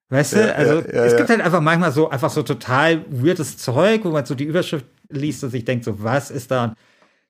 Weißt 0.09 0.35
du? 0.35 0.55
also 0.55 0.81
ja, 0.81 0.95
ja, 0.95 1.05
es 1.05 1.17
gibt 1.17 1.29
halt 1.29 1.43
einfach 1.43 1.61
manchmal 1.61 1.93
so 1.93 2.09
einfach 2.09 2.31
so 2.31 2.43
total 2.43 3.05
weirdes 3.11 3.59
Zeug, 3.59 4.05
wo 4.05 4.11
man 4.11 4.25
so 4.25 4.35
die 4.35 4.45
Überschrift 4.45 4.87
liest 5.09 5.43
und 5.45 5.51
sich 5.51 5.65
denkt 5.65 5.85
so, 5.85 6.03
was 6.03 6.31
ist 6.31 6.51
da? 6.51 6.75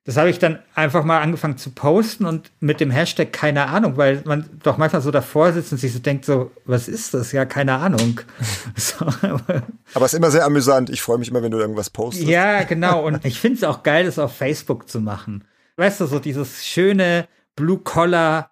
Das 0.07 0.15
habe 0.15 0.29
ich 0.29 0.39
dann 0.39 0.59
einfach 0.73 1.03
mal 1.03 1.19
angefangen 1.19 1.57
zu 1.57 1.71
posten 1.71 2.25
und 2.25 2.49
mit 2.61 2.79
dem 2.79 2.91
Hashtag 2.91 3.33
keine 3.33 3.67
Ahnung, 3.67 3.97
weil 3.97 4.21
man 4.23 4.49
doch 4.63 4.77
manchmal 4.77 5.01
so 5.01 5.11
davor 5.11 5.51
sitzt 5.51 5.73
und 5.73 5.79
sich 5.79 5.91
so 5.91 5.99
denkt 5.99 6.23
so, 6.23 6.51
was 6.63 6.87
ist 6.87 7.13
das? 7.13 7.33
Ja, 7.33 7.43
keine 7.43 7.73
Ahnung. 7.73 8.21
so, 8.77 9.05
aber, 9.05 9.63
es 9.95 10.13
ist 10.13 10.13
immer 10.13 10.31
sehr 10.31 10.45
amüsant. 10.45 10.89
Ich 10.89 11.01
freue 11.01 11.17
mich 11.17 11.27
immer, 11.27 11.43
wenn 11.43 11.51
du 11.51 11.59
irgendwas 11.59 11.89
postest. 11.89 12.25
Ja, 12.25 12.63
genau. 12.63 13.05
Und 13.05 13.25
ich 13.25 13.37
finde 13.37 13.57
es 13.57 13.63
auch 13.65 13.83
geil, 13.83 14.05
das 14.05 14.17
auf 14.17 14.33
Facebook 14.33 14.87
zu 14.87 15.01
machen. 15.01 15.43
Weißt 15.75 15.99
du, 15.99 16.05
so 16.05 16.19
dieses 16.19 16.65
schöne 16.65 17.27
Blue-Collar 17.57 18.51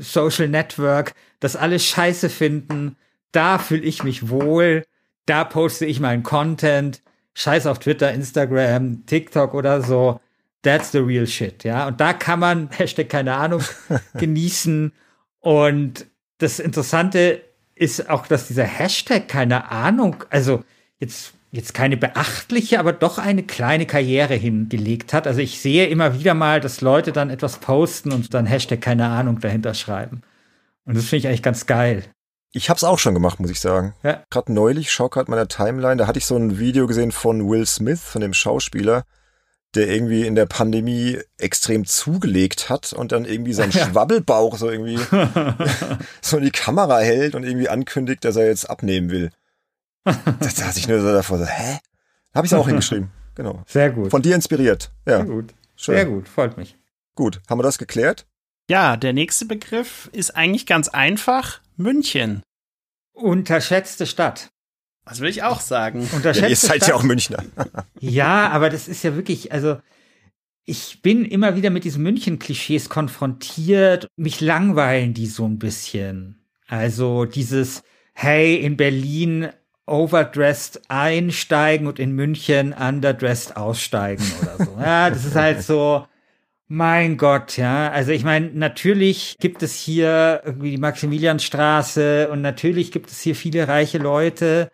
Social 0.00 0.48
Network, 0.48 1.14
das 1.38 1.54
alle 1.54 1.78
scheiße 1.78 2.28
finden. 2.28 2.96
Da 3.30 3.58
fühle 3.58 3.82
ich 3.82 4.02
mich 4.02 4.30
wohl. 4.30 4.84
Da 5.26 5.44
poste 5.44 5.86
ich 5.86 6.00
meinen 6.00 6.24
Content 6.24 7.02
scheiß 7.38 7.66
auf 7.66 7.78
Twitter, 7.78 8.12
Instagram, 8.12 9.06
TikTok 9.06 9.54
oder 9.54 9.80
so. 9.80 10.20
That's 10.62 10.90
the 10.90 10.98
real 10.98 11.26
shit, 11.26 11.62
ja. 11.62 11.86
Und 11.86 12.00
da 12.00 12.12
kann 12.12 12.40
man, 12.40 12.68
Hashtag 12.76 13.08
keine 13.08 13.34
Ahnung, 13.34 13.62
genießen. 14.14 14.92
Und 15.40 16.06
das 16.38 16.58
Interessante 16.58 17.42
ist 17.76 18.10
auch, 18.10 18.26
dass 18.26 18.48
dieser 18.48 18.64
Hashtag 18.64 19.28
keine 19.28 19.70
Ahnung, 19.70 20.24
also 20.30 20.64
jetzt, 20.98 21.32
jetzt 21.52 21.74
keine 21.74 21.96
beachtliche, 21.96 22.80
aber 22.80 22.92
doch 22.92 23.18
eine 23.18 23.44
kleine 23.44 23.86
Karriere 23.86 24.34
hingelegt 24.34 25.12
hat. 25.12 25.28
Also 25.28 25.40
ich 25.40 25.60
sehe 25.60 25.86
immer 25.86 26.18
wieder 26.18 26.34
mal, 26.34 26.60
dass 26.60 26.80
Leute 26.80 27.12
dann 27.12 27.30
etwas 27.30 27.58
posten 27.58 28.10
und 28.10 28.34
dann 28.34 28.46
Hashtag 28.46 28.80
keine 28.80 29.06
Ahnung 29.06 29.38
dahinter 29.38 29.74
schreiben. 29.74 30.22
Und 30.84 30.96
das 30.96 31.04
finde 31.04 31.18
ich 31.18 31.28
eigentlich 31.28 31.42
ganz 31.44 31.66
geil. 31.66 32.02
Ich 32.52 32.70
habe 32.70 32.78
es 32.78 32.84
auch 32.84 32.98
schon 32.98 33.14
gemacht, 33.14 33.40
muss 33.40 33.50
ich 33.50 33.60
sagen. 33.60 33.94
Ja. 34.02 34.24
Gerade 34.30 34.52
neulich, 34.52 34.90
schau 34.90 35.08
gerade 35.08 35.30
meiner 35.30 35.48
Timeline, 35.48 35.96
da 35.96 36.06
hatte 36.06 36.18
ich 36.18 36.26
so 36.26 36.36
ein 36.36 36.58
Video 36.58 36.86
gesehen 36.86 37.12
von 37.12 37.48
Will 37.48 37.66
Smith, 37.66 38.00
von 38.00 38.22
dem 38.22 38.32
Schauspieler, 38.32 39.04
der 39.74 39.88
irgendwie 39.88 40.26
in 40.26 40.34
der 40.34 40.46
Pandemie 40.46 41.18
extrem 41.36 41.84
zugelegt 41.84 42.70
hat 42.70 42.94
und 42.94 43.12
dann 43.12 43.26
irgendwie 43.26 43.52
seinen 43.52 43.70
ja. 43.72 43.86
Schwabbelbauch 43.86 44.56
so 44.56 44.70
irgendwie 44.70 44.98
so 46.22 46.38
in 46.38 46.44
die 46.44 46.50
Kamera 46.50 47.00
hält 47.00 47.34
und 47.34 47.44
irgendwie 47.44 47.68
ankündigt, 47.68 48.24
dass 48.24 48.36
er 48.36 48.46
jetzt 48.46 48.68
abnehmen 48.68 49.10
will. 49.10 49.30
da 50.04 50.48
saß 50.48 50.76
ich 50.78 50.88
nur 50.88 51.00
so 51.00 51.12
davor 51.12 51.38
so, 51.38 51.44
hä? 51.44 51.78
Habe 52.34 52.46
ich 52.46 52.52
es 52.52 52.58
auch 52.58 52.66
hingeschrieben. 52.66 53.10
Genau. 53.34 53.62
Sehr 53.66 53.90
gut. 53.90 54.10
Von 54.10 54.22
dir 54.22 54.34
inspiriert. 54.34 54.90
Ja. 55.06 55.18
Sehr 55.18 55.26
gut. 55.26 55.54
Schön. 55.76 55.94
Sehr 55.94 56.06
gut, 56.06 56.28
freut 56.28 56.56
mich. 56.56 56.76
Gut, 57.14 57.40
haben 57.48 57.58
wir 57.58 57.62
das 57.62 57.78
geklärt? 57.78 58.26
Ja, 58.70 58.96
der 58.96 59.12
nächste 59.12 59.44
Begriff 59.44 60.08
ist 60.12 60.34
eigentlich 60.34 60.66
ganz 60.66 60.88
einfach. 60.88 61.60
München. 61.78 62.42
Unterschätzte 63.12 64.06
Stadt. 64.06 64.50
Das 65.04 65.20
will 65.20 65.28
ich 65.28 65.42
auch 65.42 65.60
sagen. 65.60 66.00
Unterschätzte 66.12 66.42
ja, 66.42 66.48
ihr 66.48 66.56
seid 66.56 66.76
Stadt. 66.76 66.88
ja 66.88 66.94
auch 66.96 67.02
Münchner. 67.02 67.42
ja, 68.00 68.48
aber 68.50 68.68
das 68.68 68.88
ist 68.88 69.02
ja 69.02 69.16
wirklich, 69.16 69.52
also 69.52 69.78
ich 70.64 71.00
bin 71.00 71.24
immer 71.24 71.56
wieder 71.56 71.70
mit 71.70 71.84
diesen 71.84 72.02
München-Klischees 72.02 72.90
konfrontiert. 72.90 74.08
Mich 74.16 74.40
langweilen 74.40 75.14
die 75.14 75.26
so 75.26 75.46
ein 75.46 75.58
bisschen. 75.58 76.44
Also 76.66 77.24
dieses, 77.24 77.82
hey, 78.12 78.56
in 78.56 78.76
Berlin 78.76 79.48
overdressed 79.86 80.82
einsteigen 80.88 81.86
und 81.86 81.98
in 81.98 82.12
München 82.12 82.74
underdressed 82.74 83.56
aussteigen 83.56 84.24
oder 84.42 84.64
so. 84.66 84.76
Ja, 84.78 85.08
das 85.08 85.24
ist 85.24 85.34
halt 85.34 85.62
so, 85.62 86.06
mein 86.68 87.16
Gott, 87.16 87.56
ja. 87.56 87.90
Also 87.90 88.12
ich 88.12 88.24
meine, 88.24 88.50
natürlich 88.52 89.36
gibt 89.40 89.62
es 89.62 89.74
hier 89.74 90.42
irgendwie 90.44 90.72
die 90.72 90.78
Maximilianstraße 90.78 92.28
und 92.30 92.42
natürlich 92.42 92.92
gibt 92.92 93.10
es 93.10 93.20
hier 93.20 93.34
viele 93.34 93.66
reiche 93.68 93.98
Leute. 93.98 94.70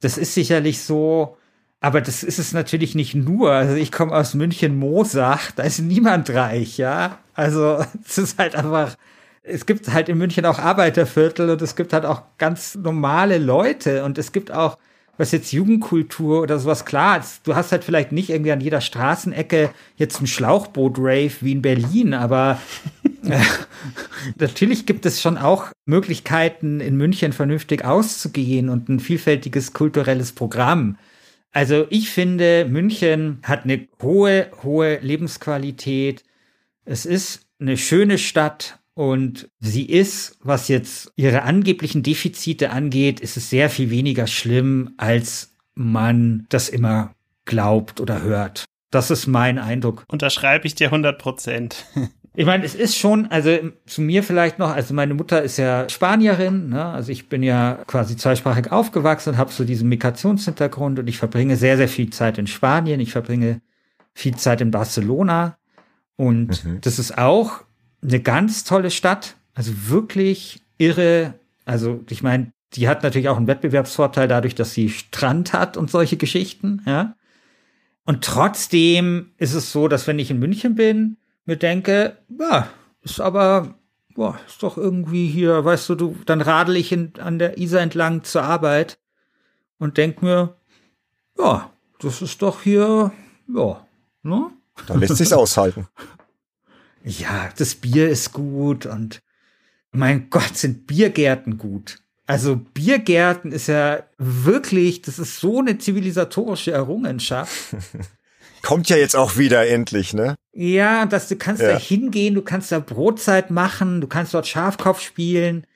Das 0.00 0.18
ist 0.18 0.34
sicherlich 0.34 0.82
so. 0.82 1.36
Aber 1.80 2.00
das 2.00 2.22
ist 2.22 2.38
es 2.38 2.52
natürlich 2.52 2.94
nicht 2.94 3.14
nur. 3.14 3.52
Also 3.52 3.74
ich 3.74 3.92
komme 3.92 4.12
aus 4.14 4.34
München-Mosach, 4.34 5.50
da 5.52 5.64
ist 5.64 5.80
niemand 5.80 6.30
reich, 6.30 6.78
ja. 6.78 7.18
Also 7.34 7.84
es 8.06 8.18
ist 8.18 8.38
halt 8.38 8.54
einfach, 8.56 8.96
es 9.42 9.66
gibt 9.66 9.92
halt 9.92 10.08
in 10.08 10.18
München 10.18 10.46
auch 10.46 10.58
Arbeiterviertel 10.58 11.50
und 11.50 11.62
es 11.62 11.76
gibt 11.76 11.92
halt 11.92 12.06
auch 12.06 12.22
ganz 12.38 12.76
normale 12.76 13.38
Leute 13.38 14.04
und 14.04 14.18
es 14.18 14.32
gibt 14.32 14.52
auch 14.52 14.78
was 15.16 15.32
jetzt 15.32 15.52
Jugendkultur 15.52 16.42
oder 16.42 16.58
sowas, 16.58 16.84
klar, 16.84 17.24
du 17.44 17.54
hast 17.54 17.72
halt 17.72 17.84
vielleicht 17.84 18.12
nicht 18.12 18.30
irgendwie 18.30 18.52
an 18.52 18.60
jeder 18.60 18.80
Straßenecke 18.80 19.70
jetzt 19.96 20.20
ein 20.20 20.26
Schlauchboot-Rave 20.26 21.32
wie 21.40 21.52
in 21.52 21.62
Berlin, 21.62 22.14
aber 22.14 22.60
äh, 23.24 23.40
natürlich 24.38 24.86
gibt 24.86 25.06
es 25.06 25.22
schon 25.22 25.38
auch 25.38 25.68
Möglichkeiten, 25.86 26.80
in 26.80 26.96
München 26.96 27.32
vernünftig 27.32 27.84
auszugehen 27.84 28.68
und 28.68 28.88
ein 28.88 29.00
vielfältiges 29.00 29.72
kulturelles 29.72 30.32
Programm. 30.32 30.96
Also 31.52 31.86
ich 31.90 32.10
finde, 32.10 32.66
München 32.68 33.38
hat 33.44 33.64
eine 33.64 33.86
hohe, 34.02 34.50
hohe 34.64 34.98
Lebensqualität. 34.98 36.24
Es 36.84 37.06
ist 37.06 37.46
eine 37.60 37.76
schöne 37.76 38.18
Stadt 38.18 38.80
Und 38.94 39.48
sie 39.58 39.86
ist, 39.86 40.38
was 40.40 40.68
jetzt 40.68 41.12
ihre 41.16 41.42
angeblichen 41.42 42.02
Defizite 42.02 42.70
angeht, 42.70 43.20
ist 43.20 43.36
es 43.36 43.50
sehr 43.50 43.68
viel 43.68 43.90
weniger 43.90 44.26
schlimm, 44.26 44.94
als 44.96 45.54
man 45.74 46.46
das 46.48 46.68
immer 46.68 47.14
glaubt 47.44 48.00
oder 48.00 48.22
hört. 48.22 48.64
Das 48.90 49.10
ist 49.10 49.26
mein 49.26 49.58
Eindruck. 49.58 50.04
Unterschreibe 50.06 50.66
ich 50.66 50.76
dir 50.76 50.86
100 50.88 51.18
Prozent. 51.18 51.84
Ich 52.36 52.46
meine, 52.46 52.64
es 52.64 52.74
ist 52.74 52.96
schon, 52.96 53.26
also 53.26 53.56
zu 53.86 54.02
mir 54.02 54.24
vielleicht 54.24 54.58
noch, 54.58 54.70
also 54.70 54.92
meine 54.92 55.14
Mutter 55.14 55.40
ist 55.42 55.56
ja 55.56 55.88
Spanierin, 55.88 56.70
ne? 56.70 56.84
also 56.84 57.12
ich 57.12 57.28
bin 57.28 57.44
ja 57.44 57.78
quasi 57.86 58.16
zweisprachig 58.16 58.72
aufgewachsen 58.72 59.30
und 59.30 59.38
habe 59.38 59.52
so 59.52 59.62
diesen 59.62 59.88
Migrationshintergrund 59.88 60.98
und 60.98 61.06
ich 61.06 61.16
verbringe 61.16 61.56
sehr, 61.56 61.76
sehr 61.76 61.86
viel 61.86 62.10
Zeit 62.10 62.36
in 62.36 62.48
Spanien, 62.48 62.98
ich 62.98 63.12
verbringe 63.12 63.60
viel 64.14 64.34
Zeit 64.34 64.60
in 64.60 64.72
Barcelona 64.72 65.58
und 66.16 66.64
mhm. 66.64 66.80
das 66.80 66.98
ist 66.98 67.16
auch 67.16 67.63
eine 68.04 68.20
ganz 68.20 68.64
tolle 68.64 68.90
Stadt, 68.90 69.36
also 69.54 69.72
wirklich 69.88 70.60
irre, 70.78 71.34
also 71.64 72.04
ich 72.10 72.22
meine, 72.22 72.52
die 72.74 72.88
hat 72.88 73.02
natürlich 73.02 73.28
auch 73.28 73.36
einen 73.36 73.46
Wettbewerbsvorteil 73.46 74.28
dadurch, 74.28 74.54
dass 74.54 74.74
sie 74.74 74.90
Strand 74.90 75.52
hat 75.52 75.76
und 75.76 75.90
solche 75.90 76.16
Geschichten, 76.16 76.82
ja. 76.86 77.16
Und 78.04 78.22
trotzdem 78.22 79.32
ist 79.38 79.54
es 79.54 79.72
so, 79.72 79.88
dass 79.88 80.06
wenn 80.06 80.18
ich 80.18 80.30
in 80.30 80.38
München 80.38 80.74
bin, 80.74 81.16
mir 81.46 81.56
denke, 81.56 82.18
ja, 82.38 82.68
ist 83.02 83.20
aber, 83.20 83.74
boah, 84.14 84.38
ist 84.46 84.62
doch 84.62 84.76
irgendwie 84.76 85.26
hier, 85.28 85.64
weißt 85.64 85.88
du, 85.88 85.94
du, 85.94 86.16
dann 86.26 86.42
radel 86.42 86.76
ich 86.76 86.92
in, 86.92 87.12
an 87.18 87.38
der 87.38 87.56
Isar 87.58 87.80
entlang 87.80 88.22
zur 88.24 88.42
Arbeit 88.42 88.98
und 89.78 89.96
denk 89.96 90.22
mir, 90.22 90.56
ja, 91.38 91.70
das 92.00 92.20
ist 92.20 92.42
doch 92.42 92.62
hier, 92.62 93.12
ja, 93.54 93.86
ne? 94.22 94.50
Da 94.86 94.94
lässt 94.94 95.16
sich's 95.16 95.32
aushalten. 95.34 95.86
Ja, 97.04 97.50
das 97.56 97.74
Bier 97.74 98.08
ist 98.08 98.32
gut 98.32 98.86
und 98.86 99.20
mein 99.92 100.30
Gott, 100.30 100.56
sind 100.56 100.86
Biergärten 100.86 101.58
gut. 101.58 101.98
Also 102.26 102.56
Biergärten 102.56 103.52
ist 103.52 103.66
ja 103.66 104.04
wirklich, 104.16 105.02
das 105.02 105.18
ist 105.18 105.38
so 105.38 105.60
eine 105.60 105.76
zivilisatorische 105.76 106.72
Errungenschaft. 106.72 107.76
Kommt 108.62 108.88
ja 108.88 108.96
jetzt 108.96 109.14
auch 109.14 109.36
wieder 109.36 109.68
endlich, 109.68 110.14
ne? 110.14 110.36
Ja, 110.52 111.04
dass 111.04 111.28
du 111.28 111.36
kannst 111.36 111.60
ja. 111.60 111.72
da 111.72 111.78
hingehen, 111.78 112.34
du 112.34 112.40
kannst 112.40 112.72
da 112.72 112.78
Brotzeit 112.78 113.50
machen, 113.50 114.00
du 114.00 114.06
kannst 114.06 114.32
dort 114.32 114.46
Schafkopf 114.46 115.02
spielen. 115.02 115.66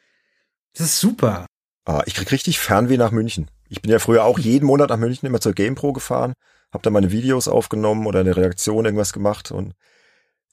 Das 0.73 0.87
ist 0.87 1.01
super. 1.01 1.45
Ah, 1.85 2.03
ich 2.07 2.15
krieg 2.15 2.33
richtig 2.33 2.59
Fernweh 2.59 2.97
nach 2.97 3.11
München. 3.11 3.51
Ich 3.69 3.83
bin 3.83 3.91
ja 3.91 3.99
früher 3.99 4.25
auch 4.25 4.39
jeden 4.39 4.65
Monat 4.65 4.89
nach 4.89 4.97
München 4.97 5.27
immer 5.27 5.41
zur 5.41 5.53
GamePro 5.53 5.93
gefahren, 5.93 6.33
hab 6.73 6.83
da 6.83 6.89
meine 6.89 7.13
Videos 7.13 7.47
aufgenommen 7.47 8.07
oder 8.07 8.21
eine 8.21 8.37
Reaktion 8.37 8.87
irgendwas 8.87 9.13
gemacht 9.13 9.51
und 9.51 9.75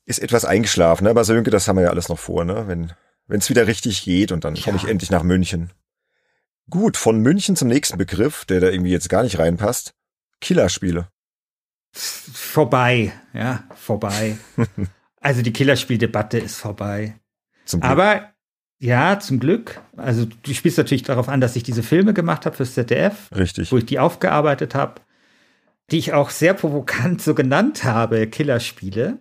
ist 0.05 0.19
etwas 0.19 0.45
eingeschlafen, 0.45 1.05
ne? 1.05 1.09
Aber 1.09 1.23
Sönke, 1.23 1.49
das 1.49 1.67
haben 1.67 1.77
wir 1.77 1.83
ja 1.83 1.89
alles 1.89 2.09
noch 2.09 2.19
vor, 2.19 2.45
ne? 2.45 2.67
Wenn 2.67 3.39
es 3.39 3.49
wieder 3.49 3.67
richtig 3.67 4.03
geht 4.03 4.31
und 4.31 4.43
dann 4.43 4.55
ja. 4.55 4.63
komme 4.63 4.77
ich 4.77 4.87
endlich 4.87 5.09
nach 5.09 5.23
München. 5.23 5.71
Gut, 6.69 6.97
von 6.97 7.19
München 7.19 7.55
zum 7.55 7.67
nächsten 7.67 7.97
Begriff, 7.97 8.45
der 8.45 8.59
da 8.59 8.69
irgendwie 8.69 8.91
jetzt 8.91 9.09
gar 9.09 9.23
nicht 9.23 9.37
reinpasst. 9.37 9.93
Killerspiele 10.41 11.07
vorbei, 11.95 13.13
ja, 13.33 13.63
vorbei. 13.75 14.37
also 15.21 15.41
die 15.41 15.53
Killerspieldebatte 15.53 16.37
ist 16.37 16.57
vorbei. 16.57 17.15
Aber 17.79 18.29
ja, 18.79 19.19
zum 19.19 19.39
Glück. 19.39 19.81
Also 19.95 20.25
du 20.25 20.53
spielst 20.53 20.77
natürlich 20.77 21.03
darauf 21.03 21.29
an, 21.29 21.41
dass 21.41 21.55
ich 21.55 21.63
diese 21.63 21.83
Filme 21.83 22.13
gemacht 22.13 22.45
habe 22.45 22.55
fürs 22.55 22.73
ZDF. 22.73 23.29
Richtig. 23.35 23.71
Wo 23.71 23.77
ich 23.77 23.85
die 23.85 23.99
aufgearbeitet 23.99 24.75
habe, 24.75 25.01
die 25.91 25.97
ich 25.97 26.13
auch 26.13 26.29
sehr 26.29 26.53
provokant 26.53 27.21
so 27.21 27.33
genannt 27.33 27.83
habe, 27.83 28.27
Killerspiele. 28.27 29.19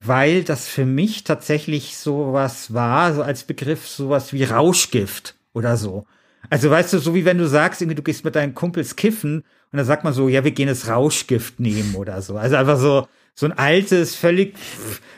Weil 0.00 0.44
das 0.44 0.68
für 0.68 0.84
mich 0.84 1.24
tatsächlich 1.24 1.96
sowas 1.96 2.74
war, 2.74 3.14
so 3.14 3.22
als 3.22 3.44
Begriff 3.44 3.88
sowas 3.88 4.32
wie 4.32 4.44
Rauschgift 4.44 5.36
oder 5.52 5.76
so. 5.76 6.06
Also 6.50 6.70
weißt 6.70 6.92
du, 6.92 6.98
so 6.98 7.14
wie 7.14 7.24
wenn 7.24 7.38
du 7.38 7.48
sagst, 7.48 7.80
irgendwie 7.80 7.96
du 7.96 8.02
gehst 8.02 8.24
mit 8.24 8.34
deinen 8.34 8.54
Kumpels 8.54 8.96
kiffen 8.96 9.38
und 9.72 9.76
dann 9.78 9.86
sagt 9.86 10.04
man 10.04 10.12
so, 10.12 10.28
ja, 10.28 10.44
wir 10.44 10.50
gehen 10.50 10.68
das 10.68 10.88
Rauschgift 10.88 11.58
nehmen 11.58 11.94
oder 11.94 12.20
so. 12.22 12.36
Also 12.36 12.56
einfach 12.56 12.78
so, 12.78 13.08
so 13.34 13.46
ein 13.46 13.52
altes, 13.52 14.14
völlig, 14.14 14.54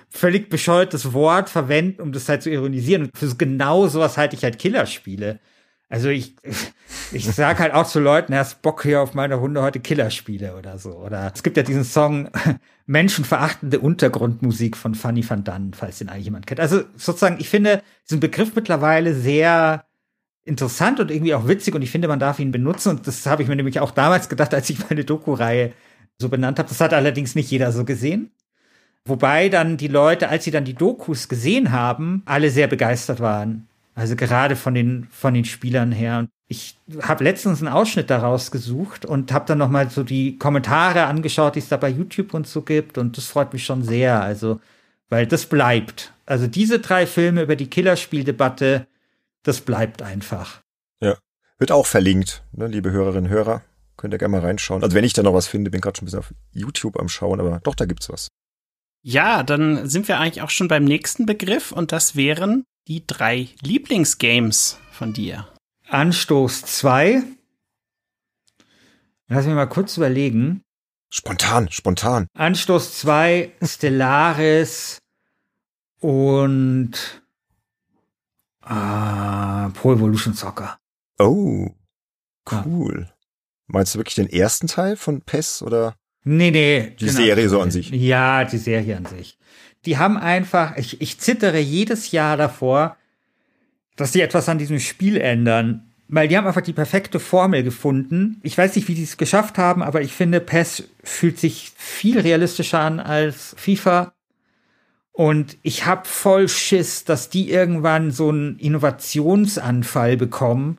völlig 0.08 0.48
bescheuertes 0.48 1.12
Wort 1.12 1.50
verwenden, 1.50 2.00
um 2.00 2.12
das 2.12 2.28
halt 2.28 2.42
zu 2.42 2.50
ironisieren. 2.50 3.02
Und 3.02 3.18
für 3.18 3.34
genau 3.36 3.88
sowas 3.88 4.16
halte 4.16 4.36
ich 4.36 4.44
halt 4.44 4.58
Killerspiele. 4.58 5.40
Also 5.88 6.08
ich, 6.08 6.34
ich 7.12 7.26
sag 7.26 7.58
halt 7.58 7.72
auch 7.72 7.86
zu 7.86 8.00
Leuten, 8.00 8.34
hast 8.34 8.62
Bock 8.62 8.82
hier 8.82 9.00
auf 9.00 9.14
meine 9.14 9.40
Hunde 9.40 9.62
heute 9.62 9.80
Killerspiele 9.80 10.56
oder 10.56 10.78
so. 10.78 10.92
Oder 10.92 11.32
es 11.34 11.42
gibt 11.42 11.56
ja 11.56 11.62
diesen 11.62 11.84
Song 11.84 12.28
Menschenverachtende 12.86 13.80
Untergrundmusik 13.80 14.76
von 14.76 14.94
Fanny 14.94 15.28
van 15.28 15.44
Dunn, 15.44 15.72
falls 15.74 15.98
den 15.98 16.08
eigentlich 16.08 16.26
jemand 16.26 16.46
kennt. 16.46 16.60
Also 16.60 16.82
sozusagen, 16.96 17.36
ich 17.40 17.48
finde 17.48 17.82
diesen 18.08 18.20
Begriff 18.20 18.54
mittlerweile 18.54 19.14
sehr 19.14 19.84
interessant 20.44 21.00
und 21.00 21.10
irgendwie 21.10 21.34
auch 21.34 21.48
witzig 21.48 21.74
und 21.74 21.82
ich 21.82 21.90
finde, 21.90 22.08
man 22.08 22.20
darf 22.20 22.38
ihn 22.38 22.52
benutzen. 22.52 22.90
Und 22.90 23.06
das 23.06 23.26
habe 23.26 23.42
ich 23.42 23.48
mir 23.48 23.56
nämlich 23.56 23.80
auch 23.80 23.90
damals 23.90 24.28
gedacht, 24.28 24.54
als 24.54 24.70
ich 24.70 24.88
meine 24.88 25.04
Doku-Reihe 25.04 25.72
so 26.18 26.28
benannt 26.28 26.58
habe. 26.58 26.68
Das 26.68 26.80
hat 26.80 26.94
allerdings 26.94 27.34
nicht 27.34 27.50
jeder 27.50 27.72
so 27.72 27.84
gesehen. 27.84 28.30
Wobei 29.04 29.48
dann 29.48 29.76
die 29.76 29.88
Leute, 29.88 30.28
als 30.28 30.44
sie 30.44 30.50
dann 30.50 30.64
die 30.64 30.74
Dokus 30.74 31.28
gesehen 31.28 31.70
haben, 31.70 32.22
alle 32.24 32.50
sehr 32.50 32.66
begeistert 32.66 33.20
waren. 33.20 33.68
Also 33.96 34.14
gerade 34.14 34.56
von 34.56 34.74
den, 34.74 35.08
von 35.10 35.32
den 35.32 35.46
Spielern 35.46 35.90
her. 35.90 36.18
Und 36.18 36.30
ich 36.48 36.76
habe 37.00 37.24
letztens 37.24 37.60
einen 37.60 37.72
Ausschnitt 37.72 38.10
daraus 38.10 38.50
gesucht 38.50 39.06
und 39.06 39.32
habe 39.32 39.46
dann 39.46 39.56
nochmal 39.56 39.88
so 39.88 40.04
die 40.04 40.38
Kommentare 40.38 41.06
angeschaut, 41.06 41.54
die 41.54 41.60
es 41.60 41.68
da 41.68 41.78
bei 41.78 41.88
YouTube 41.88 42.34
und 42.34 42.46
so 42.46 42.60
gibt. 42.60 42.98
Und 42.98 43.16
das 43.16 43.26
freut 43.26 43.54
mich 43.54 43.64
schon 43.64 43.82
sehr. 43.82 44.20
Also, 44.20 44.60
weil 45.08 45.26
das 45.26 45.46
bleibt. 45.46 46.12
Also 46.26 46.46
diese 46.46 46.78
drei 46.78 47.06
Filme 47.06 47.42
über 47.42 47.56
die 47.56 47.70
Killerspieldebatte, 47.70 48.86
das 49.42 49.62
bleibt 49.62 50.02
einfach. 50.02 50.60
Ja. 51.00 51.16
Wird 51.58 51.72
auch 51.72 51.86
verlinkt, 51.86 52.44
ne, 52.52 52.66
liebe 52.66 52.90
Hörerinnen 52.90 53.30
und 53.30 53.30
Hörer. 53.30 53.62
Könnt 53.96 54.12
ihr 54.12 54.18
gerne 54.18 54.32
mal 54.32 54.44
reinschauen. 54.44 54.82
Also 54.82 54.94
wenn 54.94 55.04
ich 55.04 55.14
da 55.14 55.22
noch 55.22 55.32
was 55.32 55.46
finde, 55.46 55.70
bin 55.70 55.80
gerade 55.80 55.96
schon 55.96 56.04
ein 56.04 56.06
bisschen 56.06 56.18
auf 56.18 56.34
YouTube 56.52 57.00
am 57.00 57.08
Schauen, 57.08 57.40
aber 57.40 57.60
doch, 57.64 57.74
da 57.74 57.86
gibt's 57.86 58.10
was. 58.10 58.28
Ja, 59.02 59.42
dann 59.42 59.88
sind 59.88 60.06
wir 60.06 60.18
eigentlich 60.18 60.42
auch 60.42 60.50
schon 60.50 60.68
beim 60.68 60.84
nächsten 60.84 61.24
Begriff 61.24 61.72
und 61.72 61.92
das 61.92 62.14
wären 62.14 62.64
die 62.88 63.06
drei 63.06 63.48
Lieblingsgames 63.62 64.78
von 64.92 65.12
dir. 65.12 65.48
Anstoß 65.88 66.62
2. 66.62 67.22
Lass 69.28 69.46
mich 69.46 69.54
mal 69.54 69.66
kurz 69.66 69.96
überlegen. 69.96 70.62
Spontan, 71.10 71.70
spontan. 71.70 72.26
Anstoß 72.34 72.98
2, 72.98 73.52
Stellaris 73.62 74.98
und 76.00 77.22
Ah, 78.68 79.70
Pro 79.74 79.92
Evolution 79.92 80.34
Soccer. 80.34 80.76
Oh, 81.20 81.68
cool. 82.50 83.06
Ja. 83.08 83.14
Meinst 83.68 83.94
du 83.94 83.98
wirklich 84.00 84.16
den 84.16 84.28
ersten 84.28 84.66
Teil 84.66 84.96
von 84.96 85.20
PES 85.20 85.62
oder? 85.62 85.94
Nee, 86.24 86.50
nee. 86.50 86.90
Die 86.98 87.06
genau. 87.06 87.16
Serie 87.16 87.48
so 87.48 87.60
an 87.60 87.70
sich. 87.70 87.90
Ja, 87.90 88.44
die 88.44 88.58
Serie 88.58 88.96
an 88.96 89.06
sich. 89.06 89.38
Die 89.86 89.98
haben 89.98 90.18
einfach, 90.18 90.76
ich, 90.76 91.00
ich 91.00 91.18
zittere 91.18 91.58
jedes 91.58 92.10
Jahr 92.10 92.36
davor, 92.36 92.96
dass 93.96 94.12
sie 94.12 94.20
etwas 94.20 94.48
an 94.48 94.58
diesem 94.58 94.80
Spiel 94.80 95.16
ändern. 95.16 95.92
Weil 96.08 96.28
die 96.28 96.36
haben 96.36 96.46
einfach 96.46 96.60
die 96.60 96.72
perfekte 96.72 97.18
Formel 97.18 97.62
gefunden. 97.64 98.38
Ich 98.42 98.56
weiß 98.56 98.76
nicht, 98.76 98.86
wie 98.88 98.94
die 98.94 99.02
es 99.02 99.16
geschafft 99.16 99.58
haben, 99.58 99.82
aber 99.82 100.02
ich 100.02 100.12
finde, 100.12 100.40
PES 100.40 100.84
fühlt 101.02 101.38
sich 101.38 101.72
viel 101.76 102.20
realistischer 102.20 102.80
an 102.80 103.00
als 103.00 103.56
FIFA. 103.58 104.12
Und 105.12 105.56
ich 105.62 105.86
hab 105.86 106.06
voll 106.06 106.48
Schiss, 106.48 107.04
dass 107.04 107.30
die 107.30 107.50
irgendwann 107.50 108.10
so 108.10 108.28
einen 108.28 108.58
Innovationsanfall 108.58 110.16
bekommen 110.16 110.78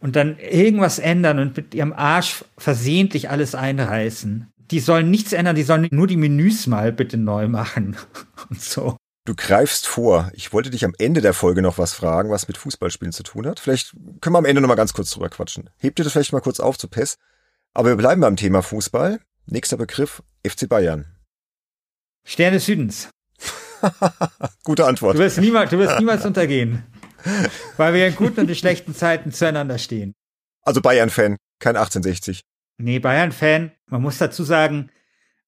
und 0.00 0.16
dann 0.16 0.38
irgendwas 0.38 0.98
ändern 0.98 1.38
und 1.38 1.56
mit 1.56 1.74
ihrem 1.74 1.92
Arsch 1.92 2.44
versehentlich 2.56 3.28
alles 3.28 3.54
einreißen. 3.54 4.52
Die 4.70 4.80
sollen 4.80 5.10
nichts 5.10 5.32
ändern, 5.32 5.56
die 5.56 5.62
sollen 5.62 5.88
nur 5.90 6.06
die 6.06 6.16
Menüs 6.16 6.66
mal 6.66 6.92
bitte 6.92 7.16
neu 7.16 7.48
machen 7.48 7.96
und 8.50 8.60
so. 8.60 8.96
Du 9.24 9.34
greifst 9.34 9.88
vor. 9.88 10.30
Ich 10.34 10.52
wollte 10.52 10.70
dich 10.70 10.84
am 10.84 10.94
Ende 10.98 11.20
der 11.20 11.34
Folge 11.34 11.60
noch 11.60 11.78
was 11.78 11.92
fragen, 11.92 12.30
was 12.30 12.46
mit 12.46 12.56
Fußballspielen 12.56 13.12
zu 13.12 13.24
tun 13.24 13.46
hat. 13.46 13.58
Vielleicht 13.58 13.92
können 14.20 14.34
wir 14.34 14.38
am 14.38 14.44
Ende 14.44 14.60
noch 14.60 14.68
mal 14.68 14.76
ganz 14.76 14.92
kurz 14.92 15.10
drüber 15.10 15.28
quatschen. 15.28 15.68
Hebt 15.78 15.98
dir 15.98 16.04
das 16.04 16.12
vielleicht 16.12 16.32
mal 16.32 16.40
kurz 16.40 16.60
auf 16.60 16.78
zu 16.78 16.86
PES. 16.86 17.16
Aber 17.74 17.88
wir 17.88 17.96
bleiben 17.96 18.20
beim 18.20 18.36
Thema 18.36 18.62
Fußball. 18.62 19.20
Nächster 19.46 19.76
Begriff, 19.76 20.22
FC 20.46 20.68
Bayern. 20.68 21.06
Stern 22.24 22.52
des 22.52 22.66
Südens. 22.66 23.10
Gute 24.64 24.86
Antwort. 24.86 25.16
Du 25.16 25.18
wirst, 25.18 25.38
niemals, 25.38 25.70
du 25.70 25.78
wirst 25.78 25.98
niemals 25.98 26.24
untergehen. 26.24 26.84
Weil 27.76 27.94
wir 27.94 28.06
in 28.06 28.14
guten 28.14 28.40
und 28.40 28.48
in 28.48 28.54
schlechten 28.54 28.94
Zeiten 28.94 29.32
zueinander 29.32 29.78
stehen. 29.78 30.14
Also 30.62 30.80
Bayern-Fan, 30.80 31.36
kein 31.58 31.76
1860. 31.76 32.42
Nee, 32.78 32.98
Bayern-Fan. 32.98 33.72
Man 33.86 34.02
muss 34.02 34.18
dazu 34.18 34.44
sagen, 34.44 34.90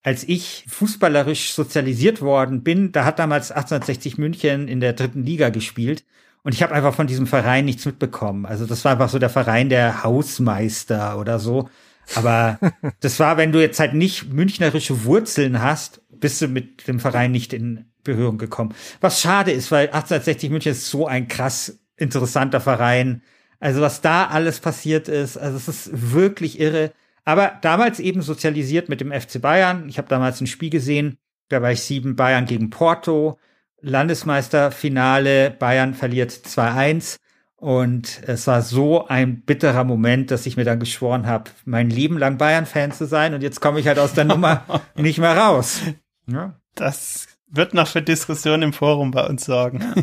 als 0.02 0.24
ich 0.24 0.64
fußballerisch 0.68 1.52
sozialisiert 1.52 2.22
worden 2.22 2.62
bin, 2.62 2.92
da 2.92 3.04
hat 3.04 3.18
damals 3.18 3.50
1860 3.50 4.16
München 4.18 4.68
in 4.68 4.80
der 4.80 4.92
dritten 4.92 5.22
Liga 5.24 5.50
gespielt. 5.50 6.04
Und 6.42 6.54
ich 6.54 6.62
habe 6.62 6.74
einfach 6.74 6.94
von 6.94 7.06
diesem 7.06 7.26
Verein 7.26 7.64
nichts 7.64 7.84
mitbekommen. 7.84 8.46
Also 8.46 8.64
das 8.64 8.84
war 8.84 8.92
einfach 8.92 9.08
so 9.08 9.18
der 9.18 9.28
Verein 9.28 9.68
der 9.68 10.04
Hausmeister 10.04 11.18
oder 11.18 11.38
so. 11.38 11.68
Aber 12.14 12.58
das 13.00 13.20
war, 13.20 13.36
wenn 13.36 13.52
du 13.52 13.60
jetzt 13.60 13.80
halt 13.80 13.94
nicht 13.94 14.32
münchnerische 14.32 15.04
Wurzeln 15.04 15.60
hast, 15.60 16.00
bist 16.10 16.40
du 16.40 16.48
mit 16.48 16.88
dem 16.88 17.00
Verein 17.00 17.32
nicht 17.32 17.52
in 17.52 17.86
Berührung 18.04 18.38
gekommen. 18.38 18.74
Was 19.00 19.20
schade 19.20 19.50
ist, 19.50 19.70
weil 19.70 19.88
1860 19.88 20.50
München 20.50 20.72
ist 20.72 20.88
so 20.88 21.06
ein 21.06 21.28
krass 21.28 21.78
interessanter 21.96 22.60
Verein. 22.60 23.22
Also 23.60 23.80
was 23.80 24.00
da 24.00 24.26
alles 24.28 24.60
passiert 24.60 25.08
ist, 25.08 25.36
also 25.36 25.56
es 25.56 25.68
ist 25.68 26.12
wirklich 26.12 26.60
irre. 26.60 26.92
Aber 27.28 27.58
damals 27.60 28.00
eben 28.00 28.22
sozialisiert 28.22 28.88
mit 28.88 29.02
dem 29.02 29.12
FC 29.12 29.38
Bayern. 29.38 29.86
Ich 29.90 29.98
habe 29.98 30.08
damals 30.08 30.40
ein 30.40 30.46
Spiel 30.46 30.70
gesehen, 30.70 31.18
da 31.50 31.60
war 31.60 31.70
ich 31.70 31.82
sieben 31.82 32.16
Bayern 32.16 32.46
gegen 32.46 32.70
Porto. 32.70 33.38
Landesmeisterfinale, 33.82 35.50
Bayern 35.50 35.92
verliert 35.92 36.30
2-1. 36.30 37.18
Und 37.56 38.22
es 38.26 38.46
war 38.46 38.62
so 38.62 39.08
ein 39.08 39.42
bitterer 39.42 39.84
Moment, 39.84 40.30
dass 40.30 40.46
ich 40.46 40.56
mir 40.56 40.64
dann 40.64 40.80
geschworen 40.80 41.26
habe, 41.26 41.50
mein 41.66 41.90
Leben 41.90 42.16
lang 42.16 42.38
Bayern-Fan 42.38 42.92
zu 42.92 43.06
sein. 43.06 43.34
Und 43.34 43.42
jetzt 43.42 43.60
komme 43.60 43.78
ich 43.78 43.86
halt 43.86 43.98
aus 43.98 44.14
der 44.14 44.24
Nummer 44.24 44.64
nicht 44.96 45.18
mehr 45.18 45.36
raus. 45.36 45.82
Ja. 46.26 46.58
Das 46.74 47.28
wird 47.46 47.74
noch 47.74 47.88
für 47.88 48.00
Diskussionen 48.00 48.62
im 48.62 48.72
Forum 48.72 49.10
bei 49.10 49.26
uns 49.26 49.44
sorgen. 49.44 49.80
Ja. 49.80 50.02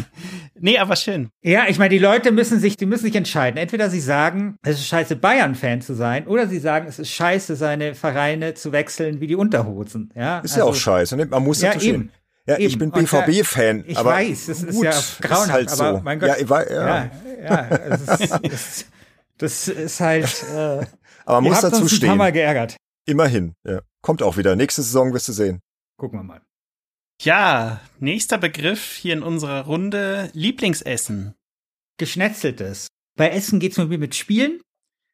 nee, 0.60 0.78
aber 0.78 0.96
schön. 0.96 1.30
Ja, 1.42 1.64
ich 1.68 1.78
meine, 1.78 1.90
die 1.90 1.98
Leute 1.98 2.32
müssen 2.32 2.60
sich, 2.60 2.76
die 2.76 2.86
müssen 2.86 3.04
sich 3.04 3.16
entscheiden. 3.16 3.56
Entweder 3.56 3.90
sie 3.90 4.00
sagen, 4.00 4.56
es 4.62 4.78
ist 4.78 4.86
scheiße, 4.86 5.16
Bayern-Fan 5.16 5.80
zu 5.80 5.94
sein, 5.94 6.26
oder 6.26 6.46
sie 6.46 6.58
sagen, 6.58 6.86
es 6.88 6.98
ist 6.98 7.10
scheiße, 7.10 7.56
seine 7.56 7.94
Vereine 7.94 8.54
zu 8.54 8.72
wechseln 8.72 9.20
wie 9.20 9.26
die 9.26 9.36
Unterhosen. 9.36 10.12
Ja, 10.14 10.38
ist 10.38 10.52
also, 10.52 10.58
ja 10.58 10.64
auch 10.70 10.74
scheiße. 10.74 11.16
Ne? 11.16 11.26
Man 11.26 11.42
muss 11.42 11.60
ja 11.62 11.78
eben. 11.80 12.10
Ja, 12.46 12.56
Eben. 12.56 12.66
ich 12.66 12.78
bin 12.78 12.90
BVB-Fan. 12.90 13.84
Ich 13.86 13.98
aber 13.98 14.10
weiß, 14.10 14.46
das 14.46 14.62
ist 14.62 14.82
ja 14.82 14.90
grauenhaft, 15.20 15.46
ist 15.46 15.52
halt 15.52 15.70
so. 15.70 15.84
aber 15.84 16.00
mein 16.00 16.18
Gott. 16.18 16.30
Ja, 16.30 16.36
ich 16.36 16.48
war, 16.48 16.68
ja. 16.68 17.04
ja, 17.04 17.10
ja 17.44 17.78
das, 17.88 18.20
ist, 18.20 18.30
das, 18.42 18.86
das 19.38 19.68
ist 19.68 20.00
halt. 20.00 20.44
Äh, 20.50 20.86
aber 21.26 21.42
man 21.42 21.52
muss 21.52 21.60
dazu 21.60 21.86
stehen. 21.86 22.08
Ein 22.08 22.08
paar 22.08 22.16
Mal 22.16 22.32
geärgert. 22.32 22.76
Immerhin, 23.06 23.54
ja. 23.64 23.82
Kommt 24.00 24.22
auch 24.22 24.36
wieder. 24.36 24.56
Nächste 24.56 24.82
Saison 24.82 25.12
wirst 25.12 25.28
du 25.28 25.32
sehen. 25.32 25.60
Gucken 25.96 26.18
wir 26.18 26.24
mal. 26.24 26.40
Ja, 27.22 27.82
nächster 27.98 28.38
Begriff 28.38 28.94
hier 28.94 29.12
in 29.12 29.22
unserer 29.22 29.66
Runde: 29.66 30.30
Lieblingsessen. 30.32 31.34
Geschnetzeltes. 31.98 32.86
Bei 33.14 33.28
Essen 33.28 33.60
geht's 33.60 33.76
mir 33.76 33.90
wie 33.90 33.98
mit 33.98 34.14
Spielen. 34.14 34.62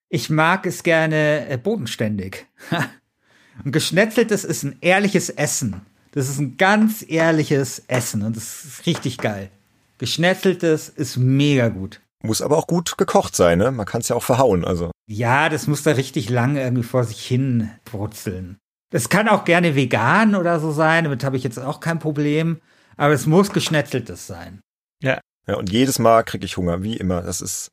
Ich 0.08 0.30
mag 0.30 0.66
es 0.66 0.84
gerne 0.84 1.48
äh, 1.48 1.58
bodenständig. 1.58 2.46
Und 3.64 3.72
geschnetzeltes 3.72 4.44
ist 4.44 4.62
ein 4.62 4.76
ehrliches 4.82 5.30
Essen. 5.30 5.84
Das 6.12 6.28
ist 6.28 6.38
ein 6.38 6.56
ganz 6.56 7.04
ehrliches 7.06 7.82
Essen 7.88 8.22
und 8.22 8.36
das 8.36 8.64
ist 8.64 8.86
richtig 8.86 9.18
geil. 9.18 9.50
Geschnetzeltes 9.98 10.88
ist 10.88 11.16
mega 11.16 11.68
gut. 11.68 12.00
Muss 12.22 12.40
aber 12.40 12.56
auch 12.56 12.66
gut 12.66 12.96
gekocht 12.96 13.34
sein, 13.34 13.58
ne? 13.58 13.70
Man 13.72 13.84
kann 13.84 14.00
es 14.00 14.08
ja 14.08 14.16
auch 14.16 14.22
verhauen, 14.22 14.64
also. 14.64 14.92
Ja, 15.06 15.48
das 15.48 15.66
muss 15.66 15.82
da 15.82 15.92
richtig 15.92 16.30
lang 16.30 16.56
irgendwie 16.56 16.84
vor 16.84 17.04
sich 17.04 17.20
hin 17.26 17.70
brutzeln. 17.84 18.58
Das 18.90 19.08
kann 19.08 19.28
auch 19.28 19.44
gerne 19.44 19.74
vegan 19.74 20.34
oder 20.34 20.60
so 20.60 20.72
sein, 20.72 21.04
damit 21.04 21.24
habe 21.24 21.36
ich 21.36 21.44
jetzt 21.44 21.58
auch 21.58 21.80
kein 21.80 21.98
Problem. 21.98 22.60
Aber 22.96 23.12
es 23.12 23.26
muss 23.26 23.52
geschnetzeltes 23.52 24.26
sein. 24.26 24.60
Ja. 25.02 25.20
Ja, 25.46 25.54
und 25.54 25.70
jedes 25.70 25.98
Mal 25.98 26.24
kriege 26.24 26.44
ich 26.44 26.56
Hunger, 26.56 26.82
wie 26.82 26.96
immer. 26.96 27.22
Das 27.22 27.40
ist, 27.40 27.70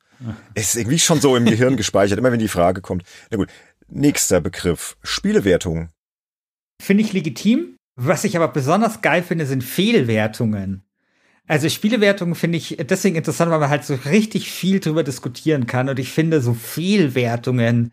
ist 0.54 0.76
irgendwie 0.76 0.98
schon 0.98 1.20
so 1.20 1.36
im 1.36 1.44
Gehirn 1.44 1.76
gespeichert, 1.76 2.18
immer 2.18 2.30
wenn 2.30 2.38
die 2.38 2.48
Frage 2.48 2.80
kommt. 2.80 3.04
Na 3.30 3.36
gut, 3.36 3.48
nächster 3.88 4.40
Begriff. 4.40 4.96
Spielewertung. 5.02 5.88
Finde 6.80 7.02
ich 7.02 7.12
legitim. 7.12 7.76
Was 7.96 8.24
ich 8.24 8.36
aber 8.36 8.48
besonders 8.48 9.02
geil 9.02 9.22
finde, 9.22 9.46
sind 9.46 9.62
Fehlwertungen. 9.62 10.84
Also 11.46 11.68
Spielewertungen 11.68 12.34
finde 12.34 12.58
ich 12.58 12.76
deswegen 12.88 13.16
interessant, 13.16 13.50
weil 13.50 13.60
man 13.60 13.70
halt 13.70 13.84
so 13.84 13.94
richtig 13.94 14.50
viel 14.50 14.80
drüber 14.80 15.02
diskutieren 15.04 15.66
kann. 15.66 15.88
Und 15.88 15.98
ich 15.98 16.10
finde 16.10 16.40
so 16.40 16.54
Fehlwertungen 16.54 17.92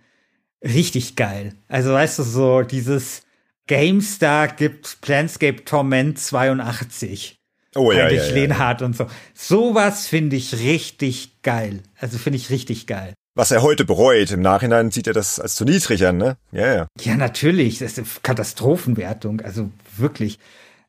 richtig 0.63 1.15
geil. 1.15 1.53
Also 1.67 1.91
weißt 1.93 2.19
du, 2.19 2.23
so 2.23 2.61
dieses 2.61 3.23
GameStar 3.67 4.47
gibt 4.49 5.01
Planscape 5.01 5.63
Torment 5.65 6.19
82. 6.19 7.37
Oh 7.75 7.91
ja, 7.91 8.09
ja, 8.09 8.23
ja. 8.23 8.33
Lenhardt 8.33 8.81
und 8.81 8.97
so. 8.97 9.07
Sowas 9.33 10.07
finde 10.07 10.35
ich 10.35 10.59
richtig 10.59 11.41
geil. 11.41 11.81
Also 11.99 12.17
finde 12.17 12.37
ich 12.37 12.49
richtig 12.49 12.85
geil 12.87 13.13
was 13.35 13.51
er 13.51 13.61
heute 13.61 13.85
bereut. 13.85 14.31
Im 14.31 14.41
Nachhinein 14.41 14.91
sieht 14.91 15.07
er 15.07 15.13
das 15.13 15.39
als 15.39 15.55
zu 15.55 15.65
niedrig 15.65 16.05
an, 16.05 16.17
ne? 16.17 16.37
Ja, 16.51 16.73
ja. 16.73 16.87
Ja, 16.99 17.15
natürlich. 17.15 17.79
Das 17.79 17.93
ist 17.93 17.99
eine 17.99 18.07
Katastrophenwertung. 18.23 19.41
Also 19.41 19.69
wirklich. 19.97 20.39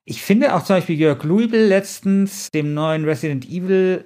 Ich 0.04 0.22
finde 0.22 0.54
auch 0.54 0.64
zum 0.64 0.76
Beispiel 0.76 0.98
Jörg 0.98 1.22
Luibel 1.22 1.64
letztens 1.66 2.50
dem 2.50 2.74
neuen 2.74 3.04
Resident 3.04 3.48
Evil 3.48 4.04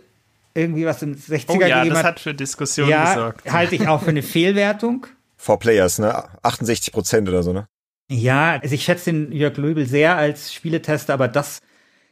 irgendwie 0.55 0.87
was 0.87 1.03
im 1.03 1.15
60er 1.15 1.45
oh, 1.49 1.61
ja, 1.61 1.79
gegeben 1.79 1.95
das 1.95 2.05
hat 2.05 2.21
für 2.21 2.35
Diskussionen 2.35 2.91
ja, 2.91 3.15
gesorgt. 3.15 3.53
halte 3.53 3.75
ich 3.75 3.89
auch 3.89 4.03
für 4.03 4.11
eine 4.11 4.23
Fehlwertung. 4.23 5.07
For 5.37 5.59
Players, 5.59 5.99
ne? 5.99 6.25
68 6.43 6.93
Prozent 6.93 7.29
oder 7.29 7.43
so, 7.43 7.53
ne? 7.53 7.69
Ja, 8.09 8.59
also 8.61 8.75
ich 8.75 8.85
schätze 8.85 9.13
den 9.13 9.33
Jörg 9.33 9.57
Luibel 9.57 9.87
sehr 9.87 10.17
als 10.17 10.55
Spieletester, 10.55 11.13
aber 11.13 11.29
das, 11.29 11.61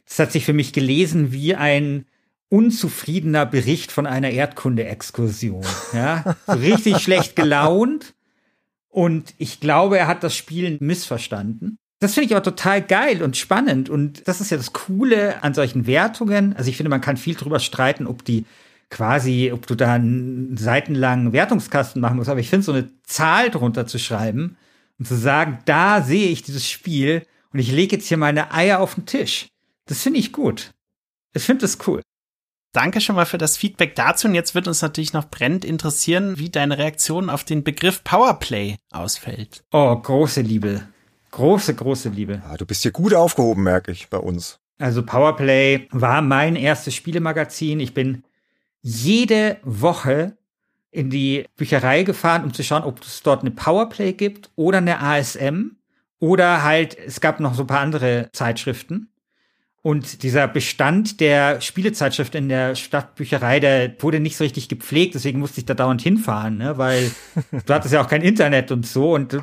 das 0.07 0.19
hat 0.19 0.31
sich 0.31 0.45
für 0.45 0.53
mich 0.53 0.73
gelesen 0.73 1.31
wie 1.31 1.55
ein 1.55 2.05
unzufriedener 2.49 3.45
Bericht 3.45 3.91
von 3.91 4.05
einer 4.05 4.29
Erdkunde-Exkursion. 4.29 5.65
Ja, 5.93 6.35
so 6.47 6.53
richtig 6.53 6.99
schlecht 6.99 7.35
gelaunt. 7.35 8.13
Und 8.89 9.33
ich 9.37 9.59
glaube, 9.59 9.97
er 9.97 10.07
hat 10.07 10.23
das 10.23 10.35
Spiel 10.35 10.77
missverstanden. 10.79 11.77
Das 11.99 12.13
finde 12.13 12.27
ich 12.27 12.35
aber 12.35 12.43
total 12.43 12.81
geil 12.81 13.23
und 13.23 13.35
spannend. 13.35 13.89
Und 13.89 14.27
das 14.27 14.41
ist 14.41 14.51
ja 14.51 14.57
das 14.57 14.73
Coole 14.73 15.43
an 15.43 15.53
solchen 15.53 15.87
Wertungen. 15.87 16.55
Also 16.55 16.69
ich 16.69 16.77
finde, 16.77 16.89
man 16.89 17.01
kann 17.01 17.17
viel 17.17 17.35
drüber 17.35 17.59
streiten, 17.59 18.05
ob 18.07 18.23
die 18.23 18.45
quasi, 18.95 19.51
ob 19.53 19.67
du 19.67 19.75
da 19.75 19.93
einen 19.93 20.55
seitenlangen 20.55 21.33
Wertungskasten 21.33 22.01
machen 22.01 22.15
musst. 22.15 22.29
Aber 22.29 22.39
ich 22.39 22.49
finde, 22.49 22.65
so 22.65 22.71
eine 22.71 22.89
Zahl 23.03 23.51
drunter 23.51 23.85
zu 23.85 23.99
schreiben 23.99 24.57
und 24.97 25.05
zu 25.05 25.15
sagen, 25.15 25.59
da 25.65 26.01
sehe 26.01 26.29
ich 26.29 26.43
dieses 26.43 26.69
Spiel 26.69 27.27
und 27.51 27.59
ich 27.59 27.73
lege 27.73 27.97
jetzt 27.97 28.07
hier 28.07 28.15
meine 28.15 28.53
Eier 28.53 28.79
auf 28.79 28.95
den 28.95 29.05
Tisch. 29.05 29.47
Das 29.85 30.01
finde 30.01 30.19
ich 30.19 30.31
gut. 30.31 30.71
Ich 31.33 31.43
finde 31.43 31.63
das 31.63 31.77
cool. 31.85 32.01
Danke 32.71 33.01
schon 33.01 33.17
mal 33.17 33.25
für 33.25 33.37
das 33.37 33.57
Feedback 33.57 33.95
dazu. 33.95 34.29
Und 34.29 34.35
jetzt 34.35 34.55
wird 34.55 34.67
uns 34.67 34.81
natürlich 34.81 35.11
noch 35.11 35.29
brennend 35.29 35.65
interessieren, 35.65 36.39
wie 36.39 36.49
deine 36.49 36.77
Reaktion 36.77 37.29
auf 37.29 37.43
den 37.43 37.65
Begriff 37.65 38.01
Powerplay 38.05 38.77
ausfällt. 38.93 39.61
Oh, 39.73 39.93
große 39.93 40.39
Liebe. 40.39 40.87
Große, 41.31 41.75
große 41.75 42.09
Liebe. 42.09 42.41
Ja, 42.45 42.55
du 42.55 42.65
bist 42.65 42.83
hier 42.83 42.91
gut 42.91 43.13
aufgehoben, 43.13 43.63
merke 43.63 43.91
ich, 43.91 44.09
bei 44.09 44.19
uns. 44.19 44.57
Also 44.79 45.03
Powerplay 45.03 45.89
war 45.91 46.21
mein 46.21 46.55
erstes 46.55 46.95
Spielemagazin. 46.95 47.81
Ich 47.81 47.93
bin 47.93 48.23
jede 48.87 49.57
Woche 49.63 50.37
in 50.91 51.09
die 51.09 51.45
Bücherei 51.57 52.03
gefahren, 52.03 52.43
um 52.43 52.53
zu 52.53 52.63
schauen, 52.63 52.83
ob 52.83 53.01
es 53.01 53.23
dort 53.23 53.41
eine 53.41 53.49
Powerplay 53.49 54.13
gibt 54.13 54.51
oder 54.55 54.77
eine 54.77 55.01
ASM. 55.01 55.77
Oder 56.19 56.61
halt, 56.61 56.95
es 56.95 57.19
gab 57.19 57.39
noch 57.39 57.55
so 57.55 57.63
ein 57.63 57.67
paar 57.67 57.79
andere 57.79 58.29
Zeitschriften. 58.31 59.09
Und 59.81 60.21
dieser 60.21 60.47
Bestand 60.47 61.19
der 61.19 61.61
Spielezeitschrift 61.61 62.35
in 62.35 62.47
der 62.47 62.75
Stadtbücherei, 62.75 63.59
der 63.59 63.95
wurde 63.99 64.19
nicht 64.19 64.37
so 64.37 64.43
richtig 64.43 64.69
gepflegt, 64.69 65.15
deswegen 65.15 65.39
musste 65.39 65.59
ich 65.59 65.65
da 65.65 65.73
dauernd 65.73 66.01
hinfahren, 66.01 66.57
ne? 66.57 66.77
weil 66.77 67.11
du 67.65 67.73
hattest 67.73 67.93
ja 67.93 68.01
auch 68.03 68.07
kein 68.07 68.21
Internet 68.21 68.71
und 68.71 68.85
so. 68.85 69.13
Und 69.13 69.37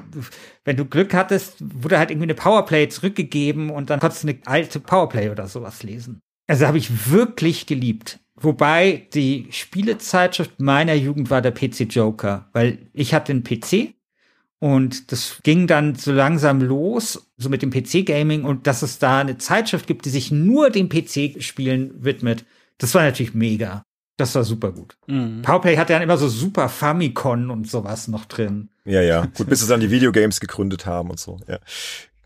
wenn 0.65 0.77
du 0.77 0.85
Glück 0.85 1.15
hattest, 1.15 1.57
wurde 1.61 1.99
halt 1.99 2.11
irgendwie 2.11 2.27
eine 2.27 2.35
Powerplay 2.35 2.89
zurückgegeben 2.89 3.71
und 3.71 3.91
dann 3.91 3.99
konntest 3.99 4.23
du 4.23 4.29
eine 4.29 4.39
alte 4.47 4.79
Powerplay 4.79 5.31
oder 5.31 5.49
sowas 5.49 5.83
lesen. 5.83 6.21
Also 6.47 6.67
habe 6.67 6.79
ich 6.79 7.11
wirklich 7.11 7.67
geliebt. 7.67 8.21
Wobei 8.35 9.07
die 9.13 9.49
Spielezeitschrift 9.51 10.61
meiner 10.61 10.95
Jugend 10.95 11.31
war 11.31 11.43
der 11.43 11.53
PC 11.53 11.87
Joker, 11.91 12.49
weil 12.53 12.79
ich 12.93 13.15
hatte 13.15 13.33
einen 13.33 13.45
PC 13.45 13.95
und 14.59 15.13
das 15.13 15.41
ging 15.43 15.67
dann 15.67 15.97
so 15.97 16.13
langsam 16.13 16.61
los, 16.61 17.31
so 17.37 17.49
mit 17.49 17.63
dem 17.63 17.71
PC-Gaming 17.71 18.45
und 18.45 18.67
dass 18.67 18.83
es 18.83 18.99
da 18.99 19.21
eine 19.21 19.39
Zeitschrift 19.39 19.87
gibt, 19.87 20.05
die 20.05 20.11
sich 20.11 20.31
nur 20.31 20.71
dem 20.71 20.89
PC-Spielen 20.89 22.03
widmet. 22.03 22.45
Das 22.79 22.95
war 22.95 23.03
natürlich 23.03 23.35
mega. 23.35 23.83
Das 24.17 24.35
war 24.35 24.45
super 24.45 24.73
gut. 24.73 24.97
Mhm. 25.09 25.43
Powerplay 25.43 25.77
hatte 25.77 25.93
dann 25.93 26.03
immer 26.03 26.17
so 26.17 26.29
super 26.29 26.69
Famicom 26.69 27.51
und 27.51 27.69
sowas 27.69 28.09
noch 28.09 28.25
drin. 28.25 28.71
Ja, 28.85 29.03
ja. 29.03 29.27
Gut, 29.37 29.49
bis 29.49 29.61
sie 29.61 29.69
dann 29.69 29.81
die 29.81 29.91
Videogames 29.91 30.41
gegründet 30.41 30.87
haben 30.87 31.11
und 31.11 31.19
so. 31.19 31.39
Ja. 31.49 31.59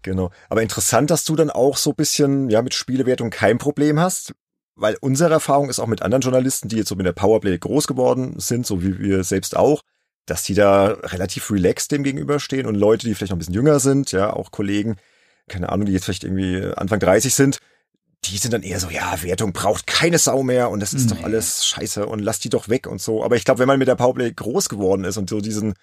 Genau. 0.02 0.30
Aber 0.48 0.62
interessant, 0.62 1.10
dass 1.10 1.24
du 1.24 1.36
dann 1.36 1.50
auch 1.50 1.76
so 1.76 1.92
bisschen, 1.92 2.48
ja, 2.50 2.62
mit 2.62 2.74
Spielewertung 2.74 3.30
kein 3.30 3.58
Problem 3.58 3.98
hast. 3.98 4.34
Weil 4.76 4.96
unsere 5.00 5.32
Erfahrung 5.32 5.70
ist 5.70 5.78
auch 5.78 5.86
mit 5.86 6.02
anderen 6.02 6.20
Journalisten, 6.20 6.68
die 6.68 6.76
jetzt 6.76 6.88
so 6.88 6.96
mit 6.96 7.06
der 7.06 7.12
Powerplay 7.12 7.56
groß 7.58 7.86
geworden 7.86 8.38
sind, 8.38 8.66
so 8.66 8.82
wie 8.82 8.98
wir 8.98 9.24
selbst 9.24 9.56
auch, 9.56 9.80
dass 10.26 10.42
die 10.42 10.54
da 10.54 10.88
relativ 11.02 11.50
relaxed 11.50 11.90
dem 11.92 12.04
gegenüberstehen 12.04 12.66
und 12.66 12.74
Leute, 12.74 13.06
die 13.06 13.14
vielleicht 13.14 13.30
noch 13.30 13.36
ein 13.36 13.38
bisschen 13.38 13.54
jünger 13.54 13.80
sind, 13.80 14.12
ja, 14.12 14.32
auch 14.32 14.50
Kollegen, 14.50 14.96
keine 15.48 15.70
Ahnung, 15.70 15.86
die 15.86 15.92
jetzt 15.92 16.04
vielleicht 16.04 16.24
irgendwie 16.24 16.62
Anfang 16.76 17.00
30 17.00 17.34
sind, 17.34 17.58
die 18.24 18.36
sind 18.36 18.52
dann 18.52 18.62
eher 18.62 18.80
so, 18.80 18.90
ja, 18.90 19.22
Wertung 19.22 19.52
braucht 19.52 19.86
keine 19.86 20.18
Sau 20.18 20.42
mehr 20.42 20.70
und 20.70 20.80
das 20.80 20.92
ist 20.92 21.08
nee. 21.08 21.16
doch 21.16 21.24
alles 21.24 21.64
scheiße 21.66 22.06
und 22.06 22.18
lass 22.18 22.40
die 22.40 22.48
doch 22.48 22.68
weg 22.68 22.86
und 22.86 23.00
so. 23.00 23.24
Aber 23.24 23.36
ich 23.36 23.44
glaube, 23.44 23.60
wenn 23.60 23.68
man 23.68 23.78
mit 23.78 23.88
der 23.88 23.94
Powerplay 23.94 24.32
groß 24.32 24.68
geworden 24.68 25.04
ist 25.04 25.16
und 25.16 25.30
so 25.30 25.40
diesen, 25.40 25.74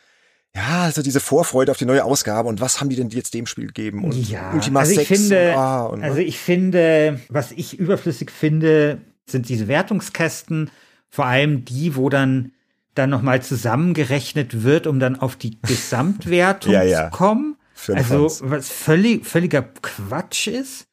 ja, 0.55 0.83
also 0.83 1.01
diese 1.01 1.19
Vorfreude 1.19 1.71
auf 1.71 1.77
die 1.77 1.85
neue 1.85 2.03
Ausgabe 2.03 2.47
und 2.47 2.61
was 2.61 2.79
haben 2.79 2.89
die 2.89 2.95
denn 2.95 3.09
jetzt 3.09 3.33
dem 3.33 3.47
Spiel 3.47 3.67
gegeben 3.67 4.03
und 4.03 4.13
ja, 4.29 4.51
Ultima 4.53 4.81
also 4.81 4.91
ich 4.91 5.07
6 5.07 5.19
finde, 5.19 5.49
und, 5.51 5.57
ah, 5.57 5.83
und, 5.85 6.03
also 6.03 6.19
ich 6.19 6.37
finde, 6.37 7.19
was 7.29 7.51
ich 7.51 7.79
überflüssig 7.79 8.29
finde, 8.29 9.01
sind 9.25 9.49
diese 9.49 9.67
Wertungskästen, 9.67 10.69
vor 11.09 11.25
allem 11.25 11.65
die, 11.65 11.95
wo 11.95 12.09
dann 12.09 12.51
dann 12.95 13.09
nochmal 13.09 13.41
zusammengerechnet 13.41 14.63
wird, 14.63 14.87
um 14.87 14.99
dann 14.99 15.19
auf 15.19 15.35
die 15.35 15.57
Gesamtwertung 15.67 16.73
ja, 16.73 16.83
ja. 16.83 17.05
zu 17.05 17.17
kommen. 17.17 17.57
Also, 17.87 18.29
Fans. 18.29 18.41
was 18.45 18.69
völlig, 18.69 19.25
völliger 19.25 19.63
Quatsch 19.63 20.47
ist. 20.47 20.87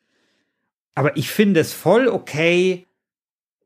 Aber 0.95 1.17
ich 1.17 1.31
finde 1.31 1.61
es 1.61 1.73
voll 1.73 2.09
okay, 2.09 2.87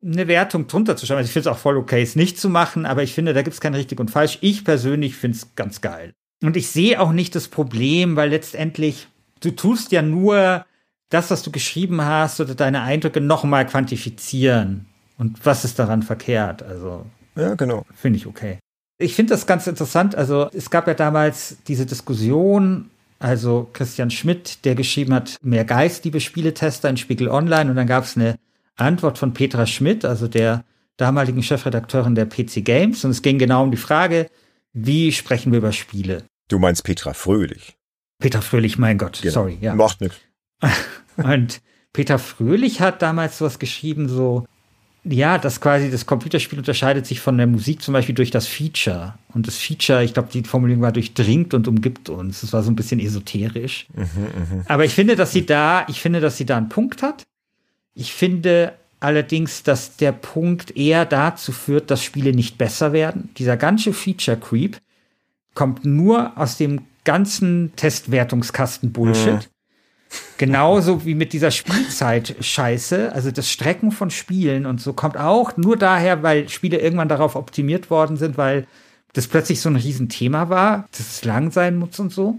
eine 0.04 0.28
Wertung 0.28 0.66
drunter 0.66 0.96
zu 0.96 1.06
schreiben. 1.06 1.18
Also 1.18 1.28
ich 1.28 1.32
finde 1.32 1.48
es 1.48 1.54
auch 1.54 1.58
voll 1.60 1.76
okay, 1.76 2.02
es 2.02 2.16
nicht 2.16 2.38
zu 2.38 2.48
machen, 2.48 2.86
aber 2.86 3.02
ich 3.02 3.14
finde, 3.14 3.32
da 3.32 3.42
gibt 3.42 3.54
es 3.54 3.60
kein 3.60 3.74
richtig 3.74 4.00
und 4.00 4.10
falsch. 4.10 4.38
Ich 4.40 4.64
persönlich 4.64 5.16
finde 5.16 5.36
es 5.38 5.54
ganz 5.54 5.80
geil. 5.80 6.12
Und 6.42 6.56
ich 6.56 6.68
sehe 6.68 7.00
auch 7.00 7.12
nicht 7.12 7.34
das 7.34 7.48
Problem, 7.48 8.16
weil 8.16 8.30
letztendlich, 8.30 9.08
du 9.40 9.50
tust 9.50 9.92
ja 9.92 10.02
nur 10.02 10.66
das, 11.08 11.30
was 11.30 11.42
du 11.42 11.50
geschrieben 11.50 12.02
hast 12.02 12.40
oder 12.40 12.54
deine 12.54 12.82
Eindrücke 12.82 13.20
nochmal 13.20 13.66
quantifizieren. 13.66 14.86
Und 15.16 15.44
was 15.46 15.64
ist 15.64 15.78
daran 15.78 16.02
verkehrt? 16.02 16.62
Also, 16.62 17.06
Ja, 17.36 17.54
genau. 17.54 17.86
finde 17.94 18.18
ich 18.18 18.26
okay. 18.26 18.58
Ich 18.98 19.14
finde 19.14 19.32
das 19.34 19.46
ganz 19.46 19.66
interessant. 19.66 20.14
Also, 20.14 20.50
es 20.52 20.70
gab 20.70 20.86
ja 20.86 20.94
damals 20.94 21.56
diese 21.66 21.86
Diskussion, 21.86 22.90
also 23.18 23.68
Christian 23.72 24.10
Schmidt, 24.10 24.64
der 24.64 24.74
geschrieben 24.74 25.14
hat, 25.14 25.36
mehr 25.40 25.64
Geist, 25.64 26.04
liebe 26.04 26.20
Spieletester 26.20 26.88
in 26.88 26.96
Spiegel 26.96 27.28
Online. 27.28 27.70
Und 27.70 27.76
dann 27.76 27.86
gab 27.86 28.04
es 28.04 28.16
eine 28.16 28.36
Antwort 28.76 29.18
von 29.18 29.32
Petra 29.34 29.66
Schmidt, 29.66 30.04
also 30.04 30.28
der 30.28 30.64
damaligen 30.96 31.42
Chefredakteurin 31.42 32.14
der 32.14 32.26
PC 32.26 32.64
Games. 32.64 33.04
Und 33.04 33.10
es 33.10 33.22
ging 33.22 33.38
genau 33.38 33.62
um 33.62 33.70
die 33.70 33.76
Frage, 33.76 34.28
wie 34.72 35.12
sprechen 35.12 35.52
wir 35.52 35.58
über 35.58 35.72
Spiele? 35.72 36.24
Du 36.48 36.58
meinst 36.58 36.84
Petra 36.84 37.14
Fröhlich. 37.14 37.76
Peter 38.20 38.42
Fröhlich, 38.42 38.78
mein 38.78 38.98
Gott, 38.98 39.20
Genau. 39.22 39.34
sorry, 39.34 39.58
ja. 39.60 39.74
Macht 39.74 40.00
nichts. 40.00 40.18
Und 41.16 41.60
Peter 41.92 42.18
Fröhlich 42.18 42.80
hat 42.80 43.02
damals 43.02 43.38
sowas 43.38 43.58
geschrieben, 43.58 44.08
so, 44.08 44.46
ja, 45.04 45.38
dass 45.38 45.60
quasi 45.60 45.90
das 45.90 46.06
Computerspiel 46.06 46.58
unterscheidet 46.58 47.06
sich 47.06 47.20
von 47.20 47.36
der 47.36 47.46
Musik 47.46 47.82
zum 47.82 47.92
Beispiel 47.92 48.14
durch 48.14 48.30
das 48.30 48.46
Feature. 48.46 49.14
Und 49.32 49.46
das 49.46 49.56
Feature, 49.58 50.02
ich 50.02 50.14
glaube, 50.14 50.28
die 50.32 50.42
Formulierung 50.42 50.82
war 50.82 50.92
durchdringt 50.92 51.54
und 51.54 51.68
umgibt 51.68 52.08
uns. 52.08 52.40
Das 52.40 52.52
war 52.52 52.62
so 52.62 52.70
ein 52.70 52.76
bisschen 52.76 52.98
esoterisch. 53.00 53.86
Aber 54.66 54.84
ich 54.84 54.94
finde, 54.94 55.14
dass 55.16 55.32
sie 55.32 55.44
da, 55.46 55.84
ich 55.88 56.00
finde, 56.00 56.20
dass 56.20 56.36
sie 56.36 56.46
da 56.46 56.56
einen 56.56 56.68
Punkt 56.68 57.02
hat. 57.02 57.22
Ich 57.94 58.12
finde 58.12 58.74
allerdings, 59.00 59.62
dass 59.62 59.96
der 59.96 60.12
Punkt 60.12 60.76
eher 60.76 61.04
dazu 61.04 61.52
führt, 61.52 61.90
dass 61.90 62.02
Spiele 62.02 62.32
nicht 62.32 62.58
besser 62.58 62.92
werden. 62.92 63.30
Dieser 63.36 63.56
ganze 63.56 63.92
Feature 63.92 64.36
Creep 64.36 64.78
kommt 65.54 65.84
nur 65.84 66.36
aus 66.36 66.56
dem 66.56 66.82
ganzen 67.04 67.72
Testwertungskasten 67.76 68.92
Bullshit. 68.92 69.50
Genauso 70.38 71.04
wie 71.04 71.14
mit 71.14 71.32
dieser 71.32 71.50
Spielzeit-Scheiße, 71.50 73.12
also 73.12 73.30
das 73.30 73.50
Strecken 73.50 73.90
von 73.90 74.10
Spielen 74.10 74.64
und 74.64 74.80
so 74.80 74.92
kommt 74.92 75.16
auch 75.16 75.56
nur 75.56 75.76
daher, 75.76 76.22
weil 76.22 76.48
Spiele 76.48 76.78
irgendwann 76.78 77.08
darauf 77.08 77.36
optimiert 77.36 77.90
worden 77.90 78.16
sind, 78.16 78.38
weil 78.38 78.66
das 79.12 79.26
plötzlich 79.26 79.60
so 79.60 79.68
ein 79.68 79.76
Riesenthema 79.76 80.48
war, 80.48 80.86
dass 80.92 81.00
es 81.00 81.24
lang 81.24 81.50
sein 81.50 81.76
muss 81.76 81.98
und 81.98 82.12
so. 82.12 82.38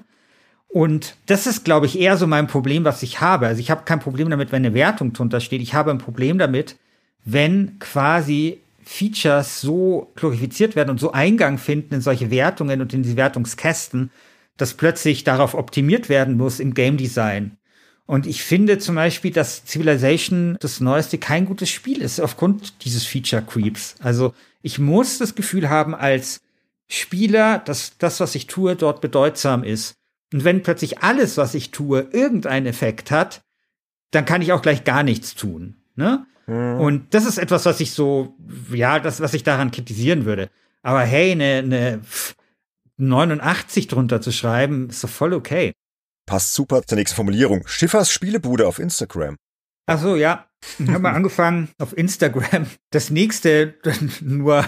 Und 0.76 1.15
das 1.27 1.47
ist, 1.47 1.64
glaube 1.64 1.85
ich, 1.85 1.97
eher 1.97 2.18
so 2.18 2.27
mein 2.27 2.47
Problem, 2.47 2.84
was 2.84 3.02
ich 3.02 3.22
habe. 3.22 3.47
Also 3.47 3.61
ich 3.61 3.72
habe 3.72 3.85
kein 3.85 4.02
Problem 4.02 4.30
damit, 4.30 4.52
wenn 4.52 4.65
eine 4.65 4.73
Wertung 4.73 5.14
drunter 5.14 5.39
steht. 5.39 5.61
Ich 5.61 5.73
habe 5.73 5.89
ein 5.89 5.99
Problem 5.99 6.38
damit, 6.38 6.76
wenn 7.23 7.80
quasi 7.80 8.60
Features 8.84 9.61
so 9.61 10.11
glorifiziert 10.15 10.76
werden 10.76 10.89
und 10.89 10.99
so 10.99 11.14
Eingang 11.14 11.60
finden 11.60 11.93
in 11.93 12.02
solche 12.02 12.30
Wertungen 12.30 12.81
und 12.81 12.93
in 12.93 13.03
die 13.03 13.15
Wertungskästen, 13.15 14.11
dass 14.57 14.73
plötzlich 14.73 15.23
darauf 15.23 15.53
optimiert 15.53 16.10
werden 16.10 16.35
muss 16.35 16.60
im 16.60 16.73
Game 16.73 16.97
Design. 16.97 17.56
Und 18.06 18.27
ich 18.27 18.43
finde 18.43 18.77
zum 18.77 18.95
Beispiel, 18.95 19.31
dass 19.31 19.64
Civilization 19.65 20.57
das 20.60 20.81
Neueste 20.81 21.18
kein 21.18 21.45
gutes 21.45 21.69
Spiel 21.69 22.02
ist, 22.02 22.19
aufgrund 22.19 22.84
dieses 22.84 23.06
Feature 23.06 23.43
Creeps. 23.43 23.95
Also 24.02 24.34
ich 24.61 24.77
muss 24.77 25.19
das 25.19 25.35
Gefühl 25.35 25.69
haben 25.69 25.95
als 25.95 26.41
Spieler, 26.89 27.60
dass 27.60 27.97
das, 27.97 28.19
was 28.19 28.35
ich 28.35 28.47
tue, 28.47 28.76
dort 28.76 28.99
bedeutsam 28.99 29.64
ist. 29.64 29.95
Und 30.34 30.43
wenn 30.43 30.64
plötzlich 30.64 30.99
alles, 30.99 31.38
was 31.38 31.53
ich 31.53 31.72
tue, 31.72 32.07
irgendeinen 32.11 32.65
Effekt 32.65 33.11
hat, 33.11 33.41
dann 34.11 34.26
kann 34.26 34.41
ich 34.41 34.52
auch 34.53 34.61
gleich 34.61 34.84
gar 34.84 35.03
nichts 35.03 35.35
tun. 35.35 35.77
Ne? 35.95 36.26
Und 36.47 37.14
das 37.14 37.26
ist 37.26 37.39
etwas, 37.39 37.65
was 37.65 37.80
ich 37.80 37.91
so, 37.91 38.35
ja, 38.72 38.99
das, 38.99 39.19
was 39.19 39.34
ich 39.34 39.43
daran 39.43 39.72
kritisieren 39.72 40.26
würde. 40.26 40.49
Aber 40.84 41.02
hey, 41.02 41.31
eine, 41.31 41.57
eine 41.57 42.02
89 42.97 43.88
drunter 43.88 44.22
zu 44.22 44.31
schreiben, 44.31 44.89
ist 44.89 45.03
doch 45.03 45.10
voll 45.10 45.34
okay. 45.34 45.73
Passt 46.27 46.53
super 46.53 46.84
zur 46.84 46.97
nächsten 46.97 47.15
Formulierung. 47.15 47.68
Schiffers 47.68 48.11
Spielebude 48.11 48.68
auf 48.68 48.77
Instagram. 48.77 49.38
Ach 49.88 49.99
so, 49.99 50.15
ja. 50.15 50.47
Ich 50.80 50.88
habe 50.88 50.99
mal 50.99 51.11
angefangen 51.15 51.69
auf 51.80 51.97
Instagram 51.97 52.68
das 52.91 53.10
nächste 53.10 53.76
nur, 54.22 54.65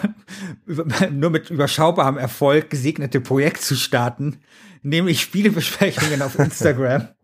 nur 1.12 1.30
mit 1.30 1.50
überschaubarem 1.50 2.18
Erfolg 2.18 2.70
gesegnete 2.72 3.22
Projekt 3.22 3.62
zu 3.62 3.76
starten, 3.76 4.40
nämlich 4.88 5.22
Spielebesprechungen 5.22 6.22
auf 6.22 6.38
Instagram. 6.40 7.10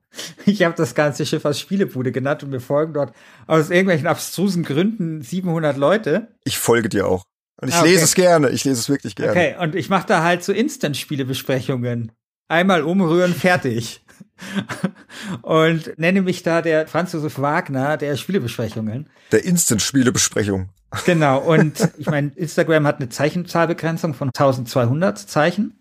Ich 0.46 0.62
habe 0.62 0.76
das 0.78 0.94
ganze 0.94 1.26
Schiff 1.26 1.44
als 1.44 1.60
Spielebude 1.60 2.12
genannt 2.12 2.44
und 2.44 2.52
mir 2.52 2.60
folgen 2.60 2.94
dort 2.94 3.16
aus 3.48 3.72
irgendwelchen 3.72 4.06
abstrusen 4.06 4.62
Gründen 4.62 5.24
700 5.24 5.76
Leute. 5.76 6.28
Ich 6.44 6.60
folge 6.60 6.88
dir 6.88 7.08
auch. 7.08 7.24
Und 7.60 7.70
ich 7.70 7.74
Ah, 7.74 7.80
okay. 7.80 7.90
lese 7.90 8.04
es 8.04 8.14
gerne. 8.14 8.50
Ich 8.50 8.64
lese 8.64 8.80
es 8.80 8.90
wirklich 8.90 9.16
gerne. 9.16 9.32
Okay, 9.32 9.56
und 9.60 9.74
ich 9.74 9.90
mache 9.90 10.06
da 10.06 10.22
halt 10.22 10.44
so 10.44 10.54
Instant-Spielebesprechungen. 10.54 12.12
Einmal 12.48 12.84
umrühren, 12.84 13.34
fertig. 13.34 14.06
und 15.42 15.98
nenne 15.98 16.22
mich 16.22 16.44
da 16.44 16.62
der 16.62 16.88
Franz 16.88 17.14
Josef 17.14 17.40
Wagner 17.40 17.98
der 17.98 18.16
Spielebesprechungen. 18.16 19.10
Der 19.32 19.44
Instant-Spielebesprechung. 19.46 20.70
Genau, 21.06 21.40
und 21.40 21.90
ich 21.98 22.06
meine, 22.06 22.32
Instagram 22.36 22.86
hat 22.86 22.98
eine 22.98 23.10
Zeichenzahlbegrenzung 23.10 24.14
von 24.14 24.30
1200 24.30 25.18
Zeichen. 25.18 25.80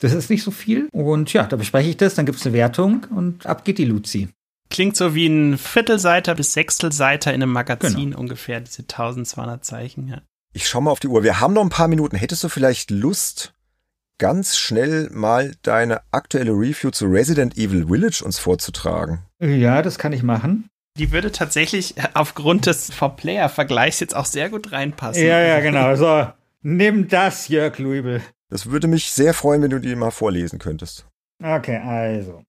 Das 0.00 0.12
ist 0.12 0.30
nicht 0.30 0.42
so 0.42 0.50
viel. 0.50 0.88
Und 0.92 1.32
ja, 1.32 1.44
da 1.44 1.56
bespreche 1.56 1.88
ich 1.90 1.96
das, 1.96 2.14
dann 2.14 2.26
gibt's 2.26 2.44
eine 2.46 2.54
Wertung 2.54 3.06
und 3.14 3.46
ab 3.46 3.64
geht 3.64 3.78
die 3.78 3.84
Luzi. 3.84 4.28
Klingt 4.68 4.96
so 4.96 5.14
wie 5.14 5.26
ein 5.26 5.58
Viertelseiter 5.58 6.34
bis 6.34 6.52
Sechstelseiter 6.52 7.32
in 7.32 7.42
einem 7.42 7.52
Magazin 7.52 8.10
Genau. 8.10 8.18
ungefähr, 8.18 8.60
diese 8.60 8.82
1200 8.82 9.64
Zeichen, 9.64 10.08
ja. 10.08 10.20
Ich 10.52 10.68
schau 10.68 10.80
mal 10.80 10.90
auf 10.90 11.00
die 11.00 11.08
Uhr. 11.08 11.22
Wir 11.22 11.40
haben 11.40 11.54
noch 11.54 11.62
ein 11.62 11.68
paar 11.70 11.88
Minuten. 11.88 12.16
Hättest 12.16 12.42
du 12.42 12.48
vielleicht 12.48 12.90
Lust, 12.90 13.54
ganz 14.18 14.56
schnell 14.56 15.08
mal 15.12 15.54
deine 15.62 16.00
aktuelle 16.10 16.52
Review 16.52 16.90
zu 16.90 17.06
Resident 17.06 17.56
Evil 17.56 17.86
Village 17.86 18.22
uns 18.24 18.38
vorzutragen? 18.38 19.20
Ja, 19.40 19.82
das 19.82 19.98
kann 19.98 20.12
ich 20.12 20.22
machen. 20.22 20.68
Die 20.98 21.12
würde 21.12 21.30
tatsächlich 21.30 21.94
aufgrund 22.14 22.64
des 22.66 22.90
Four-Player-Vergleichs 22.92 24.00
jetzt 24.00 24.16
auch 24.16 24.24
sehr 24.24 24.48
gut 24.48 24.72
reinpassen. 24.72 25.22
Ja, 25.22 25.40
ja, 25.40 25.60
genau. 25.60 25.94
So, 25.94 26.26
nimm 26.62 27.08
das, 27.08 27.48
Jörg 27.48 27.78
Luibel. 27.78 28.22
Das 28.48 28.70
würde 28.70 28.86
mich 28.86 29.10
sehr 29.10 29.34
freuen, 29.34 29.62
wenn 29.62 29.70
du 29.70 29.80
die 29.80 29.96
mal 29.96 30.10
vorlesen 30.10 30.58
könntest. 30.58 31.06
Okay, 31.42 31.76
also. 31.76 32.42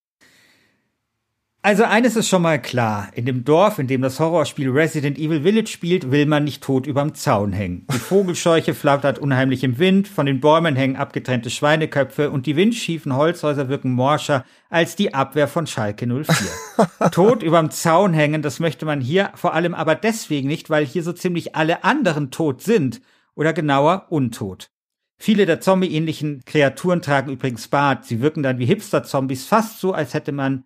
Also 1.64 1.84
eines 1.84 2.16
ist 2.16 2.30
schon 2.30 2.44
mal 2.44 2.62
klar. 2.62 3.10
In 3.14 3.26
dem 3.26 3.44
Dorf, 3.44 3.78
in 3.78 3.88
dem 3.88 4.02
das 4.02 4.22
Horrorspiel 4.22 4.70
Resident 4.70 5.18
Evil 5.18 5.42
Village 5.42 5.68
spielt, 5.68 6.12
will 6.12 6.26
man 6.26 6.46
nicht 6.46 6.64
tot 6.64 6.88
überm 6.88 7.14
Zaun 7.14 7.52
hängen. 7.52 7.86
Die 7.92 7.98
Vogelscheuche 7.98 8.74
flattert 8.74 9.20
unheimlich 9.20 9.66
im 9.66 9.78
Wind, 9.78 10.08
von 10.08 10.28
den 10.28 10.40
Bäumen 10.40 10.78
hängen 10.78 10.96
abgetrennte 10.96 11.50
Schweineköpfe 11.50 12.32
und 12.32 12.46
die 12.46 12.56
windschiefen 12.56 13.14
Holzhäuser 13.14 13.68
wirken 13.68 13.92
morscher 13.92 14.46
als 14.70 14.96
die 14.96 15.14
Abwehr 15.14 15.50
von 15.50 15.68
Schalke 15.68 16.08
04. 16.08 17.10
tot 17.12 17.44
überm 17.44 17.70
Zaun 17.70 18.14
hängen, 18.14 18.42
das 18.42 18.62
möchte 18.62 18.86
man 18.86 19.02
hier 19.02 19.32
vor 19.36 19.54
allem 19.54 19.74
aber 19.74 19.96
deswegen 19.96 20.48
nicht, 20.48 20.70
weil 20.70 20.86
hier 20.86 21.04
so 21.04 21.12
ziemlich 21.12 21.56
alle 21.56 21.84
anderen 21.84 22.32
tot 22.32 22.62
sind. 22.62 23.02
Oder 23.36 23.52
genauer, 23.52 24.06
untot. 24.10 24.70
Viele 25.18 25.46
der 25.46 25.60
zombie-ähnlichen 25.60 26.44
Kreaturen 26.46 27.02
tragen 27.02 27.32
übrigens 27.32 27.68
Bart. 27.68 28.06
Sie 28.06 28.22
wirken 28.22 28.44
dann 28.44 28.60
wie 28.60 28.66
Hipster-Zombies, 28.66 29.46
fast 29.46 29.80
so, 29.80 29.94
als 29.94 30.14
hätte 30.14 30.32
man 30.32 30.64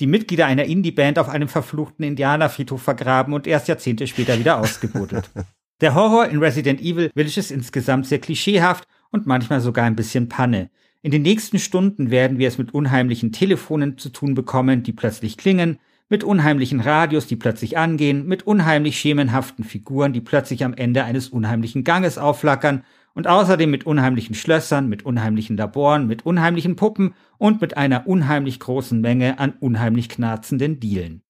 die 0.00 0.06
Mitglieder 0.06 0.46
einer 0.46 0.64
Indie-Band 0.64 1.18
auf 1.18 1.28
einem 1.28 1.48
verfluchten 1.48 2.04
Indianerfriedhof 2.04 2.80
vergraben 2.80 3.34
und 3.34 3.48
erst 3.48 3.66
Jahrzehnte 3.66 4.06
später 4.06 4.38
wieder 4.38 4.58
ausgebuddelt. 4.60 5.30
Der 5.80 5.94
Horror 5.94 6.28
in 6.28 6.38
Resident 6.38 6.80
Evil 6.80 7.10
Village 7.14 7.40
ist 7.40 7.50
insgesamt 7.50 8.06
sehr 8.06 8.20
klischeehaft 8.20 8.84
und 9.10 9.26
manchmal 9.26 9.60
sogar 9.60 9.84
ein 9.84 9.96
bisschen 9.96 10.28
Panne. 10.28 10.70
In 11.02 11.10
den 11.10 11.22
nächsten 11.22 11.58
Stunden 11.58 12.10
werden 12.10 12.38
wir 12.38 12.48
es 12.48 12.58
mit 12.58 12.74
unheimlichen 12.74 13.32
Telefonen 13.32 13.98
zu 13.98 14.10
tun 14.10 14.34
bekommen, 14.34 14.82
die 14.82 14.92
plötzlich 14.92 15.36
klingen, 15.36 15.78
mit 16.08 16.24
unheimlichen 16.24 16.80
Radios, 16.80 17.26
die 17.26 17.36
plötzlich 17.36 17.76
angehen, 17.76 18.26
mit 18.26 18.46
unheimlich 18.46 18.98
schemenhaften 18.98 19.64
Figuren, 19.64 20.12
die 20.12 20.20
plötzlich 20.20 20.64
am 20.64 20.74
Ende 20.74 21.04
eines 21.04 21.28
unheimlichen 21.28 21.84
Ganges 21.84 22.18
aufflackern 22.18 22.82
und 23.18 23.26
außerdem 23.26 23.68
mit 23.68 23.84
unheimlichen 23.84 24.36
Schlössern, 24.36 24.88
mit 24.88 25.04
unheimlichen 25.04 25.56
Laboren, 25.56 26.06
mit 26.06 26.24
unheimlichen 26.24 26.76
Puppen 26.76 27.14
und 27.36 27.60
mit 27.60 27.76
einer 27.76 28.06
unheimlich 28.06 28.60
großen 28.60 29.00
Menge 29.00 29.40
an 29.40 29.54
unheimlich 29.58 30.08
knarzenden 30.08 30.78
Dielen. 30.78 31.22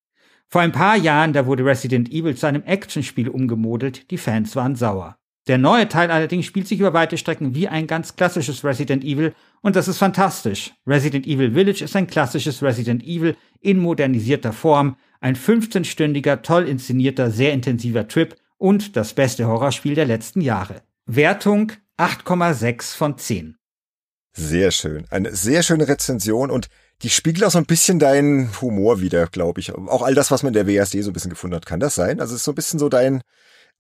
Vor 0.48 0.60
ein 0.60 0.72
paar 0.72 0.98
Jahren, 0.98 1.32
da 1.32 1.46
wurde 1.46 1.64
Resident 1.64 2.12
Evil 2.12 2.36
zu 2.36 2.44
einem 2.44 2.62
Actionspiel 2.64 3.30
umgemodelt, 3.30 4.10
die 4.10 4.18
Fans 4.18 4.54
waren 4.54 4.76
sauer. 4.76 5.16
Der 5.46 5.56
neue 5.56 5.88
Teil 5.88 6.10
allerdings 6.10 6.44
spielt 6.44 6.68
sich 6.68 6.78
über 6.78 6.92
weite 6.92 7.16
Strecken 7.16 7.54
wie 7.54 7.68
ein 7.68 7.86
ganz 7.86 8.16
klassisches 8.16 8.64
Resident 8.64 9.02
Evil 9.02 9.32
und 9.62 9.74
das 9.74 9.88
ist 9.88 9.96
fantastisch. 9.96 10.74
Resident 10.86 11.26
Evil 11.26 11.52
Village 11.52 11.82
ist 11.82 11.96
ein 11.96 12.06
klassisches 12.06 12.62
Resident 12.62 13.02
Evil 13.02 13.34
in 13.62 13.78
modernisierter 13.78 14.52
Form, 14.52 14.96
ein 15.22 15.36
15-stündiger, 15.36 16.42
toll 16.42 16.64
inszenierter, 16.64 17.30
sehr 17.30 17.54
intensiver 17.54 18.06
Trip 18.08 18.36
und 18.58 18.94
das 18.94 19.14
beste 19.14 19.46
Horrorspiel 19.46 19.94
der 19.94 20.04
letzten 20.04 20.42
Jahre. 20.42 20.82
Wertung 21.08 21.72
8,6 21.98 22.94
von 22.96 23.18
10. 23.18 23.56
Sehr 24.32 24.70
schön. 24.70 25.04
Eine 25.10 25.34
sehr 25.34 25.62
schöne 25.64 25.88
Rezension 25.88 26.50
und 26.50 26.68
Die 27.02 27.10
spiegelt 27.10 27.44
auch 27.44 27.52
so 27.52 27.58
ein 27.58 27.64
bisschen 27.64 28.00
deinen 28.00 28.50
Humor 28.60 29.00
wieder, 29.00 29.26
glaube 29.28 29.60
ich. 29.60 29.72
Auch 29.72 30.02
all 30.02 30.14
das, 30.16 30.32
was 30.32 30.42
man 30.42 30.52
in 30.52 30.54
der 30.54 30.66
WSD 30.66 31.00
so 31.02 31.10
ein 31.10 31.12
bisschen 31.12 31.30
gefunden 31.30 31.54
hat. 31.54 31.64
Kann 31.64 31.78
das 31.78 31.94
sein? 31.94 32.20
Also 32.20 32.34
es 32.34 32.40
ist 32.40 32.44
so 32.44 32.50
ein 32.50 32.56
bisschen 32.56 32.80
so 32.80 32.88
dein 32.88 33.22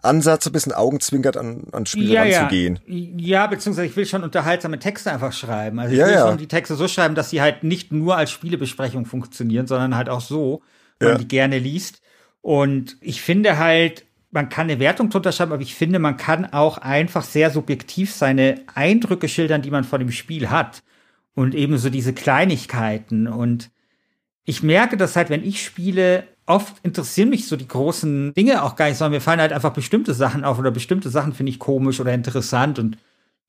Ansatz, 0.00 0.44
so 0.44 0.50
ein 0.50 0.52
bisschen 0.52 0.70
augenzwinkert 0.72 1.36
an, 1.36 1.64
an 1.72 1.84
Spiele 1.84 2.14
ja, 2.14 2.22
ranzugehen. 2.22 2.78
Ja. 2.86 3.40
ja, 3.40 3.46
beziehungsweise 3.48 3.88
ich 3.88 3.96
will 3.96 4.06
schon 4.06 4.22
unterhaltsame 4.22 4.78
Texte 4.78 5.10
einfach 5.10 5.32
schreiben. 5.32 5.80
Also 5.80 5.94
ich 5.94 5.98
Ja, 5.98 6.06
will 6.06 6.14
ja. 6.14 6.28
schon 6.28 6.38
die 6.38 6.46
Texte 6.46 6.76
so 6.76 6.86
schreiben, 6.86 7.16
dass 7.16 7.30
sie 7.30 7.40
halt 7.40 7.64
nicht 7.64 7.90
nur 7.90 8.16
als 8.16 8.30
Spielebesprechung 8.30 9.04
funktionieren, 9.04 9.66
sondern 9.66 9.96
halt 9.96 10.08
auch 10.08 10.20
so, 10.20 10.62
wenn 11.00 11.08
man 11.08 11.18
die 11.18 11.26
gerne 11.26 11.58
liest. 11.58 12.00
Und 12.40 12.96
ich 13.00 13.20
finde 13.20 13.58
halt, 13.58 14.06
man 14.30 14.48
kann 14.48 14.68
eine 14.68 14.78
Wertung 14.78 15.10
drunter 15.10 15.32
schreiben, 15.32 15.52
aber 15.52 15.62
ich 15.62 15.74
finde, 15.74 15.98
man 15.98 16.16
kann 16.16 16.46
auch 16.46 16.78
einfach 16.78 17.22
sehr 17.22 17.50
subjektiv 17.50 18.12
seine 18.12 18.62
Eindrücke 18.74 19.28
schildern, 19.28 19.62
die 19.62 19.70
man 19.70 19.84
von 19.84 20.00
dem 20.00 20.12
Spiel 20.12 20.50
hat. 20.50 20.82
Und 21.34 21.54
ebenso 21.54 21.88
diese 21.88 22.12
Kleinigkeiten. 22.12 23.28
Und 23.28 23.70
ich 24.44 24.62
merke 24.62 24.96
das 24.96 25.14
halt, 25.14 25.30
wenn 25.30 25.44
ich 25.44 25.62
spiele, 25.62 26.24
oft 26.46 26.76
interessieren 26.82 27.28
mich 27.28 27.46
so 27.46 27.56
die 27.56 27.68
großen 27.68 28.34
Dinge 28.34 28.64
auch 28.64 28.74
gar 28.74 28.88
nicht, 28.88 28.98
sondern 28.98 29.12
mir 29.12 29.20
fallen 29.20 29.40
halt 29.40 29.52
einfach 29.52 29.72
bestimmte 29.72 30.14
Sachen 30.14 30.44
auf 30.44 30.58
oder 30.58 30.72
bestimmte 30.72 31.10
Sachen 31.10 31.32
finde 31.32 31.50
ich 31.50 31.58
komisch 31.58 32.00
oder 32.00 32.12
interessant 32.12 32.78
und 32.78 32.98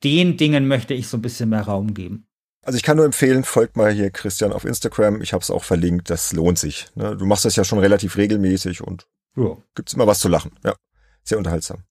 den 0.03 0.37
Dingen 0.37 0.67
möchte 0.67 0.93
ich 0.93 1.07
so 1.07 1.17
ein 1.17 1.21
bisschen 1.21 1.49
mehr 1.49 1.61
Raum 1.61 1.93
geben. 1.93 2.25
Also 2.63 2.77
ich 2.77 2.83
kann 2.83 2.97
nur 2.97 3.05
empfehlen, 3.05 3.43
folgt 3.43 3.77
mal 3.77 3.91
hier 3.91 4.11
Christian 4.11 4.51
auf 4.51 4.65
Instagram. 4.65 5.21
Ich 5.21 5.33
habe 5.33 5.41
es 5.41 5.49
auch 5.49 5.63
verlinkt. 5.63 6.09
Das 6.09 6.33
lohnt 6.33 6.59
sich. 6.59 6.87
Ne? 6.95 7.15
Du 7.17 7.25
machst 7.25 7.45
das 7.45 7.55
ja 7.55 7.63
schon 7.63 7.79
relativ 7.79 8.17
regelmäßig 8.17 8.81
und 8.81 9.07
Ja. 9.35 9.57
gibt's 9.75 9.93
immer 9.93 10.07
was 10.07 10.19
zu 10.19 10.27
lachen. 10.27 10.51
Ja, 10.63 10.75
sehr 11.23 11.37
unterhaltsam. 11.37 11.83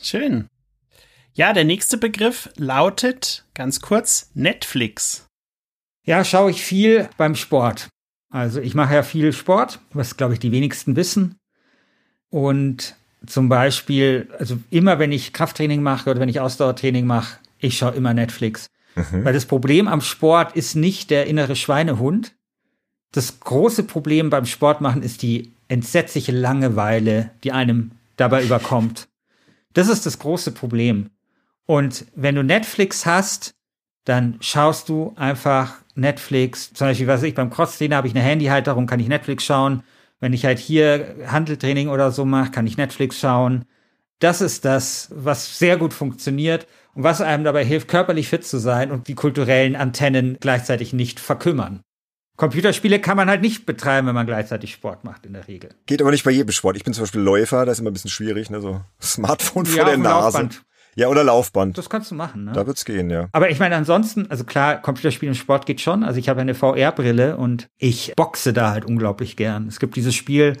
Schön. 0.00 0.48
Ja, 1.34 1.52
der 1.52 1.64
nächste 1.64 1.96
Begriff 1.96 2.50
lautet 2.56 3.46
ganz 3.54 3.80
kurz 3.80 4.30
Netflix. 4.34 5.26
Ja, 6.04 6.24
schaue 6.24 6.50
ich 6.50 6.62
viel 6.62 7.08
beim 7.16 7.34
Sport. 7.34 7.88
Also 8.28 8.60
ich 8.60 8.74
mache 8.74 8.94
ja 8.94 9.02
viel 9.02 9.32
Sport, 9.32 9.80
was 9.92 10.16
glaube 10.16 10.34
ich 10.34 10.40
die 10.40 10.52
wenigsten 10.52 10.96
wissen. 10.96 11.36
Und 12.28 12.96
zum 13.26 13.48
Beispiel, 13.48 14.28
also 14.38 14.58
immer 14.70 14.98
wenn 14.98 15.12
ich 15.12 15.32
Krafttraining 15.32 15.82
mache 15.82 16.10
oder 16.10 16.20
wenn 16.20 16.28
ich 16.28 16.40
Ausdauertraining 16.40 17.06
mache, 17.06 17.38
ich 17.58 17.78
schaue 17.78 17.94
immer 17.94 18.14
Netflix. 18.14 18.66
Weil 18.94 19.32
das 19.32 19.46
Problem 19.46 19.88
am 19.88 20.02
Sport 20.02 20.54
ist 20.54 20.74
nicht 20.74 21.10
der 21.10 21.26
innere 21.26 21.56
Schweinehund. 21.56 22.34
Das 23.12 23.40
große 23.40 23.84
Problem 23.84 24.28
beim 24.28 24.44
Sportmachen 24.44 25.02
ist 25.02 25.22
die 25.22 25.52
entsetzliche 25.72 26.32
Langeweile, 26.32 27.30
die 27.42 27.52
einem 27.52 27.92
dabei 28.16 28.44
überkommt. 28.44 29.08
Das 29.72 29.88
ist 29.88 30.04
das 30.04 30.18
große 30.18 30.52
Problem. 30.52 31.08
Und 31.64 32.04
wenn 32.14 32.34
du 32.34 32.44
Netflix 32.44 33.06
hast, 33.06 33.54
dann 34.04 34.36
schaust 34.40 34.90
du 34.90 35.14
einfach 35.16 35.76
Netflix. 35.94 36.74
Zum 36.74 36.88
Beispiel, 36.88 37.06
was 37.06 37.22
ich, 37.22 37.34
beim 37.34 37.48
Crosstrainer 37.48 37.96
habe 37.96 38.06
ich 38.06 38.14
eine 38.14 38.22
Handyhalterung, 38.22 38.86
kann 38.86 39.00
ich 39.00 39.08
Netflix 39.08 39.44
schauen. 39.44 39.82
Wenn 40.20 40.34
ich 40.34 40.44
halt 40.44 40.58
hier 40.58 41.16
Handeltraining 41.26 41.88
oder 41.88 42.10
so 42.10 42.26
mache, 42.26 42.50
kann 42.50 42.66
ich 42.66 42.76
Netflix 42.76 43.18
schauen. 43.18 43.64
Das 44.18 44.42
ist 44.42 44.66
das, 44.66 45.08
was 45.14 45.58
sehr 45.58 45.78
gut 45.78 45.94
funktioniert 45.94 46.66
und 46.94 47.02
was 47.02 47.22
einem 47.22 47.44
dabei 47.44 47.64
hilft, 47.64 47.88
körperlich 47.88 48.28
fit 48.28 48.44
zu 48.44 48.58
sein 48.58 48.92
und 48.92 49.08
die 49.08 49.14
kulturellen 49.14 49.74
Antennen 49.74 50.36
gleichzeitig 50.38 50.92
nicht 50.92 51.18
verkümmern. 51.18 51.80
Computerspiele 52.36 52.98
kann 52.98 53.16
man 53.16 53.28
halt 53.28 53.42
nicht 53.42 53.66
betreiben, 53.66 54.06
wenn 54.08 54.14
man 54.14 54.26
gleichzeitig 54.26 54.72
Sport 54.72 55.04
macht 55.04 55.26
in 55.26 55.34
der 55.34 55.46
Regel. 55.48 55.74
Geht 55.86 56.00
aber 56.00 56.10
nicht 56.10 56.24
bei 56.24 56.30
jedem 56.30 56.50
Sport. 56.52 56.76
Ich 56.76 56.84
bin 56.84 56.94
zum 56.94 57.02
Beispiel 57.02 57.20
Läufer, 57.20 57.64
das 57.66 57.74
ist 57.74 57.80
immer 57.80 57.90
ein 57.90 57.92
bisschen 57.92 58.10
schwierig, 58.10 58.50
ne? 58.50 58.60
So 58.60 58.80
Smartphone 59.00 59.66
vor 59.66 59.76
Ja, 59.76 59.84
der 59.84 59.92
auf 59.92 59.98
dem 59.98 60.02
Nase. 60.02 60.24
Laufband. 60.38 60.62
Ja, 60.94 61.08
oder 61.08 61.24
Laufband. 61.24 61.78
Das 61.78 61.88
kannst 61.88 62.10
du 62.10 62.14
machen, 62.14 62.44
ne? 62.44 62.52
Da 62.52 62.66
wird's 62.66 62.84
gehen, 62.84 63.08
ja. 63.10 63.28
Aber 63.32 63.50
ich 63.50 63.58
meine, 63.58 63.76
ansonsten, 63.76 64.30
also 64.30 64.44
klar, 64.44 64.80
Computerspiel 64.80 65.28
und 65.28 65.34
Sport 65.36 65.64
geht 65.66 65.80
schon. 65.80 66.04
Also 66.04 66.18
ich 66.18 66.28
habe 66.28 66.40
eine 66.40 66.54
VR-Brille 66.54 67.36
und 67.36 67.68
ich 67.78 68.12
boxe 68.16 68.52
da 68.52 68.70
halt 68.70 68.84
unglaublich 68.84 69.36
gern. 69.36 69.68
Es 69.68 69.78
gibt 69.78 69.96
dieses 69.96 70.14
Spiel 70.14 70.56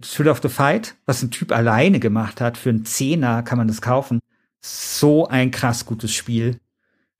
Thrill 0.00 0.28
of 0.28 0.40
the 0.42 0.48
Fight, 0.48 0.96
was 1.06 1.22
ein 1.22 1.30
Typ 1.30 1.52
alleine 1.52 2.00
gemacht 2.00 2.40
hat. 2.40 2.56
Für 2.58 2.70
einen 2.70 2.84
Zehner 2.84 3.42
kann 3.42 3.58
man 3.58 3.68
das 3.68 3.80
kaufen. 3.80 4.18
So 4.60 5.28
ein 5.28 5.50
krass 5.50 5.86
gutes 5.86 6.12
Spiel. 6.12 6.58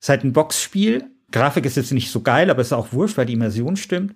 ist 0.01 0.09
halt 0.09 0.23
ein 0.23 0.33
Boxspiel. 0.33 1.09
Grafik 1.31 1.65
ist 1.65 1.77
jetzt 1.77 1.91
nicht 1.91 2.11
so 2.11 2.21
geil, 2.21 2.49
aber 2.49 2.61
ist 2.61 2.73
auch 2.73 2.93
wurscht, 2.93 3.17
weil 3.17 3.25
die 3.25 3.33
Immersion 3.33 3.75
stimmt. 3.75 4.15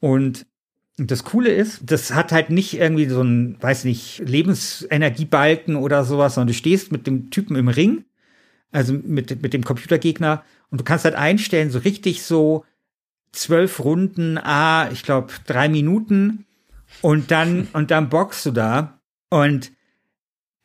Und 0.00 0.46
das 0.96 1.24
Coole 1.24 1.50
ist, 1.50 1.80
das 1.84 2.12
hat 2.12 2.32
halt 2.32 2.50
nicht 2.50 2.74
irgendwie 2.74 3.06
so 3.06 3.22
ein, 3.22 3.56
weiß 3.60 3.84
nicht, 3.84 4.20
Lebensenergiebalken 4.24 5.76
oder 5.76 6.04
sowas, 6.04 6.34
sondern 6.34 6.48
du 6.48 6.54
stehst 6.54 6.90
mit 6.90 7.06
dem 7.06 7.30
Typen 7.30 7.56
im 7.56 7.68
Ring, 7.68 8.04
also 8.72 8.92
mit, 8.92 9.42
mit 9.42 9.52
dem 9.52 9.64
Computergegner, 9.64 10.42
und 10.70 10.80
du 10.80 10.84
kannst 10.84 11.04
halt 11.04 11.14
einstellen, 11.14 11.70
so 11.70 11.78
richtig 11.78 12.22
so 12.22 12.64
zwölf 13.32 13.82
Runden, 13.82 14.38
ah, 14.38 14.90
ich 14.92 15.02
glaube, 15.02 15.32
drei 15.46 15.68
Minuten, 15.68 16.44
und 17.00 17.30
dann, 17.30 17.68
und 17.72 17.90
dann 17.90 18.08
boxst 18.08 18.46
du 18.46 18.50
da, 18.50 19.00
und 19.30 19.72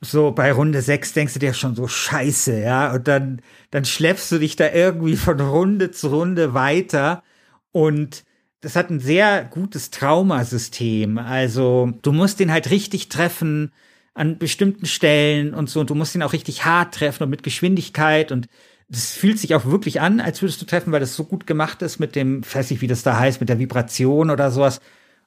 so 0.04 0.32
bei 0.32 0.52
Runde 0.52 0.82
sechs 0.82 1.14
denkst 1.14 1.34
du 1.34 1.40
dir 1.40 1.54
schon 1.54 1.76
so 1.76 1.88
scheiße, 1.88 2.60
ja, 2.60 2.94
und 2.94 3.08
dann, 3.08 3.42
dann 3.72 3.86
schleppst 3.86 4.32
du 4.32 4.40
dich 4.40 4.56
da 4.56 4.72
irgendwie 4.72 5.16
von 5.16 5.40
Runde 5.40 5.92
zu 5.92 6.10
Runde 6.10 6.54
weiter 6.54 7.24
und 7.72 8.24
das 8.64 8.78
hat 8.78 8.90
ein 8.90 9.02
sehr 9.02 9.44
gutes 9.44 9.92
Traumasystem. 9.92 11.18
Also 11.18 11.92
du 12.02 12.14
musst 12.14 12.40
den 12.40 12.52
halt 12.52 12.70
richtig 12.70 13.10
treffen 13.10 13.74
an 14.14 14.38
bestimmten 14.38 14.86
Stellen 14.86 15.54
und 15.54 15.70
so. 15.70 15.82
Und 15.82 15.90
du 15.90 15.96
musst 15.96 16.16
ihn 16.16 16.24
auch 16.24 16.32
richtig 16.32 16.64
hart 16.64 16.94
treffen 16.94 17.24
und 17.24 17.30
mit 17.30 17.44
Geschwindigkeit. 17.44 18.32
Und 18.32 18.48
das 18.88 19.12
fühlt 19.12 19.38
sich 19.38 19.54
auch 19.54 19.66
wirklich 19.66 20.00
an, 20.00 20.22
als 20.22 20.42
würdest 20.42 20.62
du 20.62 20.66
treffen, 20.66 20.94
weil 20.94 21.02
das 21.02 21.16
so 21.16 21.26
gut 21.26 21.46
gemacht 21.46 21.82
ist 21.82 22.00
mit 22.00 22.16
dem, 22.16 22.42
ich 22.42 22.56
weiß 22.56 22.72
nicht, 22.72 22.82
wie 22.82 22.88
das 22.88 23.04
da 23.04 23.20
heißt, 23.20 23.42
mit 23.42 23.50
der 23.50 23.60
Vibration 23.60 24.30
oder 24.30 24.50
sowas. 24.50 24.80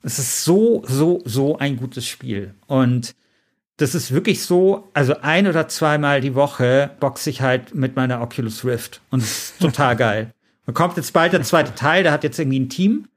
Es 0.02 0.18
ist 0.18 0.44
so, 0.44 0.82
so, 0.86 1.20
so 1.26 1.58
ein 1.58 1.76
gutes 1.76 2.06
Spiel. 2.06 2.54
Und 2.68 3.14
das 3.76 3.94
ist 3.94 4.12
wirklich 4.12 4.42
so, 4.42 4.88
also 4.94 5.20
ein 5.20 5.46
oder 5.46 5.68
zweimal 5.68 6.20
die 6.20 6.34
Woche 6.34 6.90
boxe 6.98 7.28
ich 7.30 7.42
halt 7.42 7.74
mit 7.74 7.96
meiner 7.96 8.22
Oculus 8.22 8.64
Rift. 8.64 9.00
Und 9.10 9.22
es 9.22 9.50
ist 9.50 9.58
total 9.60 9.96
geil. 9.96 10.32
Da 10.64 10.72
kommt 10.72 10.96
jetzt 10.96 11.12
bald 11.12 11.32
der 11.32 11.42
zweite 11.42 11.74
Teil, 11.74 12.02
der 12.02 12.12
hat 12.12 12.24
jetzt 12.24 12.38
irgendwie 12.38 12.60
ein 12.60 12.68
Team. 12.68 13.08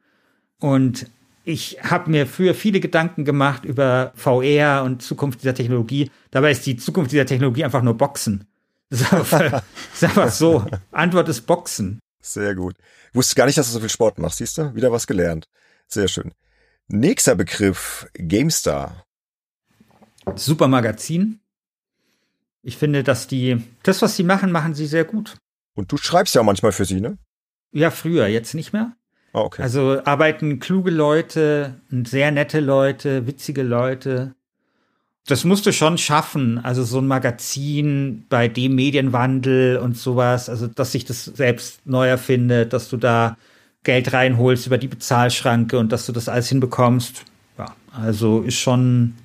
Und 0.60 1.08
ich 1.46 1.78
habe 1.82 2.12
mir 2.12 2.28
früher 2.28 2.54
viele 2.54 2.80
Gedanken 2.80 3.26
gemacht 3.26 3.64
über 3.66 4.12
VR 4.16 4.84
und 4.84 5.02
Zukunft 5.02 5.42
dieser 5.42 5.56
Technologie. 5.56 6.12
Dabei 6.32 6.52
ist 6.52 6.66
die 6.66 6.78
Zukunft 6.78 7.12
dieser 7.12 7.26
Technologie 7.26 7.64
einfach 7.64 7.82
nur 7.82 7.98
Boxen. 7.98 8.46
Das 8.90 9.02
ist 9.02 9.14
einfach, 9.14 9.52
das 9.52 9.64
ist 9.96 10.04
einfach 10.04 10.32
so. 10.32 10.66
Antwort 10.92 11.30
ist 11.30 11.42
Boxen. 11.42 12.00
Sehr 12.22 12.54
gut. 12.54 12.76
Wusste 13.14 13.36
gar 13.36 13.46
nicht, 13.46 13.58
dass 13.58 13.68
du 13.68 13.74
so 13.74 13.80
viel 13.80 13.90
Sport 13.90 14.20
machst, 14.20 14.40
siehst 14.40 14.58
du? 14.58 14.76
Wieder 14.76 14.92
was 14.92 15.08
gelernt. 15.08 15.48
Sehr 15.88 16.08
schön. 16.08 16.34
Nächster 16.88 17.36
Begriff, 17.36 18.08
GameStar. 18.14 19.06
Super 20.36 20.68
Magazin. 20.68 21.40
Ich 22.62 22.78
finde, 22.78 23.04
dass 23.04 23.28
die, 23.28 23.64
das, 23.84 24.02
was 24.02 24.16
sie 24.16 24.24
machen, 24.24 24.52
machen 24.52 24.74
sie 24.74 24.86
sehr 24.86 25.06
gut. 25.06 25.38
Und 25.76 25.92
du 25.92 25.98
schreibst 25.98 26.36
ja 26.36 26.44
manchmal 26.44 26.72
für 26.72 26.86
sie, 26.86 27.00
ne? 27.00 27.18
Ja, 27.72 27.92
früher, 27.92 28.28
jetzt 28.28 28.54
nicht 28.54 28.74
mehr. 28.74 28.94
Ah, 29.34 29.42
okay. 29.42 29.62
Also 29.62 30.02
arbeiten 30.04 30.60
kluge 30.60 30.92
Leute, 30.92 31.80
sehr 31.90 32.32
nette 32.32 32.60
Leute, 32.60 33.28
witzige 33.28 33.64
Leute. 33.64 34.34
Das 35.28 35.44
musst 35.44 35.66
du 35.66 35.72
schon 35.72 35.98
schaffen. 35.98 36.58
Also 36.58 36.84
so 36.84 37.00
ein 37.00 37.08
Magazin 37.08 38.26
bei 38.30 38.48
dem 38.48 38.76
Medienwandel 38.76 39.78
und 39.78 39.98
sowas, 39.98 40.50
also 40.50 40.68
dass 40.68 40.92
sich 40.92 41.06
das 41.06 41.26
selbst 41.26 41.86
neu 41.86 42.08
erfindet, 42.08 42.74
dass 42.74 42.90
du 42.90 42.98
da 42.98 43.38
Geld 43.84 44.12
reinholst 44.12 44.66
über 44.68 44.78
die 44.78 44.88
Bezahlschranke 44.88 45.78
und 45.78 45.92
dass 45.92 46.06
du 46.06 46.12
das 46.12 46.28
alles 46.28 46.50
hinbekommst. 46.50 47.26
Ja, 47.58 47.76
also 47.92 48.42
ist 48.42 48.58
schon, 48.58 49.16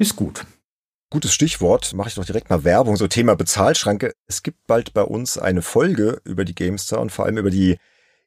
ist 0.00 0.16
gut. 0.16 0.46
Gutes 1.10 1.34
Stichwort, 1.34 1.92
mache 1.92 2.08
ich 2.08 2.14
doch 2.14 2.24
direkt 2.24 2.48
mal 2.50 2.64
Werbung, 2.64 2.96
so 2.96 3.06
Thema 3.06 3.36
Bezahlschranke. 3.36 4.12
Es 4.26 4.42
gibt 4.42 4.66
bald 4.66 4.94
bei 4.94 5.02
uns 5.02 5.36
eine 5.36 5.60
Folge 5.60 6.22
über 6.24 6.44
die 6.44 6.54
GameStar 6.54 7.00
und 7.00 7.10
vor 7.10 7.26
allem 7.26 7.36
über 7.36 7.50
die 7.50 7.76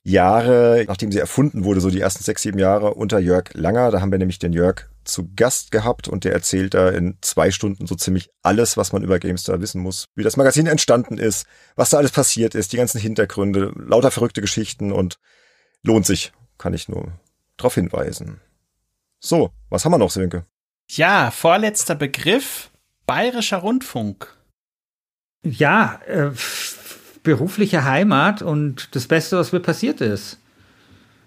Jahre, 0.04 0.84
nachdem 0.88 1.12
sie 1.12 1.20
erfunden 1.20 1.64
wurde, 1.64 1.80
so 1.80 1.90
die 1.90 2.02
ersten 2.02 2.24
sechs, 2.24 2.44
sieben 2.44 2.60
Jahre 2.60 2.94
unter 2.94 3.20
Jörg 3.20 3.54
Langer. 3.54 3.90
Da 3.90 4.02
haben 4.02 4.12
wir 4.12 4.20
nämlich 4.20 4.38
den 4.38 4.54
Jörg 4.54 4.90
zu 5.04 5.30
Gast 5.36 5.72
gehabt 5.72 6.08
und 6.08 6.26
der 6.26 6.34
erzählt 6.34 6.74
da 6.74 6.90
in 6.90 7.18
zwei 7.22 7.52
Stunden 7.52 7.88
so 7.88 7.96
ziemlich 7.96 8.30
alles, 8.44 8.78
was 8.78 8.92
man 8.92 9.02
über 9.02 9.18
GameStar 9.18 9.60
wissen 9.62 9.82
muss. 9.82 10.06
Wie 10.14 10.24
das 10.24 10.38
Magazin 10.38 10.68
entstanden 10.68 11.18
ist, 11.18 11.48
was 11.76 11.90
da 11.90 11.98
alles 11.98 12.12
passiert 12.12 12.54
ist, 12.54 12.74
die 12.74 12.78
ganzen 12.78 13.00
Hintergründe, 13.00 13.74
lauter 13.76 14.12
verrückte 14.12 14.42
Geschichten 14.42 14.92
und 14.92 15.18
lohnt 15.82 16.06
sich, 16.06 16.34
kann 16.58 16.74
ich 16.74 16.88
nur 16.88 17.14
darauf 17.58 17.76
hinweisen. 17.76 18.42
So, 19.20 19.52
was 19.70 19.86
haben 19.86 19.94
wir 19.94 19.98
noch, 19.98 20.12
Sönke? 20.12 20.46
Ja, 20.96 21.32
vorletzter 21.32 21.96
Begriff, 21.96 22.70
Bayerischer 23.08 23.58
Rundfunk. 23.58 24.28
Ja, 25.46 26.00
äh, 26.08 26.32
berufliche 27.24 27.84
Heimat 27.84 28.42
und 28.42 28.96
das 28.96 29.08
Beste, 29.08 29.38
was 29.38 29.52
mir 29.52 29.60
passiert 29.60 30.02
ist. 30.02 30.40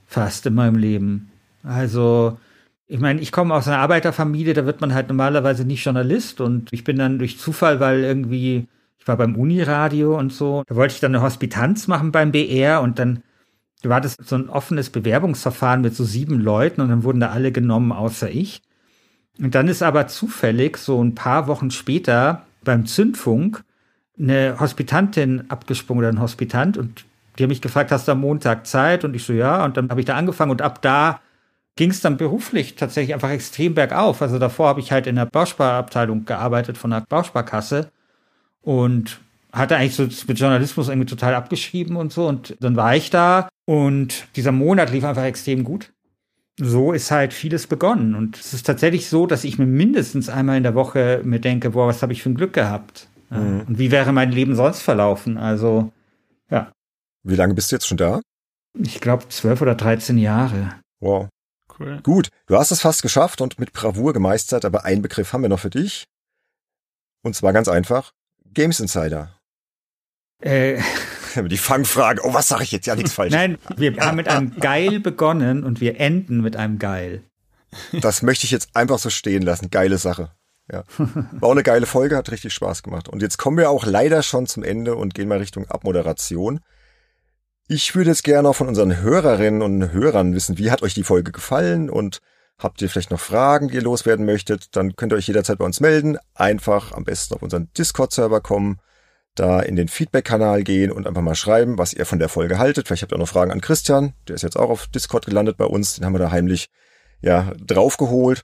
Fast 0.07 0.47
in 0.47 0.55
meinem 0.55 0.77
Leben. 0.77 1.31
Also, 1.65 2.39
ich 2.87 3.01
meine, 3.01 3.21
ich 3.21 3.33
komme 3.33 3.55
aus 3.55 3.69
einer 3.69 3.79
Arbeiterfamilie, 3.79 4.55
da 4.55 4.67
wird 4.67 4.81
man 4.81 4.95
halt 4.95 5.09
normalerweise 5.09 5.65
nicht 5.65 5.85
Journalist 5.85 6.41
und 6.41 6.73
ich 6.73 6.85
bin 6.85 6.99
dann 6.99 7.19
durch 7.19 7.39
Zufall, 7.39 7.81
weil 7.81 8.05
irgendwie, 8.05 8.69
ich 8.99 9.09
war 9.09 9.17
beim 9.17 9.37
Uniradio 9.37 10.17
und 10.19 10.33
so, 10.33 10.63
da 10.67 10.77
wollte 10.77 10.95
ich 10.95 11.01
dann 11.01 11.15
eine 11.15 11.25
Hospitanz 11.25 11.89
machen 11.89 12.13
beim 12.13 12.33
BR 12.33 12.83
und 12.83 12.99
dann 12.99 13.23
Da 13.83 13.91
war 13.91 14.01
das 14.03 14.17
so 14.21 14.37
ein 14.37 14.51
offenes 14.51 14.91
Bewerbungsverfahren 14.91 15.83
mit 15.83 15.95
so 15.97 16.05
sieben 16.05 16.41
Leuten 16.41 16.81
und 16.83 16.89
dann 16.91 17.05
wurden 17.05 17.21
da 17.21 17.31
alle 17.31 17.53
genommen, 17.53 17.93
außer 17.93 18.31
ich. 18.31 18.63
Und 19.41 19.55
dann 19.55 19.69
ist 19.69 19.83
aber 19.83 20.09
zufällig 20.09 20.79
so 20.79 21.03
ein 21.03 21.15
paar 21.15 21.47
Wochen 21.47 21.71
später 21.71 22.43
beim 22.65 22.87
Zündfunk 22.87 23.63
eine 24.19 24.59
Hospitantin 24.59 25.45
abgesprungen 25.51 26.05
oder 26.05 26.13
ein 26.13 26.21
Hospitant 26.21 26.79
und 26.79 27.05
die 27.39 27.43
haben 27.43 27.51
mich 27.51 27.61
gefragt, 27.61 27.93
hast 27.93 28.09
du 28.09 28.13
am 28.13 28.21
Montag 28.21 28.67
Zeit? 28.67 29.05
Und 29.05 29.15
ich 29.15 29.25
so, 29.25 29.33
ja. 29.33 29.65
Und 29.65 29.77
dann 29.77 29.91
habe 29.91 30.01
ich 30.01 30.07
da 30.07 30.17
angefangen 30.17 30.51
und 30.51 30.63
ab 30.63 30.81
da 30.83 31.21
ging 31.77 31.91
es 31.91 32.01
dann 32.01 32.17
beruflich 32.17 32.77
tatsächlich 32.77 33.13
einfach 33.13 33.31
extrem 33.31 33.75
bergauf. 33.75 34.23
Also 34.23 34.39
davor 34.39 34.69
habe 34.69 34.81
ich 34.81 34.91
halt 34.91 35.07
in 35.07 35.17
der 35.17 35.27
Bausparabteilung 35.27 36.25
gearbeitet 36.25 36.79
von 36.79 36.91
der 36.91 37.03
Bausparkasse 37.03 37.91
und 38.63 39.21
hatte 39.53 39.77
eigentlich 39.77 39.95
so 39.95 40.09
mit 40.27 40.39
Journalismus 40.39 40.89
irgendwie 40.89 41.07
total 41.07 41.35
abgeschrieben 41.35 41.97
und 41.97 42.13
so. 42.13 42.27
Und 42.27 42.57
dann 42.61 42.77
war 42.77 42.97
ich 42.97 43.11
da 43.11 43.49
und 43.67 44.27
dieser 44.37 44.53
Monat 44.53 44.91
lief 44.91 45.05
einfach 45.05 45.25
extrem 45.25 45.65
gut. 45.65 45.93
So 46.59 46.93
ist 46.93 47.11
halt 47.11 47.35
vieles 47.35 47.67
begonnen. 47.67 48.15
Und 48.15 48.39
es 48.39 48.55
ist 48.55 48.65
tatsächlich 48.65 49.09
so, 49.09 49.27
dass 49.27 49.45
ich 49.45 49.59
mir 49.59 49.67
mindestens 49.67 50.29
einmal 50.29 50.57
in 50.57 50.63
der 50.63 50.75
Woche 50.75 51.21
mir 51.23 51.41
denke, 51.41 51.71
boah, 51.71 51.87
was 51.87 52.03
habe 52.03 52.13
ich 52.13 52.23
für 52.23 52.31
ein 52.31 52.35
Glück 52.35 52.55
gehabt? 52.55 53.09
Mhm. 53.31 53.65
Und 53.69 53.79
wie 53.79 53.91
wäre 53.91 54.13
mein 54.13 54.33
Leben 54.33 54.55
sonst 54.55 54.81
verlaufen? 54.81 55.37
Also, 55.37 55.93
ja. 56.51 56.73
Wie 57.23 57.37
lange 57.37 57.55
bist 57.55 57.71
du 57.71 57.77
jetzt 57.77 57.87
schon 57.87 57.99
da? 57.99 58.21
Ich 58.79 59.01
glaube 59.01 59.29
zwölf 59.29 59.61
oder 59.61 59.75
dreizehn 59.75 60.19
Jahre. 60.19 60.75
Wow. 61.01 61.29
Cool. 61.79 62.01
Gut, 62.03 62.31
du 62.47 62.57
hast 62.57 62.71
es 62.71 62.81
fast 62.81 63.03
geschafft 63.03 63.43
und 63.43 63.59
mit 63.59 63.73
Bravour 63.73 64.15
gemeistert, 64.15 64.65
aber 64.65 64.85
einen 64.85 65.03
Begriff 65.03 65.33
haben 65.33 65.43
wir 65.43 65.51
noch 65.51 65.61
für 65.61 65.69
dich. 65.69 66.05
Und 67.23 67.35
zwar 67.35 67.53
ganz 67.53 67.69
einfach, 67.69 68.13
Games 68.55 68.81
Insider. 68.81 69.37
Äh. 70.41 70.81
Die 71.49 71.57
Fangfrage, 71.57 72.23
oh, 72.25 72.35
was 72.35 72.49
sage 72.49 72.65
ich 72.65 72.73
jetzt? 72.73 72.87
Ja, 72.87 72.95
nichts 72.97 73.13
falsch. 73.13 73.33
Nein, 73.33 73.59
wir 73.77 73.97
haben 73.99 74.17
mit 74.17 74.29
einem 74.29 74.57
Geil 74.59 75.01
begonnen 75.01 75.65
und 75.65 75.81
wir 75.81 76.01
enden 76.01 76.41
mit 76.41 76.57
einem 76.57 76.79
Geil. 76.79 77.23
Das 78.01 78.23
möchte 78.23 78.45
ich 78.45 78.51
jetzt 78.51 78.71
einfach 78.75 78.99
so 78.99 79.11
stehen 79.11 79.43
lassen. 79.43 79.71
Geile 79.71 79.99
Sache. 79.99 80.31
Ja. 80.71 80.85
War 80.97 81.49
auch 81.49 81.53
eine 81.53 81.63
geile 81.63 81.87
Folge, 81.87 82.17
hat 82.17 82.31
richtig 82.31 82.53
Spaß 82.53 82.83
gemacht. 82.83 83.09
Und 83.09 83.23
jetzt 83.23 83.39
kommen 83.39 83.57
wir 83.57 83.71
auch 83.71 83.87
leider 83.87 84.23
schon 84.23 84.47
zum 84.47 84.63
Ende 84.63 84.97
und 84.97 85.15
gehen 85.15 85.29
mal 85.29 85.39
Richtung 85.39 85.67
Abmoderation. 85.69 86.61
Ich 87.69 87.95
würde 87.95 88.11
jetzt 88.11 88.25
gerne 88.25 88.49
auch 88.49 88.55
von 88.57 88.69
unseren 88.69 89.01
Hörerinnen 89.01 89.63
und 89.63 89.93
Hörern 89.93 90.35
wissen, 90.35 90.59
wie 90.59 90.71
hat 90.71 90.83
euch 90.83 90.95
die 90.95 91.03
Folge 91.03 91.33
gefallen 91.33 91.91
und 91.91 92.21
habt 92.59 92.81
ihr 92.81 92.89
vielleicht 92.89 93.11
noch 93.11 93.21
Fragen, 93.21 93.69
die 93.69 93.75
ihr 93.75 93.83
loswerden 93.83 94.25
möchtet, 94.25 94.77
dann 94.77 94.97
könnt 94.97 95.13
ihr 95.13 95.17
euch 95.17 95.27
jederzeit 95.27 95.59
bei 95.59 95.65
uns 95.65 95.81
melden. 95.81 96.19
Einfach 96.35 96.93
am 96.93 97.05
besten 97.05 97.35
auf 97.35 97.43
unseren 97.43 97.69
Discord-Server 97.77 98.41
kommen, 98.41 98.79
da 99.37 99.61
in 99.61 99.77
den 99.77 99.89
Feedback-Kanal 99.89 100.65
gehen 100.65 100.91
und 100.91 101.07
einfach 101.07 101.23
mal 101.23 101.35
schreiben, 101.35 101.79
was 101.79 101.93
ihr 101.93 102.07
von 102.07 102.19
der 102.19 102.29
Folge 102.29 102.59
haltet. 102.59 102.87
Vielleicht 102.87 103.03
habt 103.03 103.13
ihr 103.13 103.17
auch 103.17 103.21
noch 103.21 103.29
Fragen 103.29 103.53
an 103.53 103.61
Christian, 103.61 104.15
der 104.27 104.35
ist 104.35 104.43
jetzt 104.43 104.59
auch 104.59 104.71
auf 104.71 104.89
Discord 104.89 105.27
gelandet 105.27 105.57
bei 105.57 105.67
uns, 105.67 105.95
den 105.95 106.05
haben 106.05 106.15
wir 106.15 106.19
da 106.19 106.31
heimlich 106.31 106.69
ja 107.21 107.53
draufgeholt. 107.65 108.43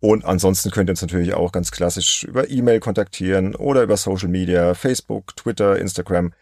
Und 0.00 0.24
ansonsten 0.24 0.70
könnt 0.70 0.88
ihr 0.88 0.92
uns 0.92 1.02
natürlich 1.02 1.34
auch 1.34 1.52
ganz 1.52 1.70
klassisch 1.70 2.24
über 2.24 2.50
E-Mail 2.50 2.80
kontaktieren 2.80 3.54
oder 3.54 3.82
über 3.82 3.98
Social 3.98 4.28
Media, 4.28 4.74
Facebook, 4.74 5.36
Twitter, 5.36 5.78
Instagram. 5.78 6.32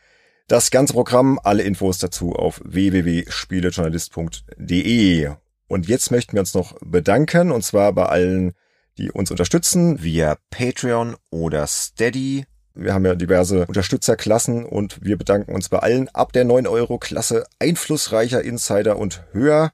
Das 0.47 0.71
ganze 0.71 0.93
Programm, 0.93 1.41
alle 1.43 1.65
Infos 1.65 1.99
dazu 1.99 2.35
auf 2.35 2.61
www.spielejournalist.de. 2.65 5.31
Und 5.67 5.89
jetzt 5.89 6.11
möchten 6.11 6.33
wir 6.35 6.41
uns 6.41 6.53
noch 6.55 6.79
bedanken, 6.81 7.51
und 7.51 7.63
zwar 7.63 7.93
bei 7.93 8.07
allen, 8.07 8.55
die 8.97 9.11
uns 9.11 9.31
unterstützen, 9.31 10.03
via 10.03 10.39
Patreon 10.51 11.17
oder 11.31 11.67
Steady. 11.67 12.47
Wir 12.79 12.95
haben 12.95 13.05
ja 13.05 13.17
diverse 13.17 13.67
Unterstützerklassen 13.67 14.65
und 14.65 15.05
wir 15.05 15.19
bedanken 15.19 15.53
uns 15.53 15.69
bei 15.69 15.81
allen 15.81 16.09
ab 16.11 16.33
der 16.33 16.47
9-Euro-Klasse 16.47 17.45
einflussreicher 17.59 18.43
Insider 18.43 18.99
und 18.99 19.25
höher. 19.33 19.73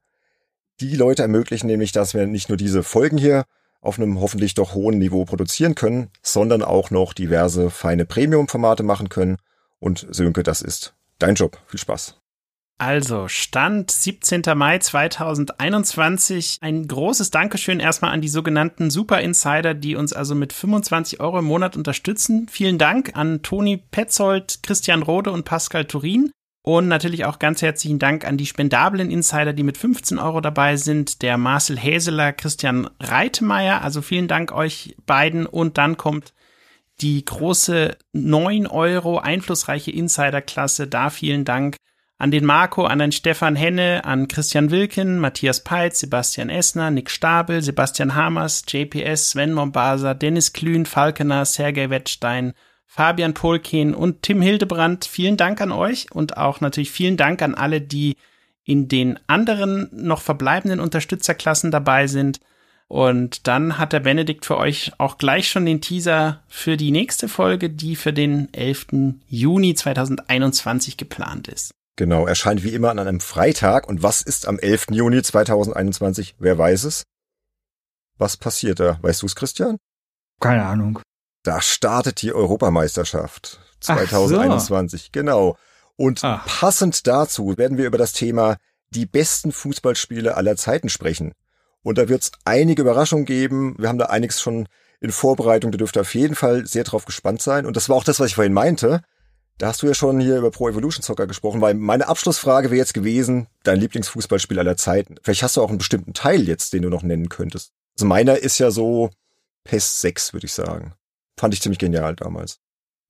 Die 0.81 0.97
Leute 0.97 1.23
ermöglichen 1.23 1.67
nämlich, 1.67 1.93
dass 1.93 2.15
wir 2.15 2.27
nicht 2.27 2.49
nur 2.49 2.57
diese 2.57 2.83
Folgen 2.83 3.19
hier 3.19 3.45
auf 3.83 3.99
einem 3.99 4.21
hoffentlich 4.21 4.55
doch 4.55 4.75
hohen 4.75 4.97
Niveau 4.97 5.27
produzieren 5.27 5.75
können, 5.75 6.09
sondern 6.23 6.63
auch 6.63 6.91
noch 6.91 7.13
diverse 7.13 7.69
feine 7.69 8.07
Premium-Formate 8.07 8.83
machen 8.83 9.11
können 9.11 9.37
und 9.79 10.07
Sönke, 10.11 10.43
das 10.43 10.63
ist 10.63 10.95
dein 11.19 11.35
Job. 11.35 11.59
Viel 11.67 11.81
Spaß. 11.81 12.24
Also, 12.77 13.29
Stand 13.29 13.93
17. 13.93 14.43
Mai 14.57 14.79
2021. 14.79 16.59
Ein 16.61 16.89
großes 16.89 17.31
Dankeschön 17.31 17.79
erstmal 17.79 18.11
an 18.11 18.21
die 18.21 18.29
sogenannten 18.29 18.91
Super 18.91 19.21
Insider, 19.21 19.75
die 19.75 19.95
uns 19.95 20.13
also 20.13 20.35
mit 20.35 20.53
25 20.53 21.21
Euro 21.21 21.39
im 21.39 21.45
Monat 21.45 21.77
unterstützen. 21.77 22.49
Vielen 22.51 22.79
Dank 22.79 23.17
an 23.17 23.43
Toni 23.43 23.77
Petzold, 23.77 24.59
Christian 24.65 25.03
Rode 25.03 25.31
und 25.31 25.45
Pascal 25.45 25.85
Turin. 25.85 26.33
Und 26.67 26.89
natürlich 26.89 27.27
auch 27.27 27.39
ganz 27.39 27.63
herzlichen 27.63 27.99
Dank 28.01 28.27
an 28.27 28.39
die 28.39 28.47
spendablen 28.47 29.11
Insider, 29.11 29.53
die 29.53 29.63
mit 29.63 29.79
15 29.79 30.19
Euro 30.19 30.41
dabei 30.41 30.77
sind. 30.77 31.23
Der 31.23 31.39
Marcel 31.39 31.79
Häseler, 31.79 32.33
Christian 32.33 32.91
Reitmeier. 32.99 33.83
Also 33.83 34.03
vielen 34.03 34.29
Dank 34.29 34.51
euch 34.51 34.97
beiden. 35.07 35.47
Und 35.47 35.79
dann 35.79 35.97
kommt 35.97 36.35
die 37.01 37.25
große 37.25 37.97
9 38.15 38.67
Euro 38.67 39.19
einflussreiche 39.19 39.93
Insiderklasse. 39.93 40.89
Da 40.89 41.11
vielen 41.11 41.45
Dank 41.45 41.77
an 42.19 42.31
den 42.31 42.45
Marco, 42.45 42.85
an 42.85 43.01
den 43.01 43.13
Stefan 43.13 43.57
Henne, 43.57 44.05
an 44.05 44.29
Christian 44.29 44.71
Wilken, 44.71 45.19
Matthias 45.19 45.65
Peitz, 45.65 46.01
Sebastian 46.01 46.49
Essner, 46.49 46.91
Nick 46.91 47.11
Stabel, 47.11 47.61
Sebastian 47.61 48.15
Hamers, 48.15 48.65
JPS, 48.69 49.31
Sven 49.31 49.53
Mombasa, 49.53 50.15
Dennis 50.15 50.53
Klün, 50.53 50.87
Falkener, 50.87 51.45
Sergei 51.45 51.91
Wettstein, 51.91 52.53
Fabian 52.87 53.35
Polkin 53.35 53.95
und 53.95 54.23
Tim 54.23 54.41
Hildebrandt. 54.41 55.05
Vielen 55.05 55.37
Dank 55.37 55.61
an 55.61 55.73
euch 55.73 56.13
und 56.13 56.37
auch 56.37 56.61
natürlich 56.61 56.93
vielen 56.93 57.17
Dank 57.17 57.43
an 57.43 57.55
alle, 57.55 57.81
die 57.81 58.17
in 58.63 58.89
den 58.89 59.19
anderen 59.27 59.89
noch 59.93 60.21
verbleibenden 60.21 60.81
Unterstützerklassen 60.81 61.71
dabei 61.71 62.07
sind. 62.07 62.41
Und 62.87 63.49
dann 63.49 63.79
hat 63.79 63.93
der 63.93 64.01
Benedikt 64.01 64.47
für 64.47 64.57
euch 64.57 64.93
auch 64.99 65.19
gleich 65.19 65.49
schon 65.49 65.67
den 65.67 65.81
Teaser 65.81 66.43
für 66.49 66.77
die 66.77 66.93
nächste 66.93 67.29
Folge, 67.29 67.71
die 67.71 67.97
für 67.97 68.13
den 68.13 68.53
11. 68.53 68.87
Juni 69.27 69.75
2021 69.75 70.97
geplant 70.97 71.49
ist. 71.49 71.75
Genau, 71.97 72.27
erscheint 72.27 72.65
wie 72.65 72.75
immer 72.75 72.91
an 72.91 72.99
einem 72.99 73.21
Freitag. 73.21 73.89
Und 73.89 74.03
was 74.03 74.23
ist 74.23 74.49
am 74.49 74.59
11. 74.59 74.87
Juni 74.91 75.23
2021? 75.23 76.35
Wer 76.39 76.59
weiß 76.59 76.85
es? 76.85 77.05
Was 78.19 78.37
passiert 78.37 78.81
da? 78.81 78.99
Weißt 79.03 79.23
du 79.23 79.27
es, 79.27 79.37
Christian? 79.37 79.79
Keine 80.41 80.65
Ahnung. 80.65 81.01
Da 81.43 81.61
startet 81.61 82.23
die 82.23 82.33
Europameisterschaft 82.33 83.61
2021. 83.81 85.03
So. 85.03 85.09
Genau. 85.13 85.57
Und 85.97 86.25
Ach. 86.25 86.45
passend 86.47 87.07
dazu 87.07 87.57
werden 87.57 87.79
wir 87.79 87.87
über 87.87 87.99
das 87.99 88.13
Thema 88.13 88.57
die 88.91 89.07
besten 89.07 89.53
Fußballspiele 89.53 90.37
aller 90.37 90.57
Zeiten 90.57 90.89
sprechen. 90.89 91.33
Und 91.83 91.99
da 91.99 92.09
wird 92.09 92.23
es 92.23 92.33
einige 92.45 92.83
Überraschungen 92.83 93.27
geben. 93.27 93.77
Wir 93.79 93.89
haben 93.89 93.99
da 93.99 94.07
einiges 94.07 94.41
schon 94.41 94.69
in 95.01 95.13
Vorbereitung. 95.13 95.71
Da 95.71 95.79
dürft 95.79 95.97
ihr 95.97 96.01
auf 96.01 96.15
jeden 96.15 96.35
Fall 96.35 96.67
sehr 96.67 96.85
drauf 96.85 97.05
gespannt 97.05 97.43
sein. 97.43 97.67
Und 97.67 97.77
das 97.77 97.89
war 97.89 97.97
auch 97.97 98.05
das, 98.05 98.21
was 98.21 98.29
ich 98.29 98.35
vorhin 98.35 98.55
meinte. 98.55 99.03
Da 99.59 99.69
hast 99.69 99.83
du 99.83 99.87
ja 99.87 99.95
schon 99.95 100.21
hier 100.21 100.39
über 100.39 100.51
Pro 100.51 100.69
Evolution 100.69 101.03
Soccer 101.03 101.27
gesprochen, 101.27 101.61
weil 101.61 101.75
meine 101.75 102.09
Abschlussfrage 102.09 102.71
wäre 102.71 102.79
jetzt 102.79 102.95
gewesen, 102.95 103.47
dein 103.63 103.79
Lieblingsfußballspiel 103.79 104.59
aller 104.59 104.77
Zeiten. 104.77 105.17
Vielleicht 105.23 105.43
hast 105.43 105.57
du 105.57 105.63
auch 105.63 105.69
einen 105.69 105.79
bestimmten 105.79 106.13
Teil 106.13 106.43
jetzt, 106.49 106.73
den 106.73 106.83
du 106.83 106.89
noch 106.89 107.03
nennen 107.03 107.29
könntest. 107.29 107.73
Also 107.97 108.07
meiner 108.07 108.39
ist 108.39 108.59
ja 108.59 108.71
so 108.71 109.11
PES 109.65 110.01
6, 110.01 110.33
würde 110.33 110.47
ich 110.47 110.53
sagen. 110.53 110.95
Fand 111.39 111.55
ich 111.55 111.63
ziemlich 111.63 111.79
genial 111.79 112.17
damals. 112.17 112.59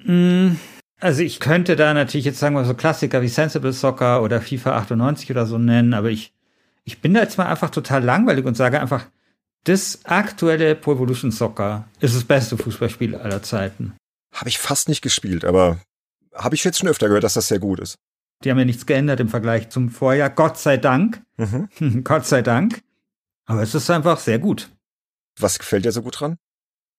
Mm, 0.02 0.56
also 1.00 1.22
ich 1.22 1.40
könnte 1.40 1.76
da 1.76 1.94
natürlich 1.94 2.26
jetzt 2.26 2.40
sagen 2.40 2.54
wir 2.54 2.64
so 2.64 2.74
Klassiker 2.74 3.22
wie 3.22 3.28
Sensible 3.28 3.72
Soccer 3.72 4.22
oder 4.22 4.42
FIFA 4.42 4.76
98 4.76 5.30
oder 5.30 5.46
so 5.46 5.56
nennen, 5.56 5.94
aber 5.94 6.10
ich 6.10 6.34
ich 6.84 7.00
bin 7.00 7.14
da 7.14 7.20
jetzt 7.20 7.38
mal 7.38 7.46
einfach 7.46 7.70
total 7.70 8.04
langweilig 8.04 8.44
und 8.44 8.56
sage 8.56 8.80
einfach, 8.80 9.06
das 9.64 10.04
aktuelle 10.04 10.74
Pro 10.74 10.92
Evolution 10.92 11.32
Soccer 11.32 11.88
ist 12.00 12.14
das 12.14 12.24
beste 12.24 12.58
Fußballspiel 12.58 13.14
aller 13.14 13.42
Zeiten. 13.42 13.94
Habe 14.34 14.50
ich 14.50 14.58
fast 14.58 14.88
nicht 14.88 15.00
gespielt, 15.00 15.44
aber 15.44 15.78
habe 16.34 16.54
ich 16.54 16.64
jetzt 16.64 16.78
schon 16.78 16.88
öfter 16.88 17.08
gehört, 17.08 17.24
dass 17.24 17.34
das 17.34 17.48
sehr 17.48 17.58
gut 17.58 17.80
ist. 17.80 17.96
Die 18.42 18.50
haben 18.50 18.58
ja 18.58 18.64
nichts 18.64 18.86
geändert 18.86 19.20
im 19.20 19.28
Vergleich 19.28 19.70
zum 19.70 19.88
Vorjahr, 19.88 20.30
Gott 20.30 20.58
sei 20.58 20.76
Dank. 20.76 21.22
Mhm. 21.36 21.68
Gott 22.04 22.26
sei 22.26 22.42
Dank. 22.42 22.82
Aber 23.46 23.62
es 23.62 23.74
ist 23.74 23.90
einfach 23.90 24.18
sehr 24.18 24.38
gut. 24.38 24.70
Was 25.38 25.58
gefällt 25.58 25.84
dir 25.84 25.92
so 25.92 26.02
gut 26.02 26.20
dran? 26.20 26.36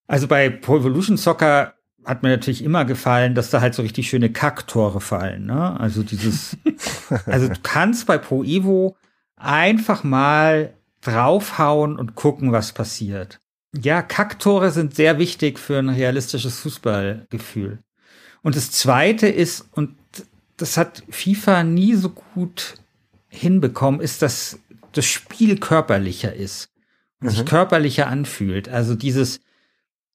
Also 0.07 0.27
bei 0.27 0.49
Pro 0.49 0.77
Evolution 0.77 1.17
Soccer 1.17 1.73
hat 2.03 2.21
mir 2.21 2.29
natürlich 2.29 2.63
immer 2.63 2.85
gefallen, 2.85 3.33
dass 3.33 3.49
da 3.49 3.61
halt 3.61 3.73
so 3.73 3.81
richtig 3.81 4.07
schöne 4.07 4.31
Kacktore 4.31 5.01
fallen. 5.01 5.45
Ne? 5.45 5.79
Also 5.79 6.03
dieses, 6.03 6.57
also 7.25 7.47
du 7.47 7.55
kannst 7.63 8.05
bei 8.05 8.17
Pro 8.17 8.43
Evo 8.43 8.95
einfach 9.35 10.03
mal 10.03 10.73
draufhauen 11.01 11.97
und 11.97 12.15
gucken, 12.15 12.51
was 12.51 12.73
passiert. 12.73 13.39
Ja, 13.75 14.01
Kacktore 14.01 14.71
sind 14.71 14.95
sehr 14.95 15.19
wichtig 15.19 15.59
für 15.59 15.77
ein 15.77 15.89
realistisches 15.89 16.59
Fußballgefühl. 16.59 17.79
Und 18.45 18.55
das 18.55 18.69
zweite 18.69 19.25
ist, 19.27 19.65
und 19.71 19.95
das 20.57 20.77
hat 20.77 21.01
FIFA 21.09 21.63
nie 21.63 21.95
so 21.95 22.09
gut 22.11 22.75
hinbekommen, 23.27 23.99
ist, 23.99 24.21
dass 24.21 24.59
das 24.91 25.05
Spiel 25.05 25.57
körperlicher 25.57 26.31
ist 26.31 26.69
und 27.21 27.29
mhm. 27.29 27.31
sich 27.31 27.45
körperlicher 27.47 28.05
anfühlt. 28.05 28.69
Also 28.69 28.93
dieses, 28.93 29.39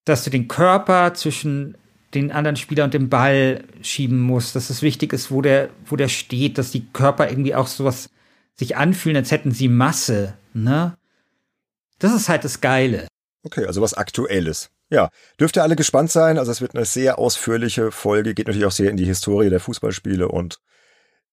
dass 0.04 0.22
du 0.22 0.30
den 0.30 0.46
Körper 0.46 1.12
zwischen 1.14 1.76
den 2.14 2.30
anderen 2.30 2.54
Spieler 2.54 2.84
und 2.84 2.94
dem 2.94 3.08
Ball 3.08 3.64
schieben 3.82 4.20
musst, 4.20 4.54
dass 4.54 4.70
es 4.70 4.80
wichtig 4.80 5.12
ist, 5.12 5.32
wo 5.32 5.42
der, 5.42 5.70
wo 5.86 5.96
der 5.96 6.08
steht, 6.08 6.56
dass 6.56 6.70
die 6.70 6.86
Körper 6.86 7.28
irgendwie 7.28 7.56
auch 7.56 7.66
sowas 7.66 8.10
sich 8.54 8.76
anfühlen, 8.76 9.16
als 9.16 9.32
hätten 9.32 9.50
sie 9.50 9.66
Masse, 9.66 10.34
ne? 10.54 10.96
Das 11.98 12.14
ist 12.14 12.28
halt 12.28 12.44
das 12.44 12.60
Geile. 12.60 13.08
Okay, 13.42 13.66
also 13.66 13.82
was 13.82 13.94
Aktuelles. 13.94 14.70
Ja, 14.90 15.10
dürft 15.38 15.56
ihr 15.56 15.62
alle 15.62 15.76
gespannt 15.76 16.10
sein. 16.10 16.36
Also 16.36 16.50
es 16.50 16.60
wird 16.60 16.74
eine 16.74 16.84
sehr 16.84 17.18
ausführliche 17.18 17.92
Folge, 17.92 18.34
geht 18.34 18.48
natürlich 18.48 18.66
auch 18.66 18.72
sehr 18.72 18.90
in 18.90 18.96
die 18.96 19.04
Historie 19.04 19.48
der 19.48 19.60
Fußballspiele 19.60 20.28
und 20.28 20.58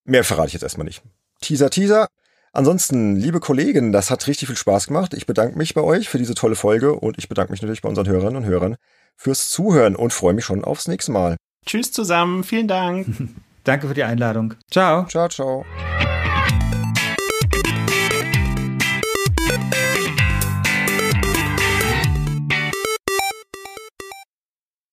mehr 0.05 0.23
verrate 0.23 0.47
ich 0.47 0.53
jetzt 0.53 0.63
erstmal 0.63 0.85
nicht. 0.85 1.01
Teaser, 1.41 1.69
Teaser. 1.69 2.07
Ansonsten, 2.53 3.15
liebe 3.15 3.39
Kollegen, 3.39 3.91
das 3.91 4.09
hat 4.09 4.25
richtig 4.27 4.47
viel 4.47 4.57
Spaß 4.57 4.87
gemacht. 4.87 5.13
Ich 5.13 5.25
bedanke 5.25 5.57
mich 5.57 5.73
bei 5.73 5.81
euch 5.81 6.09
für 6.09 6.17
diese 6.17 6.33
tolle 6.33 6.55
Folge 6.55 6.93
und 6.93 7.17
ich 7.17 7.29
bedanke 7.29 7.51
mich 7.51 7.61
natürlich 7.61 7.81
bei 7.81 7.89
unseren 7.89 8.07
Hörerinnen 8.07 8.37
und 8.37 8.45
Hörern 8.45 8.77
fürs 9.15 9.49
Zuhören 9.49 9.95
und 9.95 10.13
freue 10.13 10.33
mich 10.33 10.45
schon 10.45 10.63
aufs 10.63 10.87
nächste 10.87 11.11
Mal. 11.11 11.35
Tschüss 11.65 11.91
zusammen, 11.91 12.43
vielen 12.43 12.67
Dank. 12.67 13.07
Danke 13.63 13.87
für 13.87 13.93
die 13.93 14.03
Einladung. 14.03 14.53
Ciao. 14.71 15.05
Ciao, 15.07 15.27
ciao. 15.27 15.65